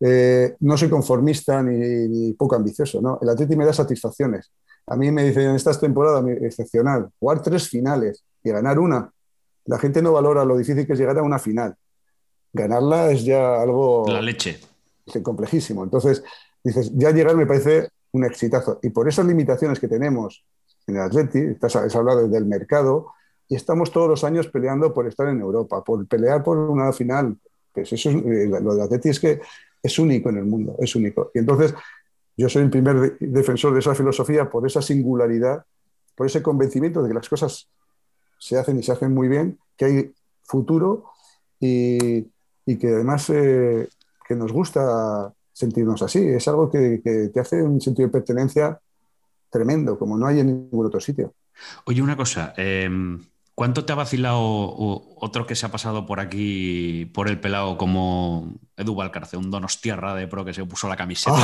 Eh, 0.04 0.56
no 0.62 0.78
soy 0.78 0.90
conformista 0.90 1.62
ni, 1.62 1.78
ni, 2.08 2.34
poco 2.34 2.56
ambicioso, 2.56 3.02
¿no? 3.02 3.20
El 3.22 3.30
Atlético 3.30 3.60
me 3.60 3.66
da 3.66 3.74
satisfacciones. 3.74 4.52
A 4.88 4.96
mí 4.96 5.12
me 5.12 5.24
dicen 5.24 5.52
en 5.52 5.56
esta 5.56 5.78
temporada 5.80 6.24
excepcional, 6.42 7.10
jugar 7.20 7.42
tres 7.42 7.70
finales 7.70 8.24
y 8.44 8.50
ganar 8.50 8.80
una. 8.80 9.12
La 9.66 9.78
gente 9.78 10.02
no 10.02 10.12
valora 10.12 10.44
lo 10.44 10.58
difícil 10.58 10.88
que 10.88 10.94
es 10.94 11.00
llegar 11.00 11.18
a 11.20 11.24
una 11.24 11.38
final 11.38 11.76
ganarla 12.54 13.12
es 13.12 13.24
ya 13.24 13.62
algo... 13.62 14.06
La 14.08 14.22
leche. 14.22 14.60
Complejísimo. 15.24 15.84
Entonces, 15.84 16.24
dices, 16.64 16.92
ya 16.96 17.12
llegar 17.12 17.36
me 17.36 17.46
parece 17.46 17.90
un 18.12 18.26
exitazo. 18.26 18.80
Y 18.82 18.90
por 18.90 19.08
esas 19.08 19.26
limitaciones 19.26 19.80
que 19.80 19.88
tenemos 19.88 20.46
en 20.88 20.98
el 20.98 21.02
Atleti, 21.02 21.58
has 21.62 21.96
hablado 21.96 22.28
del 22.28 22.46
mercado, 22.46 23.08
y 23.48 23.56
estamos 23.56 23.92
todos 23.92 24.08
los 24.08 24.24
años 24.24 24.48
peleando 24.48 24.94
por 24.94 25.08
estar 25.08 25.28
en 25.28 25.42
Europa, 25.42 25.84
por 25.84 26.08
pelear 26.08 26.44
por 26.44 26.58
una 26.58 26.94
final. 26.94 27.38
Pues 27.74 27.92
eso 27.92 28.10
es, 28.10 28.16
eh, 28.16 28.48
lo 28.62 28.74
del 28.74 28.84
Atleti 28.84 29.10
es 29.10 29.20
que 29.20 29.42
es 29.82 30.00
único 30.00 30.30
en 30.30 30.38
el 30.38 30.46
mundo, 30.46 30.76
es 30.80 30.96
único. 30.96 31.32
Y 31.34 31.40
entonces, 31.40 31.74
yo 32.38 32.50
soy 32.50 32.64
el 32.64 32.70
primer 32.70 33.18
defensor 33.20 33.74
de 33.74 33.80
esa 33.80 33.96
filosofía 33.96 34.50
por 34.50 34.66
esa 34.66 34.82
singularidad, 34.82 35.66
por 36.16 36.28
ese 36.28 36.42
convencimiento 36.42 37.02
de 37.02 37.10
que 37.10 37.16
las 37.16 37.30
cosas 37.30 37.68
se 38.38 38.58
hacen 38.58 38.80
y 38.80 38.84
se 38.84 38.92
hacen 38.92 39.14
muy 39.14 39.28
bien, 39.28 39.60
que 39.78 39.86
hay 39.86 40.14
futuro 40.44 41.06
y, 41.60 42.28
y 42.66 42.78
que 42.78 42.88
además 42.88 43.30
eh, 43.30 43.88
que 44.28 44.36
nos 44.36 44.52
gusta 44.52 45.34
sentirnos 45.52 46.02
así. 46.02 46.20
Es 46.20 46.48
algo 46.48 46.70
que, 46.70 47.02
que, 47.04 47.30
te 47.30 47.40
hace 47.40 47.62
un 47.62 47.80
sentido 47.82 48.08
de 48.08 48.14
pertenencia 48.14 48.80
tremendo, 49.50 49.98
como 49.98 50.18
no 50.18 50.26
hay 50.26 50.40
en 50.40 50.48
ningún 50.48 50.86
otro 50.86 51.00
sitio. 51.00 51.34
Oye, 51.86 52.02
una 52.02 52.16
cosa, 52.16 52.54
eh, 52.58 52.90
¿cuánto 53.56 53.86
te 53.86 53.94
ha 53.94 53.96
vacilado 53.96 54.40
otro 55.16 55.46
que 55.46 55.56
se 55.56 55.66
ha 55.66 55.70
pasado 55.70 56.06
por 56.06 56.20
aquí, 56.20 57.06
por 57.14 57.28
el 57.28 57.40
pelado, 57.40 57.78
como 57.78 58.56
Edu 58.78 58.96
Valcarce, 58.96 59.38
un 59.38 59.52
donostierra 59.52 60.16
de 60.16 60.28
pro 60.28 60.46
que 60.46 60.54
se 60.54 60.66
puso 60.66 60.88
la 60.88 60.98
camiseta? 60.98 61.38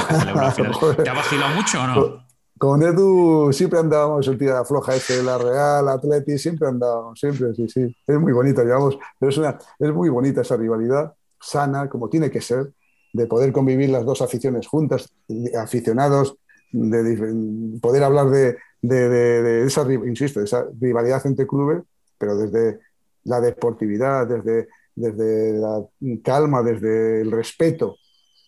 que 0.56 0.64
¿Te 1.04 1.10
ha 1.10 1.14
vacilado 1.14 1.56
mucho 1.56 1.82
o 1.82 1.88
no? 1.88 2.28
Con 2.58 2.82
Edu 2.82 3.54
siempre 3.54 3.80
andábamos 3.80 4.28
el 4.28 4.38
tira 4.38 4.66
floja 4.66 4.96
este, 4.96 5.22
la 5.22 5.38
Real, 5.38 5.88
Atleti, 5.90 6.40
siempre 6.40 6.68
andábamos, 6.68 7.20
siempre, 7.20 7.54
sí, 7.54 7.70
sí. 7.70 7.96
Es 8.08 8.20
muy 8.20 8.34
bonito, 8.34 8.64
digamos, 8.64 8.98
pero 9.20 9.30
es, 9.30 9.38
una, 9.38 9.60
es 9.78 9.94
muy 9.94 10.10
bonita 10.10 10.42
esa 10.42 10.58
rivalidad, 10.58 11.14
sana, 11.40 11.88
como 11.88 12.10
tiene 12.10 12.32
que 12.32 12.42
ser, 12.42 12.74
de 13.14 13.28
poder 13.28 13.52
convivir 13.52 13.90
las 13.92 14.06
dos 14.06 14.24
aficiones 14.24 14.66
juntas, 14.66 15.14
aficionados, 15.60 16.36
de, 16.72 17.80
poder 17.80 18.04
hablar 18.04 18.30
de, 18.30 18.58
de, 18.82 19.10
de, 19.10 19.66
esa, 19.66 19.92
insisto, 19.92 20.40
de 20.40 20.46
esa 20.46 20.66
rivalidad 20.80 21.26
entre 21.28 21.46
clubes, 21.46 21.84
pero 22.18 22.38
desde 22.38 22.80
la 23.24 23.42
deportividad, 23.42 24.28
desde, 24.28 24.70
desde 24.96 25.58
la 25.58 25.86
calma, 26.24 26.64
desde 26.64 27.22
el 27.22 27.32
respeto. 27.32 27.98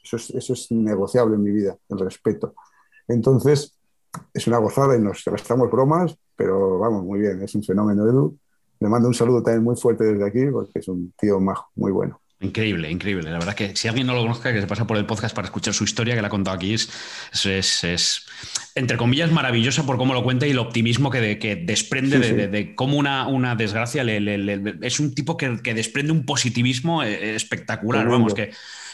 Eso 0.03 0.15
es, 0.15 0.29
eso 0.31 0.53
es 0.53 0.71
negociable 0.71 1.35
en 1.35 1.43
mi 1.43 1.51
vida, 1.51 1.77
el 1.89 1.99
respeto. 1.99 2.55
Entonces, 3.07 3.77
es 4.33 4.47
una 4.47 4.57
gozada 4.57 4.95
y 4.95 5.01
nos 5.01 5.23
gastamos 5.25 5.69
bromas, 5.69 6.17
pero 6.35 6.79
vamos, 6.79 7.03
muy 7.03 7.19
bien, 7.19 7.41
es 7.43 7.53
un 7.55 7.63
fenómeno 7.63 8.07
Edu. 8.07 8.37
Le 8.79 8.87
mando 8.87 9.07
un 9.09 9.13
saludo 9.13 9.43
también 9.43 9.63
muy 9.63 9.75
fuerte 9.75 10.05
desde 10.05 10.25
aquí 10.25 10.45
porque 10.51 10.79
es 10.79 10.87
un 10.87 11.13
tío 11.19 11.39
majo, 11.39 11.69
muy 11.75 11.91
bueno. 11.91 12.21
Increíble, 12.41 12.89
increíble. 12.89 13.29
La 13.29 13.37
verdad 13.37 13.53
que 13.53 13.75
si 13.75 13.89
alguien 13.89 14.07
no 14.07 14.13
lo 14.13 14.21
conozca, 14.21 14.53
que 14.53 14.61
se 14.61 14.67
pasa 14.67 14.87
por 14.87 14.95
el 14.95 15.05
podcast 15.05 15.35
para 15.35 15.47
escuchar 15.47 15.73
su 15.73 15.83
historia, 15.83 16.15
que 16.15 16.21
la 16.21 16.27
ha 16.27 16.31
contado 16.31 16.55
aquí, 16.55 16.73
es, 16.73 16.89
es, 17.45 17.83
es 17.83 18.25
entre 18.75 18.95
comillas, 18.95 19.29
maravillosa 19.29 19.85
por 19.85 19.97
cómo 19.97 20.13
lo 20.13 20.23
cuenta 20.23 20.47
y 20.47 20.51
el 20.51 20.59
optimismo 20.59 21.09
que, 21.09 21.19
de, 21.19 21.37
que 21.37 21.57
desprende 21.57 22.17
sí, 22.17 22.29
sí. 22.29 22.33
De, 22.33 22.47
de, 22.47 22.75
cómo 22.75 22.97
una, 22.97 23.27
una 23.27 23.55
desgracia 23.55 24.05
le, 24.05 24.21
le, 24.21 24.37
le, 24.37 24.75
es 24.81 25.01
un 25.01 25.13
tipo 25.13 25.35
que, 25.35 25.61
que, 25.61 25.73
desprende 25.73 26.13
un 26.13 26.25
positivismo 26.25 27.03
eh, 27.03 27.35
espectacular, 27.35 28.07
vamos, 28.07 28.33
que, 28.33 28.51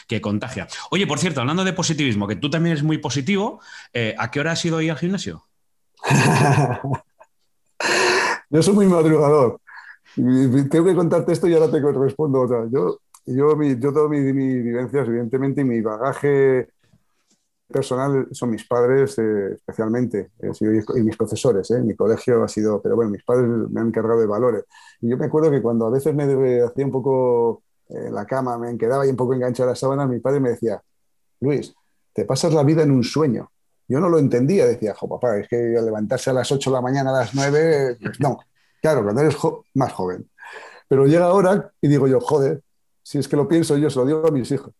que 0.08 0.20
contagia. 0.20 0.66
Oye, 0.90 1.06
por 1.06 1.20
cierto, 1.20 1.40
hablando 1.40 1.62
de 1.62 1.72
positivismo, 1.72 2.26
que 2.26 2.34
tú 2.34 2.50
también 2.50 2.72
eres 2.72 2.82
muy 2.82 2.98
positivo, 2.98 3.60
eh, 3.92 4.16
¿a 4.18 4.32
qué 4.32 4.40
hora 4.40 4.52
has 4.52 4.64
ido 4.64 4.78
hoy 4.78 4.88
al 4.88 4.98
gimnasio? 4.98 5.46
Yo 8.50 8.62
soy 8.62 8.74
muy 8.74 8.86
madrugador. 8.86 9.60
Tengo 10.16 10.84
que 10.84 10.94
contarte 10.94 11.32
esto 11.32 11.46
y 11.46 11.54
ahora 11.54 11.70
te 11.70 11.78
respondo 11.80 12.40
otra. 12.40 12.64
Yo 12.72 13.00
yo, 13.26 13.56
mi, 13.56 13.78
yo 13.78 13.92
todas 13.92 14.10
mis, 14.10 14.22
mis, 14.34 14.62
vivencias, 14.62 15.08
evidentemente, 15.08 15.60
y 15.60 15.64
mi 15.64 15.80
bagaje 15.80 16.68
personal 17.68 18.28
son 18.30 18.50
mis 18.50 18.66
padres, 18.66 19.18
eh, 19.18 19.54
especialmente, 19.54 20.30
eh, 20.38 20.50
y 20.60 21.02
mis 21.02 21.16
profesores. 21.16 21.70
Eh. 21.72 21.80
Mi 21.80 21.94
colegio 21.94 22.42
ha 22.44 22.48
sido, 22.48 22.80
pero 22.80 22.96
bueno, 22.96 23.10
mis 23.10 23.24
padres 23.24 23.48
me 23.48 23.80
han 23.80 23.88
encargado 23.88 24.20
de 24.20 24.26
valores. 24.26 24.64
Y 25.00 25.08
yo 25.10 25.16
me 25.16 25.26
acuerdo 25.26 25.50
que 25.50 25.60
cuando 25.60 25.86
a 25.86 25.90
veces 25.90 26.14
me 26.14 26.24
hacía 26.62 26.84
un 26.84 26.92
poco 26.92 27.62
en 27.88 28.14
la 28.14 28.26
cama, 28.26 28.58
me 28.58 28.76
quedaba 28.78 29.04
ahí 29.04 29.10
un 29.10 29.16
poco 29.16 29.34
enganchado 29.34 29.68
a 29.68 29.72
la 29.72 29.76
sábana, 29.76 30.06
mi 30.06 30.20
padre 30.20 30.40
me 30.40 30.50
decía, 30.50 30.80
Luis, 31.40 31.74
te 32.12 32.24
pasas 32.24 32.52
la 32.54 32.62
vida 32.62 32.82
en 32.82 32.90
un 32.90 33.04
sueño. 33.04 33.50
Yo 33.88 34.00
no 34.00 34.08
lo 34.08 34.18
entendía, 34.18 34.66
decía, 34.66 34.94
jo, 34.94 35.08
papá, 35.08 35.38
es 35.38 35.48
que 35.48 35.56
levantarse 35.56 36.30
a 36.30 36.32
las 36.32 36.50
8 36.50 36.70
de 36.70 36.74
la 36.74 36.80
mañana, 36.80 37.10
a 37.10 37.20
las 37.20 37.34
9, 37.34 37.98
pues 38.02 38.20
no. 38.20 38.38
Claro, 38.82 39.02
cuando 39.04 39.20
eres 39.20 39.36
jo 39.36 39.64
más 39.74 39.92
joven. 39.92 40.28
Pero 40.88 41.06
llega 41.06 41.26
ahora 41.26 41.72
y 41.80 41.88
digo 41.88 42.06
yo, 42.08 42.20
joder, 42.20 42.62
si 43.06 43.18
es 43.18 43.28
que 43.28 43.36
lo 43.36 43.46
pienso 43.46 43.76
yo, 43.76 43.88
se 43.88 44.00
lo 44.00 44.04
digo 44.04 44.26
a 44.26 44.32
mis 44.32 44.50
hijos. 44.50 44.74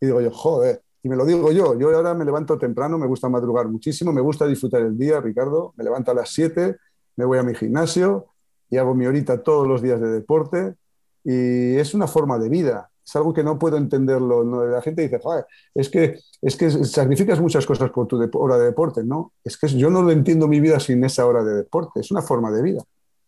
Y 0.00 0.06
digo 0.06 0.22
yo, 0.22 0.30
joder, 0.30 0.80
y 1.02 1.10
me 1.10 1.14
lo 1.14 1.26
digo 1.26 1.52
yo, 1.52 1.78
yo 1.78 1.94
ahora 1.94 2.14
me 2.14 2.24
levanto 2.24 2.56
temprano, 2.56 2.96
me 2.96 3.06
gusta 3.06 3.28
madrugar 3.28 3.68
muchísimo, 3.68 4.14
me 4.14 4.22
gusta 4.22 4.46
disfrutar 4.46 4.80
el 4.80 4.96
día, 4.96 5.20
Ricardo, 5.20 5.74
me 5.76 5.84
levanto 5.84 6.10
a 6.10 6.14
las 6.14 6.30
7, 6.30 6.74
me 7.16 7.24
voy 7.26 7.36
a 7.36 7.42
mi 7.42 7.54
gimnasio 7.54 8.28
y 8.70 8.78
hago 8.78 8.94
mi 8.94 9.04
horita 9.04 9.42
todos 9.42 9.68
los 9.68 9.82
días 9.82 10.00
de 10.00 10.08
deporte 10.08 10.74
y 11.22 11.76
es 11.76 11.92
una 11.92 12.06
forma 12.06 12.38
de 12.38 12.48
vida, 12.48 12.88
es 13.04 13.14
algo 13.14 13.34
que 13.34 13.44
no 13.44 13.58
puedo 13.58 13.76
entenderlo. 13.76 14.42
La 14.70 14.80
gente 14.80 15.02
dice, 15.02 15.18
joder, 15.22 15.44
es 15.74 15.90
que, 15.90 16.18
es 16.40 16.56
que 16.56 16.70
sacrificas 16.70 17.42
muchas 17.42 17.66
cosas 17.66 17.90
por 17.90 18.06
tu 18.06 18.18
hora 18.38 18.56
de 18.56 18.64
deporte, 18.64 19.04
¿no? 19.04 19.34
Es 19.44 19.58
que 19.58 19.68
yo 19.68 19.90
no 19.90 20.00
lo 20.00 20.12
entiendo 20.12 20.48
mi 20.48 20.60
vida 20.60 20.80
sin 20.80 21.04
esa 21.04 21.26
hora 21.26 21.44
de 21.44 21.52
deporte, 21.52 22.00
es 22.00 22.10
una 22.10 22.22
forma 22.22 22.50
de 22.50 22.62
vida. 22.62 22.82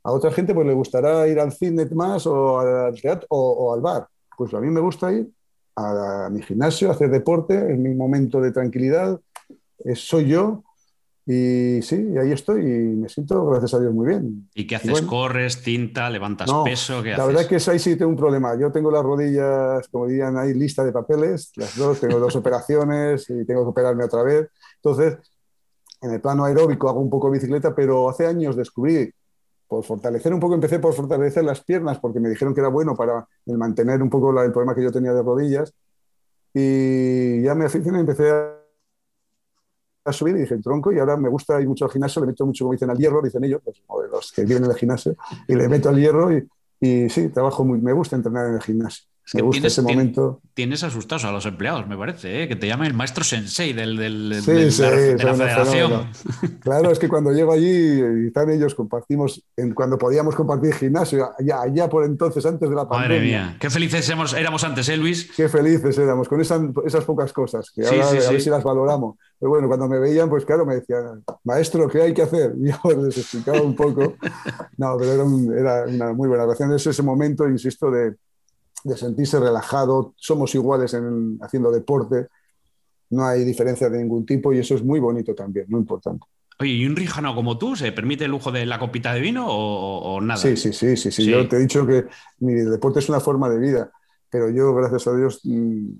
A 0.05 0.12
otra 0.12 0.32
gente 0.32 0.55
pues 0.55 0.66
le 0.66 0.72
gustará 0.72 1.28
ir 1.28 1.38
al 1.38 1.53
cine 1.53 1.84
más 1.92 2.26
o 2.26 2.61
al 2.61 2.99
teatro 2.99 3.26
o 3.29 3.75
al 3.75 3.83
bar 3.83 4.08
pues 4.39 4.55
a 4.55 4.61
mí 4.61 4.71
me 4.71 4.81
gusta 4.81 5.13
ir 5.13 5.29
a, 5.77 6.27
a 6.27 6.31
mi 6.31 6.41
gimnasio, 6.43 6.89
a 6.89 6.93
hacer 6.93 7.11
deporte, 7.11 7.73
es 7.73 7.79
mi 7.79 7.95
momento 7.95 8.41
de 8.41 8.53
tranquilidad, 8.53 9.21
es, 9.85 9.99
soy 9.99 10.29
yo 10.29 10.63
y 11.31 11.83
sí, 11.83 12.09
y 12.15 12.17
ahí 12.17 12.33
estoy 12.33 12.63
y 12.63 12.97
me 12.97 13.07
siento, 13.11 13.45
gracias 13.45 13.75
a 13.75 13.81
Dios, 13.81 13.93
muy 13.93 14.07
bien. 14.07 14.49
¿Y 14.55 14.67
qué 14.67 14.77
haces? 14.77 14.89
Y 14.89 14.93
bueno, 14.93 15.09
¿Corres, 15.09 15.61
cinta, 15.61 16.09
levantas 16.09 16.49
no, 16.49 16.65
peso? 16.65 17.03
¿qué 17.03 17.11
la 17.11 17.17
haces? 17.17 17.27
verdad 17.27 17.43
es 17.53 17.65
que 17.67 17.71
ahí 17.71 17.79
sí 17.79 17.97
tengo 17.97 18.11
un 18.13 18.17
problema. 18.17 18.59
Yo 18.59 18.73
tengo 18.73 18.91
las 18.91 19.03
rodillas, 19.03 19.87
como 19.89 20.07
dirían 20.07 20.39
ahí, 20.39 20.55
lista 20.55 20.85
de 20.85 20.93
papeles, 20.93 21.53
las 21.57 21.77
dos, 21.77 22.01
tengo 22.01 22.19
dos 22.19 22.35
operaciones 22.37 23.29
y 23.29 23.45
tengo 23.45 23.63
que 23.65 23.69
operarme 23.69 24.05
otra 24.05 24.23
vez. 24.23 24.49
Entonces, 24.77 25.19
en 26.01 26.13
el 26.13 26.21
plano 26.23 26.45
aeróbico 26.47 26.89
hago 26.89 27.01
un 27.01 27.11
poco 27.11 27.27
de 27.27 27.35
bicicleta, 27.35 27.75
pero 27.75 28.09
hace 28.09 28.27
años 28.27 28.57
descubrí 28.57 29.13
por 29.68 29.84
fortalecer 29.84 30.32
un 30.32 30.40
poco, 30.40 30.54
empecé 30.54 30.78
por 30.78 30.95
fortalecer 30.95 31.45
las 31.45 31.62
piernas 31.62 31.99
porque 31.99 32.20
me 32.20 32.30
dijeron 32.30 32.54
que 32.54 32.61
era 32.61 32.70
bueno 32.70 32.96
para 32.96 33.28
mantener 33.46 34.03
un 34.03 34.08
poco 34.08 34.30
el 34.42 34.50
problema 34.50 34.74
que 34.74 34.82
yo 34.82 34.90
tenía 34.90 35.12
de 35.12 35.22
rodillas. 35.22 35.74
Y 36.54 37.42
ya 37.42 37.54
me 37.54 37.66
aficioné, 37.66 38.00
empecé 38.00 38.30
a, 38.30 38.54
subir 40.11 40.36
y 40.36 40.40
dije, 40.40 40.57
tronco, 40.58 40.90
y 40.90 40.99
ahora 40.99 41.18
me 41.18 41.28
gusta 41.28 41.61
ir 41.61 41.68
mucho 41.68 41.84
al 41.84 41.90
gimnasio, 41.90 42.22
le 42.22 42.28
meto 42.28 42.46
mucho, 42.46 42.64
como 42.64 42.72
dicen, 42.72 42.88
al 42.88 42.96
hierro, 42.96 43.20
dicen 43.20 43.45
ellos, 43.45 43.61
pues, 43.62 43.82
los 44.11 44.32
que 44.32 44.42
viven 44.45 44.64
en 44.64 44.70
el 44.70 44.76
gimnasio, 44.76 45.14
y 45.46 45.54
le 45.54 45.68
meto 45.68 45.90
al 45.90 45.96
hierro 45.96 46.32
y, 46.32 46.49
y 46.80 47.11
sí, 47.11 47.28
trabajo 47.28 47.62
muy, 47.62 47.78
me 47.78 47.92
gusta 47.92 48.16
entrenar 48.16 48.46
en 48.46 48.54
el 48.54 48.62
gimnasio. 48.62 49.08
Me 49.34 49.42
gusta 49.42 49.67
ese 49.67 49.83
momento. 49.83 50.41
Tienes 50.55 50.83
asustados 50.83 51.25
a 51.25 51.33
los 51.33 51.45
empleados, 51.46 51.87
me 51.87 51.96
parece, 51.96 52.42
¿eh? 52.42 52.49
que 52.49 52.57
te 52.57 52.67
llamen 52.67 52.88
el 52.88 52.95
maestro 52.95 53.25
sensei 53.25 53.72
del, 53.72 53.96
del, 53.96 54.42
sí, 54.42 54.53
del 54.53 54.72
sí, 54.72 54.83
de 54.83 55.25
la, 55.25 55.34
federación. 55.34 56.09
Claro, 56.61 56.91
es 56.91 56.99
que 56.99 57.09
cuando 57.09 57.33
llego 57.33 57.53
allí 57.53 58.26
están 58.26 58.50
ellos, 58.50 58.75
compartimos, 58.75 59.42
en, 59.57 59.75
cuando 59.75 59.99
podíamos 59.99 60.34
compartir 60.34 60.75
gimnasio, 60.75 61.30
allá, 61.38 61.63
allá 61.63 61.88
por 61.88 62.05
entonces, 62.05 62.45
antes 62.46 62.68
de 62.68 62.75
la 62.75 62.88
pandemia. 62.88 63.09
Madre 63.09 63.21
mía, 63.21 63.57
qué 63.61 63.71
felices 63.71 64.07
éramos, 64.09 64.33
éramos 64.34 64.64
antes, 64.64 64.88
¿eh, 64.88 64.96
Luis? 64.96 65.30
Qué 65.37 65.49
felices 65.49 65.96
éramos, 65.99 66.29
con 66.29 66.41
esas, 66.41 66.61
esas 66.84 67.05
pocas 67.05 67.33
cosas, 67.33 67.71
que 67.71 67.87
ahora 67.87 68.09
a 68.09 68.13
ver 68.13 68.41
si 68.41 68.50
las 68.50 68.64
valoramos. 68.64 69.17
Pero 69.38 69.50
bueno, 69.50 69.68
cuando 69.68 69.88
me 69.88 69.99
veían, 69.99 70.29
pues 70.29 70.45
claro, 70.45 70.67
me 70.67 70.76
decían, 70.76 71.22
maestro, 71.45 71.88
¿qué 71.88 72.03
hay 72.03 72.14
que 72.14 72.22
hacer? 72.22 72.55
Y 72.59 72.71
yo 72.71 73.03
les 73.03 73.17
explicaba 73.18 73.61
un 73.61 73.75
poco. 73.75 74.17
No, 74.76 74.96
pero 74.99 75.13
era, 75.13 75.61
era 75.61 75.84
una 75.87 76.13
muy 76.13 76.29
buena 76.29 76.45
relación. 76.45 76.72
Es 76.72 76.87
ese 76.87 77.03
momento, 77.03 77.49
insisto, 77.49 77.91
de 77.91 78.14
de 78.84 78.96
sentirse 78.96 79.38
relajado, 79.41 80.14
somos 80.17 80.55
iguales 80.55 80.95
en, 80.95 81.38
haciendo 81.42 81.71
deporte, 81.71 82.29
no 83.11 83.26
hay 83.26 83.45
diferencia 83.45 83.88
de 83.88 83.99
ningún 83.99 84.26
tipo 84.26 84.53
y 84.53 84.59
eso 84.59 84.75
es 84.75 84.84
muy 84.84 85.00
bonito 85.00 85.34
también, 85.34 85.67
muy 85.68 85.80
importante. 85.80 86.25
Oye, 86.61 86.72
¿y 86.72 86.87
un 86.87 86.96
rijano 86.96 87.34
como 87.34 87.57
tú 87.57 87.76
se 87.76 87.92
permite 87.92 88.25
el 88.25 88.33
lujo 88.33 88.50
de 88.50 88.67
la 88.67 88.80
copita 88.80 89.14
de 89.14 89.21
vino 89.21 89.46
o, 89.49 90.21
nada? 90.21 90.41
Sí, 90.41 90.57
sí, 90.57 90.72
sí, 90.72 90.96
sí, 90.96 91.13
sí, 91.13 91.25
Yo 91.25 91.46
te 91.49 91.57
he 91.57 91.61
dicho 91.61 91.87
que 91.87 92.07
mi 92.41 92.55
deporte 92.55 92.99
es 92.99 93.09
una 93.09 93.21
forma 93.21 93.49
de 93.49 93.59
vida, 93.59 93.92
pero 94.29 94.50
yo, 94.50 94.75
gracias 94.75 95.07
a 95.07 95.17
Dios, 95.17 95.41
mm, 95.45 95.91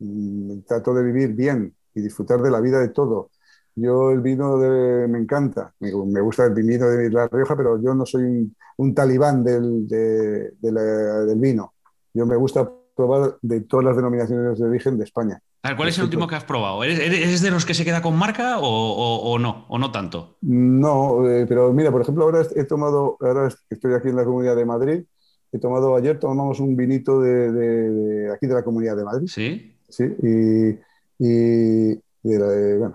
mm, 0.00 0.62
trato 0.66 0.92
de 0.92 1.04
vivir 1.04 1.34
bien 1.34 1.72
y 1.94 2.00
disfrutar 2.00 2.42
de 2.42 2.50
la 2.50 2.60
vida 2.60 2.80
de 2.80 2.88
todo. 2.88 3.30
Yo 3.76 4.10
el 4.10 4.20
vino 4.20 4.56
me 4.56 5.18
encanta, 5.18 5.72
me, 5.78 5.92
gusta 5.92 6.46
el 6.46 6.52
vino 6.52 6.88
de 6.88 7.10
La 7.10 7.28
Rioja, 7.28 7.56
pero 7.56 7.80
yo 7.80 7.94
no 7.94 8.04
soy 8.04 8.52
un, 8.76 8.94
talibán 8.94 9.44
del, 9.44 9.86
del 9.86 11.38
vino. 11.38 11.74
Yo 12.14 12.26
me 12.26 12.36
gusta 12.36 12.70
probar 12.96 13.36
de 13.42 13.60
todas 13.60 13.86
las 13.86 13.96
denominaciones 13.96 14.58
de 14.58 14.66
origen 14.66 14.98
de 14.98 15.04
España. 15.04 15.40
¿cuál 15.76 15.88
es 15.88 15.98
el 15.98 16.04
último 16.04 16.26
que 16.26 16.34
has 16.34 16.44
probado? 16.44 16.82
¿Eres, 16.84 17.42
de 17.42 17.50
los 17.50 17.66
que 17.66 17.74
se 17.74 17.84
queda 17.84 18.00
con 18.00 18.16
marca 18.16 18.58
o, 18.60 19.38
no? 19.38 19.66
¿O 19.68 19.78
no 19.78 19.90
tanto? 19.92 20.36
No, 20.42 21.28
eh, 21.28 21.46
pero 21.48 21.72
mira, 21.72 21.90
por 21.90 22.02
ejemplo, 22.02 22.24
ahora 22.24 22.46
he 22.54 22.64
tomado, 22.64 23.16
ahora 23.20 23.48
estoy 23.68 23.94
aquí 23.94 24.08
en 24.08 24.16
la 24.16 24.24
Comunidad 24.24 24.56
de 24.56 24.64
Madrid, 24.64 25.04
he 25.52 25.58
tomado 25.58 25.94
ayer, 25.96 26.18
tomamos 26.18 26.60
un 26.60 26.76
vinito 26.76 27.20
de, 27.20 28.30
aquí 28.34 28.46
de 28.46 28.54
la 28.54 28.62
Comunidad 28.62 28.96
de 28.96 29.04
Madrid. 29.04 29.28
Sí. 29.28 29.74
Sí, 29.88 30.04
y, 30.22 31.94
bueno, 32.22 32.94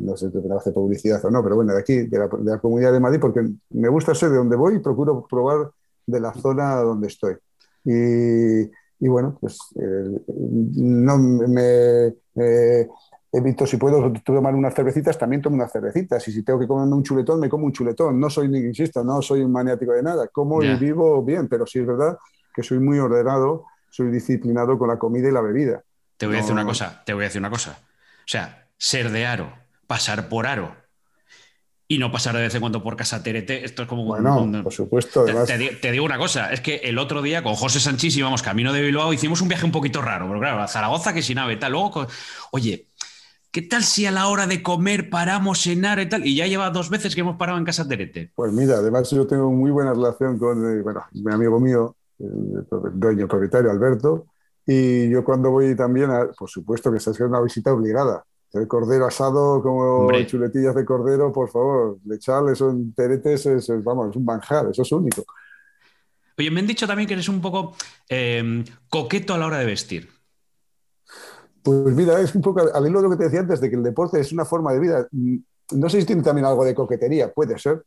no, 0.00 0.16
sé 0.16 0.30
si 0.30 0.38
hace 0.52 0.72
publicidad 0.72 1.24
o 1.24 1.30
no, 1.30 1.42
pero 1.42 1.56
bueno, 1.56 1.72
de 1.72 1.80
aquí, 1.80 2.02
de 2.02 2.18
la, 2.18 2.26
de 2.26 2.50
la 2.52 2.58
Comunidad 2.58 2.92
de 2.92 3.00
Madrid, 3.00 3.18
porque 3.20 3.48
me 3.70 3.88
gusta 3.88 4.14
ser 4.14 4.30
de 4.30 4.36
donde 4.36 4.56
voy 4.56 4.76
y 4.76 4.80
procuro 4.80 5.26
probar 5.26 5.70
de 6.04 6.20
la 6.20 6.32
zona 6.34 6.76
donde 6.76 7.06
estoy. 7.08 7.36
Y, 7.86 9.08
bueno, 9.08 9.38
pues 9.40 9.58
eh, 9.76 10.20
no 10.26 11.18
me 11.18 12.14
eh, 12.34 12.88
evito, 13.32 13.66
si 13.66 13.76
puedo 13.76 14.12
tomar 14.24 14.54
unas 14.54 14.74
cervecitas, 14.74 15.16
también 15.16 15.42
tomo 15.42 15.56
unas 15.56 15.72
cervecitas. 15.72 16.26
Y 16.28 16.32
si 16.32 16.42
tengo 16.42 16.58
que 16.58 16.66
comerme 16.66 16.94
un 16.94 17.02
chuletón, 17.02 17.40
me 17.40 17.48
como 17.48 17.66
un 17.66 17.72
chuletón. 17.72 18.18
No 18.18 18.28
soy, 18.28 18.46
insisto, 18.46 19.04
no 19.04 19.22
soy 19.22 19.42
un 19.42 19.52
maniático 19.52 19.92
de 19.92 20.02
nada. 20.02 20.28
Como 20.28 20.62
y 20.62 20.74
vivo 20.76 21.22
bien, 21.22 21.48
pero 21.48 21.66
sí 21.66 21.78
es 21.78 21.86
verdad 21.86 22.18
que 22.54 22.62
soy 22.62 22.80
muy 22.80 22.98
ordenado, 22.98 23.66
soy 23.90 24.10
disciplinado 24.10 24.78
con 24.78 24.88
la 24.88 24.98
comida 24.98 25.28
y 25.28 25.32
la 25.32 25.42
bebida. 25.42 25.82
Te 26.16 26.26
voy 26.26 26.36
a 26.36 26.38
decir 26.38 26.52
una 26.52 26.64
cosa, 26.64 27.02
te 27.04 27.12
voy 27.12 27.24
a 27.24 27.26
decir 27.26 27.40
una 27.40 27.50
cosa. 27.50 27.78
O 27.80 28.28
sea, 28.28 28.66
ser 28.78 29.10
de 29.10 29.26
aro, 29.26 29.52
pasar 29.86 30.28
por 30.28 30.46
aro, 30.46 30.74
y 31.88 31.98
no 31.98 32.10
pasar 32.10 32.34
de 32.34 32.42
vez 32.42 32.54
en 32.54 32.60
cuando 32.60 32.82
por 32.82 32.96
casa 32.96 33.22
Terete. 33.22 33.64
Esto 33.64 33.82
es 33.82 33.88
como. 33.88 34.04
Bueno, 34.04 34.62
por 34.62 34.72
supuesto. 34.72 35.24
Te, 35.24 35.92
digo 35.92 36.04
una 36.04 36.18
cosa: 36.18 36.52
es 36.52 36.60
que 36.60 36.76
el 36.76 36.98
otro 36.98 37.22
día 37.22 37.42
con 37.42 37.54
José 37.54 37.80
Sanchís 37.80 38.16
íbamos 38.16 38.42
camino 38.42 38.72
de 38.72 38.82
Bilbao, 38.82 39.12
hicimos 39.12 39.40
un 39.40 39.48
viaje 39.48 39.64
un 39.64 39.72
poquito 39.72 40.02
raro, 40.02 40.26
pero 40.26 40.40
claro, 40.40 40.60
a 40.60 40.68
Zaragoza 40.68 41.12
que 41.12 41.22
sin 41.22 41.36
nave, 41.36 41.56
tal. 41.56 41.72
Luego, 41.72 42.06
oye, 42.50 42.88
¿qué 43.52 43.62
tal 43.62 43.84
si 43.84 44.06
a 44.06 44.10
la 44.10 44.26
hora 44.28 44.46
de 44.46 44.62
comer 44.62 45.10
paramos, 45.10 45.62
cenar 45.62 46.00
y 46.00 46.08
tal? 46.08 46.26
Y 46.26 46.34
ya 46.34 46.46
lleva 46.46 46.70
dos 46.70 46.90
veces 46.90 47.14
que 47.14 47.20
hemos 47.20 47.36
parado 47.36 47.58
en 47.58 47.64
casa 47.64 47.86
Terete. 47.86 48.32
Pues 48.34 48.52
mira, 48.52 48.76
además 48.76 49.08
yo 49.10 49.26
tengo 49.26 49.52
muy 49.52 49.70
buena 49.70 49.92
relación 49.92 50.38
con 50.38 50.78
eh, 50.78 50.82
bueno, 50.82 51.04
mi 51.12 51.32
amigo 51.32 51.60
mío, 51.60 51.94
el 52.18 52.66
dueño 52.94 53.28
propietario 53.28 53.70
Alberto. 53.70 54.26
Y 54.68 55.08
yo 55.08 55.22
cuando 55.22 55.52
voy 55.52 55.76
también, 55.76 56.10
por 56.36 56.50
supuesto 56.50 56.90
que 56.90 56.98
se 56.98 57.10
hace 57.10 57.22
una 57.22 57.40
visita 57.40 57.72
obligada 57.72 58.24
el 58.56 58.68
cordero 58.68 59.06
asado 59.06 59.62
como 59.62 60.10
chuletillas 60.26 60.74
de 60.74 60.84
cordero, 60.84 61.32
por 61.32 61.50
favor, 61.50 61.98
echarle 62.10 62.54
son 62.54 62.92
teretes, 62.92 63.46
es, 63.46 63.84
vamos, 63.84 64.10
es 64.10 64.16
un 64.16 64.24
manjar, 64.24 64.68
eso 64.70 64.82
es 64.82 64.92
único. 64.92 65.24
Oye, 66.38 66.50
me 66.50 66.60
han 66.60 66.66
dicho 66.66 66.86
también 66.86 67.06
que 67.06 67.14
eres 67.14 67.28
un 67.28 67.40
poco 67.40 67.74
em, 68.08 68.64
coqueto 68.88 69.34
a 69.34 69.38
la 69.38 69.46
hora 69.46 69.58
de 69.58 69.66
vestir. 69.66 70.08
Pues 71.62 71.94
mira, 71.94 72.20
es 72.20 72.34
un 72.34 72.42
poco 72.42 72.60
al 72.72 72.86
hilo 72.86 73.00
de 73.00 73.04
lo 73.04 73.10
que 73.10 73.16
te 73.16 73.24
decía 73.24 73.40
antes, 73.40 73.60
de 73.60 73.70
que 73.70 73.76
el 73.76 73.82
deporte 73.82 74.20
es 74.20 74.32
una 74.32 74.44
forma 74.44 74.72
de 74.72 74.80
vida. 74.80 75.08
No 75.72 75.88
sé 75.88 76.00
si 76.00 76.06
tiene 76.06 76.22
también 76.22 76.46
algo 76.46 76.64
de 76.64 76.74
coquetería, 76.74 77.32
puede 77.32 77.58
ser, 77.58 77.82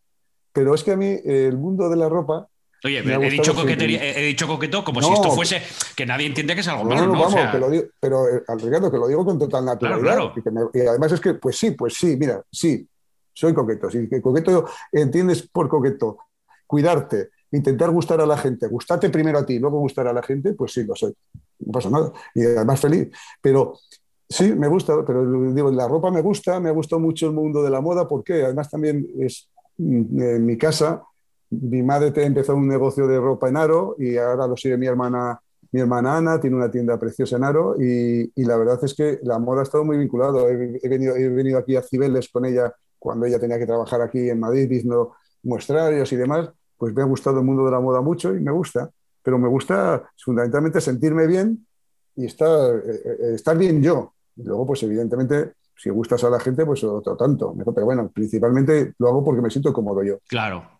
pero 0.51 0.73
es 0.73 0.83
que 0.83 0.91
a 0.91 0.97
mí 0.97 1.17
el 1.23 1.57
mundo 1.57 1.89
de 1.89 1.95
la 1.95 2.09
ropa 2.09 2.47
Oye, 2.83 2.99
he 2.99 3.29
dicho, 3.29 3.53
he 3.67 4.25
dicho 4.25 4.47
coqueto 4.47 4.83
como 4.83 5.01
si 5.01 5.11
esto 5.11 5.31
fuese 5.31 5.61
que 5.95 6.05
nadie 6.05 6.27
entiende 6.27 6.55
que 6.55 6.61
es 6.61 6.67
algo 6.67 6.85
malo. 6.85 7.07
No, 7.07 7.13
no, 7.13 7.19
vamos, 7.19 7.59
lo 7.59 7.69
digo, 7.69 7.83
pero 7.99 8.27
eh, 8.27 8.43
al 8.47 8.59
Ricardo, 8.59 8.89
que 8.89 8.97
lo 8.97 9.07
digo 9.07 9.25
con 9.25 9.37
total 9.37 9.65
naturalidad. 9.65 10.31
Y, 10.73 10.79
además 10.79 11.11
es 11.11 11.19
que, 11.19 11.33
pues 11.33 11.57
sí, 11.57 11.71
pues 11.71 11.95
sí, 11.95 12.15
mira, 12.17 12.41
sí, 12.49 12.87
soy 13.33 13.53
coqueto. 13.53 13.89
Si 13.89 14.07
coqueto 14.21 14.65
entiendes 14.93 15.47
por 15.51 15.67
coqueto, 15.67 16.19
cuidarte, 16.65 17.31
intentar 17.51 17.89
gustar 17.89 18.21
a 18.21 18.25
la 18.25 18.37
gente, 18.37 18.67
gustarte 18.67 19.09
primero 19.09 19.39
a 19.39 19.45
ti, 19.45 19.59
luego 19.59 19.79
gustar 19.79 20.07
a 20.07 20.13
la 20.13 20.23
gente, 20.23 20.53
pues 20.53 20.71
sí, 20.71 20.85
lo 20.85 20.95
soy. 20.95 21.13
No 21.59 21.71
pasa 21.73 21.89
nada. 21.89 22.13
Y 22.33 22.45
además 22.45 22.79
feliz. 22.79 23.09
Pero 23.41 23.77
sí, 24.29 24.53
me 24.53 24.69
gusta, 24.69 25.03
pero 25.05 25.51
digo, 25.51 25.69
la 25.69 25.87
ropa 25.87 26.11
me 26.11 26.21
gusta, 26.21 26.61
me 26.61 26.69
ha 26.69 26.73
gustado 26.73 27.01
mucho 27.01 27.27
el 27.27 27.33
mundo 27.33 27.61
de 27.61 27.71
la 27.71 27.81
moda, 27.81 28.07
porque 28.07 28.45
además 28.45 28.69
también 28.69 29.05
es 29.19 29.49
mm, 29.77 30.21
en 30.21 30.45
mi 30.45 30.57
casa 30.57 31.03
mi 31.51 31.81
madre 31.83 32.11
empezó 32.23 32.55
un 32.55 32.67
negocio 32.67 33.07
de 33.07 33.19
ropa 33.19 33.49
en 33.49 33.57
Aro 33.57 33.95
y 33.97 34.17
ahora 34.17 34.47
lo 34.47 34.55
sigue 34.55 34.77
mi 34.77 34.87
hermana, 34.87 35.39
mi 35.71 35.81
hermana 35.81 36.17
Ana, 36.17 36.39
tiene 36.39 36.55
una 36.55 36.69
tienda 36.69 36.99
preciosa 36.99 37.37
en 37.37 37.43
Aro 37.43 37.75
y, 37.79 38.31
la 38.43 38.57
verdad 38.57 38.79
es 38.83 38.93
que 38.93 39.19
la 39.23 39.39
moda 39.39 39.61
ha 39.61 39.63
estado 39.63 39.83
muy 39.83 39.97
vinculado. 39.97 40.47
He, 40.49 40.87
venido, 40.87 41.15
he 41.15 41.29
venido 41.29 41.57
aquí 41.57 41.75
a 41.75 41.81
Cibeles 41.81 42.29
con 42.29 42.45
ella 42.45 42.73
cuando 42.97 43.25
ella 43.25 43.39
tenía 43.39 43.57
que 43.57 43.65
trabajar 43.65 44.01
aquí 44.01 44.29
en 44.29 44.39
Madrid, 44.39 44.67
viendo 44.67 45.15
muestrarios 45.43 46.11
y 46.11 46.15
demás, 46.17 46.49
pues 46.77 46.93
me 46.93 47.01
ha 47.01 47.05
gustado 47.05 47.39
el 47.39 47.45
mundo 47.45 47.65
de 47.65 47.71
la 47.71 47.79
moda 47.79 48.01
mucho 48.01 48.35
y 48.35 48.39
me 48.41 48.51
gusta, 48.51 48.89
pero 49.23 49.39
me 49.39 49.47
gusta 49.47 50.09
fundamentalmente 50.17 50.81
sentirme 50.81 51.27
bien 51.27 51.65
y 52.15 52.25
estar, 52.25 52.75
eh, 52.75 53.01
eh, 53.05 53.35
estar 53.35 53.57
bien 53.57 53.81
yo. 53.81 54.13
Y 54.35 54.43
luego, 54.43 54.65
pues 54.67 54.83
evidentemente, 54.83 55.53
si 55.75 55.89
gustas 55.89 56.23
a 56.25 56.29
la 56.29 56.39
gente, 56.39 56.65
pues 56.65 56.83
otro 56.83 57.15
tanto. 57.15 57.55
Pero 57.73 57.85
bueno, 57.85 58.09
principalmente 58.13 58.93
lo 58.97 59.07
hago 59.07 59.23
porque 59.23 59.41
me 59.41 59.49
siento 59.49 59.71
cómodo 59.71 60.03
yo. 60.03 60.19
Claro, 60.27 60.78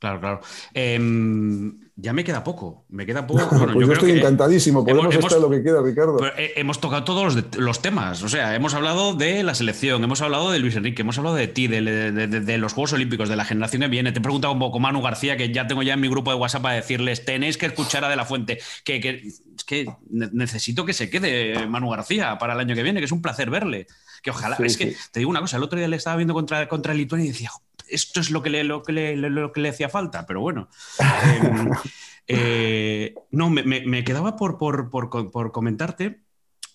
Claro, 0.00 0.18
claro. 0.18 0.40
Em, 0.72 1.78
ya 1.94 2.14
me 2.14 2.24
queda 2.24 2.42
poco. 2.42 2.86
Me 2.88 3.04
queda 3.04 3.26
poco. 3.26 3.40
Bueno, 3.60 3.74
pues 3.74 3.86
yo, 3.86 3.92
estoy 3.92 4.12
encantadísimo. 4.12 4.82
Podemos 4.82 5.14
hemos, 5.14 5.26
estar 5.26 5.38
lo 5.38 5.50
que 5.50 5.62
queda, 5.62 5.82
Ricardo. 5.82 6.18
Eh, 6.38 6.54
hemos 6.56 6.80
tocado 6.80 7.04
todos 7.04 7.36
los, 7.56 7.82
temas. 7.82 8.22
O 8.22 8.28
sea, 8.30 8.54
hemos 8.54 8.72
hablado 8.72 9.14
de 9.14 9.42
la 9.42 9.54
selección, 9.54 10.02
hemos 10.02 10.22
hablado 10.22 10.50
de 10.50 10.58
Luis 10.58 10.74
Enrique, 10.76 11.02
hemos 11.02 11.18
hablado 11.18 11.36
de 11.36 11.48
ti, 11.48 11.66
de, 11.68 12.58
los 12.58 12.72
Juegos 12.72 12.94
Olímpicos, 12.94 13.28
de 13.28 13.36
la 13.36 13.44
generación 13.44 13.82
que 13.82 13.88
viene. 13.88 14.12
Te 14.12 14.20
he 14.20 14.22
preguntado 14.22 14.54
un 14.54 14.58
poco, 14.58 14.80
Manu 14.80 15.02
García, 15.02 15.36
que 15.36 15.52
ya 15.52 15.66
tengo 15.66 15.82
ya 15.82 15.92
en 15.92 16.00
mi 16.00 16.08
grupo 16.08 16.30
de 16.30 16.38
WhatsApp 16.38 16.62
para 16.62 16.76
decirles: 16.76 17.26
tenéis 17.26 17.58
que 17.58 17.66
escuchar 17.66 18.02
a 18.02 18.08
De 18.08 18.16
La 18.16 18.24
Fuente. 18.24 18.58
Que, 18.84 19.00
que, 19.00 19.22
es 19.26 19.64
que 19.66 19.86
necesito 20.08 20.86
que 20.86 20.94
se 20.94 21.10
quede 21.10 21.66
Manu 21.66 21.90
García 21.90 22.38
para 22.38 22.54
el 22.54 22.60
año 22.60 22.74
que 22.74 22.82
viene, 22.82 23.00
que 23.00 23.04
es 23.04 23.12
un 23.12 23.20
placer 23.20 23.50
verle. 23.50 23.86
Que 24.22 24.30
ojalá. 24.30 24.56
es 24.64 24.78
que 24.78 24.96
te 25.12 25.20
digo 25.20 25.30
una 25.30 25.40
cosa: 25.40 25.58
el 25.58 25.62
otro 25.62 25.78
día 25.78 25.88
le 25.88 25.96
estaba 25.96 26.16
viendo 26.16 26.32
contra, 26.32 26.66
contra 26.66 26.94
Lituania 26.94 27.26
y 27.26 27.32
decía, 27.32 27.50
esto 27.90 28.20
es 28.20 28.30
lo 28.30 28.42
que 28.42 28.50
le, 28.50 28.64
lo 28.64 28.82
que 28.82 28.92
le, 28.92 29.16
lo 29.16 29.52
que 29.52 29.60
le 29.60 29.68
hacía 29.68 29.88
falta, 29.88 30.26
pero 30.26 30.40
bueno. 30.40 30.68
Em, 32.26 32.38
eh, 32.38 33.14
no, 33.32 33.50
me, 33.50 34.04
quedaba 34.04 34.36
por, 34.36 34.56
por, 34.58 35.52
comentarte 35.52 36.22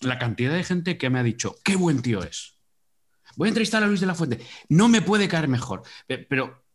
la 0.01 0.19
cantidad 0.19 0.53
de 0.53 0.65
gente 0.65 0.97
que 0.97 1.09
me 1.09 1.19
ha 1.19 1.23
dicho, 1.23 1.55
qué 1.63 1.77
buen 1.77 2.01
tío 2.01 2.23
es. 2.23 2.57
Voy 3.37 3.47
a 3.47 3.49
entrevistar 3.49 3.81
a 3.81 3.87
Luis 3.87 4.01
de 4.01 4.05
la 4.05 4.15
Fuente. 4.15 4.39
No 4.67 4.89
me 4.89 5.01
puede 5.01 5.29
caer 5.29 5.47
mejor. 5.47 5.83
Pero, 6.07 6.65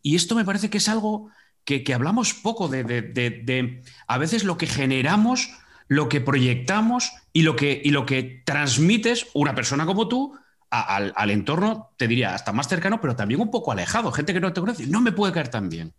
y 0.00 0.16
esto 0.16 0.34
me 0.34 0.46
parece 0.46 0.70
que 0.70 0.78
es 0.78 0.88
algo 0.88 1.30
que, 1.64 1.84
hablamos 1.92 2.32
poco 2.32 2.68
de, 2.68 2.82
de, 2.82 3.82
a 4.06 4.18
veces 4.18 4.44
lo 4.44 4.56
que 4.56 4.66
generamos, 4.66 5.50
lo 5.86 6.08
que 6.08 6.20
proyectamos 6.20 7.12
y 7.32 7.42
lo 7.42 7.56
que, 7.56 7.80
y 7.84 7.90
lo 7.90 8.06
que 8.06 8.42
transmites 8.46 9.26
una 9.34 9.54
persona 9.54 9.84
como 9.84 10.08
tú 10.08 10.34
al, 10.70 11.30
entorno, 11.30 11.90
te 11.96 12.06
diría, 12.06 12.34
hasta 12.34 12.52
más 12.52 12.68
cercano, 12.68 13.00
pero 13.00 13.16
también 13.16 13.40
un 13.40 13.50
poco 13.50 13.72
alejado, 13.72 14.12
gente 14.12 14.32
que 14.32 14.40
no 14.40 14.52
te 14.52 14.60
conoce, 14.60 14.86
no 14.86 15.00
me 15.00 15.12
puede 15.12 15.32
caer 15.32 15.48
tan 15.48 15.68
bien. 15.68 15.92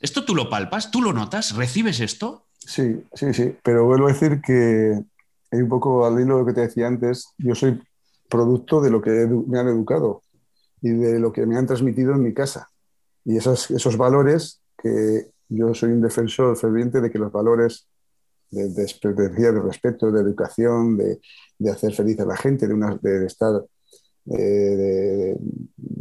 ¿Esto 0.00 0.24
tú 0.24 0.34
lo 0.34 0.48
palpas? 0.48 0.90
¿Tú 0.90 1.02
lo 1.02 1.12
notas? 1.12 1.56
¿Recibes 1.56 2.00
esto? 2.00 2.46
Sí, 2.58 3.02
sí, 3.12 3.34
sí, 3.34 3.56
pero 3.62 3.84
vuelvo 3.84 4.06
a 4.06 4.12
decir 4.12 4.40
que 4.40 5.00
hay 5.50 5.60
un 5.60 5.68
poco 5.68 6.06
al 6.06 6.20
hilo 6.20 6.34
de 6.34 6.40
lo 6.40 6.46
que 6.46 6.52
te 6.52 6.60
decía 6.60 6.86
antes, 6.86 7.34
yo 7.38 7.54
soy 7.54 7.82
producto 8.28 8.80
de 8.80 8.90
lo 8.90 9.00
que 9.00 9.10
me 9.10 9.58
han 9.58 9.68
educado 9.68 10.22
y 10.80 10.90
de 10.90 11.18
lo 11.18 11.32
que 11.32 11.46
me 11.46 11.56
han 11.56 11.66
transmitido 11.66 12.12
en 12.12 12.22
mi 12.22 12.34
casa. 12.34 12.68
Y 13.24 13.36
esos, 13.36 13.70
esos 13.70 13.96
valores 13.96 14.60
que 14.76 15.30
yo 15.48 15.74
soy 15.74 15.90
un 15.90 16.02
defensor 16.02 16.56
ferviente 16.56 17.00
de 17.00 17.10
que 17.10 17.18
los 17.18 17.32
valores 17.32 17.88
de, 18.50 18.68
de, 18.68 19.60
respeto, 19.60 20.10
de 20.10 20.20
educación, 20.20 20.96
de, 20.96 21.20
hacer 21.70 21.92
feliz 21.92 22.20
a 22.20 22.24
la 22.24 22.36
gente, 22.36 22.66
de, 22.66 22.74
una, 22.74 22.96
de 23.00 23.26
estar, 23.26 23.64
de, 24.36 25.38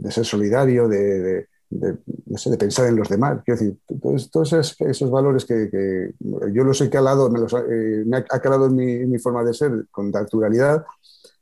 ser 0.09 0.25
solidario, 0.25 0.87
de, 0.87 1.47
pensar 2.59 2.87
en 2.87 2.95
los 2.95 3.09
demás. 3.09 3.41
Quiero 3.45 3.59
decir, 3.59 3.77
todos, 4.31 4.53
esos, 4.53 5.11
valores 5.11 5.45
que, 5.45 6.13
yo 6.53 6.63
los 6.63 6.81
he 6.81 6.89
calado, 6.89 7.29
me, 7.29 7.39
los, 7.39 7.53
eh, 7.53 8.03
me 8.05 8.17
ha 8.17 8.39
calado 8.39 8.67
en 8.67 9.09
mi, 9.09 9.19
forma 9.19 9.43
de 9.43 9.53
ser 9.53 9.85
con 9.91 10.11
naturalidad, 10.11 10.85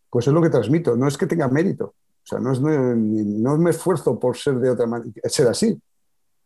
pues 0.09 0.27
es 0.27 0.33
lo 0.33 0.41
que 0.41 0.49
transmito. 0.49 0.95
No 0.95 1.07
es 1.07 1.17
que 1.17 1.27
tenga 1.27 1.47
mérito, 1.47 1.85
o 1.85 2.27
sea, 2.27 2.39
no, 2.39 2.51
es, 2.51 2.61
no, 2.61 3.57
me 3.57 3.69
esfuerzo 3.69 4.19
por 4.19 4.37
ser 4.37 4.55
de 4.55 4.69
otra 4.69 4.87
manera, 4.87 5.11
ser 5.25 5.47
así. 5.47 5.79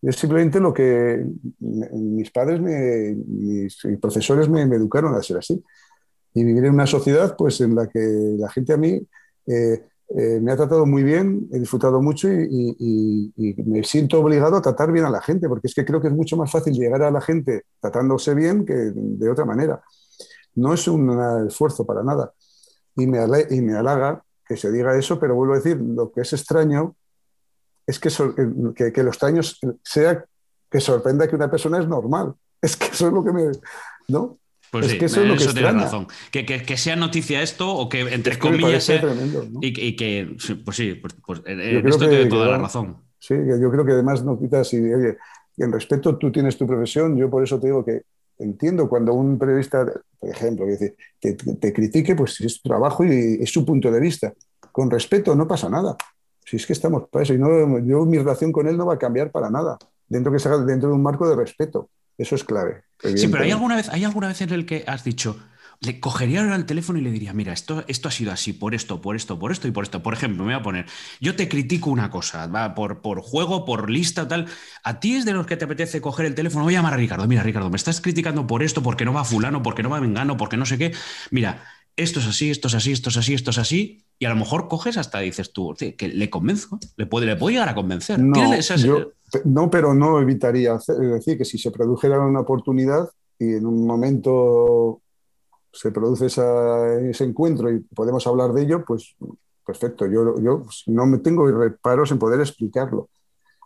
Es 0.02 0.16
simplemente 0.16 0.62
lo 0.62 0.74
que 0.74 1.26
mis 1.60 2.32
padres, 2.32 2.62
mis 2.62 3.78
profesores 4.00 4.48
me, 4.48 4.62
educaron 4.62 5.14
a 5.14 5.22
ser 5.22 5.38
así. 5.38 5.62
Y 6.34 6.44
vivir 6.44 6.66
en 6.66 6.76
una 6.76 6.88
sociedad 6.88 7.36
pues, 7.36 7.60
en 7.60 7.76
la 7.76 7.88
que 7.88 8.00
la 8.38 8.50
gente 8.50 8.72
a 8.72 8.78
mí 8.78 9.02
eh, 9.48 9.84
eh, 10.18 10.40
me 10.42 10.52
ha 10.52 10.58
tratado 10.58 10.86
muy 10.88 11.04
bien, 11.04 11.48
he 11.52 11.60
disfrutado 11.60 12.02
mucho 12.02 12.28
y, 12.32 13.32
me 13.66 13.84
siento 13.84 14.20
obligado 14.20 14.58
a 14.58 14.62
tratar 14.62 14.92
bien 14.92 15.06
a 15.06 15.10
la 15.10 15.22
gente, 15.22 15.48
porque 15.48 15.68
es 15.68 15.76
que 15.76 15.86
creo 15.86 16.02
que 16.02 16.08
es 16.08 16.14
mucho 16.14 16.36
más 16.36 16.52
fácil 16.52 16.74
llegar 16.74 17.04
a 17.04 17.12
la 17.12 17.22
gente 17.22 17.66
tratándose 17.80 18.34
bien 18.34 18.66
que 18.66 18.74
de 18.74 19.30
otra 19.30 19.46
manera. 19.46 19.82
No 20.56 20.74
es 20.74 20.88
un 20.88 21.48
esfuerzo 21.48 21.86
para 21.86 22.04
nada. 22.04 22.34
Y 22.96 23.06
me, 23.06 23.20
y 23.52 23.62
me 23.62 23.76
halaga 23.76 24.24
que 24.46 24.58
se 24.58 24.72
diga 24.72 24.98
eso, 24.98 25.20
pero 25.20 25.36
vuelvo 25.36 25.54
a 25.54 25.58
decir, 25.58 25.78
lo 25.80 26.12
que 26.12 26.22
es 26.22 26.34
extraño 26.34 26.96
es 27.86 28.00
que, 28.00 28.10
que, 28.76 28.92
que, 28.92 29.04
lo 29.04 29.10
extraño 29.10 29.42
sea 29.84 30.26
que 30.70 30.80
sorprenda 30.80 31.28
que 31.28 31.36
una 31.36 31.50
persona 31.50 31.80
es 31.80 31.88
normal. 31.88 32.34
Es 32.62 32.76
que 32.76 32.88
eso 32.88 33.08
es 33.08 33.14
lo 33.14 33.24
que 33.24 33.32
me... 33.32 33.52
¿no? 34.10 34.38
Pues 34.72 34.88
es 34.88 34.96
que 34.96 35.06
eso, 35.06 35.22
es 35.22 35.28
lo 35.28 35.36
que 35.36 35.46
tiene 35.54 35.72
razón. 35.72 36.08
Que, 36.32 36.46
que, 36.46 36.78
sea 36.78 36.96
noticia 36.96 37.42
esto 37.42 37.74
o 37.74 37.90
que, 37.90 38.02
entre 38.02 38.38
comillas, 38.38 38.84
sea, 38.84 39.02
y, 39.62 39.96
que, 39.96 40.36
pues 40.64 40.78
sí, 40.78 40.94
pues, 40.94 41.16
pues 41.26 41.42
en 41.46 41.88
esto 41.88 42.08
tiene 42.08 42.26
toda 42.28 42.48
la 42.50 42.58
razón. 42.60 42.98
Sí, 43.18 43.34
yo 43.36 43.72
creo 43.72 43.86
que 43.86 43.94
además 43.94 44.24
no 44.24 44.40
quitas, 44.40 44.74
y, 44.74 44.78
en 44.78 45.72
respeto 45.72 46.18
tú 46.18 46.32
tienes 46.32 46.58
tu 46.58 46.66
profesión, 46.66 47.18
yo 47.18 47.30
por 47.30 47.44
eso 47.44 47.60
te 47.60 47.68
digo 47.68 47.84
que 47.84 48.04
entiendo 48.38 48.88
cuando 48.88 49.14
un 49.14 49.38
periodista, 49.38 49.86
por 50.18 50.30
ejemplo, 50.30 50.66
te, 51.20 51.34
te, 51.34 51.74
critique, 51.74 52.16
pues 52.16 52.40
es 52.40 52.54
su 52.54 52.62
trabajo 52.62 53.04
y 53.04 53.40
es 53.42 53.52
su 53.52 53.66
punto 53.66 53.92
de 53.92 54.00
vista. 54.00 54.34
Con 54.72 54.90
respeto, 54.90 55.36
no 55.36 55.48
pasa 55.48 55.70
nada. 55.70 55.98
Si 56.46 56.56
es 56.56 56.66
que 56.66 56.74
estamos 56.74 57.10
para 57.10 57.24
eso. 57.24 57.34
Y 57.34 57.38
no, 57.38 57.80
yo, 57.80 58.06
mi 58.06 58.18
relación 58.18 58.52
con 58.52 58.68
él 58.68 58.78
no 58.78 58.86
va 58.86 58.94
a 58.94 58.98
cambiar 58.98 59.32
para 59.32 59.50
nada. 59.50 59.78
Dentro, 60.08 60.32
que 60.32 60.40
se 60.40 60.48
haga 60.48 60.64
dentro 60.64 60.90
de 60.90 60.96
un 60.96 61.04
marco 61.04 61.28
de 61.28 61.36
respeto. 61.36 61.90
Eso 62.20 62.36
es 62.36 62.44
clave. 62.44 62.84
Sí, 63.02 63.30
pero 63.30 63.46
hay 63.46 63.52
alguna, 63.52 63.78
vez, 63.78 63.90
hay 63.90 64.04
alguna 64.04 64.28
vez 64.28 64.42
en 64.42 64.52
el 64.52 64.66
que 64.66 64.84
has 64.86 65.06
dicho, 65.06 65.40
le 65.80 66.02
cogería 66.02 66.42
ahora 66.42 66.58
el 66.58 66.66
teléfono 66.66 67.00
y 67.00 67.02
le 67.02 67.12
diría, 67.12 67.32
mira, 67.32 67.54
esto, 67.54 67.86
esto 67.88 68.10
ha 68.10 68.12
sido 68.12 68.34
así, 68.34 68.52
por 68.52 68.76
esto, 68.76 69.02
por 69.02 69.16
esto, 69.16 69.40
por 69.40 69.54
esto 69.54 69.70
y 69.70 69.72
por 69.72 69.86
esto. 69.86 70.04
Por 70.04 70.14
ejemplo, 70.14 70.44
me 70.44 70.54
voy 70.54 70.60
a 70.60 70.62
poner, 70.62 70.86
yo 71.22 71.38
te 71.38 71.48
critico 71.48 71.90
una 71.90 72.10
cosa, 72.10 72.48
¿va? 72.48 72.76
Por, 72.76 73.02
por 73.02 73.22
juego, 73.22 73.64
por 73.64 73.90
lista, 73.90 74.28
tal. 74.28 74.48
A 74.84 75.00
ti 75.00 75.16
es 75.16 75.24
de 75.24 75.32
los 75.32 75.48
que 75.48 75.56
te 75.56 75.64
apetece 75.64 76.02
coger 76.02 76.26
el 76.26 76.36
teléfono, 76.36 76.66
voy 76.66 76.76
a 76.76 76.80
llamar 76.80 76.94
a 76.94 76.98
Ricardo, 76.98 77.26
mira, 77.26 77.42
Ricardo, 77.42 77.70
me 77.70 77.78
estás 77.78 78.02
criticando 78.02 78.46
por 78.46 78.64
esto, 78.64 78.84
porque 78.84 79.06
no 79.06 79.14
va 79.14 79.24
fulano, 79.24 79.64
porque 79.64 79.82
no 79.82 79.90
va 79.90 80.02
vengano, 80.02 80.36
porque 80.36 80.58
no 80.58 80.66
sé 80.66 80.78
qué. 80.78 80.94
Mira, 81.32 81.64
esto 81.96 82.20
es 82.20 82.28
así, 82.28 82.50
esto 82.50 82.68
es 82.68 82.76
así, 82.76 82.92
esto 82.92 83.10
es 83.10 83.18
así, 83.18 83.34
esto 83.34 83.52
es 83.52 83.58
así, 83.58 84.04
y 84.18 84.26
a 84.26 84.30
lo 84.30 84.36
mejor 84.36 84.68
coges 84.68 84.98
hasta 84.98 85.20
dices 85.20 85.54
tú, 85.54 85.76
que 85.76 86.08
le 86.08 86.30
convenzo, 86.30 86.80
le 86.98 87.06
puede, 87.06 87.26
le 87.26 87.38
puede 87.38 87.54
llegar 87.54 87.70
a 87.70 87.76
convencer. 87.76 88.20
No, 88.20 88.34
pero 89.72 89.94
no 89.94 90.20
evitaría, 90.20 90.76
es 90.76 90.88
decir, 90.88 91.38
que 91.38 91.46
si 91.46 91.58
se 91.58 91.72
produjera 91.72 92.20
una 92.20 92.42
oportunidad 92.42 93.10
y 93.38 93.54
en 93.54 93.66
un 93.66 93.86
momento 93.86 95.02
se 95.72 95.92
produce 95.92 96.26
ese 96.28 97.24
encuentro 97.24 97.72
y 97.72 97.80
podemos 97.80 98.26
hablar 98.28 98.54
de 98.54 98.64
ello, 98.64 98.84
pues 98.86 99.16
perfecto. 99.66 100.08
Yo, 100.08 100.40
yo 100.40 100.66
no 100.88 101.06
me 101.06 101.20
tengo 101.20 101.48
reparos 101.48 102.12
en 102.12 102.20
poder 102.20 102.40
explicarlo. 102.40 103.10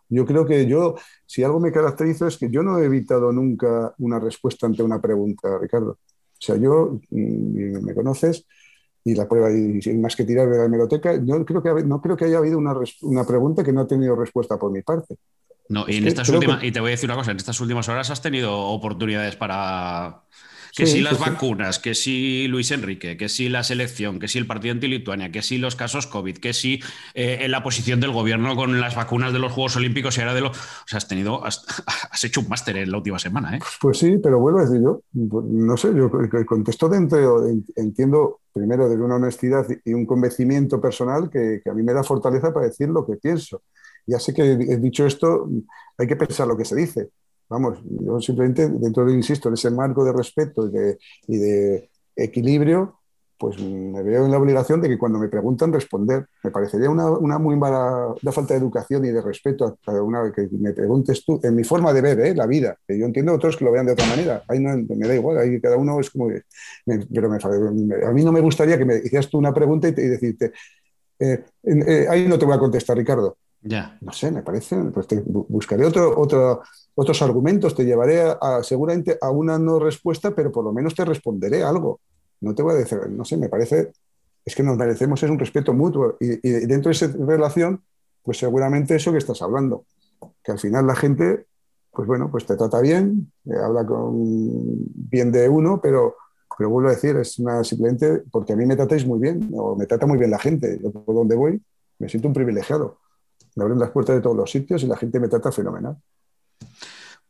Yo 0.08 0.26
creo 0.26 0.44
que 0.44 0.66
yo, 0.66 0.96
si 1.26 1.42
algo 1.42 1.60
me 1.60 1.72
caracteriza 1.72 2.28
es 2.28 2.36
que 2.36 2.50
yo 2.50 2.62
no 2.62 2.78
he 2.78 2.84
evitado 2.84 3.32
nunca 3.32 3.94
una 3.98 4.20
respuesta 4.20 4.66
ante 4.66 4.82
una 4.82 5.00
pregunta, 5.00 5.58
Ricardo. 5.58 5.92
O 5.92 6.46
sea, 6.46 6.56
yo, 6.56 7.00
mm, 7.10 7.82
me 7.82 7.94
conoces, 7.94 8.46
y 9.02 9.14
la 9.14 9.28
prueba, 9.28 9.50
y 9.50 9.80
sin 9.82 10.00
más 10.00 10.16
que 10.16 10.24
tirar 10.24 10.48
de 10.48 10.58
la 10.58 10.64
hemeroteca, 10.64 11.16
yo 11.24 11.44
creo 11.44 11.62
que, 11.62 11.84
no 11.84 12.00
creo 12.00 12.16
que 12.16 12.26
haya 12.26 12.38
habido 12.38 12.58
una, 12.58 12.74
una 13.02 13.24
pregunta 13.24 13.64
que 13.64 13.72
no 13.72 13.80
ha 13.80 13.86
tenido 13.86 14.16
respuesta 14.16 14.58
por 14.58 14.72
mi 14.72 14.82
parte. 14.82 15.16
No, 15.68 15.86
y, 15.88 15.96
en 15.96 16.06
estas 16.06 16.28
últimas, 16.28 16.62
y 16.62 16.72
te 16.72 16.80
voy 16.80 16.90
a 16.90 16.92
decir 16.92 17.08
una 17.08 17.16
cosa, 17.16 17.30
en 17.30 17.38
estas 17.38 17.60
últimas 17.60 17.88
horas 17.88 18.10
has 18.10 18.20
tenido 18.20 18.54
oportunidades 18.54 19.36
para, 19.36 20.24
que 20.76 20.86
si 20.86 21.00
las 21.00 21.20
vacunas, 21.20 21.78
que 21.78 21.94
si 21.94 22.48
Luis 22.48 22.72
Enrique, 22.72 23.16
que 23.16 23.28
si 23.28 23.48
la 23.48 23.62
selección, 23.62 24.18
que 24.18 24.26
si 24.26 24.38
el 24.38 24.46
partido 24.46 24.72
anti-Lituania, 24.72 25.30
que 25.30 25.40
si 25.40 25.58
los 25.58 25.76
casos 25.76 26.08
COVID, 26.08 26.38
que 26.38 26.52
si 26.52 26.80
eh, 27.14 27.38
en 27.42 27.52
la 27.52 27.62
posición 27.62 28.00
del 28.00 28.10
gobierno 28.10 28.56
con 28.56 28.80
las 28.80 28.96
vacunas 28.96 29.32
de 29.32 29.38
los 29.38 29.52
Juegos 29.52 29.76
Olímpicos 29.76 30.18
y 30.18 30.20
ahora 30.20 30.34
de 30.34 30.40
los. 30.40 30.50
O 30.50 30.86
sea, 30.86 30.98
has 30.98 31.06
tenido. 31.06 31.44
Has, 31.44 32.24
hecho 32.24 32.40
un 32.40 32.48
máster 32.48 32.76
en 32.76 32.90
la 32.90 32.98
última 32.98 33.18
semana, 33.18 33.56
¿eh? 33.56 33.60
Pues 33.80 33.98
sí, 33.98 34.18
pero 34.22 34.38
vuelvo 34.38 34.60
a 34.60 34.62
decir 34.64 34.80
yo, 34.82 35.02
no 35.12 35.76
sé, 35.76 35.92
yo 35.94 36.10
contesto 36.46 36.88
dentro, 36.88 37.46
entiendo 37.76 38.40
primero 38.52 38.88
de 38.88 38.96
una 38.96 39.16
honestidad 39.16 39.66
y 39.84 39.92
un 39.92 40.06
convencimiento 40.06 40.80
personal 40.80 41.28
que, 41.28 41.60
que 41.62 41.70
a 41.70 41.74
mí 41.74 41.82
me 41.82 41.92
da 41.92 42.02
fortaleza 42.02 42.52
para 42.52 42.66
decir 42.66 42.88
lo 42.88 43.04
que 43.06 43.16
pienso. 43.16 43.62
Ya 44.06 44.18
sé 44.18 44.34
que 44.34 44.42
he 44.42 44.76
dicho 44.78 45.06
esto, 45.06 45.48
hay 45.98 46.06
que 46.06 46.16
pensar 46.16 46.46
lo 46.46 46.56
que 46.56 46.64
se 46.64 46.76
dice 46.76 47.10
Vamos, 47.48 47.78
yo 47.84 48.20
simplemente, 48.20 48.68
dentro 48.68 49.04
de, 49.04 49.14
insisto, 49.14 49.48
en 49.48 49.54
ese 49.54 49.70
marco 49.70 50.04
de 50.04 50.12
respeto 50.12 50.68
y 51.26 51.36
de, 51.38 51.90
equilibrio, 52.16 53.00
pues 53.36 53.60
me 53.60 54.02
veo 54.02 54.24
en 54.24 54.30
la 54.30 54.38
obligación 54.38 54.80
de 54.80 54.88
que 54.88 54.96
cuando 54.96 55.18
me 55.18 55.28
preguntan 55.28 55.72
responder. 55.72 56.26
Me 56.42 56.50
parecería 56.50 56.88
una, 56.88 57.38
muy 57.38 57.56
mala 57.56 58.14
falta 58.32 58.54
de 58.54 58.60
educación 58.60 59.04
y 59.04 59.10
de 59.10 59.20
respeto 59.20 59.78
a 59.86 59.92
una 60.02 60.32
que 60.32 60.48
me 60.52 60.72
preguntes 60.72 61.24
tú, 61.24 61.40
en 61.42 61.56
mi 61.56 61.64
forma 61.64 61.92
de 61.92 62.00
ver 62.00 62.20
¿eh? 62.20 62.34
la 62.34 62.46
vida, 62.46 62.76
que 62.86 62.98
yo 62.98 63.04
entiendo 63.04 63.34
otros 63.34 63.56
que 63.56 63.64
lo 63.64 63.72
vean 63.72 63.86
de 63.86 63.92
otra 63.92 64.06
manera. 64.06 64.42
Ahí 64.48 64.60
no, 64.60 64.70
me 64.76 65.06
da 65.06 65.14
igual, 65.14 65.38
ahí 65.38 65.60
cada 65.60 65.76
uno 65.76 66.00
es 66.00 66.10
como... 66.10 66.28
pero 66.86 67.28
a 68.08 68.12
mí 68.12 68.24
no 68.24 68.32
me 68.32 68.40
gustaría 68.40 68.78
que 68.78 68.84
me 68.84 68.96
hicieras 68.96 69.28
tú 69.28 69.38
una 69.38 69.52
pregunta 69.52 69.88
y, 69.88 69.92
decirte, 69.92 70.52
eh, 71.18 71.44
eh, 71.64 72.06
ahí 72.08 72.26
no 72.26 72.38
te 72.38 72.46
voy 72.46 72.54
a 72.54 72.58
contestar, 72.58 72.96
Ricardo. 72.96 73.36
Ya. 73.66 73.96
No 74.02 74.12
sé, 74.12 74.30
me 74.30 74.42
parece, 74.42 74.76
pues 74.92 75.06
buscaré 75.26 75.86
otro, 75.86 76.20
otro, 76.20 76.62
otros 76.94 77.22
argumentos, 77.22 77.74
te 77.74 77.84
llevaré 77.84 78.20
a, 78.20 78.62
seguramente 78.62 79.16
a 79.20 79.30
una 79.30 79.58
no 79.58 79.78
respuesta, 79.78 80.34
pero 80.34 80.52
por 80.52 80.64
lo 80.64 80.72
menos 80.72 80.94
te 80.94 81.04
responderé 81.04 81.62
algo. 81.62 82.00
No 82.42 82.54
te 82.54 82.62
voy 82.62 82.74
a 82.74 82.76
decir, 82.76 82.98
no 83.08 83.24
sé, 83.24 83.38
me 83.38 83.48
parece, 83.48 83.92
es 84.44 84.54
que 84.54 84.62
nos 84.62 84.76
merecemos 84.76 85.22
es 85.22 85.30
un 85.30 85.38
respeto 85.38 85.72
mutuo 85.72 86.18
y, 86.20 86.36
dentro 86.66 86.90
de 86.90 86.92
esa 86.92 87.06
relación, 87.06 87.82
pues 88.22 88.36
seguramente 88.36 88.96
eso 88.96 89.12
que 89.12 89.18
estás 89.18 89.40
hablando, 89.40 89.86
que 90.42 90.52
al 90.52 90.58
final 90.58 90.86
la 90.86 90.94
gente, 90.94 91.46
pues 91.90 92.06
bueno, 92.06 92.30
pues 92.30 92.44
te 92.44 92.56
trata 92.56 92.82
bien, 92.82 93.32
eh, 93.46 93.56
habla 93.56 93.86
con 93.86 94.12
bien 95.10 95.32
de 95.32 95.48
uno, 95.48 95.80
pero, 95.82 96.16
pero 96.58 96.68
vuelvo 96.68 96.90
a 96.90 96.92
decir, 96.92 97.16
es 97.16 97.38
una, 97.38 97.64
simplemente 97.64 98.24
porque 98.30 98.52
a 98.52 98.56
mí 98.56 98.66
me 98.66 98.76
tratáis 98.76 99.06
muy 99.06 99.20
bien, 99.20 99.50
o 99.54 99.74
me 99.74 99.86
trata 99.86 100.06
muy 100.06 100.18
bien 100.18 100.30
la 100.30 100.38
gente, 100.38 100.78
yo 100.82 100.92
por 100.92 101.14
donde 101.14 101.34
voy 101.34 101.62
me 101.98 102.10
siento 102.10 102.28
un 102.28 102.34
privilegiado. 102.34 102.98
Me 103.54 103.64
abren 103.64 103.78
las 103.78 103.90
puertas 103.90 104.16
de 104.16 104.22
todos 104.22 104.36
los 104.36 104.50
sitios 104.50 104.82
y 104.82 104.86
la 104.86 104.96
gente 104.96 105.20
me 105.20 105.28
trata 105.28 105.52
fenomenal. 105.52 105.96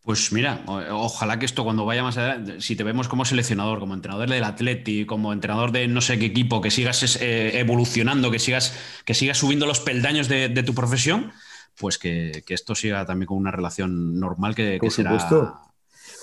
Pues 0.05 0.33
mira, 0.33 0.63
ojalá 0.67 1.39
que 1.39 1.47
esto 1.47 1.65
cuando 1.65 1.87
vaya 1.87 2.03
más 2.03 2.19
adelante, 2.19 2.61
si 2.61 2.77
te 2.77 2.85
vemos 2.85 3.09
como 3.09 3.25
seleccionador, 3.25 3.79
como 3.79 3.95
entrenador 3.95 4.29
del 4.29 4.45
Atleti, 4.45 5.07
como 5.07 5.33
entrenador 5.33 5.73
de 5.73 5.89
no 5.89 6.03
sé 6.03 6.19
qué 6.19 6.27
equipo, 6.27 6.61
que 6.61 6.71
sigas 6.71 7.17
eh, 7.23 7.59
evolucionando, 7.59 8.31
que 8.31 8.39
sigas, 8.39 8.75
que 9.07 9.15
sigas 9.15 9.39
subiendo 9.39 9.65
los 9.65 9.81
peldaños 9.81 10.29
de, 10.29 10.51
tu 10.63 10.75
profesión, 10.75 11.33
pues 11.79 11.97
que, 11.97 12.45
esto 12.49 12.75
siga 12.75 13.07
también 13.07 13.29
con 13.29 13.39
una 13.39 13.51
relación 13.51 14.21
normal 14.21 14.55
que, 14.55 14.79
que 14.79 14.91
será. 14.91 15.63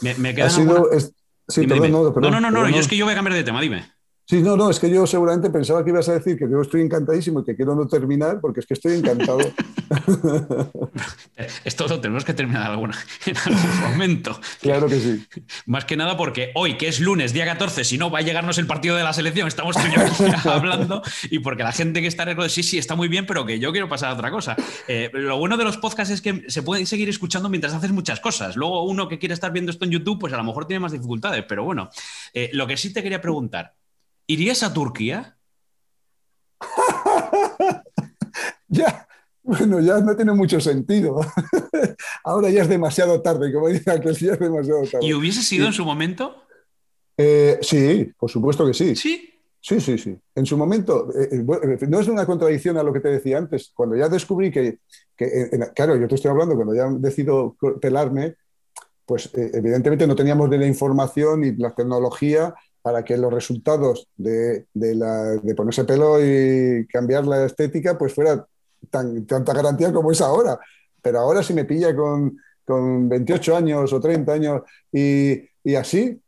Me, 0.01 0.13
me 0.13 0.35
queda 0.35 0.49
No, 0.59 2.29
no, 2.29 2.39
no, 2.39 2.51
no, 2.51 2.69
yo 2.69 2.79
es 2.79 2.87
que 2.87 2.97
yo 2.97 3.05
voy 3.05 3.13
a 3.13 3.15
cambiar 3.15 3.35
de 3.35 3.43
tema, 3.43 3.61
dime. 3.61 3.89
Sí, 4.31 4.41
no, 4.41 4.55
no, 4.55 4.69
es 4.69 4.79
que 4.79 4.89
yo 4.89 5.05
seguramente 5.05 5.49
pensaba 5.49 5.83
que 5.83 5.89
ibas 5.89 6.07
a 6.07 6.13
decir 6.13 6.37
que 6.37 6.49
yo 6.49 6.61
estoy 6.61 6.79
encantadísimo 6.79 7.41
y 7.41 7.43
que 7.43 7.53
quiero 7.53 7.75
no 7.75 7.85
terminar, 7.85 8.39
porque 8.39 8.61
es 8.61 8.65
que 8.65 8.75
estoy 8.75 8.93
encantado. 8.93 9.39
Esto 11.65 11.85
lo 11.89 11.99
tenemos 11.99 12.23
que 12.23 12.33
terminar 12.33 12.71
alguna, 12.71 12.97
en 13.25 13.35
algún 13.35 13.81
momento. 13.81 14.39
Claro 14.61 14.87
que 14.87 15.01
sí. 15.01 15.27
Más 15.65 15.83
que 15.83 15.97
nada 15.97 16.15
porque 16.15 16.51
hoy, 16.55 16.77
que 16.77 16.87
es 16.87 17.01
lunes, 17.01 17.33
día 17.33 17.43
14, 17.43 17.83
si 17.83 17.97
no 17.97 18.09
va 18.09 18.19
a 18.19 18.21
llegarnos 18.21 18.57
el 18.57 18.67
partido 18.67 18.95
de 18.95 19.03
la 19.03 19.11
selección, 19.11 19.49
estamos 19.49 19.75
tú 19.75 19.81
y 19.85 19.95
yo 19.95 20.49
hablando, 20.49 21.01
y 21.29 21.39
porque 21.39 21.63
la 21.63 21.73
gente 21.73 21.99
que 21.99 22.07
está 22.07 22.23
en 22.23 22.39
el 22.39 22.49
sí, 22.49 22.63
sí, 22.63 22.77
está 22.77 22.95
muy 22.95 23.09
bien, 23.09 23.25
pero 23.25 23.45
que 23.45 23.59
yo 23.59 23.73
quiero 23.73 23.89
pasar 23.89 24.11
a 24.11 24.13
otra 24.13 24.31
cosa. 24.31 24.55
Eh, 24.87 25.09
lo 25.11 25.39
bueno 25.39 25.57
de 25.57 25.65
los 25.65 25.75
podcasts 25.75 26.13
es 26.13 26.21
que 26.21 26.45
se 26.47 26.63
pueden 26.63 26.87
seguir 26.87 27.09
escuchando 27.09 27.49
mientras 27.49 27.73
haces 27.73 27.91
muchas 27.91 28.21
cosas. 28.21 28.55
Luego, 28.55 28.85
uno 28.85 29.09
que 29.09 29.19
quiere 29.19 29.33
estar 29.33 29.51
viendo 29.51 29.71
esto 29.71 29.83
en 29.83 29.91
YouTube, 29.91 30.19
pues 30.21 30.31
a 30.31 30.37
lo 30.37 30.45
mejor 30.45 30.67
tiene 30.67 30.79
más 30.79 30.93
dificultades, 30.93 31.43
pero 31.49 31.65
bueno. 31.65 31.89
Eh, 32.33 32.49
lo 32.53 32.65
que 32.65 32.77
sí 32.77 32.93
te 32.93 33.03
quería 33.03 33.19
preguntar, 33.19 33.73
¿Irías 34.27 34.63
a 34.63 34.73
Turquía? 34.73 35.37
ya, 38.67 39.07
bueno, 39.43 39.79
ya 39.79 39.99
no 39.99 40.15
tiene 40.15 40.33
mucho 40.33 40.61
sentido. 40.61 41.19
Ahora 42.23 42.49
ya 42.49 42.61
es 42.61 42.69
demasiado 42.69 43.21
tarde, 43.21 43.51
como 43.51 43.67
dice 43.67 43.91
aquel, 43.91 44.15
ya 44.15 44.33
es 44.33 44.39
demasiado 44.39 44.83
tarde. 44.83 45.05
¿Y 45.05 45.13
hubiese 45.13 45.41
sido 45.41 45.67
en 45.67 45.73
su 45.73 45.83
momento? 45.83 46.43
Eh, 47.17 47.59
sí, 47.61 48.11
por 48.17 48.29
supuesto 48.29 48.65
que 48.65 48.73
sí. 48.73 48.95
Sí. 48.95 49.27
Sí, 49.63 49.79
sí, 49.79 49.95
sí. 49.99 50.17
En 50.33 50.45
su 50.47 50.57
momento, 50.57 51.13
eh, 51.15 51.29
eh, 51.31 51.87
no 51.87 51.99
es 51.99 52.07
una 52.07 52.25
contradicción 52.25 52.77
a 52.77 52.83
lo 52.83 52.91
que 52.91 52.99
te 52.99 53.09
decía 53.09 53.37
antes. 53.37 53.71
Cuando 53.75 53.95
ya 53.95 54.09
descubrí 54.09 54.49
que, 54.49 54.79
claro, 55.75 55.95
yo 55.97 56.07
te 56.07 56.15
estoy 56.15 56.31
hablando, 56.31 56.55
cuando 56.55 56.73
ya 56.73 56.89
decido 56.89 57.55
pelarme, 57.79 58.37
pues 59.05 59.29
evidentemente 59.33 60.07
no 60.07 60.15
teníamos 60.15 60.49
de 60.49 60.57
la 60.57 60.65
información 60.65 61.41
ni 61.41 61.55
la 61.57 61.75
tecnología 61.75 62.55
para 62.81 63.03
que 63.03 63.17
los 63.17 63.31
resultados 63.33 64.07
de, 64.17 64.65
de, 64.73 65.55
ponerse 65.55 65.83
pelo 65.83 66.17
y 66.19 66.87
cambiar 66.87 67.27
la 67.27 67.45
estética 67.45 67.97
pues 67.97 68.13
fuera 68.13 68.45
tan, 68.89 69.25
tanta 69.25 69.53
garantía 69.53 69.93
como 69.93 70.11
es 70.11 70.21
ahora. 70.21 70.59
Pero 71.01 71.19
ahora 71.19 71.43
si 71.43 71.53
me 71.53 71.65
pilla 71.65 71.95
con, 71.95 72.37
con 72.65 73.07
28 73.09 73.55
años 73.55 73.93
o 73.93 73.99
30 73.99 74.33
años 74.33 74.61
y, 74.91 75.41
y 75.63 75.75
así, 75.75 76.19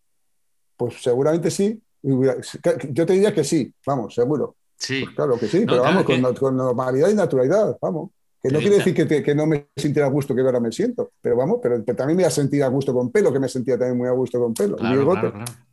pues 0.77 1.01
seguramente 1.01 1.49
sí. 1.49 1.81
Yo 2.01 3.05
te 3.05 3.13
diría 3.13 3.33
que 3.33 3.43
sí, 3.43 3.73
vamos, 3.85 4.13
seguro. 4.13 4.55
Sí. 4.77 5.01
Pues 5.03 5.15
claro 5.15 5.39
que 5.39 5.47
sí, 5.47 5.65
pero 5.65 5.81
vamos, 5.81 6.03
con, 6.37 6.57
normalidad 6.57 7.09
y 7.09 7.15
naturalidad, 7.15 7.77
vamos. 7.81 8.11
Que 8.43 8.49
no 8.51 8.59
quiere 8.59 8.75
decir 8.75 8.93
que, 8.93 9.23
que, 9.23 9.33
no 9.33 9.45
me 9.45 9.69
sintiera 9.77 10.05
a 10.05 10.11
gusto 10.11 10.35
que 10.35 10.41
ahora 10.41 10.59
me 10.59 10.69
siento, 10.69 11.13
pero 11.21 11.37
vamos, 11.37 11.59
pero, 11.63 11.81
también 11.81 12.17
me 12.17 12.23
voy 12.23 12.25
a 12.25 12.29
sentir 12.29 12.61
a 12.61 12.67
gusto 12.67 12.93
con 12.93 13.09
pelo, 13.09 13.31
que 13.31 13.39
me 13.39 13.47
sentía 13.47 13.77
también 13.77 13.97
muy 13.97 14.09
a 14.09 14.11
gusto 14.11 14.37
con 14.37 14.53
pelo. 14.53 14.75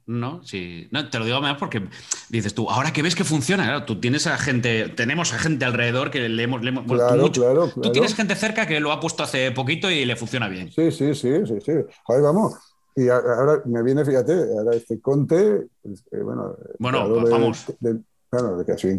No, 0.06 0.42
sí. 0.44 0.88
No, 0.92 1.08
te 1.08 1.18
lo 1.18 1.24
digo 1.24 1.40
más 1.40 1.56
porque 1.56 1.82
dices 2.28 2.54
tú, 2.54 2.70
ahora 2.70 2.92
que 2.92 3.02
ves 3.02 3.16
que 3.16 3.24
funciona, 3.24 3.86
tú 3.86 4.00
tienes 4.00 4.28
a 4.28 4.38
gente, 4.38 4.88
tenemos 4.88 5.32
a 5.32 5.38
gente 5.38 5.64
alrededor 5.64 6.12
que 6.12 6.28
le 6.28 6.42
hemos, 6.42 6.60
claro, 6.60 7.30
claro, 7.32 7.72
Tú 7.80 7.90
tienes 7.90 8.14
gente 8.14 8.36
cerca 8.36 8.66
que 8.66 8.78
lo 8.78 8.92
ha 8.92 9.00
puesto 9.00 9.24
hace 9.24 9.50
poquito 9.50 9.90
y 9.90 10.04
le 10.04 10.14
funciona 10.14 10.48
bien. 10.48 10.70
Sí, 10.70 10.92
sí, 10.92 11.12
sí, 11.14 11.46
sí, 11.46 11.54
sí. 11.64 11.72
Joder, 12.04 12.22
vamos. 12.22 12.54
Y 12.96 13.08
ahora 13.08 13.62
me 13.64 13.82
viene, 13.82 14.04
fíjate, 14.04 14.32
ahora 14.32 14.76
este 14.76 15.00
Conte, 15.00 15.66
pues, 15.82 16.04
eh, 16.12 16.22
bueno, 16.22 16.56
bueno 16.78 17.22
vamos. 17.30 17.66
bueno, 18.30 18.56
de 18.58 18.64
que 18.64 18.78
soy 18.78 18.98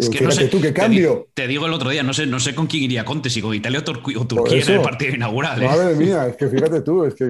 es 0.00 0.08
que 0.08 0.24
no 0.24 0.30
sé, 0.30 0.48
tú, 0.48 0.60
¿qué 0.60 0.72
cambio? 0.72 1.28
Te, 1.34 1.46
digo 1.46 1.66
el 1.66 1.74
otro 1.74 1.90
día, 1.90 2.02
no 2.02 2.14
sé, 2.14 2.26
no 2.26 2.40
sé 2.40 2.54
con 2.54 2.66
quién 2.66 2.84
iría 2.84 3.04
Conte, 3.04 3.28
si 3.28 3.42
con 3.42 3.54
Italia 3.54 3.80
o, 3.80 3.84
Turquía 4.26 4.62
en 4.62 4.70
el 4.70 4.80
partido 4.80 5.14
inaugural. 5.14 5.62
¿eh? 5.62 5.66
Madre 5.66 5.94
mía, 5.94 6.26
es 6.28 6.36
que 6.36 6.48
fíjate 6.48 6.80
tú, 6.80 7.04
es 7.04 7.14
que, 7.14 7.26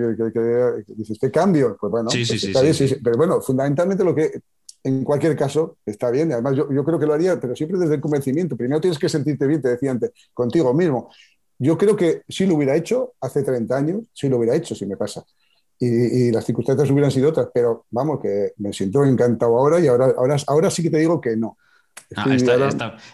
dices, 0.86 1.18
¿qué 1.20 1.30
cambio? 1.32 1.76
Pues 1.80 1.90
bueno, 1.90 2.08
sí, 2.10 2.24
sí, 2.24 2.52
pues 2.52 2.76
sí, 2.76 2.96
Pero 3.02 3.16
bueno, 3.16 3.40
fundamentalmente 3.40 4.04
lo 4.04 4.14
que, 4.14 4.40
en 4.84 5.02
cualquier 5.02 5.36
caso, 5.36 5.78
está 5.84 6.10
bien. 6.12 6.32
Además, 6.32 6.56
yo, 6.56 6.72
yo 6.72 6.84
creo 6.84 6.98
que 6.98 7.06
lo 7.06 7.14
haría, 7.14 7.40
pero 7.40 7.56
siempre 7.56 7.76
desde 7.76 7.96
el 7.96 8.00
convencimiento. 8.00 8.56
Primero 8.56 8.80
tienes 8.80 8.98
que 8.98 9.08
sentirte 9.08 9.48
bien, 9.48 9.60
te 9.60 9.70
decía 9.70 9.90
antes, 9.90 10.12
contigo 10.32 10.72
mismo. 10.72 11.10
Yo 11.58 11.76
creo 11.76 11.96
que 11.96 12.22
si 12.28 12.46
lo 12.46 12.54
hubiera 12.54 12.76
hecho 12.76 13.14
hace 13.20 13.42
30 13.42 13.76
años, 13.76 14.02
sí 14.12 14.28
lo 14.28 14.38
hubiera 14.38 14.54
hecho, 14.54 14.76
si 14.76 14.86
me 14.86 14.96
pasa. 14.96 15.24
Y, 15.78 15.86
y, 16.28 16.30
las 16.30 16.44
circunstancias 16.44 16.88
hubieran 16.90 17.10
sido 17.10 17.30
otras, 17.30 17.48
pero 17.52 17.86
vamos, 17.90 18.20
que 18.20 18.52
me 18.58 18.72
siento 18.72 19.04
encantado 19.04 19.58
ahora 19.58 19.80
y 19.80 19.88
ahora, 19.88 20.14
ahora, 20.16 20.36
ahora 20.46 20.70
sí 20.70 20.82
que 20.82 20.90
te 20.90 20.98
digo 20.98 21.20
que 21.20 21.36
no. 21.36 21.58
Ah, 22.16 22.26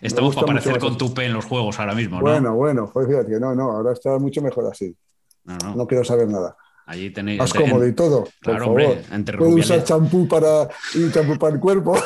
estamos 0.01 0.35
para 0.35 0.47
aparecer 0.47 0.79
con 0.79 0.97
tupe 0.97 1.27
en 1.27 1.35
los 1.35 1.45
juegos 1.45 1.79
ahora 1.79 1.95
mismo, 1.95 2.17
¿no? 2.17 2.23
Bueno, 2.23 2.55
bueno, 2.55 2.91
pues 2.93 3.07
fíjate 3.07 3.39
no, 3.39 3.55
no, 3.55 3.71
ahora 3.73 3.93
está 3.93 4.19
mucho 4.19 4.41
mejor 4.41 4.67
así. 4.71 4.97
No, 5.45 5.87
quiero 5.87 6.03
saber 6.05 6.29
nada. 6.29 6.57
Allí 6.87 7.11
tenéis. 7.11 7.39
Más 7.39 7.53
cómodo 7.53 7.87
y 7.87 7.93
todo. 7.93 8.27
Claro, 8.41 8.69
hombre, 8.69 9.03
entre 9.13 9.37
Puedo 9.37 9.51
usar 9.55 9.85
champú 9.85 10.27
para, 10.27 10.69
y 10.95 11.11
champú 11.11 11.39
para 11.39 11.55
el 11.55 11.61
cuerpo. 11.61 11.97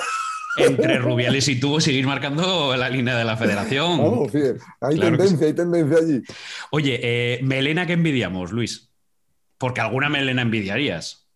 Entre 0.57 0.99
Rubiales 0.99 1.47
y 1.49 1.61
tú 1.61 1.81
seguir 1.81 2.07
marcando 2.07 2.75
la 2.77 2.89
línea 2.89 3.17
de 3.17 3.25
la 3.25 3.37
federación. 3.37 3.99
Vamos, 3.99 4.33
bien. 4.33 4.59
Hay 4.81 4.99
tendencia, 4.99 5.47
hay 5.47 5.53
tendencia 5.53 5.99
allí. 5.99 6.23
Oye, 6.73 6.99
eh, 7.03 7.41
melena 7.43 7.87
que 7.87 7.93
envidiamos, 7.93 8.53
Luis. 8.53 8.91
Porque 9.59 9.81
alguna 9.81 10.09
melena 10.09 10.43
envidiarías. 10.43 11.29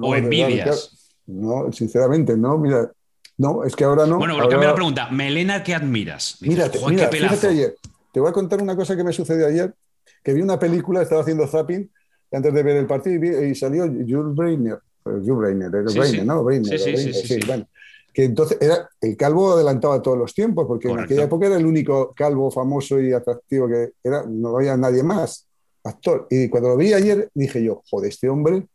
o 0.00 0.14
envidias. 0.14 1.16
no, 1.26 1.72
sinceramente, 1.72 2.36
no. 2.36 2.56
Mira, 2.58 2.90
no, 3.36 3.64
es 3.64 3.74
que 3.74 3.84
ahora 3.84 4.06
no. 4.06 4.18
Bueno, 4.18 4.34
ahora... 4.34 4.48
cambio 4.48 4.68
la 4.68 4.74
pregunta. 4.74 5.10
Melena, 5.10 5.62
¿qué 5.62 5.74
admiras? 5.74 6.38
mira, 6.40 6.68
fíjate 6.68 7.48
ayer. 7.48 7.76
Te 8.12 8.20
voy 8.20 8.30
a 8.30 8.32
contar 8.32 8.62
una 8.62 8.76
cosa 8.76 8.96
que 8.96 9.02
me 9.02 9.12
sucedió 9.12 9.46
ayer, 9.46 9.74
que 10.22 10.32
vi 10.32 10.40
una 10.40 10.58
película, 10.58 11.02
estaba 11.02 11.22
haciendo 11.22 11.48
zapping 11.48 11.90
antes 12.30 12.54
de 12.54 12.62
ver 12.62 12.76
el 12.76 12.86
partido 12.86 13.42
y, 13.44 13.54
salió 13.54 13.86
Jules 13.86 14.36
Breiner. 14.36 14.78
Jules 15.04 15.26
Breiner, 15.26 15.70
Breiner, 15.70 16.24
¿no? 16.24 16.44
Breiner, 16.44 16.78
sí, 16.78 16.96
sí, 16.96 17.12
sí, 17.12 17.40
bueno. 17.46 17.66
Que 18.12 18.24
entonces 18.24 18.58
era 18.60 18.88
el 19.00 19.16
calvo 19.16 19.54
adelantaba 19.54 20.00
todos 20.00 20.16
los 20.16 20.32
tiempos, 20.32 20.66
porque 20.68 20.88
en 20.88 21.00
aquella 21.00 21.24
época 21.24 21.46
era 21.46 21.56
el 21.56 21.66
único 21.66 22.12
calvo 22.14 22.48
famoso 22.52 23.00
y 23.00 23.12
atractivo 23.12 23.66
que 23.66 23.94
era, 24.04 24.24
no 24.24 24.56
había 24.56 24.76
nadie 24.76 25.02
más, 25.02 25.48
actor. 25.82 26.28
Y 26.30 26.48
cuando 26.48 26.68
lo 26.68 26.76
vi 26.76 26.92
ayer, 26.92 27.28
dije 27.34 27.64
yo, 27.64 27.82
joder, 27.90 28.10
este 28.10 28.28
hombre 28.28 28.68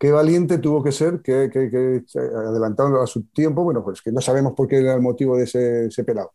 qué 0.00 0.10
valiente 0.10 0.56
tuvo 0.56 0.82
que 0.82 0.92
ser, 0.92 1.20
que, 1.20 1.50
que, 1.50 2.02
a 2.16 3.06
su 3.06 3.24
tiempo, 3.24 3.62
bueno, 3.62 3.84
pues 3.84 4.00
que 4.00 4.10
no 4.10 4.22
sabemos 4.22 4.54
por 4.54 4.66
qué 4.66 4.78
era 4.78 4.94
el 4.94 5.02
motivo 5.02 5.36
de 5.36 5.44
ese, 5.44 5.86
ese 5.88 6.04
pelado. 6.04 6.32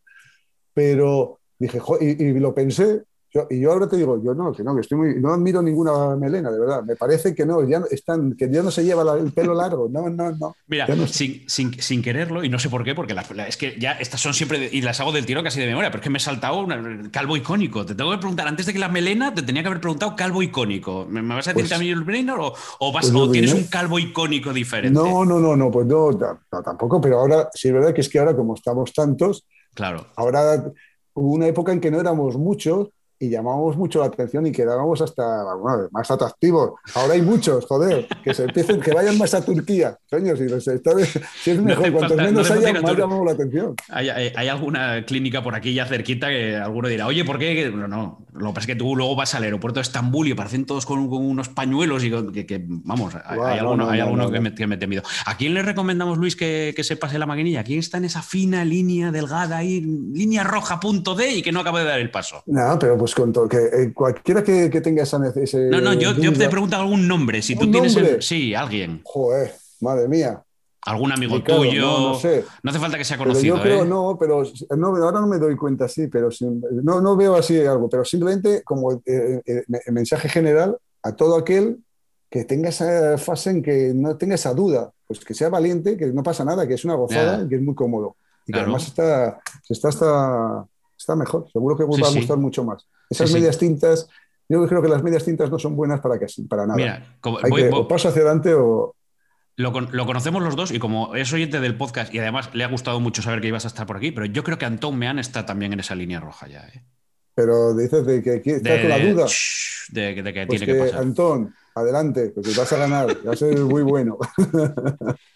Pero 0.72 1.40
dije, 1.58 1.82
y, 2.00 2.34
lo 2.40 2.54
pensé, 2.54 3.06
y 3.50 3.60
yo 3.60 3.72
ahora 3.72 3.88
te 3.88 3.98
digo, 3.98 4.22
yo 4.24 4.34
no, 4.34 4.54
que 4.54 4.64
no, 4.64 4.74
que 4.76 4.82
estoy 4.82 4.98
muy, 4.98 5.16
no 5.20 5.34
admiro 5.34 5.62
ninguna 5.62 6.16
melena, 6.16 6.52
de 6.52 6.60
verdad. 6.60 6.84
Me 6.84 6.96
parece 6.96 7.36
que 7.36 7.46
no, 7.46 7.68
ya 7.68 7.82
están, 7.92 8.36
que 8.36 8.50
ya 8.50 8.64
no 8.64 8.72
se 8.72 8.84
lleva 8.84 9.04
el 9.18 9.32
pelo 9.34 9.54
largo. 9.54 9.90
No, 9.90 10.10
no, 10.10 10.32
no. 10.32 10.56
Mira, 10.68 10.88
sin, 11.08 11.44
sin, 11.48 11.74
sin, 11.82 12.02
quererlo, 12.02 12.44
y 12.44 12.50
no 12.50 12.60
sé 12.60 12.70
por 12.70 12.84
qué, 12.84 12.96
porque 12.96 13.16
es 13.48 13.58
que 13.58 13.78
ya 13.80 13.94
estas 13.94 14.22
son 14.22 14.34
siempre, 14.34 14.70
y 14.72 14.82
las 14.82 15.00
hago 15.00 15.12
del 15.12 15.26
tiro 15.26 15.44
casi 15.44 15.60
de 15.60 15.68
memoria, 15.68 15.90
pero 15.90 16.00
es 16.00 16.04
que 16.04 16.10
me 16.10 16.18
he 16.18 16.22
saltado 16.22 16.60
un 16.60 17.10
calvo 17.12 17.36
icónico. 17.36 17.86
Te 17.86 17.96
tengo 17.96 18.12
que 18.12 18.18
preguntar, 18.18 18.48
antes 18.48 18.66
de 18.66 18.74
que 18.74 18.80
la 18.80 18.90
melena, 18.90 19.34
te 19.34 19.42
tenía 19.42 19.62
que 19.62 19.68
haber 19.68 19.82
preguntado 19.82 20.16
calvo 20.16 20.42
icónico. 20.42 21.06
¿Me, 21.10 21.22
vas 21.22 21.48
a 21.48 21.52
decir 21.52 21.64
pues 21.64 21.70
también 21.70 21.98
el 21.98 22.04
Brainer 22.04 22.36
o, 22.40 22.54
o, 22.80 22.92
vas, 22.94 23.12
pues 23.12 23.32
tienes 23.32 23.54
un 23.54 23.66
calvo 23.66 24.00
icónico 24.00 24.54
diferente? 24.54 24.98
No, 24.98 25.26
no, 25.26 25.40
no, 25.40 25.56
no, 25.56 25.70
pues 25.70 25.86
no, 25.86 26.12
no, 26.12 26.64
tampoco, 26.64 27.02
pero 27.02 27.20
ahora 27.20 27.50
sí 27.54 27.68
es 27.68 27.74
verdad 27.74 27.94
que 27.94 28.02
es 28.02 28.10
que 28.10 28.20
ahora, 28.20 28.36
como 28.36 28.56
estamos 28.56 28.94
tantos, 28.94 29.46
claro. 29.74 30.08
ahora 30.16 30.72
hubo 31.14 31.34
una 31.34 31.48
época 31.48 31.72
en 31.72 31.82
que 31.82 31.92
no 31.92 32.00
éramos 32.00 32.38
muchos 32.38 32.90
y 33.20 33.30
llamábamos 33.30 33.78
mucho 33.78 34.00
la 34.00 34.08
atención 34.08 34.46
y 34.46 34.52
quedábamos 34.52 35.02
hasta 35.02 35.44
más 35.92 36.12
atractivos. 36.12 36.74
Ahora 36.94 37.14
hay 37.14 37.22
muchos, 37.22 37.66
joder, 37.66 38.08
que 38.24 38.34
se 38.34 38.44
empiecen, 38.44 38.82
que 38.82 38.94
vayan 38.94 39.18
más 39.18 39.34
a 39.34 39.44
Turquía. 39.44 39.98
Coño, 40.10 40.36
si, 40.36 40.48
si 40.50 41.52
es 41.52 41.62
mejor, 41.62 41.92
cuanto 41.92 42.16
menos 42.16 42.50
haya, 42.52 42.82
más 42.82 42.98
llamamos 42.98 43.26
la 43.26 43.32
atención. 43.32 43.76
¿Hay, 43.90 44.10
¿Hay, 44.10 44.48
alguna 44.48 45.06
clínica 45.06 45.44
por 45.44 45.56
aquí 45.56 45.74
ya 45.74 45.86
cerquita 45.86 46.28
que 46.28 46.56
alguno 46.56 46.88
dirá, 46.88 47.08
oye, 47.08 47.24
¿por 47.24 47.40
qué? 47.40 47.72
No, 47.72 47.88
no, 47.88 48.26
lo 48.34 48.50
que 48.50 48.54
pasa 48.54 48.60
es 48.62 48.68
que 48.68 48.76
tú 48.76 48.96
luego 48.96 49.16
vas 49.16 49.34
al 49.36 49.44
aeropuerto 49.44 49.80
de 49.80 49.84
Estambul 49.84 50.28
y 50.28 50.32
aparecen 50.32 50.66
todos 50.66 50.86
con, 50.86 51.00
unos 51.00 51.50
pañuelos 51.50 52.04
y 52.04 52.10
que, 52.10 52.66
vamos, 52.68 53.16
hay, 53.26 53.60
alguno, 53.60 53.90
hay 53.90 54.00
alguno 54.00 54.30
que, 54.30 54.40
me, 54.40 54.54
que 54.54 54.68
me 54.68 54.78
temido. 54.78 55.04
¿A 55.26 55.38
quién 55.38 55.54
le 55.54 55.62
recomendamos, 55.62 56.18
Luis, 56.18 56.36
que, 56.36 56.74
que, 56.76 56.84
se 56.84 56.98
pase 56.98 57.18
la 57.18 57.26
maquinilla? 57.26 57.64
¿Quién 57.64 57.80
está 57.80 57.98
en 57.98 58.06
esa 58.06 58.22
fina 58.22 58.66
línea 58.66 59.12
delgada 59.12 59.58
ahí, 59.58 59.82
línea 59.82 60.44
roja, 60.44 60.80
punto 60.80 61.16
D 61.16 61.32
y 61.32 61.42
que 61.42 61.52
no 61.52 61.62
acaba 61.62 61.80
de 61.80 61.86
dar 61.86 62.00
el 62.00 62.12
paso? 62.12 62.44
No, 62.46 62.78
pero 62.80 62.98
pues 63.06 63.14
con 63.14 63.32
todo, 63.32 63.48
que 63.48 63.58
eh, 63.58 63.94
cualquiera 63.94 64.44
que, 64.44 64.82
tenga 64.82 65.04
esa 65.04 65.20
necesidad. 65.20 65.70
No, 65.70 65.80
no, 65.80 65.94
yo, 65.94 66.16
yo, 66.16 66.34
te 66.34 66.50
pregunto 66.50 66.76
algún 66.76 67.08
nombre. 67.08 67.40
Si 67.44 67.56
tú 67.56 67.70
tienes. 67.70 67.96
sí, 68.26 68.56
alguien. 68.56 69.02
Joder, 69.04 69.54
madre 69.82 70.08
mía. 70.08 70.42
Algún 70.82 71.12
amigo 71.12 71.40
tuyo. 71.44 71.82
No, 71.82 72.10
no, 72.14 72.16
sé. 72.16 72.44
no, 72.64 72.72
hace 72.72 72.80
falta 72.80 72.98
que 72.98 73.04
sea 73.04 73.20
conocido. 73.20 73.58
yo 73.58 73.62
creo, 73.62 73.84
¿eh? 73.84 73.88
no, 73.88 74.18
pero 74.20 74.42
ahora 75.04 75.22
no 75.22 75.28
me 75.28 75.38
doy 75.38 75.56
cuenta, 75.56 75.88
sí, 75.88 76.08
pero 76.08 76.30
no, 76.82 77.00
no 77.00 77.16
veo 77.16 77.36
así 77.36 77.60
algo, 77.60 77.88
pero 77.88 78.04
simplemente 78.04 78.64
como 78.64 78.94
eh, 79.06 79.40
el 79.46 79.94
mensaje 79.94 80.28
general 80.28 80.76
a 81.04 81.16
todo 81.16 81.38
aquel 81.38 81.78
que 82.28 82.44
tenga 82.44 82.70
esa 82.70 83.20
fase 83.20 83.52
en 83.52 83.62
que 83.62 83.94
no 83.94 84.18
tenga 84.18 84.34
esa 84.34 84.56
duda, 84.56 84.92
pues 85.06 85.20
que 85.20 85.36
sea 85.36 85.50
valiente, 85.50 85.96
que 85.96 86.08
no 86.08 86.24
pasa 86.24 86.44
nada, 86.44 86.68
que 86.68 86.74
es 86.74 86.84
una 86.86 86.96
gozada 86.96 87.44
y 87.44 87.50
que 87.50 87.58
es 87.58 87.62
muy 87.62 87.76
cómodo. 87.76 88.16
Y 88.48 88.52
que 88.52 88.60
además 88.60 88.88
está, 88.88 89.40
está, 89.70 89.90
está, 89.90 90.66
está 91.06 91.16
mejor, 91.16 91.48
seguro 91.52 91.78
que 91.78 91.84
va 91.84 92.08
a 92.08 92.12
gustar 92.12 92.38
mucho 92.38 92.64
más. 92.64 92.88
Esas 93.10 93.32
medias 93.32 93.58
tintas, 93.58 94.10
yo 94.50 94.68
creo 94.68 94.82
que 94.82 94.88
las 94.88 95.04
medias 95.04 95.24
tintas 95.24 95.52
no 95.52 95.60
son 95.60 95.76
buenas 95.76 96.02
para, 96.02 96.18
que, 96.20 96.26
para 96.50 96.66
nada. 96.66 96.76
Mira, 96.76 97.18
o 97.22 97.88
paso 97.88 98.10
hacia 98.10 98.24
adelante 98.24 98.54
o... 98.54 98.96
Lo, 99.58 99.72
conocemos 99.72 100.44
los 100.44 100.58
dos 100.58 100.72
y 100.72 100.80
como 100.80 101.16
es 101.16 101.32
oyente 101.32 101.62
del 101.62 101.78
podcast 101.78 102.14
y 102.14 102.20
además 102.20 102.50
le 102.54 102.66
ha 102.66 102.68
gustado 102.68 103.00
mucho 103.00 103.22
saber 103.22 103.40
que 103.40 103.48
ibas 103.48 103.64
a 103.64 103.70
estar 103.70 103.88
por 103.88 103.98
aquí, 103.98 104.12
pero 104.12 104.26
yo 104.26 104.44
creo 104.44 104.58
que 104.58 104.66
Antón 104.66 104.98
Mean 104.98 105.18
está 105.18 105.46
también 105.46 105.72
en 105.72 105.80
esa 105.80 105.96
línea 105.96 106.20
roja 106.20 106.48
ya. 106.48 106.68
¿eh? 106.68 106.84
Pero 107.36 107.74
dices 107.74 108.06
de 108.06 108.22
que 108.22 108.42
estás 108.44 108.80
con 108.82 108.90
la 108.90 109.00
duda. 109.00 109.28
De, 109.90 110.22
de 110.22 110.34
que 110.34 110.46
pues 110.46 110.60
tiene 110.60 110.74
que, 110.74 110.80
pasar. 110.80 111.00
Antón, 111.00 111.56
adelante, 111.76 112.32
porque 112.36 112.52
vas 112.58 112.74
a 112.74 112.78
ganar, 112.78 113.18
vas 113.24 113.42
a 113.42 113.46
ser 113.46 113.60
muy 113.60 113.84
bueno. 113.84 114.18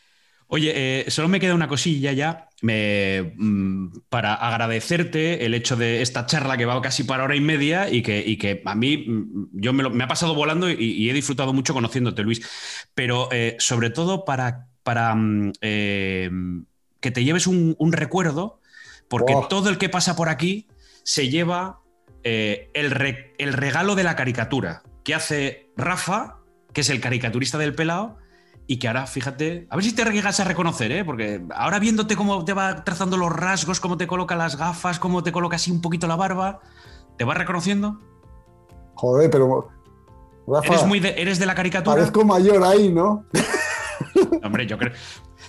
Oye, 0.51 0.73
eh, 0.75 1.11
solo 1.11 1.27
me 1.27 1.39
queda 1.39 1.53
una 1.53 1.67
cosilla 1.67 2.11
ya 2.11 2.49
mm, 2.63 3.99
para 4.09 4.33
agradecerte 4.33 5.45
el 5.45 5.53
hecho 5.53 5.75
de 5.75 6.01
esta 6.01 6.25
charla 6.25 6.57
que 6.57 6.65
va 6.65 6.81
casi 6.81 7.03
para 7.03 7.23
hora 7.23 7.35
y 7.35 7.39
media 7.39 7.87
y 7.87 8.01
que, 8.01 8.35
que 8.39 8.63
a 8.65 8.73
mí 8.73 8.97
mm, 8.97 9.49
yo 9.53 9.73
me, 9.73 10.03
ha 10.03 10.07
pasado 10.07 10.33
volando 10.33 10.67
y, 10.67 11.07
he 11.07 11.13
disfrutado 11.13 11.53
mucho 11.53 11.75
conociéndote, 11.75 12.23
Luis. 12.23 12.41
Pero 12.95 13.29
eh, 13.31 13.57
sobre 13.59 13.91
todo 13.91 14.25
para, 14.25 14.69
para 14.81 15.13
mm, 15.13 15.53
eh, 15.61 16.31
que 16.99 17.11
te 17.11 17.23
lleves 17.23 17.45
un, 17.45 17.75
recuerdo, 17.91 18.59
porque 19.07 19.35
todo 19.49 19.69
el 19.69 19.77
que 19.77 19.87
pasa 19.87 20.15
por 20.15 20.29
aquí 20.29 20.67
se 21.03 21.29
lleva 21.29 21.81
el, 22.23 22.71
el 23.37 23.53
regalo 23.53 23.93
de 23.93 24.03
la 24.03 24.15
caricatura 24.15 24.81
que 25.03 25.13
hace 25.13 25.69
Rafa, 25.77 26.37
que 26.73 26.81
es 26.81 26.89
el 26.89 27.01
caricaturista 27.01 27.59
del 27.59 27.75
pelado 27.75 28.17
y 28.71 28.77
que 28.77 28.87
ahora, 28.87 29.07
fíjate, 29.07 29.65
a 29.71 29.75
ver 29.75 29.83
si 29.83 29.95
te 29.95 30.05
llegas 30.05 30.39
a 30.39 30.43
reconocer, 30.43 30.91
¿eh? 30.91 31.03
porque 31.03 31.43
ahora 31.55 31.79
viéndote 31.79 32.15
cómo 32.15 32.45
te 32.45 32.53
va 32.53 32.83
trazando 32.83 33.17
los 33.17 33.31
rasgos, 33.31 33.79
cómo 33.79 33.97
te 33.97 34.05
coloca 34.05 34.35
las 34.35 34.57
gafas, 34.57 34.99
cómo 34.99 35.23
te 35.23 35.31
coloca 35.31 35.55
así 35.55 35.71
un 35.71 35.81
poquito 35.81 36.05
la 36.05 36.15
barba, 36.15 36.59
¿te 37.17 37.23
vas 37.23 37.35
reconociendo? 37.35 37.99
Joder, 38.93 39.31
pero 39.31 39.69
eres, 40.63 40.85
muy 40.85 40.99
de, 40.99 41.19
eres 41.19 41.39
de 41.39 41.47
la 41.47 41.55
caricatura. 41.55 41.95
Parezco 41.95 42.23
mayor 42.23 42.63
ahí, 42.63 42.93
¿no? 42.93 43.25
Hombre, 44.43 44.67
yo 44.67 44.77
creo. 44.77 44.93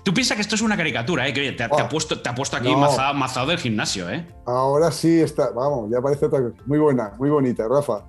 Tú 0.03 0.15
piensas 0.15 0.37
que 0.37 0.41
esto 0.41 0.55
es 0.55 0.63
una 0.63 0.79
caricatura, 0.79 1.29
¿eh? 1.29 1.35
Que 1.35 1.53
te, 1.53 1.63
ha, 1.63 1.89
puesto, 1.91 2.23
te 2.23 2.29
ha 2.31 2.35
puesto 2.35 2.57
aquí 2.57 2.75
mazado, 2.75 3.51
del 3.51 3.59
gimnasio, 3.59 4.09
¿eh? 4.09 4.27
Ahora 4.47 4.91
sí 4.91 5.21
está. 5.21 5.51
Vamos, 5.51 5.91
ya 5.91 6.01
parece 6.01 6.25
otra 6.25 6.41
Muy 6.65 6.79
buena, 6.79 7.13
muy 7.19 7.29
bonita, 7.29 7.69
Rafa. 7.69 8.03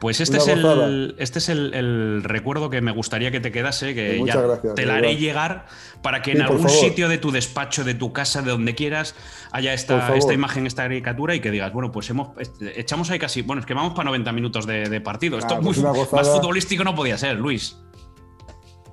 Pues 0.00 0.20
este 0.20 0.36
es, 0.36 0.46
el, 0.46 1.16
este 1.18 1.40
es 1.40 1.48
el, 1.48 2.22
recuerdo 2.22 2.70
que 2.70 2.80
me 2.80 2.92
gustaría 2.92 3.30
que 3.30 3.40
te 3.40 3.50
quedase, 3.50 3.94
que 3.94 4.16
pues 4.18 4.32
ya 4.32 4.74
te 4.74 4.86
la 4.86 4.96
haré 4.96 5.16
llegar 5.16 5.66
para 6.02 6.22
que 6.22 6.32
en 6.32 6.42
algún 6.42 6.68
sitio 6.68 7.08
de 7.08 7.18
tu 7.18 7.32
despacho, 7.32 7.82
de 7.82 7.94
tu 7.94 8.12
casa, 8.12 8.42
de 8.42 8.50
donde 8.50 8.74
quieras, 8.74 9.16
haya 9.50 9.72
esta, 9.72 10.14
esta 10.16 10.32
imagen, 10.32 10.66
esta 10.66 10.82
caricatura 10.84 11.34
y 11.34 11.40
que 11.40 11.50
digas, 11.50 11.72
bueno, 11.72 11.90
pues 11.90 12.08
hemos 12.10 12.28
echamos 12.76 13.10
ahí 13.10 13.18
casi, 13.18 13.42
bueno, 13.42 13.60
es 13.60 13.66
que 13.66 13.74
vamos 13.74 13.94
para 13.94 14.04
90 14.04 14.32
minutos 14.32 14.66
de, 14.66 15.00
partido. 15.00 15.38
Esto 15.38 15.60
pues 15.60 15.78
más 15.78 16.28
futbolístico 16.30 16.84
no 16.84 16.94
podía 16.94 17.18
ser, 17.18 17.36
Luis. 17.36 17.76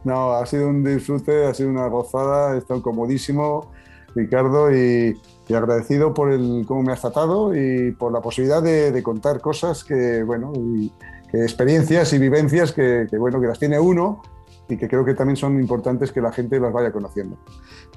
No, 0.04 0.34
ha 0.34 0.46
sido 0.46 0.70
un 0.70 0.84
disfrute, 0.84 1.46
ha 1.46 1.54
sido 1.54 1.70
una 1.70 1.88
gozada, 1.88 2.56
he 2.56 2.60
estado 2.60 2.82
comodísimo, 2.82 3.72
Ricardo, 4.16 4.72
y, 4.72 5.20
agradecido 5.54 6.14
por 6.14 6.32
el 6.32 6.66
cómo 6.68 6.84
me 6.84 6.94
has 6.94 7.02
tratado 7.02 7.56
y 7.56 7.92
por 7.92 8.12
la 8.12 8.22
posibilidad 8.22 8.64
de, 8.64 9.04
contar 9.04 9.42
cosas 9.42 9.84
que, 9.84 10.24
bueno, 10.24 10.52
que 11.32 11.44
experiencias 11.44 12.12
y 12.14 12.18
vivencias 12.18 12.72
que, 12.72 13.08
que, 13.10 13.18
bueno, 13.18 13.40
que 13.40 13.48
las 13.48 13.60
tiene 13.60 13.80
uno 13.80 14.22
y 14.68 14.78
que 14.78 14.88
creo 14.88 15.06
que 15.06 15.14
también 15.14 15.38
son 15.38 15.60
importantes 15.60 16.12
que 16.12 16.22
la 16.22 16.32
gente 16.32 16.60
las 16.60 16.74
vaya 16.74 16.92
conociendo. 16.92 17.38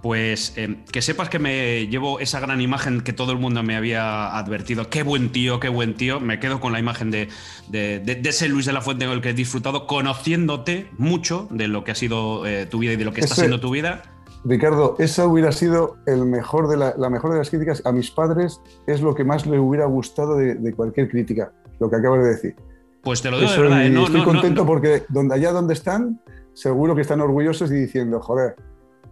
Pues 0.03 0.53
eh, 0.57 0.85
que 0.93 1.03
sepas 1.03 1.29
que 1.29 1.39
me 1.39 1.87
llevo 1.87 2.21
esa 2.21 2.41
gran 2.41 2.61
imagen 2.61 3.01
que 3.01 3.13
todo 3.13 3.33
el 3.33 3.39
mundo 3.39 3.63
me 3.63 3.75
había 3.75 4.37
advertido. 4.37 4.91
Qué 4.91 5.03
buen 5.03 5.33
tío, 5.33 5.61
qué 5.61 5.69
buen 5.69 5.95
tío. 5.95 6.21
Me 6.21 6.39
quedo 6.39 6.61
con 6.61 6.73
la 6.73 6.79
imagen 6.79 7.11
de, 7.11 7.29
de, 7.69 8.21
ese 8.25 8.49
Luis 8.49 8.67
de 8.67 8.73
la 8.73 8.81
Fuente 8.81 9.07
con 9.07 9.15
el 9.15 9.23
que 9.23 9.31
he 9.31 9.35
disfrutado, 9.35 9.87
conociéndote 9.87 10.91
mucho 10.99 11.49
de 11.51 11.69
lo 11.69 11.85
que 11.85 11.93
ha 11.93 11.95
sido 11.95 12.47
eh, 12.47 12.67
tu 12.67 12.79
vida 12.79 12.93
y 12.93 12.97
de 12.97 13.05
lo 13.05 13.13
que 13.13 13.23
está 13.23 13.35
siendo 13.35 13.61
tu 13.61 13.71
vida. 13.71 14.03
Ricardo, 14.45 14.97
esa 14.99 15.27
hubiera 15.27 15.53
sido 15.53 15.97
el 16.07 16.25
mejor 16.25 16.69
de 16.69 16.77
la, 16.77 17.11
mejor 17.11 17.33
de 17.33 17.39
las 17.39 17.51
críticas. 17.51 17.83
A 17.85 17.93
mis 17.93 18.11
padres 18.11 18.61
es 18.87 19.01
lo 19.01 19.15
que 19.15 19.25
más 19.25 19.47
le 19.47 19.59
hubiera 19.59 19.87
gustado 19.87 20.37
de, 20.37 20.73
cualquier 20.75 21.09
crítica, 21.09 21.53
lo 21.81 21.91
que 21.91 21.97
acabas 21.97 22.23
de 22.23 22.29
decir. 22.29 22.57
Pues 23.03 23.23
te 23.23 23.31
lo 23.31 23.39
digo 23.39 23.51
de 23.51 23.59
verdad. 23.59 23.87
¿eh? 23.87 24.03
estoy 24.03 24.23
contento 24.23 24.67
porque 24.67 25.05
donde, 25.09 25.35
allá 25.35 25.53
donde 25.53 25.75
están, 25.75 26.21
seguro 26.55 26.95
que 26.95 27.03
están 27.03 27.21
orgullosos 27.21 27.71
y 27.71 27.75
diciendo, 27.75 28.21
joder, 28.21 28.57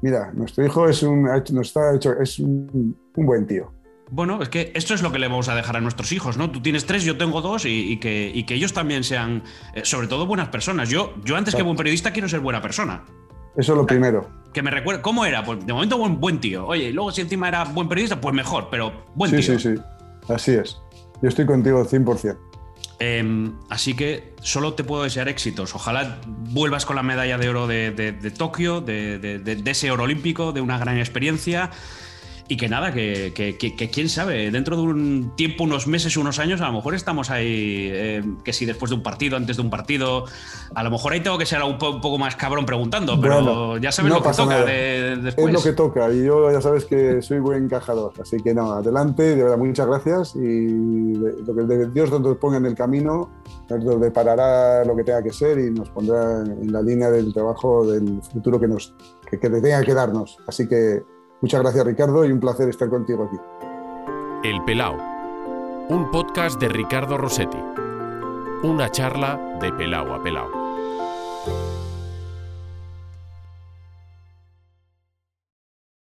mira, 0.02 0.32
nuestro 0.32 0.64
hijo 0.64 0.88
es 0.88 1.02
un, 1.02 1.28
está 1.28 1.94
hecho, 1.94 2.12
es 2.20 2.38
un, 2.38 2.96
buen 3.14 3.46
tío. 3.46 3.72
Bueno, 4.08 4.40
es 4.40 4.48
que 4.48 4.70
esto 4.74 4.94
es 4.94 5.02
lo 5.02 5.10
que 5.10 5.18
le 5.18 5.26
vamos 5.26 5.48
a 5.48 5.56
dejar 5.56 5.76
a 5.76 5.80
nuestros 5.80 6.12
hijos, 6.12 6.36
¿no? 6.36 6.52
Tú 6.52 6.62
tienes 6.62 6.86
tres, 6.86 7.02
yo 7.02 7.18
tengo 7.18 7.40
dos 7.40 7.64
y, 7.66 7.98
que, 7.98 8.44
que, 8.46 8.54
ellos 8.54 8.72
también 8.72 9.02
sean, 9.02 9.42
eh, 9.74 9.80
sobre 9.84 10.06
todo, 10.06 10.26
buenas 10.26 10.48
personas. 10.48 10.88
Yo, 10.88 11.14
yo 11.24 11.36
antes 11.36 11.56
que 11.56 11.62
buen 11.62 11.76
periodista 11.76 12.12
quiero 12.12 12.28
ser 12.28 12.38
buena 12.38 12.62
persona. 12.62 13.04
Eso 13.56 13.72
es 13.72 13.78
lo 13.78 13.86
primero. 13.86 14.28
Que 14.52 14.62
me 14.62 14.70
recuerde, 14.70 15.02
¿cómo 15.02 15.24
era? 15.24 15.44
Pues 15.44 15.64
de 15.64 15.72
momento 15.72 15.98
buen, 15.98 16.20
buen 16.20 16.40
tío. 16.40 16.66
Oye, 16.66 16.84
y 16.84 16.92
luego 16.92 17.12
si 17.12 17.20
encima 17.22 17.48
era 17.48 17.64
buen 17.64 17.88
periodista, 17.88 18.20
pues 18.20 18.34
mejor, 18.34 18.68
pero 18.70 18.92
buen 19.14 19.30
tío. 19.30 19.42
Sí, 19.42 19.58
sí, 19.58 19.76
sí. 19.76 19.82
Así 20.32 20.52
es. 20.52 20.80
Yo 21.22 21.28
estoy 21.28 21.46
contigo 21.46 21.84
100%. 21.84 22.36
Em, 22.98 23.52
así 23.68 23.94
que 23.94 24.34
solo 24.40 24.74
te 24.74 24.82
puedo 24.82 25.02
desear 25.02 25.28
éxitos. 25.28 25.74
Ojalá 25.74 26.18
vuelvas 26.26 26.86
con 26.86 26.96
la 26.96 27.02
medalla 27.02 27.36
de 27.36 27.48
oro 27.48 27.66
de, 27.66 28.32
Tokio, 28.36 28.80
de, 28.80 29.18
de, 29.18 29.70
ese 29.70 29.90
oro 29.90 30.04
olímpico, 30.04 30.52
de 30.52 30.60
una 30.60 30.78
gran 30.78 30.98
experiencia. 30.98 31.70
Y 32.48 32.56
que 32.56 32.68
nada, 32.68 32.93
que, 32.93 33.90
quién 33.93 34.09
sabe, 34.09 34.51
dentro 34.51 34.77
de 34.77 34.82
un 34.82 35.32
tiempo, 35.36 35.64
unos 35.64 35.86
meses, 35.86 36.16
unos 36.16 36.39
años, 36.39 36.60
a 36.60 36.66
lo 36.66 36.74
mejor 36.74 36.94
estamos 36.94 37.31
ahí, 37.31 37.89
eh, 37.93 38.24
que 38.44 38.52
si 38.52 38.66
después 38.66 38.90
de 38.90 38.97
un 38.97 39.02
partido, 39.02 39.36
antes 39.36 39.56
de 39.56 39.62
un 39.62 39.70
partido, 39.70 40.24
a 40.74 40.82
lo 40.85 40.90
mejor 40.90 41.12
ahí 41.12 41.20
tengo 41.20 41.39
que 41.39 41.47
ser 41.47 41.60
un, 41.62 41.77
poco 41.77 42.18
más 42.18 42.36
cabrón 42.36 42.64
preguntando, 42.64 43.20
pero 43.20 43.78
ya 43.78 43.90
sabes 43.90 44.12
lo 44.12 44.23
que 44.23 44.31
toca 44.31 44.64
después. 44.64 45.48
Es 45.48 45.52
lo 45.52 45.62
que 45.62 45.73
toca 45.73 46.12
y 46.12 46.24
yo 46.24 46.51
ya 46.52 46.60
sabes 46.60 46.85
que 46.85 47.20
soy 47.20 47.40
buen 47.40 47.64
encajador, 47.64 48.12
así 48.20 48.36
que 48.36 48.55
no, 48.55 48.73
adelante, 48.73 49.35
de 49.35 49.43
verdad, 49.43 49.59
muchas 49.59 49.86
gracias 49.86 50.36
y 50.36 51.14
lo 51.14 51.55
que 51.55 51.86
Dios 51.93 52.10
nos 52.10 52.36
ponga 52.36 52.59
en 52.59 52.66
el 52.66 52.77
camino, 52.77 53.31
nos 53.68 54.01
deparará 54.01 54.85
lo 54.85 54.94
que 54.94 55.02
tenga 55.02 55.23
que 55.23 55.32
ser 55.32 55.59
y 55.59 55.70
nos 55.70 55.89
pondrá 55.90 56.43
en 56.43 56.73
la 56.73 56.81
línea 56.81 57.10
del 57.10 57.32
trabajo 57.35 57.85
del 57.86 58.23
futuro 58.23 58.60
que, 58.60 58.68
nos, 58.68 58.94
que, 59.28 59.39
que 59.39 59.51
tenga 59.51 59.82
que 59.82 59.94
darnos. 59.94 60.39
Así 60.47 60.68
que 60.68 61.02
Muchas 61.40 61.60
gracias 61.60 61.84
Ricardo 61.84 62.24
y 62.24 62.32
un 62.32 62.40
placer 62.40 62.68
estar 62.68 62.88
contigo 62.88 63.24
aquí. 63.24 63.36
El 64.48 64.62
Pelao, 64.64 64.96
un 65.88 66.10
podcast 66.10 66.60
de 66.60 66.68
Ricardo 66.68 67.18
Rossetti. 67.18 67.58
Una 68.62 68.90
charla 68.90 69.58
de 69.60 69.72
Pelao 69.72 70.14
a 70.14 70.22
Pelao. 70.22 70.65